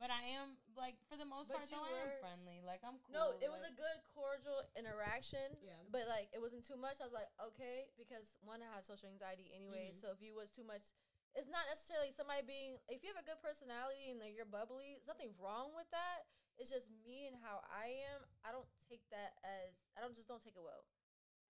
But 0.00 0.08
I 0.08 0.24
am 0.40 0.56
like, 0.80 0.96
for 1.12 1.20
the 1.20 1.28
most 1.28 1.52
But 1.52 1.60
part, 1.60 1.68
you 1.68 1.76
though, 1.76 1.84
I 1.84 1.92
am 1.92 2.08
were- 2.08 2.24
friendly. 2.24 2.58
Like 2.64 2.80
I'm 2.80 2.96
cool. 3.04 3.12
No, 3.12 3.24
it 3.44 3.52
was 3.52 3.60
a 3.68 3.74
good 3.76 4.00
cordial 4.16 4.64
interaction. 4.72 5.52
Yeah. 5.60 5.76
But 5.92 6.08
like 6.08 6.32
it 6.32 6.40
wasn't 6.40 6.64
too 6.64 6.80
much. 6.80 6.98
I 6.98 7.06
was 7.06 7.12
like, 7.12 7.28
okay, 7.52 7.92
because 8.00 8.32
one, 8.40 8.64
I 8.64 8.68
have 8.72 8.82
social 8.88 9.12
anxiety 9.12 9.52
anyway. 9.52 9.92
Mhm. 9.92 10.00
So 10.00 10.08
if 10.16 10.24
you 10.24 10.32
was 10.32 10.48
too 10.48 10.64
much, 10.64 10.88
it's 11.36 11.52
not 11.52 11.68
necessarily 11.68 12.16
somebody 12.16 12.40
being. 12.48 12.80
If 12.88 13.04
you 13.04 13.12
have 13.12 13.20
a 13.20 13.28
good 13.28 13.44
personality 13.44 14.08
and 14.08 14.16
like 14.18 14.32
you're 14.32 14.48
bubbly, 14.48 14.96
there's 14.96 15.06
nothing 15.06 15.36
wrong 15.36 15.76
with 15.76 15.86
that. 15.92 16.24
It's 16.56 16.72
just 16.72 16.88
me 17.04 17.28
and 17.28 17.36
how 17.36 17.60
I 17.68 17.92
am. 18.16 18.24
I 18.40 18.56
don't 18.56 18.68
take 18.88 19.04
that 19.12 19.36
as. 19.44 19.76
I 19.96 20.00
don't 20.00 20.16
just 20.16 20.26
don't 20.32 20.40
take 20.40 20.56
it 20.56 20.64
well. 20.64 20.88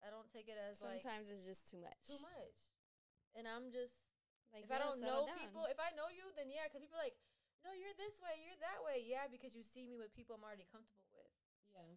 I 0.02 0.10
don't 0.10 0.26
take 0.34 0.50
it 0.50 0.58
as 0.58 0.82
like 0.82 1.06
Sometimes 1.06 1.30
it's 1.30 1.46
just 1.46 1.70
too 1.70 1.78
much. 1.86 2.02
too 2.08 2.18
much. 2.26 2.58
And 3.38 3.46
I'm 3.46 3.70
just 3.70 4.02
Like, 4.50 4.66
if 4.66 4.72
I 4.74 4.82
don't 4.82 4.98
know 5.06 5.30
down. 5.30 5.38
people, 5.38 5.70
if 5.70 5.78
I 5.78 5.94
know 5.94 6.10
you, 6.10 6.34
then 6.34 6.50
yeah, 6.50 6.66
because 6.66 6.82
people 6.82 6.98
are 6.98 7.06
like, 7.06 7.14
no, 7.64 7.72
you're 7.76 7.96
this 8.00 8.16
way, 8.24 8.40
you're 8.44 8.60
that 8.64 8.80
way, 8.84 9.04
yeah, 9.04 9.28
because 9.28 9.54
you 9.56 9.64
see 9.64 9.84
me 9.84 10.00
with 10.00 10.14
people 10.16 10.36
I'm 10.40 10.44
already 10.46 10.68
comfortable 10.70 11.12
with. 11.16 11.34
Yeah. 11.76 11.96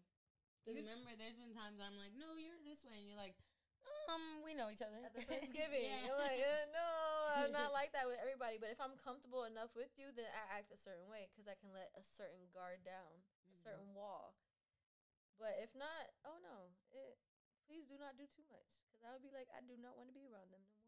Because 0.62 0.78
You 0.78 0.82
s- 0.82 0.90
remember, 0.90 1.10
there's 1.18 1.38
been 1.38 1.54
times 1.54 1.82
I'm 1.82 1.98
like, 1.98 2.14
no, 2.14 2.38
you're 2.38 2.58
this 2.62 2.82
way. 2.86 2.98
And 3.02 3.06
you're 3.10 3.18
like, 3.18 3.34
um, 4.06 4.42
we 4.46 4.54
know 4.54 4.70
each 4.70 4.82
other. 4.82 4.98
At 5.02 5.10
the 5.14 5.26
Thanksgiving, 5.30 5.90
Yeah. 5.90 6.06
I'm 6.12 6.18
like, 6.18 6.38
uh, 6.38 6.64
no, 6.70 6.86
I'm 7.42 7.50
not 7.54 7.74
like 7.78 7.90
that 7.94 8.06
with 8.06 8.18
everybody. 8.22 8.58
But 8.62 8.70
if 8.70 8.78
I'm 8.78 8.94
comfortable 8.98 9.42
enough 9.46 9.74
with 9.74 9.90
you, 9.98 10.14
then 10.14 10.30
I 10.30 10.62
act 10.62 10.70
a 10.70 10.78
certain 10.78 11.10
way 11.10 11.26
because 11.30 11.50
I 11.50 11.58
can 11.58 11.74
let 11.74 11.90
a 11.98 12.02
certain 12.06 12.46
guard 12.54 12.82
down, 12.86 13.10
a 13.10 13.50
Mhm. 13.50 13.62
certain 13.62 13.90
wall. 13.94 14.38
But 15.38 15.58
if 15.58 15.74
not, 15.74 16.14
oh 16.22 16.38
no, 16.38 16.70
it, 16.94 17.18
please 17.66 17.86
do 17.90 17.98
not 17.98 18.14
do 18.14 18.26
too 18.30 18.46
much 18.46 18.70
because 18.86 19.02
I 19.02 19.10
would 19.10 19.24
be 19.24 19.34
like, 19.34 19.50
I 19.50 19.58
do 19.66 19.74
not 19.74 19.98
want 19.98 20.06
to 20.10 20.14
be 20.14 20.22
around 20.30 20.54
them 20.54 20.62
no 20.62 20.70
more. 20.78 20.81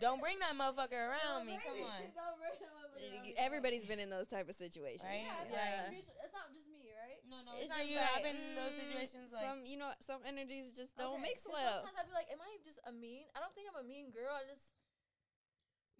Don't 0.00 0.20
bring 0.20 0.40
that 0.40 0.56
motherfucker 0.56 0.96
around 0.96 1.44
me. 1.44 1.60
Come 1.60 1.84
on. 1.84 2.08
Don't 2.16 2.38
bring 2.40 2.56
them 2.56 2.72
over. 2.80 2.96
Everybody's 3.36 3.84
been 3.84 4.00
in 4.00 4.08
those 4.08 4.28
type 4.28 4.48
of 4.48 4.56
situations. 4.56 5.04
Right? 5.08 5.24
Yeah, 5.24 5.44
it's, 5.44 5.52
Yeah. 5.52 5.76
Not, 5.88 6.24
it's 6.24 6.34
not 6.36 6.48
just 6.56 6.68
me, 6.72 6.88
right? 6.92 7.20
No, 7.28 7.44
no, 7.44 7.52
It's 7.56 7.68
it's, 7.68 7.72
not 7.72 7.84
you. 7.84 8.00
like, 8.00 8.12
I've 8.16 8.26
been 8.26 8.40
in 8.40 8.56
those 8.56 8.74
mm, 8.76 8.82
situations. 8.84 9.28
Like, 9.32 9.44
some, 9.44 9.60
you 9.64 9.76
know, 9.76 9.92
some 10.00 10.20
energies 10.24 10.72
just 10.72 10.96
don't 10.96 11.20
mix 11.20 11.44
well. 11.44 11.84
Sometimes 11.84 12.00
I'd 12.00 12.10
be 12.10 12.16
like, 12.16 12.30
am 12.32 12.40
I 12.40 12.56
just 12.64 12.80
a 12.88 12.92
mean? 12.92 13.28
I 13.36 13.40
don't 13.44 13.52
think 13.52 13.68
I'm 13.68 13.80
a 13.80 13.86
mean 13.86 14.08
girl. 14.12 14.32
I 14.32 14.44
just 14.48 14.72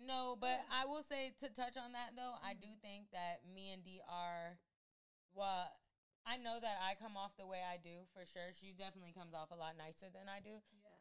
No, 0.01 0.37
but 0.41 0.65
I 0.73 0.89
will 0.89 1.05
say 1.05 1.37
to 1.45 1.49
touch 1.53 1.77
on 1.77 1.93
that 1.93 2.17
though, 2.17 2.41
I 2.41 2.57
do 2.57 2.69
think 2.81 3.13
that 3.13 3.45
me 3.45 3.73
and 3.73 3.85
D 3.85 4.01
are 4.09 4.57
well, 5.37 5.71
I 6.27 6.37
know 6.37 6.61
that 6.61 6.77
I 6.83 6.97
come 7.01 7.17
off 7.17 7.33
the 7.39 7.47
way 7.47 7.65
I 7.65 7.81
do 7.81 8.05
for 8.13 8.27
sure. 8.29 8.53
She 8.53 8.77
definitely 8.77 9.13
comes 9.17 9.33
off 9.33 9.51
a 9.53 9.59
lot 9.59 9.79
nicer 9.79 10.11
than 10.13 10.29
I 10.29 10.41
do. 10.45 10.61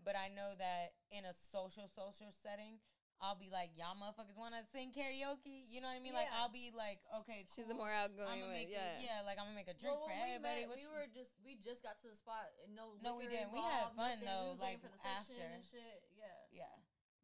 But 0.10 0.18
I 0.18 0.34
know 0.34 0.57
that 0.57 0.97
in 1.14 1.22
a 1.30 1.38
social 1.38 1.86
social 1.86 2.34
setting, 2.41 2.82
I'll 3.22 3.38
be 3.38 3.53
like, 3.53 3.78
y'all 3.78 3.93
motherfuckers 3.93 4.34
want 4.34 4.57
to 4.57 4.66
sing 4.74 4.89
karaoke? 4.89 5.70
You 5.70 5.86
know 5.86 5.91
what 5.93 5.99
I 5.99 6.01
mean? 6.01 6.18
Like 6.18 6.34
I'll 6.34 6.49
be 6.49 6.74
like, 6.74 6.97
okay, 7.22 7.45
She's 7.45 7.70
the 7.70 7.78
cool. 7.78 7.86
more 7.86 7.93
outgoing 7.93 8.41
I'ma 8.41 8.49
one. 8.49 8.57
make 8.57 8.74
Yeah. 8.74 8.97
a, 8.97 9.05
yeah, 9.05 9.18
like 9.22 9.38
I'm 9.38 9.45
gonna 9.45 9.60
make 9.62 9.70
a 9.70 9.78
drink 9.78 9.93
well, 10.01 10.10
for 10.10 10.18
when 10.18 10.26
everybody. 10.34 10.66
We, 10.66 10.74
met, 10.74 10.82
we 10.82 10.86
you- 10.89 10.95
were 10.97 11.05
just 11.14 11.38
we 11.45 11.62
just 11.62 11.86
got 11.86 12.01
to 12.01 12.10
the 12.10 12.18
spot 12.18 12.49
and 12.66 12.74
no 12.74 12.97
No, 13.05 13.22
we 13.22 13.30
didn't. 13.30 13.53
We 13.53 13.62
had 13.62 13.93
fun, 13.93 14.18
nothing. 14.18 14.26
though, 14.26 14.57
We 14.57 14.66
like, 14.66 14.82
waiting 14.82 14.82
for 14.82 14.89
the 14.97 15.01
section 15.05 15.38
after. 15.38 15.53
and 15.53 15.62
shit. 15.62 15.97
Yeah. 16.18 16.66
Yeah. 16.66 16.76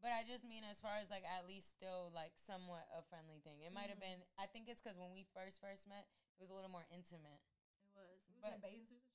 But 0.06 0.14
I 0.14 0.22
just 0.30 0.46
mean 0.46 0.62
as 0.62 0.78
far 0.78 1.02
as 1.02 1.10
like 1.10 1.26
at 1.26 1.50
least 1.50 1.74
still 1.74 2.14
like 2.14 2.38
somewhat 2.38 2.86
a 2.94 3.02
friendly 3.10 3.42
thing. 3.42 3.66
It 3.66 3.74
might 3.74 3.90
have 3.90 3.98
Mhm. 3.98 4.22
been. 4.22 4.22
I 4.38 4.46
think 4.46 4.70
it's 4.70 4.78
because 4.86 5.02
when 5.02 5.10
we 5.10 5.26
first 5.34 5.58
first 5.58 5.90
met, 5.90 6.06
it 6.38 6.46
was 6.46 6.54
a 6.54 6.56
little 6.60 6.70
more 6.70 6.86
intimate. 6.94 7.42
It 7.90 7.98
was. 7.98 8.22
We 8.30 8.38
was 8.38 8.46
But- 8.46 8.54
in 8.54 8.62
bathing 8.62 8.86
suits 8.86 9.10
and 9.10 9.15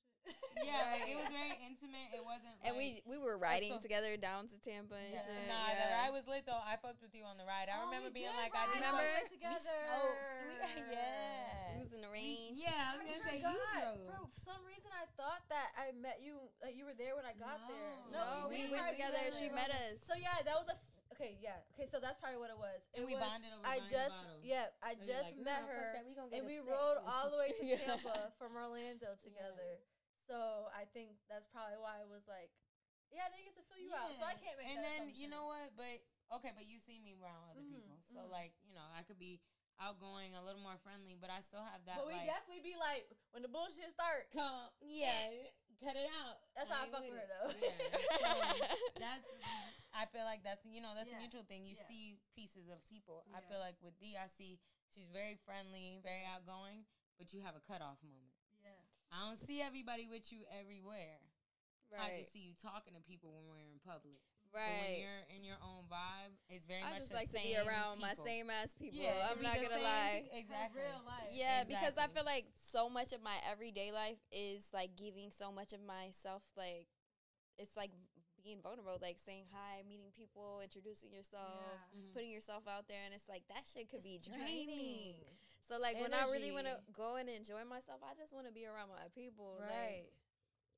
Yeah, 0.61 0.93
like, 0.93 1.07
it 1.11 1.17
was 1.17 1.29
very 1.33 1.57
intimate. 1.65 2.13
It 2.13 2.21
wasn't. 2.21 2.53
And 2.61 2.77
like, 2.77 3.01
we 3.05 3.05
we 3.09 3.17
were 3.17 3.37
riding 3.41 3.73
so- 3.75 3.81
together 3.81 4.13
down 4.17 4.45
to 4.53 4.57
Tampa 4.61 4.93
and 4.99 5.13
Yeah. 5.17 5.25
shit. 5.25 5.47
Nah, 5.49 5.73
the 5.73 5.87
ride 5.97 6.13
was 6.13 6.25
lit 6.29 6.45
though. 6.45 6.61
I 6.61 6.77
fucked 6.77 7.01
with 7.01 7.13
you 7.17 7.25
on 7.25 7.37
the 7.41 7.45
ride. 7.47 7.67
I 7.71 7.81
Oh, 7.81 7.89
remember 7.89 8.13
being 8.13 8.29
like, 8.37 8.53
I 8.53 8.69
ride 8.69 8.73
did 8.77 8.81
Remember? 8.85 9.01
all 9.01 9.25
We 9.25 9.33
together. 9.33 9.73
smoked. 9.81 10.21
We- 10.77 10.93
yeah. 10.93 11.73
It 11.73 11.79
was 11.81 11.91
in 11.97 12.01
the 12.05 12.11
We- 12.13 12.53
yeah, 12.53 12.93
I 12.93 12.97
was 12.97 13.01
gonna 13.01 13.17
oh 13.17 13.25
say 13.25 13.37
you 13.41 13.49
drove. 13.49 14.29
For 14.37 14.41
some 14.45 14.61
reason, 14.69 14.93
I 14.93 15.09
thought 15.17 15.41
that 15.49 15.73
I 15.73 15.91
met 15.97 16.21
you. 16.21 16.37
Like 16.61 16.77
you 16.77 16.85
were 16.85 16.93
there 16.93 17.17
when 17.17 17.25
I 17.25 17.33
got 17.33 17.65
there. 17.65 17.91
No, 18.13 18.45
we, 18.45 18.69
didn't 18.69 18.77
went 18.77 18.93
together. 18.93 19.17
She 19.33 19.49
met 19.49 19.73
us. 19.73 19.97
So 20.05 20.13
yeah, 20.13 20.37
that 20.45 20.53
was 20.53 20.69
a. 20.69 20.77
F- 20.77 21.17
okay, 21.17 21.33
yeah. 21.41 21.57
Okay, 21.73 21.89
so 21.89 21.97
that's 21.97 22.21
probably 22.21 22.37
what 22.37 22.53
it 22.53 22.59
was. 22.61 22.77
And 22.93 23.03
we 23.09 23.17
was, 23.17 23.25
bonded 23.25 23.49
over 23.57 23.65
I 23.65 23.81
just 23.89 24.13
Bottle. 24.13 24.37
yeah, 24.45 24.69
I 24.85 24.93
And 24.93 25.01
just 25.01 25.33
like, 25.33 25.41
met 25.41 25.65
her, 25.65 25.97
we 26.05 26.37
and 26.37 26.45
we 26.45 26.61
rode 26.61 27.01
all 27.09 27.33
the 27.33 27.37
way 27.41 27.49
to 27.57 27.63
Yeah. 27.65 27.81
Tampa 27.97 28.29
from 28.37 28.53
Orlando 28.53 29.17
together. 29.25 29.81
So 30.31 30.71
I 30.71 30.87
think 30.95 31.19
that's 31.27 31.51
probably 31.51 31.75
why 31.75 31.99
I 31.99 32.07
was 32.07 32.23
like, 32.31 32.55
yeah, 33.11 33.27
I 33.27 33.35
didn't 33.35 33.51
get 33.51 33.59
to 33.59 33.65
fill 33.67 33.83
you 33.83 33.91
out, 33.91 34.15
so 34.15 34.23
I 34.23 34.39
can't 34.39 34.55
make 34.55 34.71
And 34.71 34.79
that 34.79 34.87
then 34.87 34.99
assumption. 35.11 35.19
you 35.19 35.27
know 35.27 35.43
what? 35.51 35.75
But 35.75 35.99
okay, 36.39 36.55
but 36.55 36.63
you 36.63 36.79
see 36.79 37.03
me 37.03 37.11
around 37.19 37.51
other 37.51 37.59
Mhm, 37.59 37.75
people, 37.75 37.99
so 38.07 38.23
mhm. 38.23 38.31
like 38.31 38.55
you 38.63 38.71
know, 38.71 38.87
I 38.95 39.03
could 39.03 39.19
be 39.19 39.43
outgoing, 39.83 40.31
a 40.39 40.43
little 40.43 40.63
more 40.63 40.79
friendly, 40.79 41.19
but 41.19 41.27
I 41.27 41.43
still 41.43 41.59
have 41.67 41.83
that. 41.83 41.99
But 41.99 42.07
we 42.07 42.15
like, 42.15 42.31
definitely 42.31 42.63
be 42.63 42.79
like 42.79 43.11
when 43.35 43.43
the 43.43 43.51
bullshit 43.51 43.91
start. 43.91 44.31
Come, 44.31 44.71
yeah, 44.79 45.51
cut 45.83 45.99
it 45.99 46.07
out. 46.07 46.39
That's 46.55 46.71
how 46.71 46.87
I 46.87 46.87
ain't 46.87 46.95
fuck 46.95 47.03
with 47.03 47.11
with 47.11 47.19
her 47.19 47.27
it. 47.27 47.31
though. 47.35 47.51
Yeah, 47.51 48.39
so 48.39 48.63
that's. 49.03 49.27
I 49.91 50.07
feel 50.07 50.23
like 50.23 50.47
that's 50.47 50.63
you 50.63 50.79
know 50.79 50.95
that's 50.95 51.11
Yeah, 51.11 51.19
a 51.19 51.23
mutual 51.27 51.43
thing. 51.43 51.67
You 51.67 51.75
yeah. 51.75 51.83
see 51.91 52.03
pieces 52.31 52.71
of 52.71 52.79
people. 52.87 53.27
I 53.35 53.43
feel 53.43 53.59
like 53.59 53.75
with 53.83 53.99
D, 53.99 54.15
I 54.15 54.31
see 54.31 54.55
she's 54.95 55.11
very 55.11 55.35
friendly, 55.43 55.99
very 55.99 56.23
outgoing, 56.23 56.87
but 57.19 57.35
you 57.35 57.43
have 57.43 57.59
a 57.59 57.63
cutoff 57.67 57.99
moment. 57.99 58.30
Yeah. 59.11 59.17
I 59.17 59.27
don't 59.27 59.37
see 59.39 59.61
everybody 59.61 60.07
with 60.07 60.31
you 60.31 60.45
everywhere. 60.49 61.19
I 61.91 62.07
Right. 62.07 62.19
just 62.23 62.31
see 62.31 62.39
you 62.39 62.55
talking 62.55 62.93
to 62.95 63.01
people 63.03 63.33
when 63.35 63.43
we're 63.51 63.59
in 63.59 63.79
public. 63.83 64.23
But 64.51 64.63
when 64.67 64.99
you're 64.99 65.23
in 65.35 65.43
your 65.43 65.57
own 65.63 65.87
vibe, 65.91 66.31
it's 66.49 66.65
very 66.65 66.83
I 66.83 66.91
much 66.91 66.99
just 67.07 67.09
the 67.11 67.15
like 67.23 67.31
to 67.31 67.39
be 67.39 67.55
around 67.55 67.99
my 67.99 68.13
same 68.15 68.49
ass 68.49 68.73
people. 68.75 68.99
Yeah, 68.99 69.27
I'm 69.31 69.41
not 69.41 69.55
gonna 69.55 69.69
same 69.79 69.83
lie. 69.83 70.23
Exactly. 70.31 70.81
real 70.81 71.03
life. 71.05 71.31
Yeah, 71.31 71.63
because 71.63 71.97
I 71.97 72.07
feel 72.07 72.23
like 72.25 72.47
so 72.71 72.89
much 72.89 73.11
of 73.13 73.21
my 73.21 73.39
everyday 73.49 73.91
life 73.91 74.19
is 74.31 74.67
like 74.73 74.95
giving 74.95 75.31
so 75.31 75.51
much 75.51 75.71
of 75.71 75.79
myself. 75.83 76.43
Like 76.55 76.87
it's 77.57 77.75
like 77.75 77.91
being 78.43 78.61
vulnerable, 78.61 78.97
like 79.01 79.19
saying 79.19 79.45
hi, 79.53 79.83
meeting 79.87 80.11
people, 80.11 80.59
introducing 80.63 81.13
yourself, 81.13 81.59
Yeah. 81.93 81.99
Mhm. 81.99 82.13
putting 82.13 82.31
yourself 82.31 82.67
out 82.67 82.87
there, 82.87 83.03
and 83.03 83.13
it's 83.13 83.27
like 83.29 83.47
that 83.47 83.67
shit 83.67 83.87
could 83.89 84.03
be 84.03 84.15
It's 84.15 84.27
draining. 84.27 85.15
So 85.71 85.79
like 85.79 85.95
when 86.03 86.11
I 86.11 86.27
really 86.27 86.51
want 86.51 86.67
to 86.67 86.75
go 86.91 87.15
and 87.15 87.31
enjoy 87.31 87.63
myself, 87.63 88.03
I 88.03 88.11
just 88.19 88.35
want 88.35 88.43
to 88.43 88.51
be 88.51 88.67
around 88.67 88.91
my 88.91 89.07
people. 89.15 89.55
Right. 89.63 90.03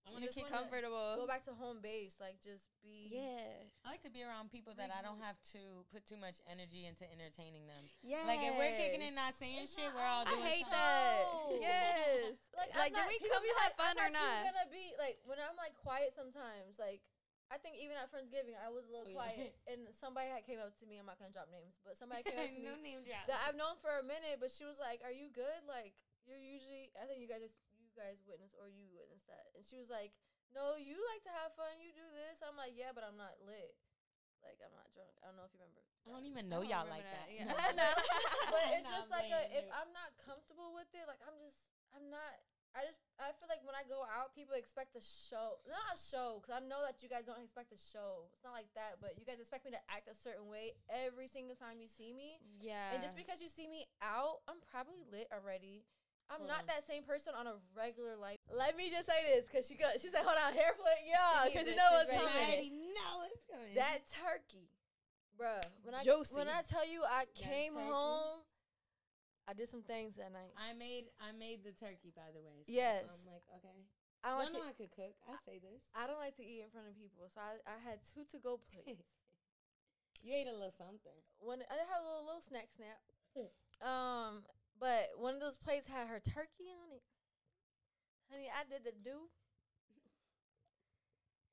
I 0.05 0.11
Like, 0.11 0.19
wanna 0.19 0.27
just 0.27 0.35
wanna 0.37 0.51
comfortable. 0.53 1.15
Go 1.17 1.25
back 1.25 1.47
to 1.47 1.55
home 1.55 1.79
base, 1.81 2.19
like 2.19 2.37
just 2.43 2.67
be. 2.83 3.07
yeah. 3.09 3.63
I 3.87 3.95
like 3.95 4.03
to 4.03 4.11
be 4.11 4.19
around 4.21 4.51
people 4.51 4.75
that 4.75 4.91
I 4.91 4.99
don't 5.01 5.23
have 5.23 5.39
to 5.55 5.87
put 5.95 6.03
too 6.05 6.19
much 6.19 6.43
energy 6.45 6.83
into 6.85 7.07
entertaining 7.07 7.65
them. 7.71 7.87
Yeah. 8.03 8.27
Like 8.27 8.43
if 8.43 8.51
we're 8.59 8.75
kicking 8.75 8.99
and 9.01 9.15
not 9.15 9.31
saying 9.39 9.63
It's 9.63 9.71
shit, 9.73 9.87
not 9.89 9.95
we're 9.95 10.03
all 10.05 10.27
I 10.27 10.35
doing 10.35 10.43
hate 10.45 10.67
show. 10.67 10.75
that. 10.77 11.23
Yes. 11.63 12.35
Like, 12.53 12.69
Like, 12.75 12.93
I'm 12.99 13.07
did 13.07 13.15
we 13.15 13.17
people 13.23 13.33
come 13.33 13.47
be 13.47 13.55
to 13.55 13.63
have 13.63 13.73
fun 13.79 13.95
I 13.97 14.03
or 14.03 14.11
not? 14.11 14.37
gonna 14.51 14.69
be 14.69 14.85
like 14.99 15.17
when 15.23 15.39
I'm 15.39 15.55
like 15.55 15.73
quiet 15.79 16.11
sometimes. 16.13 16.77
Like 16.77 16.99
I 17.53 17.61
think 17.61 17.77
even 17.77 17.93
at 18.01 18.09
Friendsgiving, 18.09 18.57
I 18.57 18.73
was 18.73 18.89
a 18.89 18.91
little 18.91 19.13
Oh, 19.13 19.13
quiet, 19.13 19.53
and 19.69 19.85
somebody 19.93 20.33
had 20.33 20.41
came 20.41 20.57
up 20.57 20.73
to 20.81 20.85
me. 20.89 20.97
I'm 20.97 21.05
not 21.05 21.21
gonna 21.21 21.29
drop 21.29 21.53
names, 21.53 21.77
but 21.85 21.93
somebody 21.93 22.25
came 22.25 22.33
up 22.41 22.49
to 22.49 22.57
me 22.57 22.65
no 22.65 22.73
name 22.81 23.05
drop. 23.05 23.29
that 23.29 23.37
I've 23.45 23.53
known 23.53 23.77
for 23.77 23.93
a 24.01 24.05
minute. 24.05 24.41
But 24.41 24.49
she 24.49 24.65
was 24.65 24.81
like, 24.81 25.05
"Are 25.05 25.13
you 25.13 25.29
good? 25.29 25.61
Like 25.69 25.93
you're 26.25 26.41
usually." 26.41 26.89
I 26.97 27.05
think 27.05 27.21
you 27.21 27.29
guys 27.29 27.45
just 27.45 27.61
you 27.77 27.93
guys 27.93 28.17
witnessed 28.25 28.57
or 28.57 28.65
you 28.73 28.89
witnessed 28.89 29.29
that, 29.29 29.53
and 29.53 29.61
she 29.61 29.77
was 29.77 29.93
like, 29.93 30.09
"No, 30.49 30.73
you 30.81 30.97
like 31.13 31.21
to 31.29 31.33
have 31.37 31.53
fun. 31.53 31.77
You 31.77 31.93
do 31.93 32.07
this." 32.17 32.41
I'm 32.41 32.57
like, 32.57 32.73
"Yeah, 32.73 32.89
but 32.89 33.05
I'm 33.05 33.21
not 33.21 33.37
lit. 33.45 33.77
Like 34.41 34.57
I'm 34.65 34.73
not 34.73 34.89
drunk. 34.97 35.13
I 35.21 35.29
don't 35.29 35.37
know 35.37 35.45
if 35.45 35.53
you 35.53 35.61
remember." 35.61 35.85
I 36.03 36.11
don't 36.11 36.25
even 36.27 36.49
know 36.51 36.65
don't 36.65 36.73
y'all 36.73 36.89
like 36.89 37.05
that. 37.07 37.29
that, 37.29 37.37
yeah. 37.37 37.47
No. 37.47 37.55
I 37.69 37.71
know. 37.77 37.93
but 38.51 38.65
it's 38.75 38.89
Nah, 38.89 38.97
just 38.97 39.07
like 39.13 39.29
a, 39.31 39.45
if. 39.55 39.69
I'm 39.71 39.93
not 39.93 40.11
comfortable 40.19 40.73
with 40.75 40.89
it, 40.97 41.05
like 41.07 41.21
I'm 41.23 41.37
just 41.39 41.63
I'm 41.93 42.09
not. 42.09 42.33
I 42.73 42.81
just 42.89 42.97
I 43.21 43.29
feel 43.37 43.45
like 43.47 43.61
when 43.61 43.77
I 43.77 43.85
go 43.85 44.01
out, 44.09 44.33
people 44.33 44.57
expect 44.57 44.97
a 44.97 45.03
show, 45.05 45.61
not 45.69 45.85
a 45.93 45.97
show, 45.99 46.41
because 46.41 46.57
I 46.57 46.61
know 46.65 46.81
that 46.81 46.99
you 47.05 47.07
guys 47.07 47.23
don't 47.29 47.37
expect 47.39 47.69
a 47.69 47.77
show. 47.77 48.25
It's 48.33 48.41
not 48.41 48.57
like 48.57 48.67
that, 48.73 48.97
but 48.97 49.13
you 49.15 49.23
guys 49.23 49.37
expect 49.37 49.63
me 49.65 49.71
to 49.77 49.83
act 49.93 50.09
a 50.09 50.17
certain 50.17 50.49
way 50.49 50.73
every 50.89 51.29
single 51.29 51.53
time 51.53 51.77
you 51.77 51.87
see 51.87 52.11
me, 52.11 52.41
Yeah. 52.59 52.93
and 52.93 52.99
just 53.05 53.13
because 53.15 53.39
you 53.41 53.47
see 53.49 53.69
me 53.69 53.85
out, 54.01 54.41
I'm 54.49 54.57
probably 54.65 55.05
lit 55.13 55.29
already. 55.29 55.85
I'm 56.31 56.41
Hold 56.41 56.49
not 56.49 56.61
on. 56.65 56.71
that 56.73 56.81
same 56.87 57.03
person 57.05 57.37
on 57.37 57.45
a 57.45 57.55
regular 57.77 58.15
life. 58.17 58.39
Let 58.49 58.73
me 58.79 58.89
just 58.89 59.05
say 59.05 59.21
this, 59.29 59.45
because 59.45 59.67
she 59.69 59.75
got 59.77 59.99
she 60.01 60.09
said, 60.09 60.25
"Hold 60.25 60.39
on, 60.39 60.53
hair 60.57 60.73
flip, 60.73 60.97
yeah," 61.05 61.45
because 61.45 61.67
you 61.69 61.75
know 61.77 61.91
what's 61.93 62.09
I 62.09 62.15
coming. 62.17 62.33
it. 62.33 62.41
already 62.49 62.71
know 62.97 63.13
it's 63.29 63.43
coming. 63.45 63.75
That 63.75 64.07
turkey, 64.09 64.71
bruh. 65.37 65.61
When 65.83 65.93
I 65.93 66.01
when 66.33 66.47
I 66.49 66.63
tell 66.65 66.87
you 66.87 67.03
I 67.05 67.25
came 67.35 67.75
turkey. 67.75 67.85
home, 67.91 68.42
I 69.47 69.51
did 69.53 69.67
some 69.67 69.83
things 69.83 70.15
that 70.15 70.31
night. 70.31 70.55
I 70.55 70.71
made 70.73 71.11
I 71.19 71.35
made 71.35 71.63
the 71.67 71.75
turkey 71.75 72.15
by 72.15 72.31
the 72.31 72.39
way. 72.39 72.63
So 72.63 72.71
Yes. 72.71 73.03
So 73.03 73.11
I'm 73.11 73.27
like, 73.33 73.45
okay. 73.59 73.79
I 74.23 74.31
I 74.31 74.31
don't 74.31 74.39
don't 74.47 74.53
know 74.55 74.63
like 74.63 74.79
I 74.79 74.87
could 74.87 74.93
cook. 74.95 75.15
I 75.27 75.35
say 75.43 75.59
this. 75.59 75.83
I 75.91 76.07
don't 76.07 76.19
like 76.19 76.39
to 76.39 76.45
eat 76.47 76.63
in 76.63 76.71
front 76.71 76.87
of 76.87 76.95
people, 76.95 77.27
so 77.27 77.43
I, 77.43 77.59
I 77.67 77.75
had 77.83 77.99
two 78.07 78.23
to 78.31 78.37
go 78.39 78.55
plates. 78.71 79.03
you 80.23 80.31
ate 80.31 80.47
a 80.47 80.55
little 80.55 80.71
something. 80.71 81.19
One 81.43 81.59
I 81.67 81.75
had 81.83 81.99
a 81.99 82.07
little 82.07 82.23
little 82.23 82.43
snack 82.45 82.71
snap. 82.71 83.03
Um, 83.83 84.47
but 84.79 85.11
one 85.19 85.35
of 85.35 85.41
those 85.43 85.57
plates 85.59 85.87
had 85.91 86.07
her 86.07 86.23
turkey 86.23 86.71
on 86.71 86.95
it. 86.95 87.03
Honey, 88.31 88.47
I 88.47 88.63
did 88.63 88.87
the 88.87 88.95
do. 89.03 89.27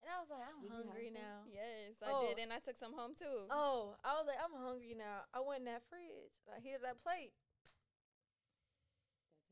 And 0.00 0.08
I 0.08 0.16
was 0.22 0.30
like, 0.32 0.46
I'm 0.46 0.62
Did 0.62 0.70
hungry 0.72 1.10
now. 1.12 1.44
Yes, 1.50 2.00
I 2.00 2.08
Oh. 2.08 2.22
did, 2.24 2.38
and 2.40 2.52
I 2.54 2.58
took 2.62 2.78
some 2.78 2.94
home 2.96 3.12
too. 3.18 3.50
Oh, 3.50 3.98
I 4.00 4.16
was 4.16 4.24
like, 4.30 4.38
I'm 4.40 4.54
hungry 4.56 4.94
now. 4.96 5.28
I 5.34 5.40
went 5.44 5.60
in 5.60 5.68
that 5.68 5.82
fridge. 5.90 6.32
and 6.46 6.56
I 6.56 6.60
heated 6.62 6.80
that 6.86 7.02
plate. 7.04 7.34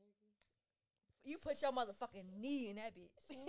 That 0.01 0.17
turkey. 0.17 1.08
You 1.23 1.37
put 1.37 1.61
your 1.61 1.71
motherfucking 1.71 2.39
knee 2.39 2.69
in 2.69 2.77
that 2.77 2.93
bitch. 2.95 3.11
you 3.29 3.45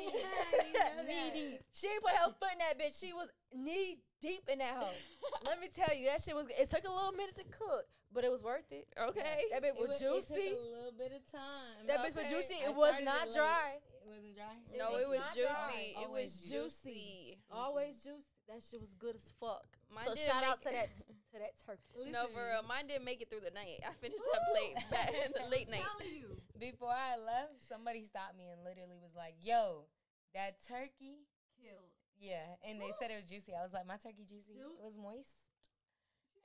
know 0.96 1.02
knee 1.06 1.30
deep. 1.32 1.60
She 1.72 1.86
ain't 1.88 2.02
put 2.02 2.12
her 2.12 2.26
foot 2.38 2.52
in 2.52 2.58
that 2.58 2.78
bitch. 2.78 2.98
She 3.00 3.12
was 3.12 3.28
knee 3.54 3.98
deep 4.20 4.48
in 4.52 4.58
that 4.58 4.74
hoe. 4.74 4.90
Let 5.46 5.60
me 5.60 5.68
tell 5.74 5.96
you, 5.96 6.06
that 6.06 6.20
shit 6.20 6.34
was. 6.34 6.46
It 6.50 6.68
took 6.70 6.86
a 6.86 6.90
little 6.92 7.12
minute 7.12 7.36
to 7.36 7.44
cook, 7.44 7.86
but 8.12 8.24
it 8.24 8.30
was 8.30 8.42
worth 8.42 8.70
it. 8.70 8.86
okay. 9.00 9.44
That 9.52 9.62
bitch 9.62 9.68
It 9.68 9.78
was 9.78 9.88
wa- 9.88 9.94
It 9.94 9.98
took 9.98 10.26
juicy. 10.28 10.48
a 10.50 10.76
little 10.76 10.92
bit 10.98 11.12
of 11.12 11.24
time. 11.30 11.86
That 11.86 12.00
bitch 12.00 12.14
was 12.16 12.24
Okay. 12.24 12.30
juicy. 12.30 12.54
I 12.64 12.70
It 12.70 12.74
was 12.76 12.94
not 13.04 13.26
late. 13.26 13.34
dry. 13.36 13.78
It 13.78 14.06
wasn't 14.06 14.34
dry. 14.34 14.56
No, 14.76 14.96
It 14.96 15.02
it 15.02 15.08
was 15.08 15.18
was 15.18 15.26
juicy. 15.34 15.96
It 16.02 16.10
was 16.10 16.34
juicy. 16.40 16.50
juicy. 16.50 17.38
Always 17.50 18.02
juicy. 18.02 18.24
That 18.50 18.66
shit 18.66 18.82
was 18.82 18.90
good 18.98 19.14
as 19.14 19.30
fuck. 19.38 19.62
Mine 19.94 20.10
so 20.10 20.14
shout 20.18 20.42
out 20.42 20.58
to 20.66 20.70
that 20.74 20.90
to 21.30 21.36
that 21.38 21.54
turkey. 21.62 22.10
No, 22.10 22.26
for 22.34 22.42
real. 22.42 22.66
Mine 22.66 22.90
didn't 22.90 23.06
make 23.06 23.22
it 23.22 23.30
through 23.30 23.46
the 23.46 23.54
night. 23.54 23.78
I 23.86 23.94
finished 24.02 24.26
that 24.26 24.42
plate 24.50 24.74
back 24.90 25.14
in 25.26 25.30
the 25.38 25.46
late 25.48 25.70
night. 25.70 25.86
you. 26.02 26.34
Before 26.58 26.90
I 26.90 27.14
left, 27.14 27.62
somebody 27.62 28.02
stopped 28.02 28.34
me 28.36 28.50
and 28.50 28.66
literally 28.66 28.98
was 28.98 29.14
like, 29.14 29.38
"Yo, 29.40 29.86
that 30.34 30.58
turkey." 30.66 31.30
Killed. 31.62 31.94
Yeah, 32.18 32.58
and 32.66 32.80
they 32.82 32.90
said 32.98 33.10
it 33.14 33.22
was 33.22 33.30
juicy. 33.30 33.54
I 33.54 33.62
was 33.62 33.72
like, 33.72 33.86
"My 33.86 33.96
turkey 33.96 34.26
juicy? 34.26 34.58
Ju- 34.58 34.74
It 34.76 34.84
was 34.84 34.98
moist." 34.98 35.46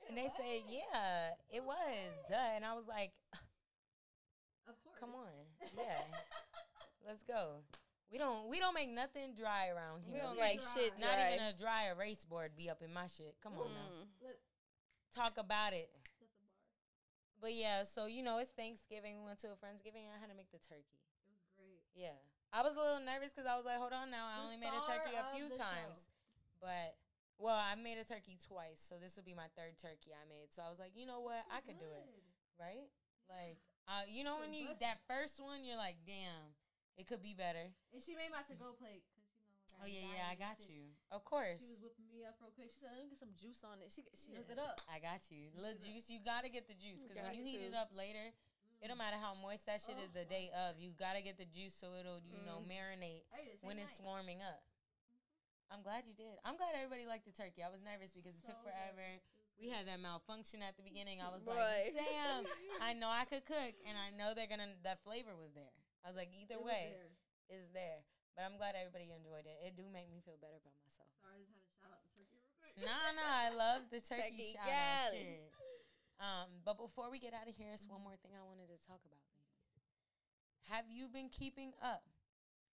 And 0.08 0.16
they 0.16 0.30
said, 0.38 0.62
"Yeah, 0.70 1.34
it 1.50 1.64
was." 1.66 2.14
Duh. 2.30 2.54
And 2.54 2.64
I 2.64 2.72
was 2.78 2.86
like, 2.86 3.12
Of 4.70 4.78
course. 4.86 4.96
"Come 4.98 5.10
on, 5.18 5.34
yeah, 5.76 6.06
let's 7.06 7.22
go." 7.26 7.66
We 8.10 8.18
don't 8.18 8.48
we 8.48 8.58
don't 8.60 8.74
make 8.74 8.88
nothing 8.88 9.34
dry 9.34 9.68
around 9.68 10.06
We 10.06 10.14
here. 10.14 10.22
don't 10.22 10.36
We- 10.36 10.40
like 10.40 10.60
shit 10.74 10.94
not 11.00 11.18
even 11.18 11.46
a 11.46 11.52
dry 11.52 11.88
erase 11.90 12.24
board 12.24 12.54
be 12.56 12.70
up 12.70 12.82
in 12.82 12.92
my 12.92 13.06
shit. 13.08 13.34
Come 13.42 13.54
on 13.58 13.66
now, 13.74 13.90
Mm. 13.90 14.36
talk 15.14 15.38
about 15.38 15.72
it. 15.72 15.90
That's 15.92 16.22
a 16.22 16.24
bar. 16.38 16.46
But 17.40 17.54
yeah, 17.54 17.82
so 17.84 18.06
you 18.06 18.22
know, 18.22 18.38
it's 18.38 18.50
Thanksgiving. 18.52 19.18
We 19.20 19.24
went 19.26 19.40
to 19.40 19.48
a 19.50 19.56
friendsgiving. 19.58 20.06
And 20.06 20.14
I 20.14 20.18
had 20.22 20.30
to 20.30 20.36
make 20.36 20.50
the 20.52 20.58
turkey. 20.62 21.02
It 21.26 21.34
was 21.34 21.48
great. 21.58 21.82
Yeah, 21.94 22.14
I 22.52 22.62
was 22.62 22.76
a 22.76 22.80
little 22.80 23.00
nervous 23.00 23.32
because 23.34 23.46
I 23.46 23.56
was 23.56 23.64
like, 23.66 23.76
hold 23.78 23.92
on 23.92 24.10
now, 24.10 24.26
I 24.30 24.36
The 24.38 24.42
only 24.44 24.56
made 24.56 24.72
a 24.72 24.86
turkey 24.86 25.16
a 25.18 25.24
few 25.34 25.48
the 25.50 25.56
show. 25.58 25.64
times, 25.66 26.06
but 26.60 26.96
well, 27.38 27.56
I 27.58 27.74
made 27.74 27.98
a 27.98 28.04
turkey 28.04 28.38
twice, 28.40 28.80
so 28.80 28.96
this 29.02 29.16
would 29.16 29.26
be 29.26 29.34
my 29.34 29.48
third 29.58 29.76
turkey 29.76 30.14
I 30.14 30.24
made. 30.28 30.54
So 30.54 30.62
I 30.62 30.70
was 30.70 30.78
like, 30.78 30.94
you 30.96 31.04
know 31.04 31.20
what, 31.20 31.44
I 31.52 31.60
could 31.60 31.76
do 31.78 31.90
it, 31.90 32.06
right? 32.56 32.88
Like, 33.28 33.58
uh, 33.88 34.06
you 34.08 34.24
know 34.24 34.38
when 34.38 34.54
you 34.54 34.72
Listen. 34.72 34.78
that 34.88 34.98
first 35.06 35.36
one, 35.42 35.64
you're 35.64 35.76
like, 35.76 35.96
damn, 36.06 36.55
it 36.96 37.06
could 37.06 37.20
be 37.22 37.32
better. 37.36 37.72
And 37.92 38.00
she 38.02 38.16
made 38.16 38.32
my 38.32 38.42
to 38.48 38.56
go 38.56 38.72
plate 38.76 39.04
because 39.04 39.24
you 39.24 39.76
know. 39.76 39.84
Oh 39.84 39.88
yeah, 39.88 40.24
yeah, 40.24 40.32
I 40.32 40.36
got 40.36 40.56
you. 40.68 40.88
Of 41.12 41.22
course. 41.28 41.60
She 41.60 41.68
was 41.68 41.80
whipping 41.84 42.08
me 42.08 42.24
up 42.24 42.36
real 42.40 42.52
quick. 42.56 42.72
She 42.72 42.80
said, 42.80 42.96
"Let 42.96 43.04
me 43.04 43.12
get 43.12 43.20
some 43.20 43.34
juice 43.36 43.60
on 43.66 43.78
it." 43.84 43.92
She 43.92 44.00
she 44.16 44.32
hooked 44.32 44.50
it 44.52 44.60
up. 44.60 44.80
I 44.88 44.98
got 45.02 45.26
you. 45.28 45.52
Hook 45.52 45.60
Little 45.60 45.76
it 45.76 45.84
up. 45.84 45.88
juice. 45.88 46.06
You 46.08 46.18
gotta 46.24 46.48
get 46.48 46.64
the 46.70 46.76
juice 46.78 47.04
because 47.04 47.20
when 47.20 47.36
you 47.36 47.44
heat 47.44 47.60
it 47.60 47.76
up 47.76 47.92
later, 47.92 48.32
it 48.80 48.86
don't 48.88 48.96
matter 49.00 49.20
how 49.20 49.36
moist 49.40 49.66
that 49.68 49.80
shit 49.84 50.00
is 50.00 50.12
Oh 50.16 50.22
the 50.22 50.26
my 50.28 50.32
day 50.32 50.46
of. 50.54 50.80
You 50.80 50.96
gotta 50.96 51.20
get 51.20 51.36
the 51.36 51.48
juice 51.48 51.76
so 51.76 51.92
it'll 51.98 52.20
you 52.24 52.40
know 52.48 52.60
Mm. 52.64 52.70
marinate 52.72 53.24
I 53.32 53.44
ate 53.44 53.56
it 53.56 53.64
when 53.64 53.76
same 53.76 53.86
it's 53.90 54.00
warming 54.00 54.40
up. 54.40 54.62
I'm 55.68 55.82
glad 55.82 56.06
you 56.06 56.14
did. 56.14 56.38
I'm 56.46 56.54
glad 56.56 56.78
everybody 56.78 57.04
liked 57.10 57.26
the 57.26 57.34
turkey. 57.34 57.60
I 57.66 57.68
was 57.68 57.82
nervous 57.82 58.14
because 58.14 58.38
it 58.38 58.44
took 58.46 58.56
forever. 58.62 59.02
It 59.02 59.20
We 59.58 59.66
had 59.68 59.88
that 59.90 59.98
malfunction 59.98 60.62
at 60.62 60.76
the 60.78 60.84
beginning. 60.86 61.18
I 61.20 61.28
was 61.32 61.42
Right. 61.42 61.90
like, 61.90 61.96
damn. 61.96 62.46
I 62.80 62.92
know 63.00 63.08
I 63.10 63.24
could 63.26 63.42
cook, 63.44 63.74
and 63.88 63.98
I 63.98 64.10
know 64.14 64.30
they're 64.32 64.46
gonna. 64.46 64.68
That 64.84 65.02
flavor 65.02 65.34
was 65.34 65.50
there. 65.58 65.74
I 66.04 66.08
was 66.12 66.16
like, 66.16 66.28
either 66.34 66.60
It 66.60 66.64
way, 66.64 66.84
there. 66.96 67.12
it's 67.60 67.70
there. 67.72 68.04
But 68.36 68.44
I'm 68.44 68.60
glad 68.60 68.76
everybody 68.76 69.08
enjoyed 69.14 69.48
it. 69.48 69.56
It 69.64 69.76
do 69.80 69.88
make 69.88 70.12
me 70.12 70.20
feel 70.20 70.36
better 70.36 70.60
about 70.60 70.76
myself. 70.84 71.08
Sorry, 71.24 71.40
I 71.40 71.48
just 71.48 71.56
had 71.56 71.64
to 71.64 71.72
shout 71.80 71.88
out 71.92 72.04
the 72.04 72.12
turkey 72.12 72.36
real 72.36 72.52
quick. 72.60 72.76
Nah, 72.84 73.16
nah, 73.16 73.48
I 73.48 73.50
love 73.54 73.88
the 73.88 74.00
turkey 74.10 74.28
Turkey 74.28 74.50
shout 74.60 74.68
out 74.68 75.16
shit. 75.16 75.48
Um, 76.20 76.48
but 76.64 76.76
before 76.80 77.08
we 77.12 77.20
get 77.20 77.32
out 77.36 77.48
of 77.48 77.56
here, 77.56 77.72
it's 77.72 77.84
one 77.88 78.00
more 78.04 78.16
thing 78.24 78.32
I 78.36 78.44
wanted 78.44 78.68
to 78.72 78.80
talk 78.84 79.00
about, 79.04 79.20
ladies. 79.32 79.56
Have 80.72 80.88
you 80.88 81.08
been 81.12 81.28
keeping 81.28 81.76
up 81.80 82.04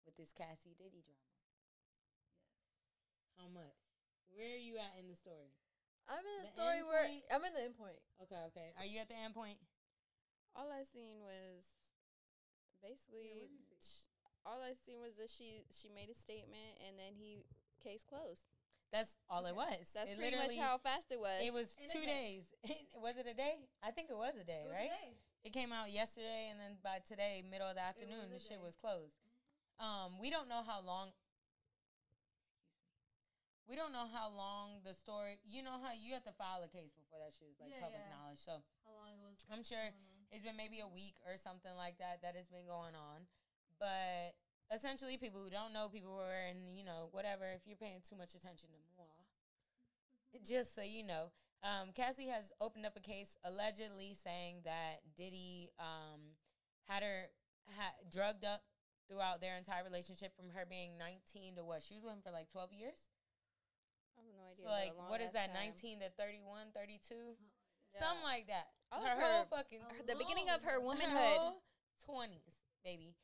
with 0.03 0.15
this 0.19 0.31
Cassie 0.35 0.75
Diddy 0.75 1.03
drama? 1.03 1.31
Yes. 1.39 1.55
How 3.39 3.47
much? 3.51 3.79
Where 4.31 4.55
are 4.55 4.59
you 4.63 4.75
at 4.79 4.95
in 4.99 5.07
the 5.07 5.15
story? 5.15 5.51
I'm 6.07 6.23
in 6.23 6.35
the, 6.43 6.47
The 6.47 6.55
story 6.55 6.79
end 6.83 6.87
where 6.87 7.07
point? 7.07 7.23
I'm 7.31 7.43
in 7.47 7.53
the 7.55 7.63
end 7.67 7.75
point. 7.79 7.99
Okay, 8.23 8.39
okay. 8.51 8.69
Are 8.79 8.87
you 8.87 8.99
at 8.99 9.07
the 9.07 9.19
end 9.19 9.35
point? 9.35 9.59
All 10.55 10.67
I 10.71 10.83
seen 10.83 11.23
was 11.23 11.63
basically. 12.81 13.31
what 13.35 13.47
did 13.47 13.51
you 13.53 13.61
see? 13.63 13.79
sh- 13.81 14.07
all 14.45 14.63
I 14.63 14.73
seen 14.85 14.99
was 15.03 15.15
that 15.19 15.29
she 15.29 15.67
she 15.69 15.89
made 15.91 16.09
a 16.09 16.15
statement 16.17 16.79
and 16.81 16.97
then 16.97 17.13
he 17.15 17.43
case 17.83 18.03
closed. 18.07 18.47
That's 18.89 19.21
all 19.29 19.45
it 19.45 19.53
was. 19.53 19.93
That's 19.93 20.09
it 20.09 20.17
pretty 20.17 20.33
much 20.35 20.57
how 20.57 20.81
fast 20.81 21.13
it 21.13 21.19
was. 21.21 21.37
It 21.45 21.53
was 21.53 21.77
In 21.77 21.85
two 21.93 22.01
day. 22.09 22.41
days. 22.41 22.45
was 23.05 23.17
it 23.21 23.29
a 23.29 23.37
day? 23.37 23.69
I 23.85 23.91
think 23.93 24.09
it 24.09 24.17
was 24.17 24.33
a 24.33 24.43
day, 24.43 24.65
It 24.65 24.73
was 24.73 24.73
right? 24.81 24.89
today. 24.89 25.13
It 25.45 25.53
came 25.53 25.69
out 25.71 25.87
yesterday, 25.93 26.49
and 26.51 26.57
then 26.59 26.75
by 26.83 26.99
today, 27.05 27.45
middle 27.45 27.69
of 27.69 27.77
the 27.77 27.85
afternoon, 27.85 28.27
the 28.33 28.41
a 28.41 28.43
shit 28.43 28.57
day. 28.59 28.65
was 28.65 28.75
closed. 28.75 29.13
Um, 29.79 30.17
we 30.19 30.27
don't 30.33 30.49
know 30.49 30.65
how 30.65 30.81
long. 30.81 31.13
Excuse 31.13 32.49
me. 32.49 32.49
We 33.69 33.77
don't 33.77 33.93
know 33.93 34.09
how 34.09 34.33
long 34.33 34.81
the 34.83 34.97
story. 34.97 35.37
You 35.45 35.61
know 35.61 35.77
how 35.79 35.93
you 35.93 36.17
have 36.17 36.25
to 36.25 36.33
file 36.33 36.65
a 36.65 36.71
case 36.73 36.91
before 36.97 37.21
that 37.21 37.31
shit 37.37 37.53
is 37.53 37.61
like 37.61 37.69
Yeah, 37.69 37.85
public 37.85 38.01
yeah. 38.01 38.11
knowledge. 38.11 38.41
So 38.41 38.57
How 38.83 38.91
long 38.97 39.13
it 39.13 39.21
was? 39.21 39.37
I'm 39.53 39.61
sure 39.63 39.79
going 39.79 40.09
on. 40.17 40.18
It's 40.31 40.43
been 40.43 40.57
maybe 40.57 40.79
a 40.79 40.87
week 40.87 41.15
or 41.25 41.37
something 41.37 41.73
like 41.75 41.97
that 41.97 42.21
that 42.21 42.35
has 42.35 42.47
been 42.49 42.65
going 42.65 42.93
on. 42.93 43.25
But 43.79 44.35
essentially, 44.73 45.17
people 45.17 45.41
who 45.43 45.49
don't 45.49 45.73
know, 45.73 45.89
people 45.89 46.13
who 46.13 46.21
are 46.21 46.47
in, 46.49 46.75
you 46.75 46.83
know, 46.83 47.09
whatever. 47.11 47.45
If 47.55 47.65
you're 47.65 47.79
paying 47.79 48.01
too 48.03 48.15
much 48.15 48.35
attention 48.35 48.69
to 48.69 48.79
moi, 48.97 49.25
just 50.45 50.75
so 50.75 50.81
you 50.81 51.03
know, 51.05 51.31
um, 51.63 51.91
Cassie 51.95 52.27
has 52.29 52.51
opened 52.61 52.85
up 52.85 52.95
a 52.95 53.01
case 53.01 53.37
allegedly 53.43 54.13
saying 54.13 54.61
that 54.65 55.01
Diddy 55.17 55.71
um, 55.79 56.37
had 56.87 57.03
her 57.03 57.29
ha- 57.75 57.97
drugged 58.11 58.45
up 58.45 58.61
throughout 59.09 59.41
their 59.41 59.57
entire 59.57 59.83
relationship 59.83 60.35
from 60.37 60.53
her 60.53 60.63
being 60.69 60.97
19 60.97 61.55
to 61.57 61.63
what? 61.65 61.81
She 61.81 61.95
was 61.95 62.03
with 62.05 62.13
him 62.13 62.21
for 62.21 62.31
like 62.31 62.47
12 62.51 62.71
years. 62.73 63.09
I 64.15 64.21
have 64.21 64.31
no 64.37 64.45
idea. 64.53 64.65
So 64.65 64.71
like, 64.71 64.93
what 65.09 65.19
is 65.19 65.31
that? 65.33 65.51
time. 65.55 65.73
19 65.73 66.05
to 66.05 66.09
31, 66.13 66.71
32, 66.75 67.35
Yeah. 67.91 67.99
something 67.99 68.23
like 68.23 68.47
that. 68.47 68.69
All 68.91 69.03
her 69.03 69.15
her- 69.15 69.45
fucking 69.49 69.79
Oh, 69.85 70.03
the 70.07 70.15
beginning 70.15 70.49
of 70.49 70.63
her 70.63 70.79
Her 70.79 70.81
womanhood. 70.81 71.61
twenties, 72.05 72.61
baby. 72.83 73.15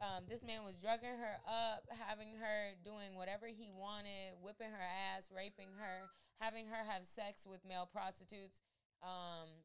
Um, 0.00 0.28
this 0.28 0.44
man 0.44 0.60
was 0.62 0.76
drugging 0.76 1.16
her 1.16 1.40
up, 1.48 1.88
having 1.88 2.36
her 2.36 2.76
doing 2.84 3.16
whatever 3.16 3.46
he 3.48 3.70
wanted, 3.72 4.36
whipping 4.44 4.68
her 4.70 4.84
ass, 5.16 5.32
raping 5.32 5.72
her, 5.80 6.10
having 6.38 6.66
her 6.68 6.84
have 6.84 7.06
sex 7.06 7.46
with 7.46 7.64
male 7.64 7.88
prostitutes. 7.90 8.60
Um, 9.02 9.64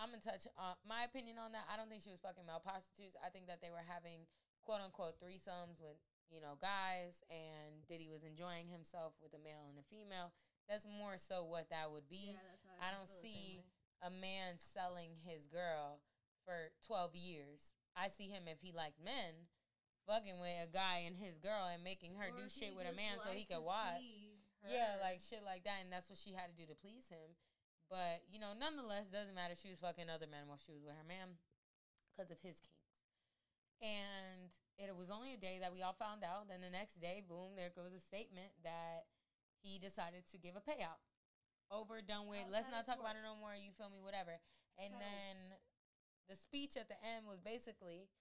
I'm 0.00 0.10
gonna 0.10 0.18
touch 0.20 0.48
uh, 0.58 0.74
my 0.82 1.04
opinion 1.04 1.38
on 1.38 1.52
that. 1.52 1.62
I 1.70 1.76
don't 1.76 1.86
think 1.88 2.02
she 2.02 2.10
was 2.10 2.18
fucking 2.18 2.42
male 2.44 2.58
prostitutes. 2.58 3.14
I 3.22 3.30
think 3.30 3.46
that 3.46 3.62
they 3.62 3.70
were 3.70 3.86
having 3.86 4.26
quote 4.66 4.80
unquote 4.82 5.20
threesomes 5.22 5.78
with 5.78 5.94
you 6.26 6.40
know 6.42 6.58
guys, 6.58 7.22
and 7.30 7.86
Diddy 7.86 8.08
was 8.10 8.24
enjoying 8.26 8.66
himself 8.66 9.14
with 9.22 9.30
a 9.34 9.38
male 9.38 9.62
and 9.70 9.78
a 9.78 9.86
female. 9.86 10.34
That's 10.66 10.86
more 10.90 11.18
so 11.18 11.44
what 11.46 11.70
that 11.70 11.90
would 11.94 12.08
be 12.10 12.34
Yeah, 12.34 12.42
I 12.82 12.90
feel 12.90 12.98
don't 12.98 13.06
see-. 13.10 13.62
A 14.02 14.10
man 14.10 14.58
selling 14.58 15.14
his 15.22 15.46
girl 15.46 16.02
for 16.44 16.74
12 16.86 17.14
years. 17.14 17.74
I 17.94 18.08
see 18.08 18.26
him 18.26 18.50
if 18.50 18.58
he 18.60 18.74
liked 18.74 18.98
men 18.98 19.46
fucking 20.06 20.42
with 20.42 20.58
a 20.58 20.70
guy 20.70 21.06
and 21.06 21.14
his 21.14 21.38
girl 21.38 21.70
and 21.70 21.86
making 21.86 22.18
her 22.18 22.34
Or 22.34 22.36
do 22.36 22.50
shit 22.50 22.74
with 22.74 22.90
a 22.90 22.96
man 22.96 23.22
so 23.22 23.30
he 23.30 23.46
could 23.46 23.62
watch. 23.62 24.02
Yeah, 24.66 24.98
like 24.98 25.22
shit 25.22 25.46
like 25.46 25.62
that. 25.64 25.86
And 25.86 25.90
that's 25.94 26.10
what 26.10 26.18
she 26.18 26.34
had 26.34 26.50
to 26.50 26.56
do 26.58 26.66
to 26.66 26.74
please 26.78 27.06
him. 27.06 27.38
But, 27.86 28.24
you 28.26 28.40
know, 28.40 28.56
nonetheless, 28.56 29.12
doesn't 29.12 29.36
matter. 29.36 29.54
She 29.54 29.70
was 29.70 29.78
fucking 29.78 30.10
other 30.10 30.26
men 30.26 30.48
while 30.48 30.58
she 30.58 30.72
was 30.72 30.82
with 30.82 30.96
her 30.96 31.06
man 31.06 31.38
because 32.10 32.32
of 32.32 32.40
his 32.42 32.58
kinks. 32.58 32.98
And 33.82 34.50
it 34.78 34.94
was 34.96 35.10
only 35.12 35.34
a 35.34 35.40
day 35.40 35.60
that 35.60 35.70
we 35.70 35.82
all 35.82 35.94
found 35.94 36.24
out. 36.24 36.48
Then 36.48 36.64
the 36.64 36.72
next 36.72 36.98
day, 36.98 37.20
boom, 37.22 37.54
there 37.54 37.70
goes 37.74 37.92
a 37.92 38.00
statement 38.00 38.50
that 38.64 39.06
he 39.60 39.78
decided 39.78 40.24
to 40.32 40.40
give 40.40 40.56
a 40.56 40.64
payout. 40.64 41.02
Over, 41.72 42.04
done 42.04 42.28
with. 42.28 42.44
Let's 42.52 42.68
not 42.68 42.84
talk 42.84 43.00
about 43.00 43.16
it 43.16 43.24
no 43.24 43.32
more. 43.40 43.56
You 43.56 43.72
feel 43.72 43.88
me? 43.88 43.96
Whatever. 44.04 44.36
And 44.76 44.92
Settled. 44.92 45.00
then 45.00 45.34
the 46.28 46.36
speech 46.36 46.76
at 46.76 46.92
the 46.92 47.00
end 47.00 47.24
was 47.24 47.40
basically, 47.40 48.12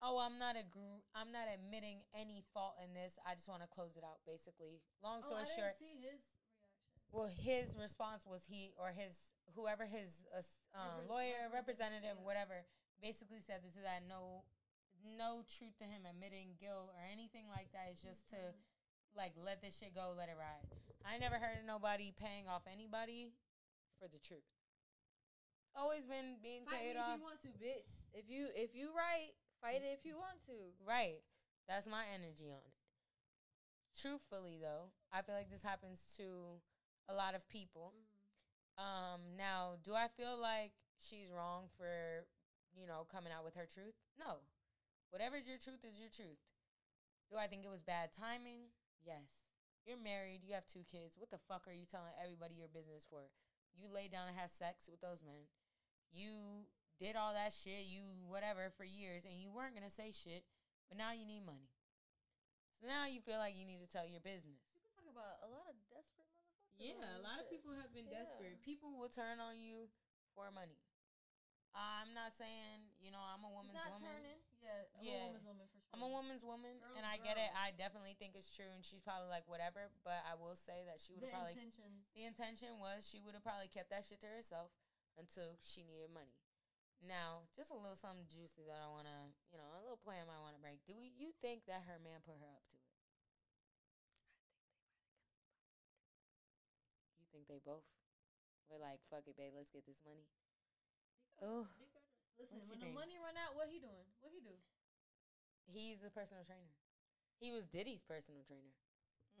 "Oh, 0.00 0.18
I'm 0.22 0.38
not 0.38 0.54
agr- 0.54 1.02
I'm 1.14 1.34
not 1.34 1.50
admitting 1.50 2.06
any 2.14 2.46
fault 2.54 2.78
in 2.78 2.94
this. 2.94 3.18
I 3.26 3.34
just 3.34 3.50
want 3.50 3.62
to 3.66 3.68
close 3.68 3.98
it 3.98 4.04
out." 4.06 4.22
Basically, 4.24 4.78
long 5.02 5.22
Oh, 5.26 5.34
story 5.34 5.42
I 5.42 5.50
short, 5.50 5.74
didn't 5.74 5.82
see 5.82 5.94
his 5.98 6.22
reaction. 6.22 7.10
well, 7.10 7.26
his 7.26 7.74
response 7.76 8.22
was 8.26 8.46
he 8.46 8.70
or 8.78 8.94
his 8.94 9.18
whoever 9.58 9.84
his 9.84 10.22
uh, 10.30 10.40
um, 10.78 11.06
lawyer, 11.10 11.50
representative, 11.52 11.52
representative, 11.52 12.16
yeah. 12.22 12.24
whatever, 12.24 12.64
basically 13.02 13.40
said 13.42 13.60
this 13.66 13.74
is 13.76 13.82
that 13.82 14.06
no, 14.08 14.44
no 15.18 15.42
truth 15.58 15.76
to 15.76 15.84
him 15.84 16.06
admitting 16.06 16.54
guilt 16.56 16.88
or 16.94 17.02
anything 17.10 17.50
like 17.50 17.68
that. 17.74 17.90
It's 17.90 18.00
just 18.00 18.30
to 18.30 18.54
like 19.14 19.34
let 19.36 19.60
this 19.60 19.76
shit 19.76 19.94
go, 19.94 20.14
let 20.16 20.30
it 20.30 20.38
ride. 20.38 20.66
I 21.06 21.18
never 21.18 21.36
heard 21.36 21.58
of 21.60 21.66
nobody 21.66 22.12
paying 22.14 22.48
off 22.48 22.62
anybody 22.70 23.32
for 23.98 24.08
the 24.08 24.18
truth. 24.18 24.46
It's 25.66 25.76
always 25.78 26.04
been 26.04 26.36
being 26.42 26.64
Fight 26.64 26.80
paid 26.80 26.96
if 26.96 27.02
off. 27.02 27.16
you 27.16 27.22
want 27.22 27.40
to, 27.42 27.50
bitch. 27.56 27.90
If 28.12 28.28
you 28.28 28.48
if 28.54 28.74
you 28.74 28.92
right, 28.92 29.32
fight 29.60 29.80
it 29.82 29.96
if 29.96 30.04
you 30.04 30.16
want 30.16 30.38
to. 30.46 30.76
Right. 30.84 31.24
That's 31.68 31.86
my 31.86 32.04
energy 32.12 32.50
on 32.50 32.60
it. 32.60 32.76
Truthfully 33.96 34.58
though, 34.60 34.92
I 35.12 35.22
feel 35.22 35.34
like 35.34 35.50
this 35.50 35.62
happens 35.62 36.12
to 36.16 36.60
a 37.08 37.14
lot 37.14 37.34
of 37.34 37.48
people. 37.48 37.92
Um, 38.78 39.36
now, 39.36 39.76
do 39.84 39.94
I 39.94 40.08
feel 40.08 40.36
like 40.40 40.72
she's 40.96 41.28
wrong 41.28 41.68
for, 41.76 42.24
you 42.72 42.86
know, 42.86 43.04
coming 43.12 43.32
out 43.32 43.44
with 43.44 43.54
her 43.54 43.68
truth? 43.68 43.94
No. 44.18 44.40
Whatever's 45.10 45.46
your 45.46 45.60
truth 45.60 45.84
is 45.84 46.00
your 46.00 46.08
truth. 46.08 46.40
Do 47.28 47.36
I 47.36 47.46
think 47.46 47.64
it 47.64 47.70
was 47.70 47.80
bad 47.84 48.10
timing? 48.16 48.72
Yes. 49.04 49.28
You're 49.82 49.98
married, 49.98 50.46
you 50.46 50.54
have 50.54 50.66
two 50.66 50.86
kids. 50.86 51.18
What 51.18 51.30
the 51.34 51.42
fuck 51.50 51.66
are 51.66 51.74
you 51.74 51.86
telling 51.90 52.14
everybody 52.22 52.54
your 52.54 52.70
business 52.70 53.02
for? 53.02 53.26
You 53.74 53.90
lay 53.90 54.06
down 54.06 54.30
and 54.30 54.36
have 54.38 54.50
sex 54.52 54.86
with 54.86 55.02
those 55.02 55.18
men. 55.26 55.50
You 56.14 56.68
did 57.02 57.16
all 57.18 57.34
that 57.34 57.50
shit, 57.50 57.90
you 57.90 58.04
whatever 58.30 58.70
for 58.70 58.84
years, 58.86 59.26
and 59.26 59.40
you 59.42 59.50
weren't 59.50 59.74
gonna 59.74 59.90
say 59.90 60.12
shit, 60.14 60.44
but 60.86 60.94
now 61.00 61.10
you 61.10 61.26
need 61.26 61.42
money. 61.42 61.66
So 62.78 62.86
now 62.86 63.06
you 63.10 63.18
feel 63.18 63.38
like 63.42 63.58
you 63.58 63.66
need 63.66 63.82
to 63.82 63.90
tell 63.90 64.06
your 64.06 64.22
business. 64.22 64.62
People 64.70 64.90
talk 64.94 65.08
about 65.10 65.42
a 65.42 65.50
lot 65.50 65.66
of 65.66 65.74
desperate 65.90 66.30
motherfuckers. 66.78 66.78
Yeah, 66.78 67.18
a 67.18 67.22
lot 67.26 67.42
of 67.42 67.50
people 67.50 67.74
have 67.74 67.90
been 67.90 68.06
Yeah. 68.06 68.22
desperate. 68.22 68.62
People 68.62 68.94
will 68.94 69.10
turn 69.10 69.40
on 69.42 69.58
you 69.58 69.90
for 70.34 70.50
money. 70.50 70.78
I'm 71.74 72.12
not 72.14 72.34
saying, 72.34 72.86
you 73.00 73.10
know, 73.10 73.22
I'm 73.22 73.42
a 73.42 73.50
woman's 73.50 73.74
not 73.74 73.98
woman. 73.98 74.12
turning. 74.14 74.38
Yeah, 74.60 74.84
I'm 74.94 75.02
Yeah. 75.04 75.12
a 75.12 75.26
woman's 75.26 75.44
woman 75.44 75.66
for. 75.68 75.81
I'm 75.92 76.00
a 76.00 76.08
woman's 76.08 76.40
woman, 76.40 76.80
Girl's 76.80 76.96
and 76.96 77.04
I 77.04 77.20
get 77.20 77.36
it. 77.36 77.52
I 77.52 77.76
definitely 77.76 78.16
think 78.16 78.32
it's 78.32 78.48
true, 78.48 78.72
and 78.72 78.80
she's 78.80 79.04
probably 79.04 79.28
like 79.28 79.44
whatever. 79.44 79.92
But 80.08 80.24
I 80.24 80.40
will 80.40 80.56
say 80.56 80.88
that 80.88 80.96
she 80.96 81.12
would 81.12 81.28
have 81.28 81.36
probably 81.36 81.60
intentions. 81.60 82.08
the 82.16 82.24
intention 82.24 82.80
was 82.80 83.04
she 83.04 83.20
would 83.20 83.36
have 83.36 83.44
probably 83.44 83.68
kept 83.68 83.92
that 83.92 84.08
shit 84.08 84.24
to 84.24 84.30
herself 84.32 84.72
until 85.20 85.60
she 85.60 85.84
needed 85.84 86.08
money. 86.08 86.32
Now, 87.04 87.44
just 87.52 87.68
a 87.68 87.76
little 87.76 87.98
something 87.98 88.24
juicy 88.30 88.64
that 88.64 88.78
I 88.78 88.88
want 88.88 89.10
to, 89.10 89.18
you 89.52 89.58
know, 89.60 89.68
a 89.74 89.82
little 89.82 90.00
plan 90.00 90.30
I 90.30 90.38
want 90.40 90.54
to 90.56 90.62
break. 90.62 90.80
Do 90.86 90.94
you 90.94 91.34
think 91.42 91.66
that 91.66 91.84
her 91.84 91.98
man 91.98 92.22
put 92.22 92.38
her 92.38 92.50
up 92.54 92.62
to 92.72 92.78
it? 92.78 92.86
You 97.18 97.26
think 97.34 97.50
they 97.50 97.58
both 97.58 97.84
were 98.70 98.78
like, 98.78 99.02
fuck 99.10 99.26
it, 99.26 99.34
babe, 99.34 99.50
let's 99.52 99.68
get 99.68 99.82
this 99.82 99.98
money? 100.06 100.30
Oh, 101.42 101.66
Listen, 102.38 102.62
when 102.70 102.78
think? 102.78 102.86
the 102.86 102.94
money 102.94 103.18
run 103.18 103.34
out, 103.34 103.58
what 103.58 103.66
he 103.66 103.82
doing? 103.82 104.06
What 104.22 104.30
he 104.30 104.38
do? 104.38 104.54
He's 105.66 106.02
a 106.02 106.10
personal 106.10 106.44
trainer. 106.44 106.72
He 107.40 107.52
was 107.52 107.66
Diddy's 107.66 108.02
personal 108.02 108.42
trainer. 108.46 108.74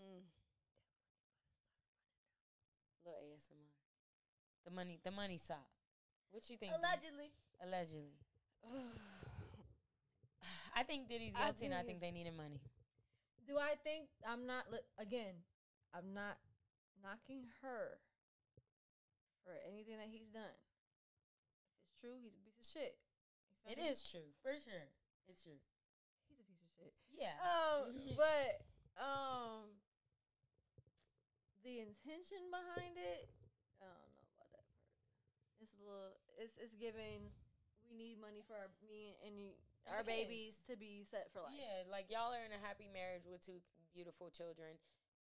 Mm. 0.00 0.26
Little 3.04 3.20
ASMR. 3.22 3.70
The 4.64 4.70
money, 4.70 4.98
the 5.04 5.10
money 5.10 5.38
sop. 5.38 5.66
What 6.30 6.48
you 6.48 6.56
think? 6.56 6.72
Allegedly. 6.72 7.30
Allegedly. 7.62 8.14
I 10.74 10.82
think 10.82 11.08
Diddy's 11.08 11.34
I 11.36 11.44
guilty, 11.46 11.66
and 11.66 11.74
I 11.74 11.84
think 11.84 12.00
think 12.00 12.00
they 12.00 12.10
needed 12.10 12.36
money. 12.36 12.60
Do 13.46 13.58
I 13.58 13.74
think 13.84 14.08
I'm 14.26 14.46
not 14.46 14.70
li- 14.70 14.86
again? 14.98 15.44
I'm 15.92 16.14
not 16.14 16.38
knocking 17.02 17.50
her 17.60 18.00
for 19.44 19.52
anything 19.66 19.98
that 19.98 20.08
he's 20.08 20.30
done. 20.30 20.56
If 21.76 21.84
it's 21.84 21.98
true, 22.00 22.16
he's 22.22 22.38
a 22.38 22.42
piece 22.46 22.56
of 22.56 22.66
shit. 22.66 22.96
It 23.66 23.78
is 23.78 24.02
true, 24.02 24.32
for 24.42 24.56
sure. 24.58 24.90
It's 25.28 25.42
true. 25.42 25.60
He's 26.26 26.40
a 26.40 26.46
piece 26.46 26.62
of 26.62 26.70
shit. 26.74 26.94
Yeah. 27.12 27.36
Um, 27.40 27.94
but 28.18 28.64
um, 28.98 29.68
the 31.62 31.80
intention 31.80 32.42
behind 32.50 32.98
it, 32.98 33.30
I 33.80 33.86
don't 33.86 33.98
know 34.00 34.24
about 34.36 34.50
that 34.50 34.50
part. 34.50 34.66
It's 35.62 35.74
a 35.78 35.82
little. 35.84 36.12
It's 36.38 36.56
it's 36.58 36.74
giving. 36.76 37.30
We 37.86 37.98
need 37.98 38.16
money 38.22 38.40
for 38.46 38.56
our 38.56 38.72
me 38.88 39.20
and 39.20 39.36
you, 39.36 39.52
our 39.84 40.00
the 40.00 40.08
babies 40.08 40.62
to 40.70 40.78
be 40.78 41.04
set 41.04 41.28
for 41.34 41.44
life. 41.44 41.52
Yeah, 41.52 41.84
like 41.90 42.08
y'all 42.08 42.32
are 42.32 42.40
in 42.46 42.54
a 42.54 42.62
happy 42.62 42.88
marriage 42.88 43.28
with 43.28 43.44
two 43.44 43.60
beautiful 43.92 44.32
children. 44.32 44.80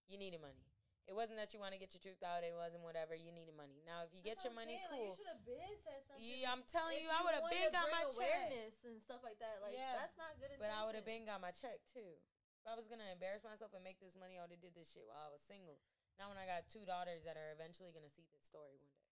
You 0.10 0.20
needed 0.20 0.42
money. 0.44 0.68
It 1.08 1.16
wasn't 1.16 1.40
that 1.40 1.56
you 1.56 1.64
want 1.64 1.72
to 1.72 1.80
get 1.80 1.96
your 1.96 2.04
truth 2.04 2.20
out. 2.20 2.44
It 2.44 2.52
wasn't 2.52 2.84
whatever. 2.84 3.16
You 3.16 3.32
needed 3.32 3.56
money. 3.56 3.80
Now, 3.88 4.04
if 4.04 4.12
you 4.12 4.20
get 4.20 4.44
your 4.44 4.52
money, 4.52 4.76
cool. 4.92 5.16
you 5.16 5.16
should 5.16 5.32
have 5.32 5.40
been 5.48 5.80
said 5.80 6.04
something. 6.04 6.20
Yeah, 6.20 6.52
I'm 6.52 6.68
telling 6.68 7.00
if 7.00 7.08
you, 7.08 7.16
I 7.16 7.24
would 7.24 7.32
have 7.32 7.48
been 7.48 7.72
got 7.72 7.88
my 7.88 8.04
check. 8.12 8.52
awareness 8.52 8.76
and 8.84 9.00
stuff 9.00 9.24
like 9.24 9.40
that. 9.40 9.64
Like 9.64 9.72
Yeah, 9.72 9.96
that's 9.96 10.20
not 10.20 10.36
good. 10.36 10.52
But 10.60 10.68
I 10.68 10.84
would 10.84 11.00
have 11.00 11.08
been 11.08 11.24
got 11.24 11.40
my 11.40 11.56
check 11.56 11.80
too. 11.96 12.20
If 12.60 12.68
I 12.68 12.76
was 12.76 12.92
gonna 12.92 13.08
embarrass 13.08 13.48
myself 13.48 13.72
and 13.72 13.80
make 13.88 14.04
this 14.04 14.20
money, 14.20 14.36
I 14.36 14.44
would 14.44 14.52
have 14.52 14.60
did 14.60 14.76
this 14.76 14.92
shit 14.92 15.08
while 15.08 15.24
I 15.24 15.32
was 15.32 15.40
single. 15.40 15.80
Now 16.20 16.28
when 16.28 16.36
I 16.36 16.44
got 16.44 16.68
two 16.68 16.84
daughters 16.84 17.24
that 17.24 17.40
are 17.40 17.56
eventually 17.56 17.96
gonna 17.96 18.12
see 18.12 18.28
this 18.36 18.44
story 18.44 18.76
one 18.76 18.92
day. 19.00 19.08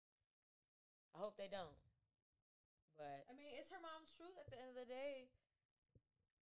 I 1.11 1.19
hope 1.19 1.35
they 1.35 1.51
don't. 1.51 1.75
But 2.95 3.27
I 3.27 3.35
mean, 3.35 3.51
it's 3.59 3.67
her 3.67 3.83
mom's 3.83 4.15
truth. 4.15 4.39
At 4.39 4.47
the 4.47 4.55
end 4.63 4.71
of 4.71 4.79
the 4.79 4.87
day, 4.87 5.27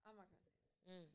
I'm 0.05 0.13
not 0.13 0.29
gonna 0.29 0.45
say. 0.45 0.61
That. 0.61 0.93
mm. 0.93 1.09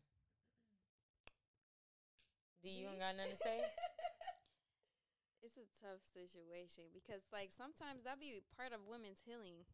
D, 2.64 2.80
you 2.80 2.88
ain't 2.88 2.98
got 2.98 3.14
nothing 3.14 3.36
to 3.36 3.38
say? 3.38 3.60
It's 5.44 5.60
a 5.60 5.68
tough 5.76 6.00
situation 6.08 6.88
because, 6.96 7.28
like, 7.28 7.52
sometimes 7.52 8.08
that 8.08 8.16
be 8.16 8.40
part 8.56 8.72
of 8.72 8.80
women's 8.88 9.20
healing. 9.20 9.68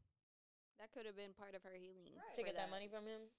That 0.82 0.90
could 0.90 1.06
have 1.06 1.14
been 1.14 1.30
part 1.36 1.54
of 1.54 1.62
her 1.62 1.76
healing 1.78 2.10
Right. 2.18 2.34
to 2.34 2.42
get 2.42 2.56
that 2.58 2.68
money 2.72 2.88
from 2.90 3.06
him? 3.06 3.30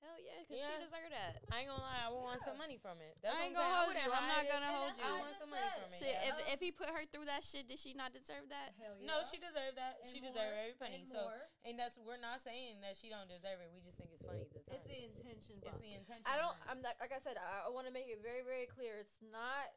Hell 0.00 0.16
yeah, 0.16 0.40
because 0.44 0.60
Yeah. 0.60 0.68
she 0.80 0.84
deserved 0.84 1.12
that. 1.12 1.44
I 1.52 1.60
ain't 1.60 1.68
gonna 1.68 1.80
lie, 1.84 2.04
I 2.04 2.08
would 2.08 2.20
want 2.24 2.40
some 2.40 2.56
money 2.56 2.76
from 2.80 3.00
it. 3.04 3.20
That's 3.20 3.36
I 3.36 3.40
what 3.40 3.44
ain't 3.44 3.56
I'm 3.56 3.60
gonna 3.60 3.68
I 3.68 3.84
hold 3.84 3.94
you. 4.00 4.08
I'm 4.12 4.28
not 4.32 4.44
gonna 4.48 4.64
And 4.72 4.76
hold 4.80 4.94
you. 4.96 5.04
I 5.04 5.12
want 5.20 5.36
some 5.36 5.50
money 5.52 5.60
said. 5.60 5.76
from 5.76 5.92
it. 5.92 6.00
Yeah. 6.00 6.28
if 6.28 6.36
if 6.56 6.60
he 6.60 6.72
put 6.72 6.88
her 6.88 7.04
through 7.04 7.26
that 7.28 7.44
shit, 7.44 7.68
did 7.68 7.78
she 7.78 7.92
not 7.92 8.12
deserve 8.16 8.48
that? 8.48 8.72
Hell 8.80 8.96
yeah. 8.96 9.06
No, 9.06 9.20
she 9.28 9.36
deserved 9.36 9.76
that. 9.76 10.00
And 10.00 10.08
she 10.08 10.20
more, 10.24 10.32
deserved 10.32 10.56
every 10.56 10.72
penny. 10.80 11.04
and 11.04 11.08
So, 11.08 11.20
more. 11.20 11.48
and 11.68 11.76
that's 11.78 11.96
we're 12.00 12.16
not 12.16 12.40
saying 12.40 12.80
that 12.80 12.96
she 12.96 13.10
don't 13.12 13.28
deserve 13.28 13.60
it. 13.60 13.68
We 13.76 13.80
just 13.84 13.98
think 14.00 14.08
it's 14.12 14.24
funny. 14.24 14.48
The 14.48 14.64
it's 14.72 14.84
the 14.88 15.04
intention. 15.04 15.60
It's 15.60 15.78
the 15.84 15.92
intention. 15.92 16.24
I 16.24 16.36
don't. 16.40 16.56
I'm 16.66 16.80
not, 16.80 16.96
like 16.98 17.12
I 17.12 17.20
said. 17.20 17.36
I, 17.36 17.66
I 17.66 17.68
want 17.68 17.84
to 17.86 17.92
make 17.92 18.08
it 18.08 18.20
very, 18.24 18.40
very 18.40 18.64
clear. 18.64 18.96
It's 19.04 19.20
not. 19.20 19.68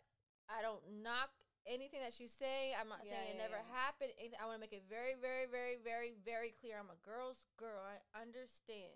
I 0.48 0.62
don't 0.64 0.84
knock 1.04 1.36
anything 1.68 2.02
that 2.02 2.14
she's 2.14 2.34
saying. 2.34 2.76
I'm 2.80 2.90
not 2.90 3.02
Yeah, 3.06 3.12
saying 3.14 3.30
it 3.32 3.38
yeah, 3.38 3.44
never 3.48 3.58
yeah. 3.58 3.74
happened. 3.74 4.12
anything- 4.18 4.40
I 4.40 4.46
want 4.46 4.56
to 4.58 4.64
make 4.64 4.74
it 4.74 4.84
very, 4.90 5.16
very, 5.16 5.46
very, 5.46 5.76
very, 5.78 6.12
very 6.24 6.52
clear. 6.52 6.78
I'm 6.80 6.90
a 6.90 6.96
girl's 7.04 7.44
girl. 7.58 7.82
I 7.84 8.00
understand. 8.20 8.94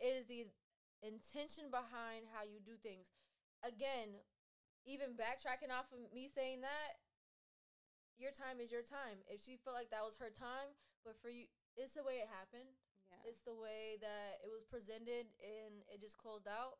It 0.00 0.12
is 0.16 0.26
the 0.26 0.46
intention 1.02 1.70
behind 1.70 2.26
how 2.32 2.42
you 2.42 2.60
do 2.60 2.76
things. 2.76 3.06
Again, 3.62 4.20
even 4.84 5.16
backtracking 5.16 5.70
off 5.70 5.92
of 5.92 6.12
me 6.12 6.28
saying 6.28 6.60
that, 6.62 7.00
your 8.16 8.30
time 8.32 8.60
is 8.60 8.70
your 8.70 8.82
time. 8.82 9.24
If 9.26 9.42
she 9.42 9.56
felt 9.56 9.74
like 9.76 9.90
that 9.90 10.04
was 10.04 10.16
her 10.18 10.30
time, 10.30 10.76
but 11.04 11.16
for 11.20 11.28
you, 11.28 11.46
it's 11.76 11.94
the 11.94 12.04
way 12.04 12.20
it 12.22 12.28
happened. 12.28 12.68
It's 13.24 13.40
the 13.42 13.54
way 13.54 13.96
that 14.00 14.40
it 14.44 14.50
was 14.52 14.64
presented 14.68 15.26
and 15.40 15.80
it 15.88 16.00
just 16.00 16.18
closed 16.18 16.46
out. 16.46 16.76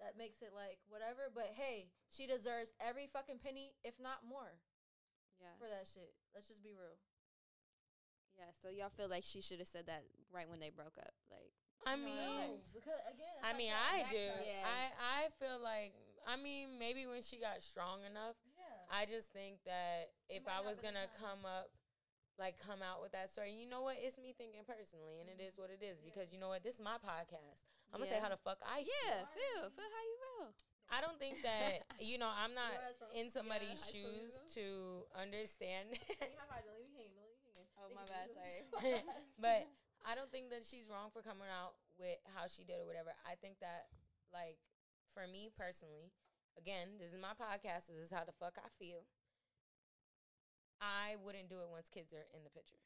That 0.00 0.20
makes 0.20 0.44
it 0.44 0.52
like 0.52 0.76
whatever. 0.92 1.32
But 1.32 1.56
hey, 1.56 1.88
she 2.12 2.28
deserves 2.28 2.72
every 2.80 3.08
fucking 3.08 3.40
penny, 3.40 3.72
if 3.80 3.96
not 3.96 4.24
more, 4.28 4.60
yeah. 5.40 5.56
for 5.56 5.68
that 5.68 5.88
shit. 5.88 6.12
Let's 6.36 6.48
just 6.48 6.60
be 6.60 6.76
real. 6.76 7.00
Yeah. 8.36 8.52
So 8.60 8.68
y'all 8.68 8.92
feel 8.92 9.08
like 9.08 9.24
she 9.24 9.40
should 9.40 9.58
have 9.58 9.68
said 9.68 9.88
that 9.88 10.04
right 10.28 10.48
when 10.48 10.60
they 10.60 10.70
broke 10.70 11.00
up, 11.00 11.16
like. 11.32 11.52
I 11.84 11.94
mean, 11.94 12.18
No, 12.18 12.58
because 12.72 12.98
again, 13.06 13.36
I 13.44 13.52
mean, 13.52 13.70
I 13.70 14.08
do. 14.08 14.26
Yeah. 14.42 14.64
I 14.64 14.82
I 14.96 15.20
feel 15.38 15.60
like 15.60 15.92
I 16.26 16.34
mean 16.34 16.80
maybe 16.80 17.06
when 17.06 17.20
she 17.22 17.36
got 17.38 17.62
strong 17.62 18.02
enough. 18.08 18.34
Yeah. 18.56 18.64
I 18.90 19.04
just 19.04 19.30
think 19.30 19.60
that 19.68 20.10
if 20.32 20.48
I 20.48 20.64
was 20.64 20.80
gonna 20.80 21.06
time. 21.14 21.20
come 21.20 21.42
up, 21.44 21.68
like 22.40 22.58
come 22.58 22.80
out 22.80 23.04
with 23.04 23.12
that 23.12 23.30
story, 23.30 23.52
you 23.52 23.68
know 23.68 23.84
what? 23.84 24.00
It's 24.00 24.18
me 24.18 24.34
thinking 24.36 24.64
personally, 24.64 25.20
and 25.20 25.28
it 25.28 25.38
is 25.38 25.54
what 25.56 25.68
it 25.70 25.84
is 25.84 26.00
because 26.00 26.32
you 26.32 26.40
know 26.40 26.48
what? 26.48 26.64
This 26.64 26.76
is 26.76 26.82
my 26.82 26.96
podcast. 26.98 27.75
I'm 27.92 28.00
gonna 28.02 28.10
say 28.10 28.20
how 28.20 28.28
the 28.28 28.40
fuck 28.40 28.58
I 28.64 28.82
feel. 28.82 28.90
Yeah, 28.90 29.24
Sorry. 29.24 29.34
feel 29.36 29.62
feel 29.72 29.90
how 29.90 30.04
you 30.04 30.16
feel. 30.20 30.48
I 30.86 30.98
don't 31.02 31.18
think 31.18 31.42
that 31.42 31.82
you 31.98 32.18
know 32.18 32.30
I'm 32.30 32.54
not 32.54 32.70
from- 32.98 33.10
in 33.14 33.26
somebody's 33.30 33.82
high 33.82 33.90
school 33.90 34.06
shoes 34.22 34.32
to 34.54 34.66
understand. 35.18 35.98
High 35.98 36.30
five, 36.46 36.62
don't 36.66 36.78
leave 36.78 36.92
me 36.94 37.10
hanging, 37.10 37.16
don't 37.18 37.26
leave 37.30 37.42
me 37.42 37.52
hanging. 37.54 37.68
Oh, 37.78 37.90
my 37.94 38.06
bad, 38.06 38.30
sorry. 38.30 39.02
but 39.42 39.66
I 40.06 40.14
don't 40.14 40.30
think 40.30 40.50
that 40.54 40.62
she's 40.62 40.86
wrong 40.86 41.10
for 41.10 41.22
coming 41.22 41.50
out 41.50 41.74
with 41.98 42.18
how 42.30 42.46
she 42.46 42.62
did 42.62 42.78
or 42.78 42.86
whatever. 42.86 43.10
I 43.26 43.34
think 43.40 43.58
that 43.58 43.90
like 44.30 44.58
for 45.14 45.26
me 45.26 45.50
personally, 45.56 46.12
again, 46.60 47.00
this 47.02 47.10
is 47.10 47.18
my 47.18 47.34
podcast. 47.34 47.90
This 47.90 48.06
is 48.06 48.12
how 48.14 48.22
the 48.22 48.36
fuck 48.36 48.54
I 48.60 48.68
feel. 48.78 49.02
I 50.78 51.16
wouldn't 51.24 51.48
do 51.48 51.58
it 51.64 51.68
once 51.72 51.88
kids 51.88 52.12
are 52.12 52.28
in 52.36 52.44
the 52.44 52.50
picture. 52.52 52.78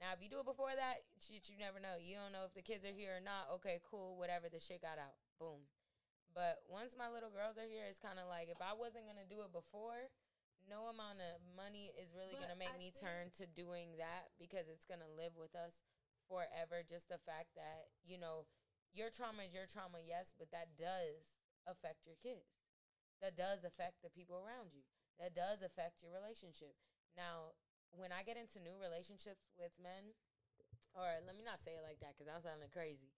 Now, 0.00 0.14
if 0.16 0.22
you 0.22 0.30
do 0.32 0.40
it 0.42 0.48
before 0.48 0.74
that, 0.74 1.04
shit, 1.22 1.46
you 1.46 1.56
never 1.60 1.78
know. 1.78 1.94
You 2.00 2.18
don't 2.18 2.34
know 2.34 2.46
if 2.48 2.54
the 2.54 2.64
kids 2.64 2.82
are 2.82 2.94
here 2.94 3.18
or 3.18 3.22
not. 3.22 3.52
Okay, 3.60 3.78
cool, 3.86 4.18
whatever. 4.18 4.48
The 4.48 4.58
shit 4.58 4.82
got 4.82 4.98
out. 4.98 5.14
Boom. 5.38 5.66
But 6.32 6.64
once 6.66 6.96
my 6.96 7.12
little 7.12 7.30
girls 7.30 7.60
are 7.60 7.68
here, 7.68 7.84
it's 7.86 8.00
kind 8.00 8.16
of 8.16 8.26
like 8.26 8.48
if 8.48 8.58
I 8.58 8.72
wasn't 8.72 9.04
gonna 9.04 9.28
do 9.28 9.44
it 9.44 9.52
before, 9.52 10.08
no 10.64 10.88
amount 10.88 11.20
of 11.20 11.38
money 11.52 11.92
is 12.00 12.16
really 12.16 12.34
But 12.34 12.48
gonna 12.48 12.58
make 12.58 12.72
I 12.72 12.80
me 12.80 12.88
turn 12.88 13.28
to 13.36 13.44
doing 13.52 14.00
that 14.00 14.32
because 14.40 14.66
it's 14.72 14.88
gonna 14.88 15.08
live 15.12 15.36
with 15.36 15.52
us 15.52 15.84
forever. 16.26 16.80
Just 16.82 17.12
the 17.12 17.20
fact 17.28 17.52
that 17.60 17.92
you 18.00 18.16
know 18.16 18.48
your 18.96 19.12
trauma 19.12 19.44
is 19.44 19.52
your 19.52 19.68
trauma, 19.68 20.00
yes, 20.00 20.32
but 20.36 20.48
that 20.52 20.72
does 20.80 21.36
affect 21.68 22.08
your 22.08 22.16
kids. 22.20 22.64
That 23.20 23.36
does 23.36 23.62
affect 23.62 24.02
the 24.02 24.10
people 24.10 24.40
around 24.40 24.74
you. 24.74 24.82
That 25.20 25.36
does 25.36 25.62
affect 25.62 26.02
your 26.02 26.10
relationship. 26.10 26.74
Now, 27.14 27.54
when 27.92 28.10
I 28.10 28.24
get 28.24 28.40
into 28.40 28.58
new 28.60 28.76
relationships 28.80 29.52
with 29.56 29.72
men, 29.76 30.16
or 30.92 31.08
let 31.24 31.36
me 31.36 31.44
not 31.44 31.60
say 31.60 31.76
it 31.76 31.84
like 31.84 32.00
that 32.04 32.16
because 32.16 32.28
I'm 32.28 32.44
sounding 32.44 32.72
crazy. 32.72 33.12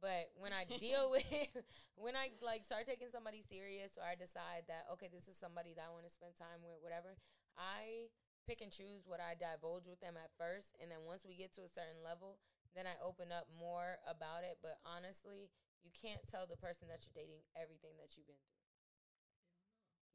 But 0.00 0.32
when 0.40 0.50
I 0.56 0.64
deal 0.64 1.10
with, 1.14 1.26
when 2.00 2.16
I 2.16 2.32
like 2.40 2.64
start 2.64 2.88
taking 2.88 3.12
somebody 3.12 3.44
serious, 3.44 4.00
or 4.00 4.06
I 4.06 4.16
decide 4.16 4.66
that 4.70 4.88
okay, 4.96 5.10
this 5.12 5.28
is 5.28 5.36
somebody 5.36 5.76
that 5.76 5.86
I 5.86 5.92
want 5.92 6.08
to 6.08 6.12
spend 6.12 6.34
time 6.38 6.64
with, 6.64 6.80
whatever, 6.80 7.18
I 7.58 8.10
pick 8.48 8.64
and 8.64 8.72
choose 8.72 9.04
what 9.06 9.20
I 9.20 9.36
divulge 9.36 9.86
with 9.86 10.00
them 10.00 10.16
at 10.16 10.32
first, 10.34 10.74
and 10.80 10.88
then 10.90 11.04
once 11.04 11.22
we 11.22 11.36
get 11.36 11.54
to 11.60 11.62
a 11.62 11.70
certain 11.70 12.00
level, 12.00 12.40
then 12.74 12.88
I 12.88 12.96
open 13.02 13.30
up 13.30 13.46
more 13.52 14.00
about 14.08 14.42
it. 14.42 14.58
But 14.64 14.80
honestly, 14.82 15.52
you 15.84 15.92
can't 15.94 16.22
tell 16.26 16.48
the 16.48 16.58
person 16.60 16.88
that 16.88 17.04
you're 17.04 17.16
dating 17.16 17.44
everything 17.54 17.94
that 18.00 18.16
you've 18.16 18.28
been 18.28 18.40
through. 18.42 18.64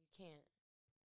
You 0.02 0.10
can't. 0.16 0.48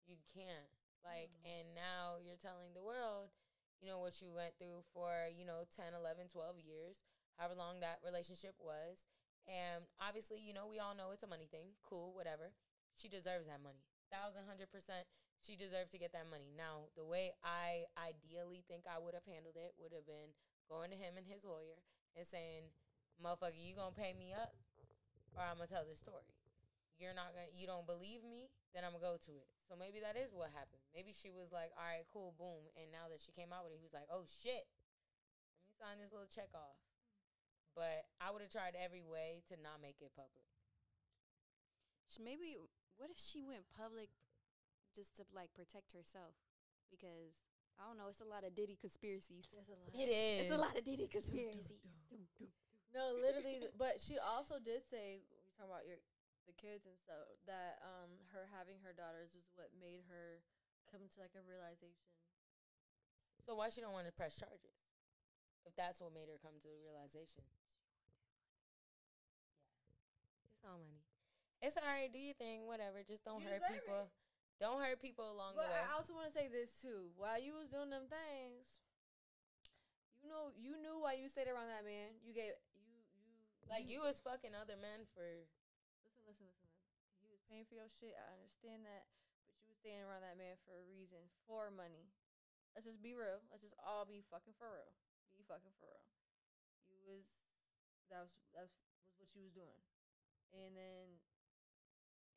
You 0.06 0.18
can't. 0.30 0.70
Like, 1.04 1.32
mm-hmm. 1.32 1.52
and 1.52 1.66
now 1.74 2.20
you're 2.20 2.40
telling 2.40 2.72
the 2.72 2.84
world, 2.84 3.32
you 3.80 3.88
know, 3.92 4.00
what 4.00 4.20
you 4.24 4.32
went 4.32 4.56
through 4.56 4.84
for, 4.94 5.28
you 5.32 5.44
know, 5.44 5.68
10, 5.74 5.92
11, 5.92 6.32
12 6.32 6.60
years, 6.60 6.96
however 7.36 7.54
long 7.56 7.80
that 7.80 8.00
relationship 8.00 8.56
was. 8.58 9.06
And 9.46 9.86
obviously, 10.02 10.42
you 10.42 10.50
know, 10.50 10.66
we 10.66 10.82
all 10.82 10.96
know 10.96 11.14
it's 11.14 11.22
a 11.22 11.30
money 11.30 11.46
thing. 11.46 11.78
Cool, 11.86 12.10
whatever. 12.16 12.50
She 12.98 13.06
deserves 13.06 13.46
that 13.46 13.62
money. 13.62 13.84
Thousand, 14.10 14.48
hundred 14.48 14.72
percent. 14.74 15.06
She 15.44 15.54
deserves 15.54 15.94
to 15.94 16.00
get 16.00 16.10
that 16.16 16.26
money. 16.26 16.50
Now, 16.56 16.90
the 16.98 17.06
way 17.06 17.36
I 17.44 17.86
ideally 17.94 18.66
think 18.66 18.88
I 18.88 18.98
would 18.98 19.14
have 19.14 19.26
handled 19.28 19.54
it 19.54 19.76
would 19.78 19.94
have 19.94 20.08
been 20.08 20.34
going 20.66 20.90
to 20.90 20.98
him 20.98 21.14
and 21.14 21.26
his 21.26 21.46
lawyer 21.46 21.78
and 22.18 22.26
saying, 22.26 22.72
motherfucker, 23.22 23.54
you 23.54 23.76
gonna 23.76 23.94
pay 23.94 24.16
me 24.16 24.32
up 24.34 24.56
or 25.36 25.44
I'm 25.44 25.60
gonna 25.60 25.70
tell 25.70 25.84
this 25.84 26.00
story. 26.00 26.26
You're 26.98 27.14
not 27.14 27.36
gonna, 27.36 27.52
you 27.52 27.68
don't 27.68 27.86
believe 27.86 28.24
me, 28.24 28.48
then 28.72 28.82
I'm 28.82 28.96
gonna 28.96 29.04
go 29.04 29.20
to 29.20 29.32
it. 29.36 29.48
So 29.68 29.76
maybe 29.76 30.00
that 30.00 30.16
is 30.16 30.32
what 30.32 30.50
happened. 30.56 30.85
Maybe 30.96 31.12
she 31.12 31.28
was 31.28 31.52
like, 31.52 31.76
all 31.76 31.84
right, 31.84 32.08
cool, 32.08 32.32
boom. 32.40 32.72
And 32.80 32.88
now 32.88 33.12
that 33.12 33.20
she 33.20 33.28
came 33.36 33.52
out 33.52 33.68
with 33.68 33.76
it, 33.76 33.80
he 33.80 33.84
was 33.84 33.92
like, 33.92 34.08
oh 34.08 34.24
shit, 34.24 34.64
let 34.64 35.60
me 35.68 35.72
sign 35.76 36.00
this 36.00 36.08
little 36.08 36.26
check 36.32 36.48
off. 36.56 36.80
But 37.76 38.08
I 38.16 38.32
would 38.32 38.40
have 38.40 38.48
tried 38.48 38.72
every 38.72 39.04
way 39.04 39.44
to 39.52 39.60
not 39.60 39.84
make 39.84 40.00
it 40.00 40.16
public. 40.16 40.48
Sh- 42.08 42.24
Maybe 42.24 42.56
what 42.96 43.12
if 43.12 43.20
she 43.20 43.44
went 43.44 43.68
public 43.68 44.08
just 44.96 45.12
to 45.20 45.28
like 45.36 45.52
protect 45.52 45.92
herself? 45.92 46.32
Because 46.88 47.36
I 47.76 47.84
don't 47.84 48.00
know, 48.00 48.08
it's 48.08 48.24
a 48.24 48.28
lot 48.32 48.48
of 48.48 48.56
Diddy 48.56 48.80
conspiracies. 48.80 49.44
There's 49.52 49.68
a 49.68 49.76
lot. 49.76 49.92
It 49.92 50.08
is. 50.08 50.48
It's 50.48 50.56
a 50.56 50.62
lot 50.64 50.72
of 50.72 50.82
Diddy 50.88 51.08
conspiracies. 51.12 51.84
No, 52.96 53.12
literally. 53.12 53.60
but 53.76 54.00
she 54.00 54.16
also 54.16 54.56
did 54.56 54.80
say 54.88 55.20
we 55.28 55.52
talking 55.52 55.68
about 55.68 55.84
your 55.84 56.00
the 56.48 56.56
kids 56.56 56.88
and 56.88 56.96
stuff 56.96 57.28
that 57.44 57.76
um 57.84 58.08
her 58.32 58.48
having 58.48 58.80
her 58.80 58.96
daughters 58.96 59.36
is 59.36 59.44
what 59.52 59.68
made 59.76 60.00
her 60.08 60.40
come 60.96 61.12
to 61.12 61.20
like 61.20 61.36
a 61.36 61.44
realization. 61.44 62.08
So 63.44 63.52
why 63.52 63.68
she 63.68 63.84
don't 63.84 63.92
want 63.92 64.08
to 64.08 64.14
press 64.16 64.40
charges? 64.40 64.80
If 65.68 65.76
that's 65.76 66.00
what 66.00 66.16
made 66.16 66.32
her 66.32 66.40
come 66.40 66.56
to 66.56 66.68
the 66.72 66.80
realization. 66.80 67.44
Yeah. 67.44 68.16
It's 70.56 70.64
all 70.64 70.80
money. 70.80 71.04
It's 71.60 71.76
all 71.76 71.84
right. 71.84 72.08
Do 72.08 72.16
your 72.16 72.38
thing. 72.40 72.64
Whatever. 72.64 73.04
Just 73.04 73.28
don't 73.28 73.44
You 73.44 73.52
hurt 73.52 73.60
people. 73.68 74.08
Don't 74.56 74.80
hurt 74.80 75.04
people 75.04 75.28
along 75.28 75.52
But 75.52 75.68
the 75.68 75.76
way. 75.76 75.84
I 75.84 75.92
also 75.92 76.16
want 76.16 76.32
to 76.32 76.34
say 76.34 76.48
this 76.48 76.72
too. 76.80 77.12
While 77.20 77.36
you 77.36 77.60
was 77.60 77.68
doing 77.68 77.92
them 77.92 78.08
things, 78.08 78.80
you 80.24 80.32
know, 80.32 80.48
you 80.56 80.80
knew 80.80 80.96
why 80.96 81.20
you 81.20 81.28
stayed 81.28 81.46
around 81.46 81.68
that 81.68 81.84
man. 81.84 82.16
You 82.24 82.32
gave 82.32 82.56
you 82.72 82.88
you 83.20 83.44
like 83.68 83.84
you 83.84 84.00
was 84.00 84.16
fucking 84.24 84.56
other 84.56 84.80
men 84.80 85.04
for. 85.12 85.28
Listen, 86.02 86.24
listen, 86.24 86.48
listen, 86.48 86.72
listen. 86.72 87.20
You 87.20 87.28
was 87.36 87.42
paying 87.46 87.68
for 87.68 87.76
your 87.76 87.90
shit. 87.90 88.16
I 88.16 88.32
understand 88.32 88.88
that, 88.88 89.04
you 89.20 89.25
staying 89.86 90.02
around 90.02 90.26
that 90.26 90.34
man 90.34 90.58
for 90.66 90.74
a 90.74 90.82
reason, 90.90 91.22
for 91.46 91.70
money. 91.70 92.10
Let's 92.74 92.90
just 92.90 92.98
be 92.98 93.14
real. 93.14 93.38
Let's 93.54 93.62
just 93.62 93.78
all 93.78 94.02
be 94.02 94.26
fucking 94.26 94.58
for 94.58 94.66
real. 94.66 94.90
Be 95.30 95.46
fucking 95.46 95.70
for 95.78 95.86
real. 95.86 96.10
You 96.90 96.98
was 97.06 97.22
that 98.10 98.26
was 98.26 98.34
that's 98.50 98.74
was 99.06 99.14
what 99.22 99.30
you 99.38 99.46
was 99.46 99.54
doing, 99.54 99.78
and 100.50 100.74
then 100.74 101.22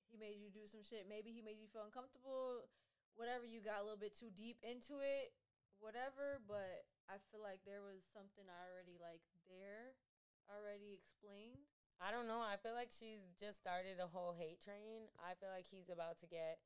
he 0.05 0.21
made 0.21 0.37
you 0.37 0.53
do 0.53 0.69
some 0.69 0.85
shit. 0.85 1.09
Maybe 1.09 1.33
he 1.33 1.41
made 1.41 1.57
you 1.57 1.65
feel 1.65 1.89
uncomfortable. 1.89 2.69
Whatever. 3.17 3.49
You 3.49 3.65
got 3.65 3.81
a 3.81 3.85
little 3.85 3.97
bit 3.97 4.13
too 4.13 4.29
deep 4.29 4.61
into 4.61 5.01
it. 5.01 5.33
Whatever. 5.81 6.45
But 6.45 6.85
I 7.09 7.17
feel 7.33 7.41
like 7.41 7.65
there 7.65 7.81
was 7.81 8.05
something 8.13 8.45
already 8.45 9.01
like 9.01 9.25
there, 9.49 9.97
already 10.45 10.93
explained. 10.93 11.65
I 11.97 12.13
don't 12.13 12.29
know. 12.29 12.39
I 12.39 12.61
feel 12.61 12.77
like 12.77 12.93
she's 12.93 13.25
just 13.41 13.59
started 13.59 13.97
a 13.97 14.07
whole 14.07 14.37
hate 14.37 14.61
train. 14.61 15.09
I 15.19 15.33
feel 15.35 15.49
like 15.49 15.65
he's 15.65 15.89
about 15.89 16.21
to 16.21 16.29
get. 16.29 16.61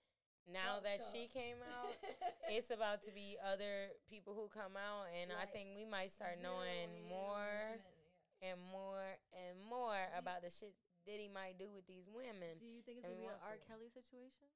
Now 0.51 0.83
that 0.83 0.99
she 0.99 1.27
came 1.31 1.57
out, 1.63 1.95
it's 2.51 2.69
about 2.69 3.01
to 3.07 3.11
be 3.15 3.37
other 3.39 3.95
people 4.09 4.35
who 4.35 4.51
come 4.51 4.75
out, 4.75 5.07
and 5.15 5.31
I 5.31 5.47
think 5.47 5.71
we 5.75 5.87
might 5.87 6.11
start 6.11 6.35
knowing 6.43 6.91
in 6.91 7.07
more 7.07 7.47
investment, 7.79 8.43
and 8.43 8.57
more 8.59 9.03
and 9.31 9.55
more 9.63 9.95
you- 9.95 10.19
about 10.19 10.43
the 10.43 10.51
shit 10.51 10.75
Diddy 11.07 11.27
might 11.31 11.59
do 11.59 11.67
with 11.71 11.87
these 11.87 12.07
women. 12.11 12.59
Do 12.59 12.67
you 12.67 12.79
think 12.83 12.99
it's 12.99 13.07
and 13.07 13.15
gonna 13.19 13.27
be 13.27 13.31
an 13.31 13.39
R. 13.43 13.55
to. 13.59 13.63
Kelly 13.67 13.87
situation? 13.91 14.47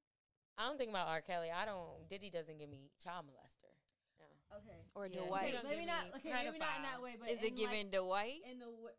I 0.60 0.68
don't 0.68 0.76
think 0.80 0.92
about 0.92 1.08
R. 1.08 1.20
Kelly. 1.22 1.52
I 1.52 1.64
don't. 1.68 2.08
Diddy 2.08 2.32
doesn't 2.32 2.58
give 2.60 2.68
me 2.72 2.88
child 3.04 3.28
molester. 3.28 3.72
No. 4.20 4.28
Okay. 4.60 4.80
Or 4.96 5.08
Yeah. 5.08 5.28
Dwight. 5.28 5.54
don't 5.56 5.68
maybe 5.68 5.86
not. 5.86 6.08
Okay, 6.20 6.32
maybe 6.32 6.58
not 6.60 6.78
in 6.78 6.84
that 6.84 7.00
way. 7.04 7.16
But 7.20 7.30
Is 7.30 7.44
it 7.44 7.52
in, 7.52 7.56
giving 7.56 7.90
Dwight? 7.92 8.44
In 8.48 8.60
the 8.60 8.70
wa- 8.72 8.96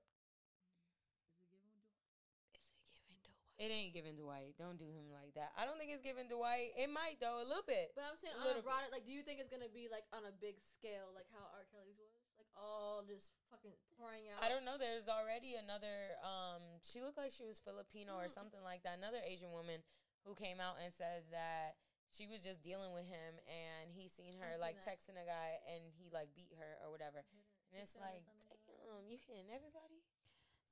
It 3.58 3.74
ain't 3.74 3.90
giving 3.90 4.14
Dwight. 4.14 4.54
Don't 4.54 4.78
do 4.78 4.86
him 4.86 5.10
like 5.10 5.34
that. 5.34 5.50
I 5.58 5.66
don't 5.66 5.82
think 5.82 5.90
it's 5.90 6.06
giving 6.06 6.30
Dwight. 6.30 6.78
It 6.78 6.86
might 6.94 7.18
though 7.18 7.42
a 7.42 7.46
little 7.46 7.66
bit. 7.66 7.90
But 7.98 8.06
I'm 8.06 8.14
saying 8.14 8.38
A 8.38 8.54
on 8.54 8.54
a 8.54 8.62
broader, 8.62 8.86
like, 8.94 9.02
do 9.02 9.10
you 9.10 9.26
think 9.26 9.42
it's 9.42 9.50
gonna 9.50 9.66
be 9.70 9.90
like 9.90 10.06
on 10.14 10.22
a 10.30 10.34
big 10.38 10.62
scale, 10.62 11.10
like 11.10 11.26
how 11.34 11.42
R. 11.50 11.66
Kelly's 11.74 11.98
was, 11.98 12.14
like 12.38 12.46
all 12.54 13.02
just 13.02 13.34
fucking 13.50 13.74
pouring 13.98 14.30
out? 14.30 14.38
I 14.38 14.46
don't 14.46 14.62
know. 14.62 14.78
There's 14.78 15.10
already 15.10 15.58
another. 15.58 16.14
Um, 16.22 16.62
she 16.86 17.02
looked 17.02 17.18
like 17.18 17.34
she 17.34 17.42
was 17.42 17.58
Filipino 17.58 18.14
or 18.14 18.30
Mm. 18.30 18.38
something 18.38 18.62
like 18.62 18.86
that. 18.86 18.94
Another 19.02 19.18
Asian 19.26 19.50
woman 19.50 19.82
who 20.22 20.38
came 20.38 20.62
out 20.62 20.78
and 20.78 20.94
said 20.94 21.26
that 21.34 21.74
she 22.14 22.30
was 22.30 22.38
just 22.38 22.62
dealing 22.62 22.94
with 22.94 23.10
him, 23.10 23.42
and 23.50 23.90
he 23.90 24.06
seen 24.06 24.38
her 24.38 24.54
seen 24.54 24.62
like 24.62 24.78
that. 24.78 24.86
texting 24.86 25.18
a 25.18 25.26
guy, 25.26 25.58
and 25.66 25.82
he 25.98 26.14
like 26.14 26.30
beat 26.38 26.54
her 26.62 26.78
or 26.86 26.94
whatever. 26.94 27.26
And 27.74 27.82
it's 27.82 27.98
like, 27.98 28.22
damn, 28.70 29.02
you 29.10 29.18
hitting 29.26 29.50
everybody. 29.50 29.98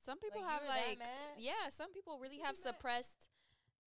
Some 0.06 0.22
people 0.22 0.38
Like, 0.46 0.50
have 0.54 0.62
you 0.62 0.70
were 0.70 0.74
that 0.78 0.86
like 0.86 1.42
yeah, 1.42 1.66
some 1.74 1.90
people 1.90 2.22
really 2.22 2.38
You 2.38 2.46
have 2.46 2.54
be 2.54 2.62
mad. 2.62 2.70
suppressed 2.78 3.26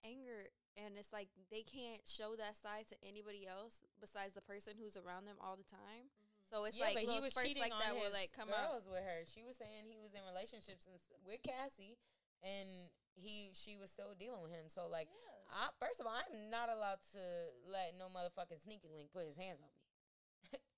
anger 0.03 0.51
and 0.75 0.95
it's 0.99 1.11
like 1.15 1.27
they 1.51 1.63
can't 1.63 2.03
show 2.07 2.35
that 2.35 2.55
side 2.59 2.87
to 2.91 2.95
anybody 3.03 3.47
else 3.47 3.83
besides 4.03 4.35
the 4.35 4.43
person 4.43 4.75
who's 4.79 4.95
around 4.99 5.23
them 5.27 5.39
all 5.39 5.55
the 5.55 5.67
time. 5.67 6.11
Mm-hmm. 6.11 6.51
So 6.51 6.65
it's 6.65 6.75
yeah, 6.75 6.91
like 6.91 6.95
but 6.99 7.07
he 7.07 7.19
was 7.23 7.31
spurts 7.31 7.47
cheating 7.47 7.63
like 7.63 7.71
on 7.75 7.79
that 7.79 7.93
will 7.95 8.11
like 8.11 8.31
come 8.35 8.49
out. 8.51 8.73
girls 8.73 8.85
with 8.89 9.03
her. 9.05 9.23
She 9.27 9.43
was 9.47 9.55
saying 9.55 9.87
he 9.87 9.99
was 10.01 10.11
in 10.17 10.23
relationships 10.27 10.87
and 10.89 10.97
with 11.23 11.39
Cassie, 11.45 11.95
and 12.43 12.89
he 13.13 13.51
she 13.53 13.77
was 13.77 13.91
still 13.93 14.15
dealing 14.17 14.41
with 14.41 14.51
him. 14.51 14.65
So 14.67 14.87
like, 14.89 15.07
Yeah. 15.11 15.69
I, 15.69 15.69
first 15.81 15.99
of 16.01 16.05
all, 16.09 16.15
I'm 16.17 16.49
not 16.49 16.69
allowed 16.73 17.01
to 17.13 17.21
let 17.69 17.93
no 17.97 18.09
motherfucking 18.09 18.61
sneaky 18.65 18.89
link 18.89 19.13
put 19.13 19.25
his 19.29 19.37
hands 19.37 19.61
on 19.61 19.69
me. 19.69 20.57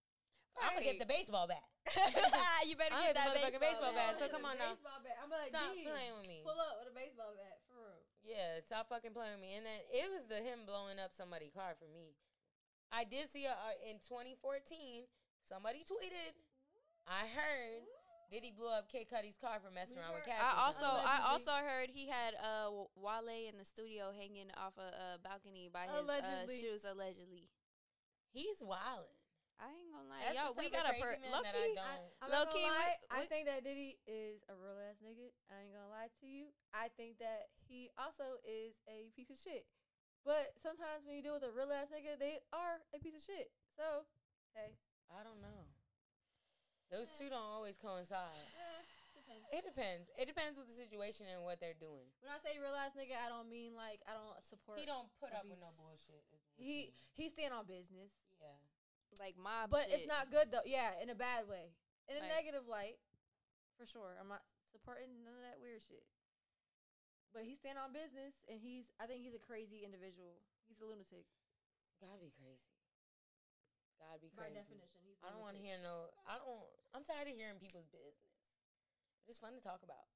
I'm 0.59 0.75
gonna 0.75 0.83
get 0.85 0.99
the 0.99 1.07
baseball 1.09 1.47
bat. 1.47 1.63
you 2.67 2.75
better 2.75 2.93
I 2.93 3.09
get 3.09 3.15
that 3.17 3.31
motherfucking 3.33 3.61
baseball, 3.63 3.91
baseball 3.91 3.93
bat. 3.95 4.13
bat, 4.15 4.19
so 4.19 4.25
come 4.29 4.45
on 4.45 4.57
now. 4.59 4.75
Baseball 4.77 4.99
bat. 5.01 5.15
I'm 5.23 5.31
like, 5.31 5.49
Stop 5.55 5.71
"D, 5.73 5.87
playing 5.87 6.13
with 6.19 6.27
me. 6.27 6.39
Pull 6.45 6.59
up 6.59 6.77
with 6.83 6.91
a 6.91 6.95
baseball 6.95 7.33
bat 7.37 7.57
for 7.69 7.79
real. 7.79 8.01
Yeah, 8.21 8.61
stop 8.61 8.85
fucking 8.91 9.15
playing 9.17 9.39
with 9.39 9.43
me. 9.43 9.57
And 9.57 9.65
then 9.65 9.79
it 9.89 10.05
was 10.13 10.29
the 10.29 10.37
him 10.43 10.67
blowing 10.69 11.01
up 11.01 11.15
somebody's 11.15 11.55
car 11.55 11.73
for 11.79 11.89
me. 11.89 12.13
I 12.93 13.07
did 13.07 13.31
see 13.31 13.47
a, 13.49 13.55
uh, 13.55 13.77
in 13.87 13.97
2014 14.03 15.07
somebody 15.47 15.81
tweeted. 15.87 16.35
I 17.09 17.25
heard 17.25 17.81
Diddy 18.29 18.53
blew 18.53 18.69
up 18.69 18.87
Kid 18.91 19.09
Cudi's 19.09 19.35
car 19.41 19.57
for 19.57 19.73
messing 19.73 19.97
We 19.97 20.03
around 20.05 20.13
with 20.21 20.27
heard- 20.29 20.37
Cassie. 20.37 20.53
I 20.53 20.53
also 20.69 20.85
I 20.87 21.17
also 21.33 21.51
heard 21.65 21.89
he 21.89 22.05
had 22.07 22.35
uh 22.37 22.69
W- 22.69 22.93
Wale 22.95 23.49
in 23.49 23.57
the 23.57 23.65
studio 23.65 24.13
hanging 24.13 24.51
off 24.55 24.77
a, 24.77 24.91
a 24.91 25.07
balcony 25.19 25.67
by 25.73 25.89
his 25.89 25.97
Allegedly. 26.05 26.55
uh, 26.55 26.61
shoes 26.61 26.85
allegedly. 26.85 27.49
he's 28.31 28.61
wildin'. 28.61 29.17
I 29.61 29.69
ain't 29.77 29.93
gonna 29.93 30.09
lie, 30.09 30.25
That's 30.25 30.41
yo, 30.41 30.57
we 30.57 30.73
got 30.73 30.89
a 30.89 30.97
per- 30.97 31.13
crazy 31.13 31.21
man 31.21 31.37
low 31.37 31.45
that 31.45 31.53
key. 31.53 31.77
I 31.77 31.85
I, 31.85 31.93
don't. 32.01 32.11
I'm 32.25 32.29
Low 32.33 32.41
not 32.41 32.49
gonna 32.49 32.65
we- 32.65 32.73
lie. 32.73 32.97
I 33.13 33.21
think 33.29 33.43
that 33.45 33.61
Diddy 33.61 34.01
is 34.09 34.41
a 34.49 34.55
real 34.57 34.73
ass 34.81 34.97
nigga. 35.05 35.29
I 35.53 35.61
ain't 35.61 35.73
gonna 35.77 35.93
lie 35.93 36.09
to 36.09 36.25
you. 36.25 36.49
I 36.73 36.89
think 36.97 37.21
that 37.21 37.53
he 37.69 37.93
also 38.01 38.41
is 38.41 38.73
a 38.89 39.13
piece 39.13 39.29
of 39.29 39.37
shit. 39.37 39.69
But 40.25 40.57
sometimes 40.61 41.05
when 41.05 41.13
you 41.17 41.21
deal 41.21 41.37
with 41.37 41.45
a 41.45 41.53
real 41.53 41.69
ass 41.69 41.93
nigga, 41.93 42.17
they 42.17 42.41
are 42.53 42.81
a 42.93 42.97
piece 43.01 43.13
of 43.17 43.21
shit. 43.21 43.53
So, 43.77 44.05
hey, 44.57 44.73
I 45.13 45.21
don't 45.21 45.41
know. 45.45 45.69
Those 46.89 47.07
two 47.13 47.29
don't 47.29 47.45
always 47.45 47.77
coincide. 47.77 48.33
It 49.51 49.63
depends. 49.63 50.11
It 50.19 50.27
depends 50.27 50.59
with 50.59 50.67
the 50.67 50.75
situation 50.75 51.23
and 51.27 51.43
what 51.43 51.59
they're 51.63 51.75
doing. 51.79 52.07
When 52.19 52.31
I 52.31 52.39
say 52.43 52.59
real 52.59 52.75
ass 52.75 52.95
nigga, 52.99 53.15
I 53.15 53.31
don't 53.31 53.47
mean 53.47 53.71
like 53.75 54.03
I 54.03 54.11
don't 54.15 54.35
support. 54.43 54.75
He 54.79 54.83
don't 54.87 55.07
put 55.23 55.31
up 55.31 55.47
with 55.47 55.59
no 55.59 55.71
bullshit. 55.79 56.19
is 56.19 56.27
what 56.35 56.39
He 56.59 56.91
you 56.91 56.91
mean. 56.91 57.15
he 57.15 57.25
stand 57.31 57.51
on 57.55 57.63
business, 57.63 58.11
yeah. 58.27 58.30
Like 59.19 59.35
mob 59.37 59.69
but 59.73 59.89
shit. 59.89 59.99
it's 60.03 60.07
not 60.07 60.31
good 60.31 60.51
though. 60.51 60.63
Yeah, 60.65 60.95
in 61.01 61.09
a 61.09 61.15
bad 61.17 61.47
way, 61.49 61.73
in 62.07 62.15
a 62.15 62.21
Like- 62.21 62.29
negative 62.29 62.67
light, 62.67 62.99
for 63.77 63.85
sure. 63.85 64.15
I'm 64.19 64.27
not 64.29 64.43
supporting 64.71 65.23
none 65.25 65.35
of 65.35 65.43
that 65.43 65.59
weird 65.59 65.83
shit. 65.83 66.05
But 67.33 67.43
he's 67.47 67.59
stand 67.63 67.79
on 67.79 67.91
business, 67.95 68.35
and 68.51 68.59
he's. 68.59 68.91
I 68.99 69.07
think 69.07 69.23
he's 69.23 69.33
a 69.35 69.39
crazy 69.39 69.83
individual. 69.87 70.43
He's 70.67 70.79
a 70.81 70.85
lunatic 70.85 71.23
Gotta 72.01 72.17
be 72.19 72.31
crazy. 72.35 72.67
Gotta 73.99 74.19
be 74.19 74.27
by 74.35 74.49
crazy. 74.51 74.57
definition. 74.59 74.99
He's. 75.05 75.15
I 75.23 75.29
don't 75.31 75.39
want 75.39 75.55
to 75.55 75.61
hear 75.63 75.77
no. 75.79 76.11
I 76.27 76.35
don't. 76.41 76.65
I'm 76.91 77.03
tired 77.07 77.27
of 77.31 77.35
hearing 77.37 77.55
people's 77.61 77.87
business. 77.87 78.19
But 79.23 79.31
it's 79.31 79.39
fun 79.39 79.53
to 79.53 79.61
talk 79.63 79.79
about. 79.85 80.09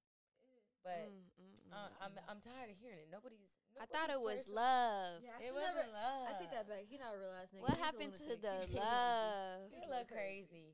But 0.85 1.09
Mm, 1.09 1.25
mm, 1.41 1.49
mm, 1.65 1.73
uh, 1.73 1.89
I'm 1.97 2.13
mm. 2.13 2.29
I'm 2.29 2.39
tired 2.45 2.69
of 2.69 2.77
hearing 2.77 3.01
it. 3.01 3.09
Nobody's. 3.09 3.57
I 3.81 3.89
thought 3.89 4.13
it 4.13 4.21
was 4.21 4.45
person- 4.45 4.55
love. 4.55 5.19
Yeah, 5.25 5.41
It 5.41 5.49
wasn't 5.51 5.81
never. 5.81 5.89
love. 5.91 6.25
I 6.29 6.31
take 6.37 6.53
that 6.53 6.69
back. 6.69 6.85
He 6.85 6.95
not 7.01 7.17
a 7.17 7.19
real 7.19 7.33
ass 7.33 7.49
nigga. 7.51 7.65
What 7.65 7.73
He's 7.75 7.81
happened 7.83 8.13
to 8.21 8.23
lunatic. 8.37 8.69
the 8.71 8.77
love? 8.85 9.59
It's 9.65 9.73
He's 9.73 9.83
a 9.83 9.89
little 9.89 10.05
crazy. 10.07 10.45
crazy. 10.45 10.67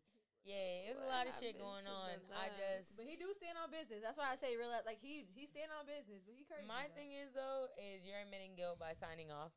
Yeah, 0.43 0.89
it's 0.91 0.97
a 0.99 1.05
lot 1.07 1.29
of 1.29 1.33
shit 1.37 1.55
going 1.57 1.85
on. 1.87 2.17
the 2.27 2.33
I 2.35 2.49
love? 2.49 2.57
just 2.59 2.97
But 2.97 3.05
he 3.07 3.13
do 3.15 3.29
stand 3.37 3.55
on 3.61 3.69
business. 3.71 4.01
That's 4.03 4.17
why 4.19 4.33
I 4.33 4.35
say 4.35 4.57
real. 4.59 4.73
Like 4.85 4.99
he 4.99 5.23
he 5.31 5.45
stand 5.47 5.71
on 5.71 5.85
business, 5.87 6.21
but 6.27 6.33
he 6.35 6.43
crazy. 6.43 6.65
my 6.67 6.89
though. 6.91 6.97
thing 6.97 7.13
is 7.15 7.31
though 7.31 7.69
is 7.79 8.03
you're 8.03 8.19
admitting 8.19 8.57
guilt 8.57 8.81
by 8.81 8.91
signing 8.97 9.29
off, 9.31 9.53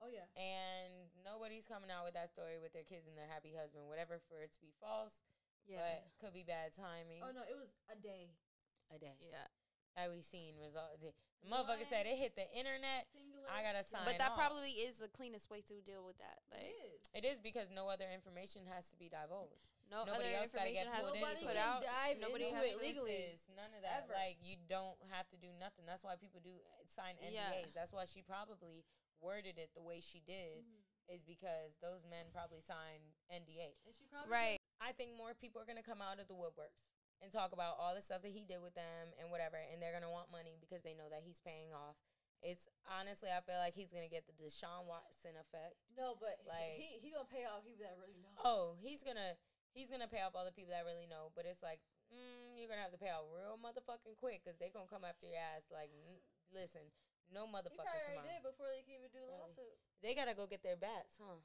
Oh 0.00 0.08
yeah. 0.10 0.24
and 0.34 1.12
nobody's 1.22 1.68
coming 1.68 1.92
out 1.92 2.02
with 2.08 2.16
that 2.16 2.32
story 2.32 2.56
with 2.58 2.72
their 2.72 2.88
kids 2.88 3.04
and 3.06 3.14
their 3.20 3.28
happy 3.28 3.52
husband, 3.52 3.84
whatever 3.86 4.16
for 4.32 4.40
it 4.40 4.50
to 4.56 4.60
be 4.64 4.72
false, 4.80 5.28
Yeah, 5.68 5.76
but 5.84 6.08
could 6.24 6.32
be 6.32 6.42
bad 6.44 6.72
timing. 6.72 7.20
Oh 7.20 7.30
no, 7.30 7.44
it 7.44 7.54
was 7.60 7.68
a 7.92 7.96
day. 8.00 8.32
A 8.88 8.96
day 8.96 9.12
yeah. 9.28 9.44
That 9.96 10.10
we 10.10 10.20
seen 10.22 10.54
result. 10.60 10.98
The, 11.00 11.10
the 11.42 11.48
motherfucker 11.48 11.86
said 11.88 12.04
it 12.06 12.18
hit 12.18 12.34
the 12.36 12.46
internet. 12.52 13.06
Singular. 13.14 13.46
I 13.48 13.62
gotta 13.64 13.82
sign. 13.86 14.04
But 14.04 14.18
that 14.18 14.34
off. 14.34 14.38
probably 14.38 14.82
is 14.84 14.98
the 14.98 15.08
cleanest 15.08 15.48
way 15.50 15.62
to 15.70 15.74
deal 15.86 16.04
with 16.04 16.18
that. 16.18 16.42
Like 16.52 16.68
It 16.68 16.76
is. 16.84 17.00
It 17.14 17.24
is 17.24 17.38
because 17.40 17.70
no 17.72 17.88
other 17.88 18.06
information 18.10 18.66
has 18.68 18.90
to 18.92 18.96
be 19.00 19.08
divulged. 19.08 19.64
no 19.88 20.04
Nobody 20.04 20.34
other 20.36 20.44
else 20.44 20.52
gotta 20.52 20.68
information 20.68 20.90
get 20.90 20.94
has 20.98 21.04
to 21.08 21.14
be 21.16 21.22
into 21.24 21.46
put 21.48 21.56
it. 21.56 21.62
out. 21.62 21.80
dive 21.86 22.16
Nobody 22.20 22.44
into 22.50 22.58
has 22.60 22.66
it 22.68 22.76
to- 22.76 22.84
legally. 22.84 23.16
Releases, 23.32 23.46
None 23.56 23.72
of 23.72 23.80
that. 23.86 24.04
Ever. 24.06 24.12
Like 24.14 24.38
you 24.44 24.58
don't 24.68 24.98
have 25.14 25.26
to 25.32 25.38
do 25.40 25.48
nothing. 25.56 25.86
That's 25.88 26.04
why 26.04 26.14
people 26.20 26.42
do 26.44 26.52
uh, 26.52 26.84
sign 26.90 27.16
NDAs. 27.24 27.34
Yeah. 27.34 27.74
That's 27.74 27.94
why 27.94 28.04
she 28.04 28.20
probably 28.20 28.84
worded 29.22 29.56
it 29.58 29.72
the 29.74 29.82
way 29.82 29.98
she 30.04 30.20
did. 30.22 30.62
Mhm. 30.66 30.84
Is 31.08 31.24
because 31.24 31.72
those 31.80 32.04
men 32.04 32.28
probably 32.36 32.60
signed 32.60 33.16
NDAs. 33.32 33.80
And 33.88 33.96
she 33.96 34.04
probably 34.12 34.28
Right. 34.28 34.58
I 34.76 34.92
think 34.92 35.16
more 35.16 35.32
people 35.32 35.56
are 35.56 35.64
gonna 35.64 35.82
come 35.82 36.04
out 36.04 36.20
of 36.20 36.28
the 36.28 36.36
woodworks 36.36 36.84
and 37.22 37.32
talk 37.32 37.50
about 37.52 37.76
all 37.78 37.94
the 37.94 38.02
stuff 38.02 38.22
that 38.22 38.30
he 38.30 38.44
did 38.46 38.62
with 38.62 38.74
them 38.78 39.10
and 39.18 39.30
whatever, 39.30 39.58
and 39.58 39.82
they're 39.82 39.92
gonna 39.94 40.10
want 40.10 40.30
money 40.30 40.56
because 40.60 40.82
they 40.82 40.94
know 40.94 41.08
that 41.10 41.22
he's 41.26 41.40
paying 41.42 41.72
off. 41.74 41.96
It's 42.42 42.70
honestly, 42.86 43.30
I 43.34 43.42
feel 43.42 43.58
like 43.58 43.74
he's 43.74 43.90
gonna 43.90 44.06
get 44.10 44.26
the 44.30 44.36
Deshaun 44.38 44.86
Watson 44.86 45.34
effect. 45.34 45.74
No, 45.98 46.14
but 46.14 46.38
Like- 46.46 46.78
he 46.78 46.98
he 47.02 47.10
gonna 47.10 47.26
pay 47.26 47.42
off 47.46 47.64
people 47.66 47.82
that 47.82 47.98
really 47.98 48.18
know. 48.22 48.30
Oh, 48.46 48.76
he's 48.78 49.02
gonna 49.02 49.34
he's 49.74 49.90
gonna 49.90 50.06
pay 50.06 50.22
off 50.22 50.34
all 50.38 50.44
the 50.46 50.54
people 50.54 50.70
that 50.70 50.86
really 50.86 51.06
know, 51.10 51.32
but 51.34 51.46
it's 51.46 51.62
like 51.62 51.80
mm, 52.14 52.54
you're 52.56 52.70
gonna 52.70 52.80
have 52.80 52.94
to 52.94 52.98
pay 53.02 53.10
out 53.10 53.26
real 53.34 53.58
motherfucking 53.58 54.16
quick 54.16 54.40
because 54.44 54.56
they're 54.56 54.70
gonna 54.72 54.86
come 54.88 55.04
after 55.04 55.26
your 55.26 55.36
ass. 55.42 55.66
Like, 55.70 55.90
n- 56.08 56.22
listen, 56.54 56.88
No 57.28 57.44
He 57.44 57.52
probably 57.52 57.76
already 57.84 58.16
tomorrow. 58.16 58.28
did 58.32 58.42
before 58.42 58.68
they 58.72 58.80
can 58.80 58.94
even 58.96 59.10
do 59.12 59.20
the 59.20 59.26
Really? 59.28 59.40
lawsuit. 59.44 59.76
They 60.00 60.14
gotta 60.14 60.32
go 60.32 60.46
get 60.46 60.62
their 60.62 60.76
bats, 60.80 61.18
huh? 61.20 61.36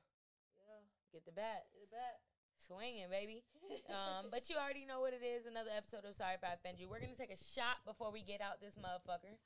Yeah, 0.64 0.80
Get 1.12 1.26
the 1.26 1.34
bats. 1.36 1.74
get 1.74 1.84
it 1.84 1.91
back. 1.91 2.22
Swinging, 2.64 3.11
baby. 3.11 3.44
Um, 3.90 4.30
but 4.31 4.49
you 4.49 4.56
already 4.56 4.85
know 4.85 5.02
what 5.02 5.14
it 5.18 5.26
is. 5.26 5.45
Another 5.45 5.73
episode 5.73 6.06
of 6.07 6.14
Sorry 6.15 6.38
If 6.38 6.45
I 6.45 6.56
Offend 6.56 6.77
You. 6.77 6.88
We're 6.88 7.02
gonna 7.03 7.18
take 7.18 7.34
a 7.34 7.40
shot 7.40 7.81
before 7.84 8.10
we 8.14 8.22
get 8.22 8.40
out 8.40 8.61
this 8.61 8.77
motherfucker. 8.77 9.38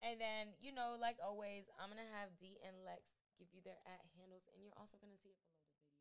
And 0.00 0.20
then, 0.20 0.52
you 0.60 0.72
know, 0.72 0.96
like 0.96 1.16
always, 1.22 1.68
I'm 1.76 1.88
gonna 1.88 2.08
have 2.18 2.34
D 2.40 2.60
and 2.64 2.76
Lex 2.82 3.04
give 3.36 3.48
you 3.52 3.60
their 3.62 3.78
at 3.84 4.04
handles, 4.16 4.48
and 4.52 4.60
you're 4.60 4.76
also 4.76 4.96
gonna 5.00 5.16
see 5.16 5.32
it 5.32 5.40
below 5.44 5.60
the 5.60 5.70
video, 5.76 5.96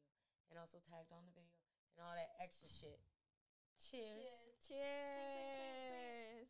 and 0.50 0.56
also 0.60 0.80
tagged 0.84 1.14
on 1.14 1.24
the 1.24 1.36
video, 1.36 1.56
and 1.96 2.04
all 2.04 2.16
that 2.16 2.34
extra 2.40 2.68
shit. 2.68 3.00
Cheers. 3.80 4.34
Cheers. 4.64 6.48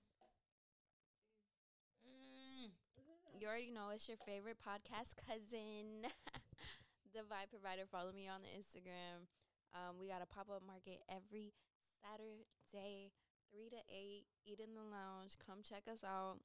Mm. 2.06 2.74
You 3.38 3.46
already 3.50 3.74
know 3.74 3.92
it's 3.92 4.08
your 4.08 4.22
favorite 4.24 4.62
podcast 4.62 5.20
cousin, 5.20 6.10
the 7.16 7.26
Vibe 7.26 7.50
Provider. 7.50 7.86
Follow 7.90 8.14
me 8.14 8.30
on 8.30 8.46
the 8.46 8.52
Instagram. 8.54 9.30
Um, 9.74 9.98
we 10.00 10.08
got 10.08 10.22
a 10.22 10.30
pop 10.30 10.50
up 10.54 10.62
market 10.66 11.02
every 11.10 11.54
Saturday, 12.02 12.46
three 13.50 13.70
to 13.70 13.82
eight. 13.90 14.26
Eat 14.46 14.60
in 14.62 14.74
the 14.78 14.86
lounge. 14.86 15.34
Come 15.42 15.62
check 15.66 15.84
us 15.90 16.04
out. 16.06 16.38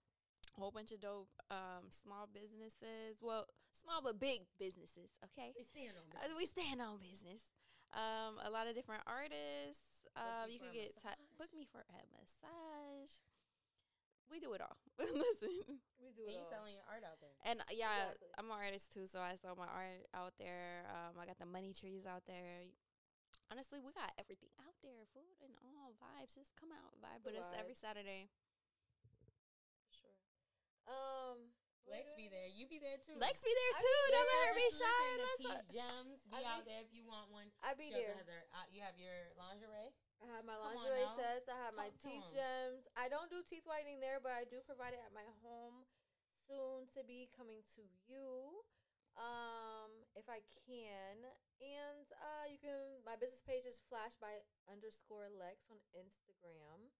Whole 0.56 0.70
bunch 0.72 0.90
of 0.92 1.00
dope 1.00 1.28
um, 1.50 1.86
small 1.92 2.26
businesses. 2.26 3.20
Well, 3.20 3.46
small 3.70 4.00
but 4.02 4.18
big 4.18 4.48
businesses. 4.58 5.12
Okay, 5.22 5.52
We 5.54 5.62
stand 5.64 5.94
on 5.98 6.06
Uh, 6.18 6.34
we 6.36 6.46
stand 6.46 6.80
on 6.80 6.98
business. 6.98 7.42
Um, 7.94 8.40
a 8.44 8.50
lot 8.50 8.66
of 8.66 8.74
different 8.74 9.02
artists. 9.06 10.08
Um, 10.16 10.48
you 10.50 10.54
you 10.54 10.58
could 10.58 10.72
get 10.74 10.96
ti 10.98 11.12
book 11.38 11.52
me 11.54 11.64
for 11.70 11.84
a 11.84 12.00
massage. 12.10 13.12
We 14.30 14.40
do 14.40 14.52
it 14.52 14.60
all. 14.60 14.76
Listen. 14.98 15.80
We 16.00 16.12
do 16.12 16.26
And 16.28 16.36
it 16.36 16.36
you 16.36 16.44
all. 16.44 16.50
selling 16.52 16.74
your 16.76 16.84
art 16.90 17.00
out 17.06 17.16
there. 17.22 17.32
And 17.48 17.60
uh, 17.60 17.72
yeah, 17.72 18.12
Exactly. 18.12 18.28
I'm 18.36 18.50
an 18.50 18.56
artist 18.60 18.92
too, 18.92 19.06
so 19.06 19.20
I 19.20 19.36
sell 19.40 19.56
my 19.56 19.68
art 19.70 20.04
out 20.12 20.34
there. 20.38 20.84
Um, 20.92 21.16
I 21.16 21.24
got 21.24 21.38
the 21.38 21.46
money 21.48 21.72
trees 21.72 22.04
out 22.04 22.24
there. 22.26 22.68
Honestly, 23.48 23.80
we 23.80 23.96
got 23.96 24.12
everything 24.20 24.52
out 24.60 24.76
there, 24.84 25.08
food 25.16 25.40
and 25.40 25.56
all 25.64 25.96
vibes. 25.96 26.36
Just 26.36 26.52
come 26.60 26.68
out, 26.68 26.92
vibe 27.00 27.24
The 27.24 27.32
with 27.32 27.40
us 27.40 27.48
every. 27.56 27.72
Saturday. 27.72 28.28
Sure. 29.88 30.12
Um, 30.84 31.48
what 31.88 31.96
Lex 32.04 32.12
be 32.12 32.28
there. 32.28 32.44
You 32.52 32.68
be 32.68 32.76
there 32.76 33.00
too. 33.00 33.16
Lex 33.16 33.40
be 33.40 33.48
there 33.48 33.74
too. 33.80 34.00
be 34.04 34.12
Don't 34.12 34.28
let 34.28 34.40
her 34.52 34.54
be 34.60 34.68
shy. 34.68 35.04
Let's 35.16 35.40
T 35.40 35.48
gems. 35.72 36.20
Be 36.28 36.36
I 36.36 36.44
out 36.44 36.68
be- 36.68 36.76
there 36.76 36.82
if 36.84 36.92
you 36.92 37.08
want 37.08 37.32
one. 37.32 37.48
I 37.64 37.72
be 37.72 37.88
She 37.88 37.96
there. 38.04 38.20
has 38.20 38.28
her. 38.28 38.44
Uh, 38.52 38.68
you 38.68 38.84
have 38.84 39.00
your 39.00 39.32
lingerie. 39.40 39.96
I 40.20 40.28
have 40.36 40.44
my 40.44 40.52
Come 40.60 40.76
lingerie 40.76 41.08
now. 41.08 41.16
sets. 41.16 41.48
I 41.48 41.56
have 41.64 41.72
my 41.72 41.88
Talk 41.88 41.96
to 41.96 42.04
teeth 42.04 42.28
'em. 42.28 42.36
gems. 42.36 42.82
I 43.00 43.08
don't 43.08 43.32
do 43.32 43.40
teeth 43.48 43.64
whitening 43.64 43.96
there, 44.04 44.20
but 44.20 44.36
I 44.36 44.44
do 44.44 44.60
provide 44.60 44.92
it 44.92 45.00
at 45.00 45.16
my 45.16 45.24
home. 45.40 45.88
Soon 46.44 46.84
to 46.96 47.00
be 47.04 47.28
coming 47.32 47.64
to 47.76 47.82
you, 48.08 48.60
um, 49.18 49.90
if 50.14 50.30
I 50.30 50.40
can. 50.66 51.26
And 51.58 52.06
uh, 52.14 52.46
you 52.46 52.58
can. 52.62 53.02
My 53.02 53.18
business 53.18 53.42
page 53.42 53.66
is 53.66 53.82
flash 53.90 54.14
by 54.22 54.38
underscore 54.70 55.26
Lex 55.34 55.66
on 55.68 55.82
Instagram. 55.92 56.94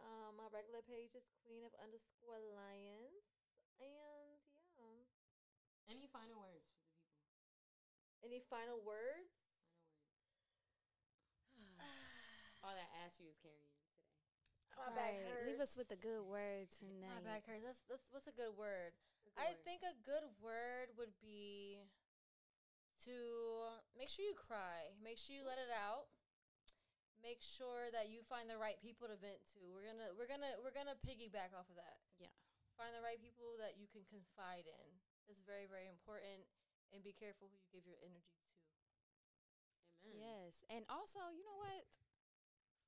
Um, 0.00 0.40
my 0.40 0.48
regular 0.48 0.80
page 0.80 1.12
is 1.12 1.28
Queen 1.44 1.60
of 1.60 1.76
underscore 1.76 2.40
Lions. 2.40 3.36
And 3.76 4.40
yeah. 4.80 5.04
Any 5.88 6.08
final 6.08 6.40
words 6.40 6.64
for 6.72 6.80
the 6.80 6.88
people? 6.88 7.20
Any 8.24 8.40
final 8.40 8.80
words? 8.80 9.36
Final 11.52 11.76
words. 11.76 12.56
All 12.64 12.72
that 12.76 12.90
ass 13.04 13.20
you 13.20 13.28
was 13.28 13.36
carrying 13.40 13.68
today. 13.68 13.80
My 14.80 14.96
back 14.96 15.12
right. 15.20 15.44
Leave 15.44 15.60
us 15.60 15.76
with 15.76 15.92
the 15.92 16.00
good 16.00 16.24
word 16.24 16.72
tonight. 16.72 17.20
My 17.20 17.36
back 17.36 17.44
hurts. 17.44 17.64
That's, 17.64 17.84
that's 17.84 18.08
what's 18.08 18.30
a 18.30 18.36
good 18.36 18.56
word. 18.56 18.96
A 19.36 19.40
good 19.40 19.42
I 19.42 19.48
word. 19.54 19.64
think 19.64 19.80
a 19.82 19.94
good 20.02 20.26
word 20.42 20.88
would 20.98 21.14
be 21.22 21.78
to 23.04 23.16
make 23.96 24.08
sure 24.10 24.24
you 24.24 24.36
cry. 24.36 24.92
Make 25.00 25.16
sure 25.18 25.34
you 25.34 25.44
let 25.46 25.58
it 25.58 25.72
out. 25.72 26.10
Make 27.20 27.40
sure 27.44 27.92
that 27.92 28.08
you 28.08 28.24
find 28.24 28.48
the 28.48 28.56
right 28.56 28.80
people 28.80 29.08
to 29.08 29.16
vent 29.20 29.44
to. 29.52 29.60
We're 29.76 29.84
gonna 29.84 30.12
we're 30.16 30.28
gonna 30.28 30.56
we're 30.64 30.72
gonna 30.72 30.96
piggyback 31.04 31.52
off 31.52 31.68
of 31.68 31.76
that. 31.76 32.00
Yeah. 32.16 32.32
Find 32.80 32.96
the 32.96 33.04
right 33.04 33.20
people 33.20 33.60
that 33.60 33.76
you 33.76 33.84
can 33.92 34.08
confide 34.08 34.64
in. 34.64 34.88
It's 35.28 35.44
very 35.44 35.68
very 35.68 35.88
important. 35.88 36.48
And 36.90 37.04
be 37.06 37.14
careful 37.14 37.46
who 37.46 37.54
you 37.54 37.70
give 37.70 37.86
your 37.86 38.00
energy 38.02 38.34
to. 38.34 38.50
Amen. 40.02 40.16
Yes, 40.16 40.64
and 40.72 40.82
also, 40.90 41.20
you 41.30 41.44
know 41.44 41.60
what? 41.60 41.86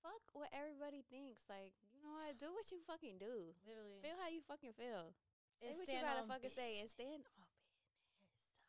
Fuck 0.03 0.25
what 0.35 0.51
everybody 0.51 1.07
thinks. 1.07 1.47
Like, 1.47 1.77
you 1.95 2.03
know 2.03 2.11
what? 2.19 2.35
Do 2.41 2.51
what 2.51 2.67
you 2.75 2.83
fucking 2.83 3.23
do. 3.23 3.55
Literally. 3.63 4.03
Feel 4.03 4.19
how 4.19 4.27
you 4.27 4.43
fucking 4.43 4.75
feel. 4.75 5.15
Say 5.63 5.71
And 5.71 5.79
what 5.79 5.87
you 5.87 5.95
stand 5.95 6.07
gotta 6.11 6.27
on 6.27 6.29
fucking 6.29 6.51
say 6.51 6.83
and 6.83 6.91
stand 6.91 7.23
on 7.39 7.47
business. 7.55 7.87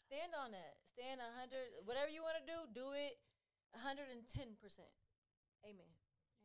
Stand 0.06 0.32
on 0.38 0.54
it. 0.54 0.74
Stand 0.94 1.18
a 1.26 1.30
hundred. 1.34 1.74
Whatever 1.90 2.14
you 2.14 2.22
want 2.22 2.38
to 2.38 2.46
do, 2.46 2.70
do 2.70 2.94
it. 2.94 3.18
a 3.74 3.82
hundred 3.82 4.14
and 4.14 4.22
ten 4.30 4.54
percent. 4.62 4.94
Amen. 5.66 5.90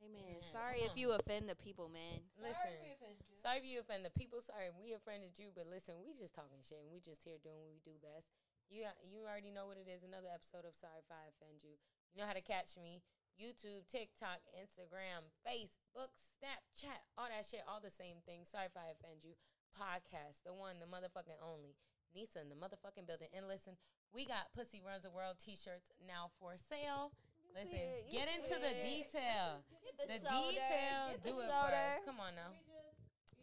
Amen. 0.01 0.41
Amen. 0.41 0.55
Sorry 0.55 0.87
if 0.89 0.97
you 0.97 1.12
offend 1.12 1.51
the 1.51 1.59
people, 1.59 1.93
man. 1.93 2.25
Sorry 2.39 2.73
if 2.73 2.81
we 2.81 2.95
offended 2.97 3.27
you. 3.29 3.37
Sorry 3.37 3.59
if 3.61 3.66
you 3.69 3.77
offend 3.83 4.07
the 4.09 4.15
people. 4.15 4.41
Sorry 4.41 4.73
if 4.73 4.77
we 4.81 4.97
offended 4.97 5.37
you. 5.37 5.53
But 5.53 5.69
listen, 5.69 6.01
we 6.01 6.16
just 6.16 6.33
talking 6.33 6.65
shit. 6.65 6.81
and 6.81 6.89
We 6.89 7.03
just 7.03 7.20
here 7.27 7.37
doing 7.43 7.61
what 7.61 7.77
we 7.77 7.83
do 7.85 7.99
best. 8.01 8.33
You 8.73 8.89
you 9.05 9.29
already 9.29 9.53
know 9.53 9.69
what 9.69 9.77
it 9.77 9.85
is. 9.91 10.01
Another 10.01 10.33
episode 10.33 10.65
of 10.65 10.73
Sorry 10.73 11.03
if 11.03 11.11
I 11.12 11.29
offend 11.29 11.61
you. 11.61 11.77
You 12.15 12.25
know 12.25 12.31
how 12.31 12.39
to 12.39 12.45
catch 12.45 12.79
me. 12.81 13.05
YouTube, 13.39 13.87
TikTok, 13.87 14.43
Instagram, 14.51 15.31
Facebook, 15.47 16.11
Snapchat, 16.19 16.99
all 17.15 17.31
that 17.31 17.47
shit, 17.47 17.62
all 17.70 17.79
the 17.79 17.91
same 17.91 18.19
thing. 18.27 18.43
Sorry 18.43 18.66
if 18.66 18.75
I 18.75 18.91
offend 18.91 19.23
you. 19.23 19.39
Podcast, 19.74 20.43
the 20.45 20.53
one, 20.55 20.77
the 20.81 20.86
motherfucking 20.89 21.39
only. 21.43 21.77
Neesa 22.16 22.40
in 22.40 22.49
the 22.49 22.57
motherfucking 22.57 23.07
building. 23.07 23.28
And 23.36 23.47
listen, 23.47 23.77
we 24.15 24.24
got 24.24 24.49
Pussy 24.57 24.81
Runs 24.81 25.03
the 25.05 25.11
World 25.11 25.36
t-shirts 25.39 25.93
now 26.07 26.31
for 26.40 26.57
sale. 26.57 27.12
Listen, 27.55 27.70
see 27.73 27.77
it, 27.77 28.07
you 28.09 28.19
get 28.19 28.28
see 28.28 28.36
into 28.40 28.57
the 28.61 28.73
it. 28.73 28.85
detail. 28.85 29.49
Get 29.85 30.09
The 30.09 30.19
soda, 30.24 30.53
detail. 30.53 31.01
get 31.12 31.20
Do 31.23 31.28
the 31.28 31.28
it 31.28 31.35
for 31.36 31.49
soda. 31.49 31.82
us. 31.97 32.01
Come 32.05 32.20
on 32.20 32.32
now. 32.35 32.53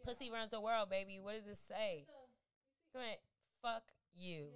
Pussy 0.06 0.30
runs 0.32 0.52
the 0.52 0.62
world, 0.62 0.90
baby. 0.90 1.20
What 1.22 1.34
does 1.38 1.46
it 1.50 1.58
say? 1.62 2.06
Come 2.94 3.02
on. 3.02 3.18
Fuck 3.62 3.84
you. 4.16 4.50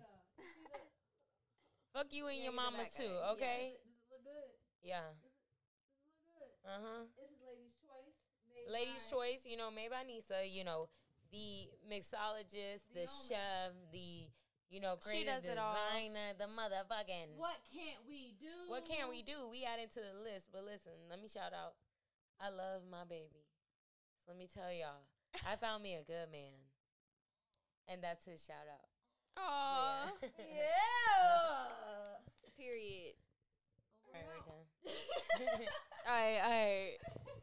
Fuck 1.93 2.07
you 2.13 2.27
and 2.27 2.37
Yeah, 2.37 2.43
your 2.45 2.53
mama 2.53 2.85
too, 2.95 3.03
at 3.03 3.09
it. 3.09 3.31
okay? 3.33 3.61
Does 3.73 3.81
it 3.81 4.13
look 4.13 4.23
good? 4.23 4.49
Yeah. 4.85 5.09
Does 5.09 6.21
it 6.21 6.37
look 6.37 6.53
good? 6.63 6.69
Uh 6.69 6.79
huh. 6.85 7.01
This 7.17 7.29
is 7.33 7.41
Lady's 7.41 7.73
Choice. 7.81 8.15
made 8.53 8.69
Ladies' 8.71 9.03
by- 9.09 9.09
choice, 9.17 9.41
you 9.45 9.57
know, 9.57 9.69
made 9.73 9.89
by 9.89 10.05
Neesa, 10.05 10.45
you 10.45 10.63
know, 10.63 10.89
the 11.31 11.69
mixologist, 11.89 12.85
the, 12.93 13.01
the 13.01 13.07
chef, 13.07 13.71
the 13.91 14.29
you 14.69 14.79
know, 14.79 14.95
creative 15.01 15.41
designer, 15.41 16.37
the 16.37 16.45
motherfucking. 16.45 17.33
What 17.37 17.57
can't 17.73 17.97
we 18.07 18.35
do? 18.39 18.69
What 18.69 18.87
can't 18.87 19.09
we 19.09 19.23
do? 19.23 19.49
We 19.49 19.65
add 19.65 19.81
into 19.81 19.99
the 19.99 20.13
list, 20.13 20.49
but 20.53 20.63
listen, 20.63 20.93
let 21.09 21.21
me 21.21 21.27
shout 21.27 21.53
out. 21.53 21.73
I 22.39 22.49
love 22.49 22.83
my 22.89 23.03
baby. 23.09 23.49
So 24.25 24.31
let 24.31 24.37
me 24.37 24.47
tell 24.47 24.71
y'all, 24.71 25.03
I 25.45 25.55
found 25.55 25.83
me 25.83 25.95
a 25.95 26.03
good 26.03 26.31
man, 26.31 26.53
and 27.87 28.03
that's 28.03 28.25
his 28.25 28.45
shout 28.45 28.69
out. 28.69 28.89
Aww. 29.37 30.11
Yeah. 30.21 30.29
yeah. 30.55 30.69
Period. 32.57 33.15
All 34.05 34.13
right, 34.13 34.25
we're 34.25 34.41
done. 34.45 35.65
all 36.07 36.13
right, 36.13 36.39
all 36.43 36.49
right. 36.49 37.39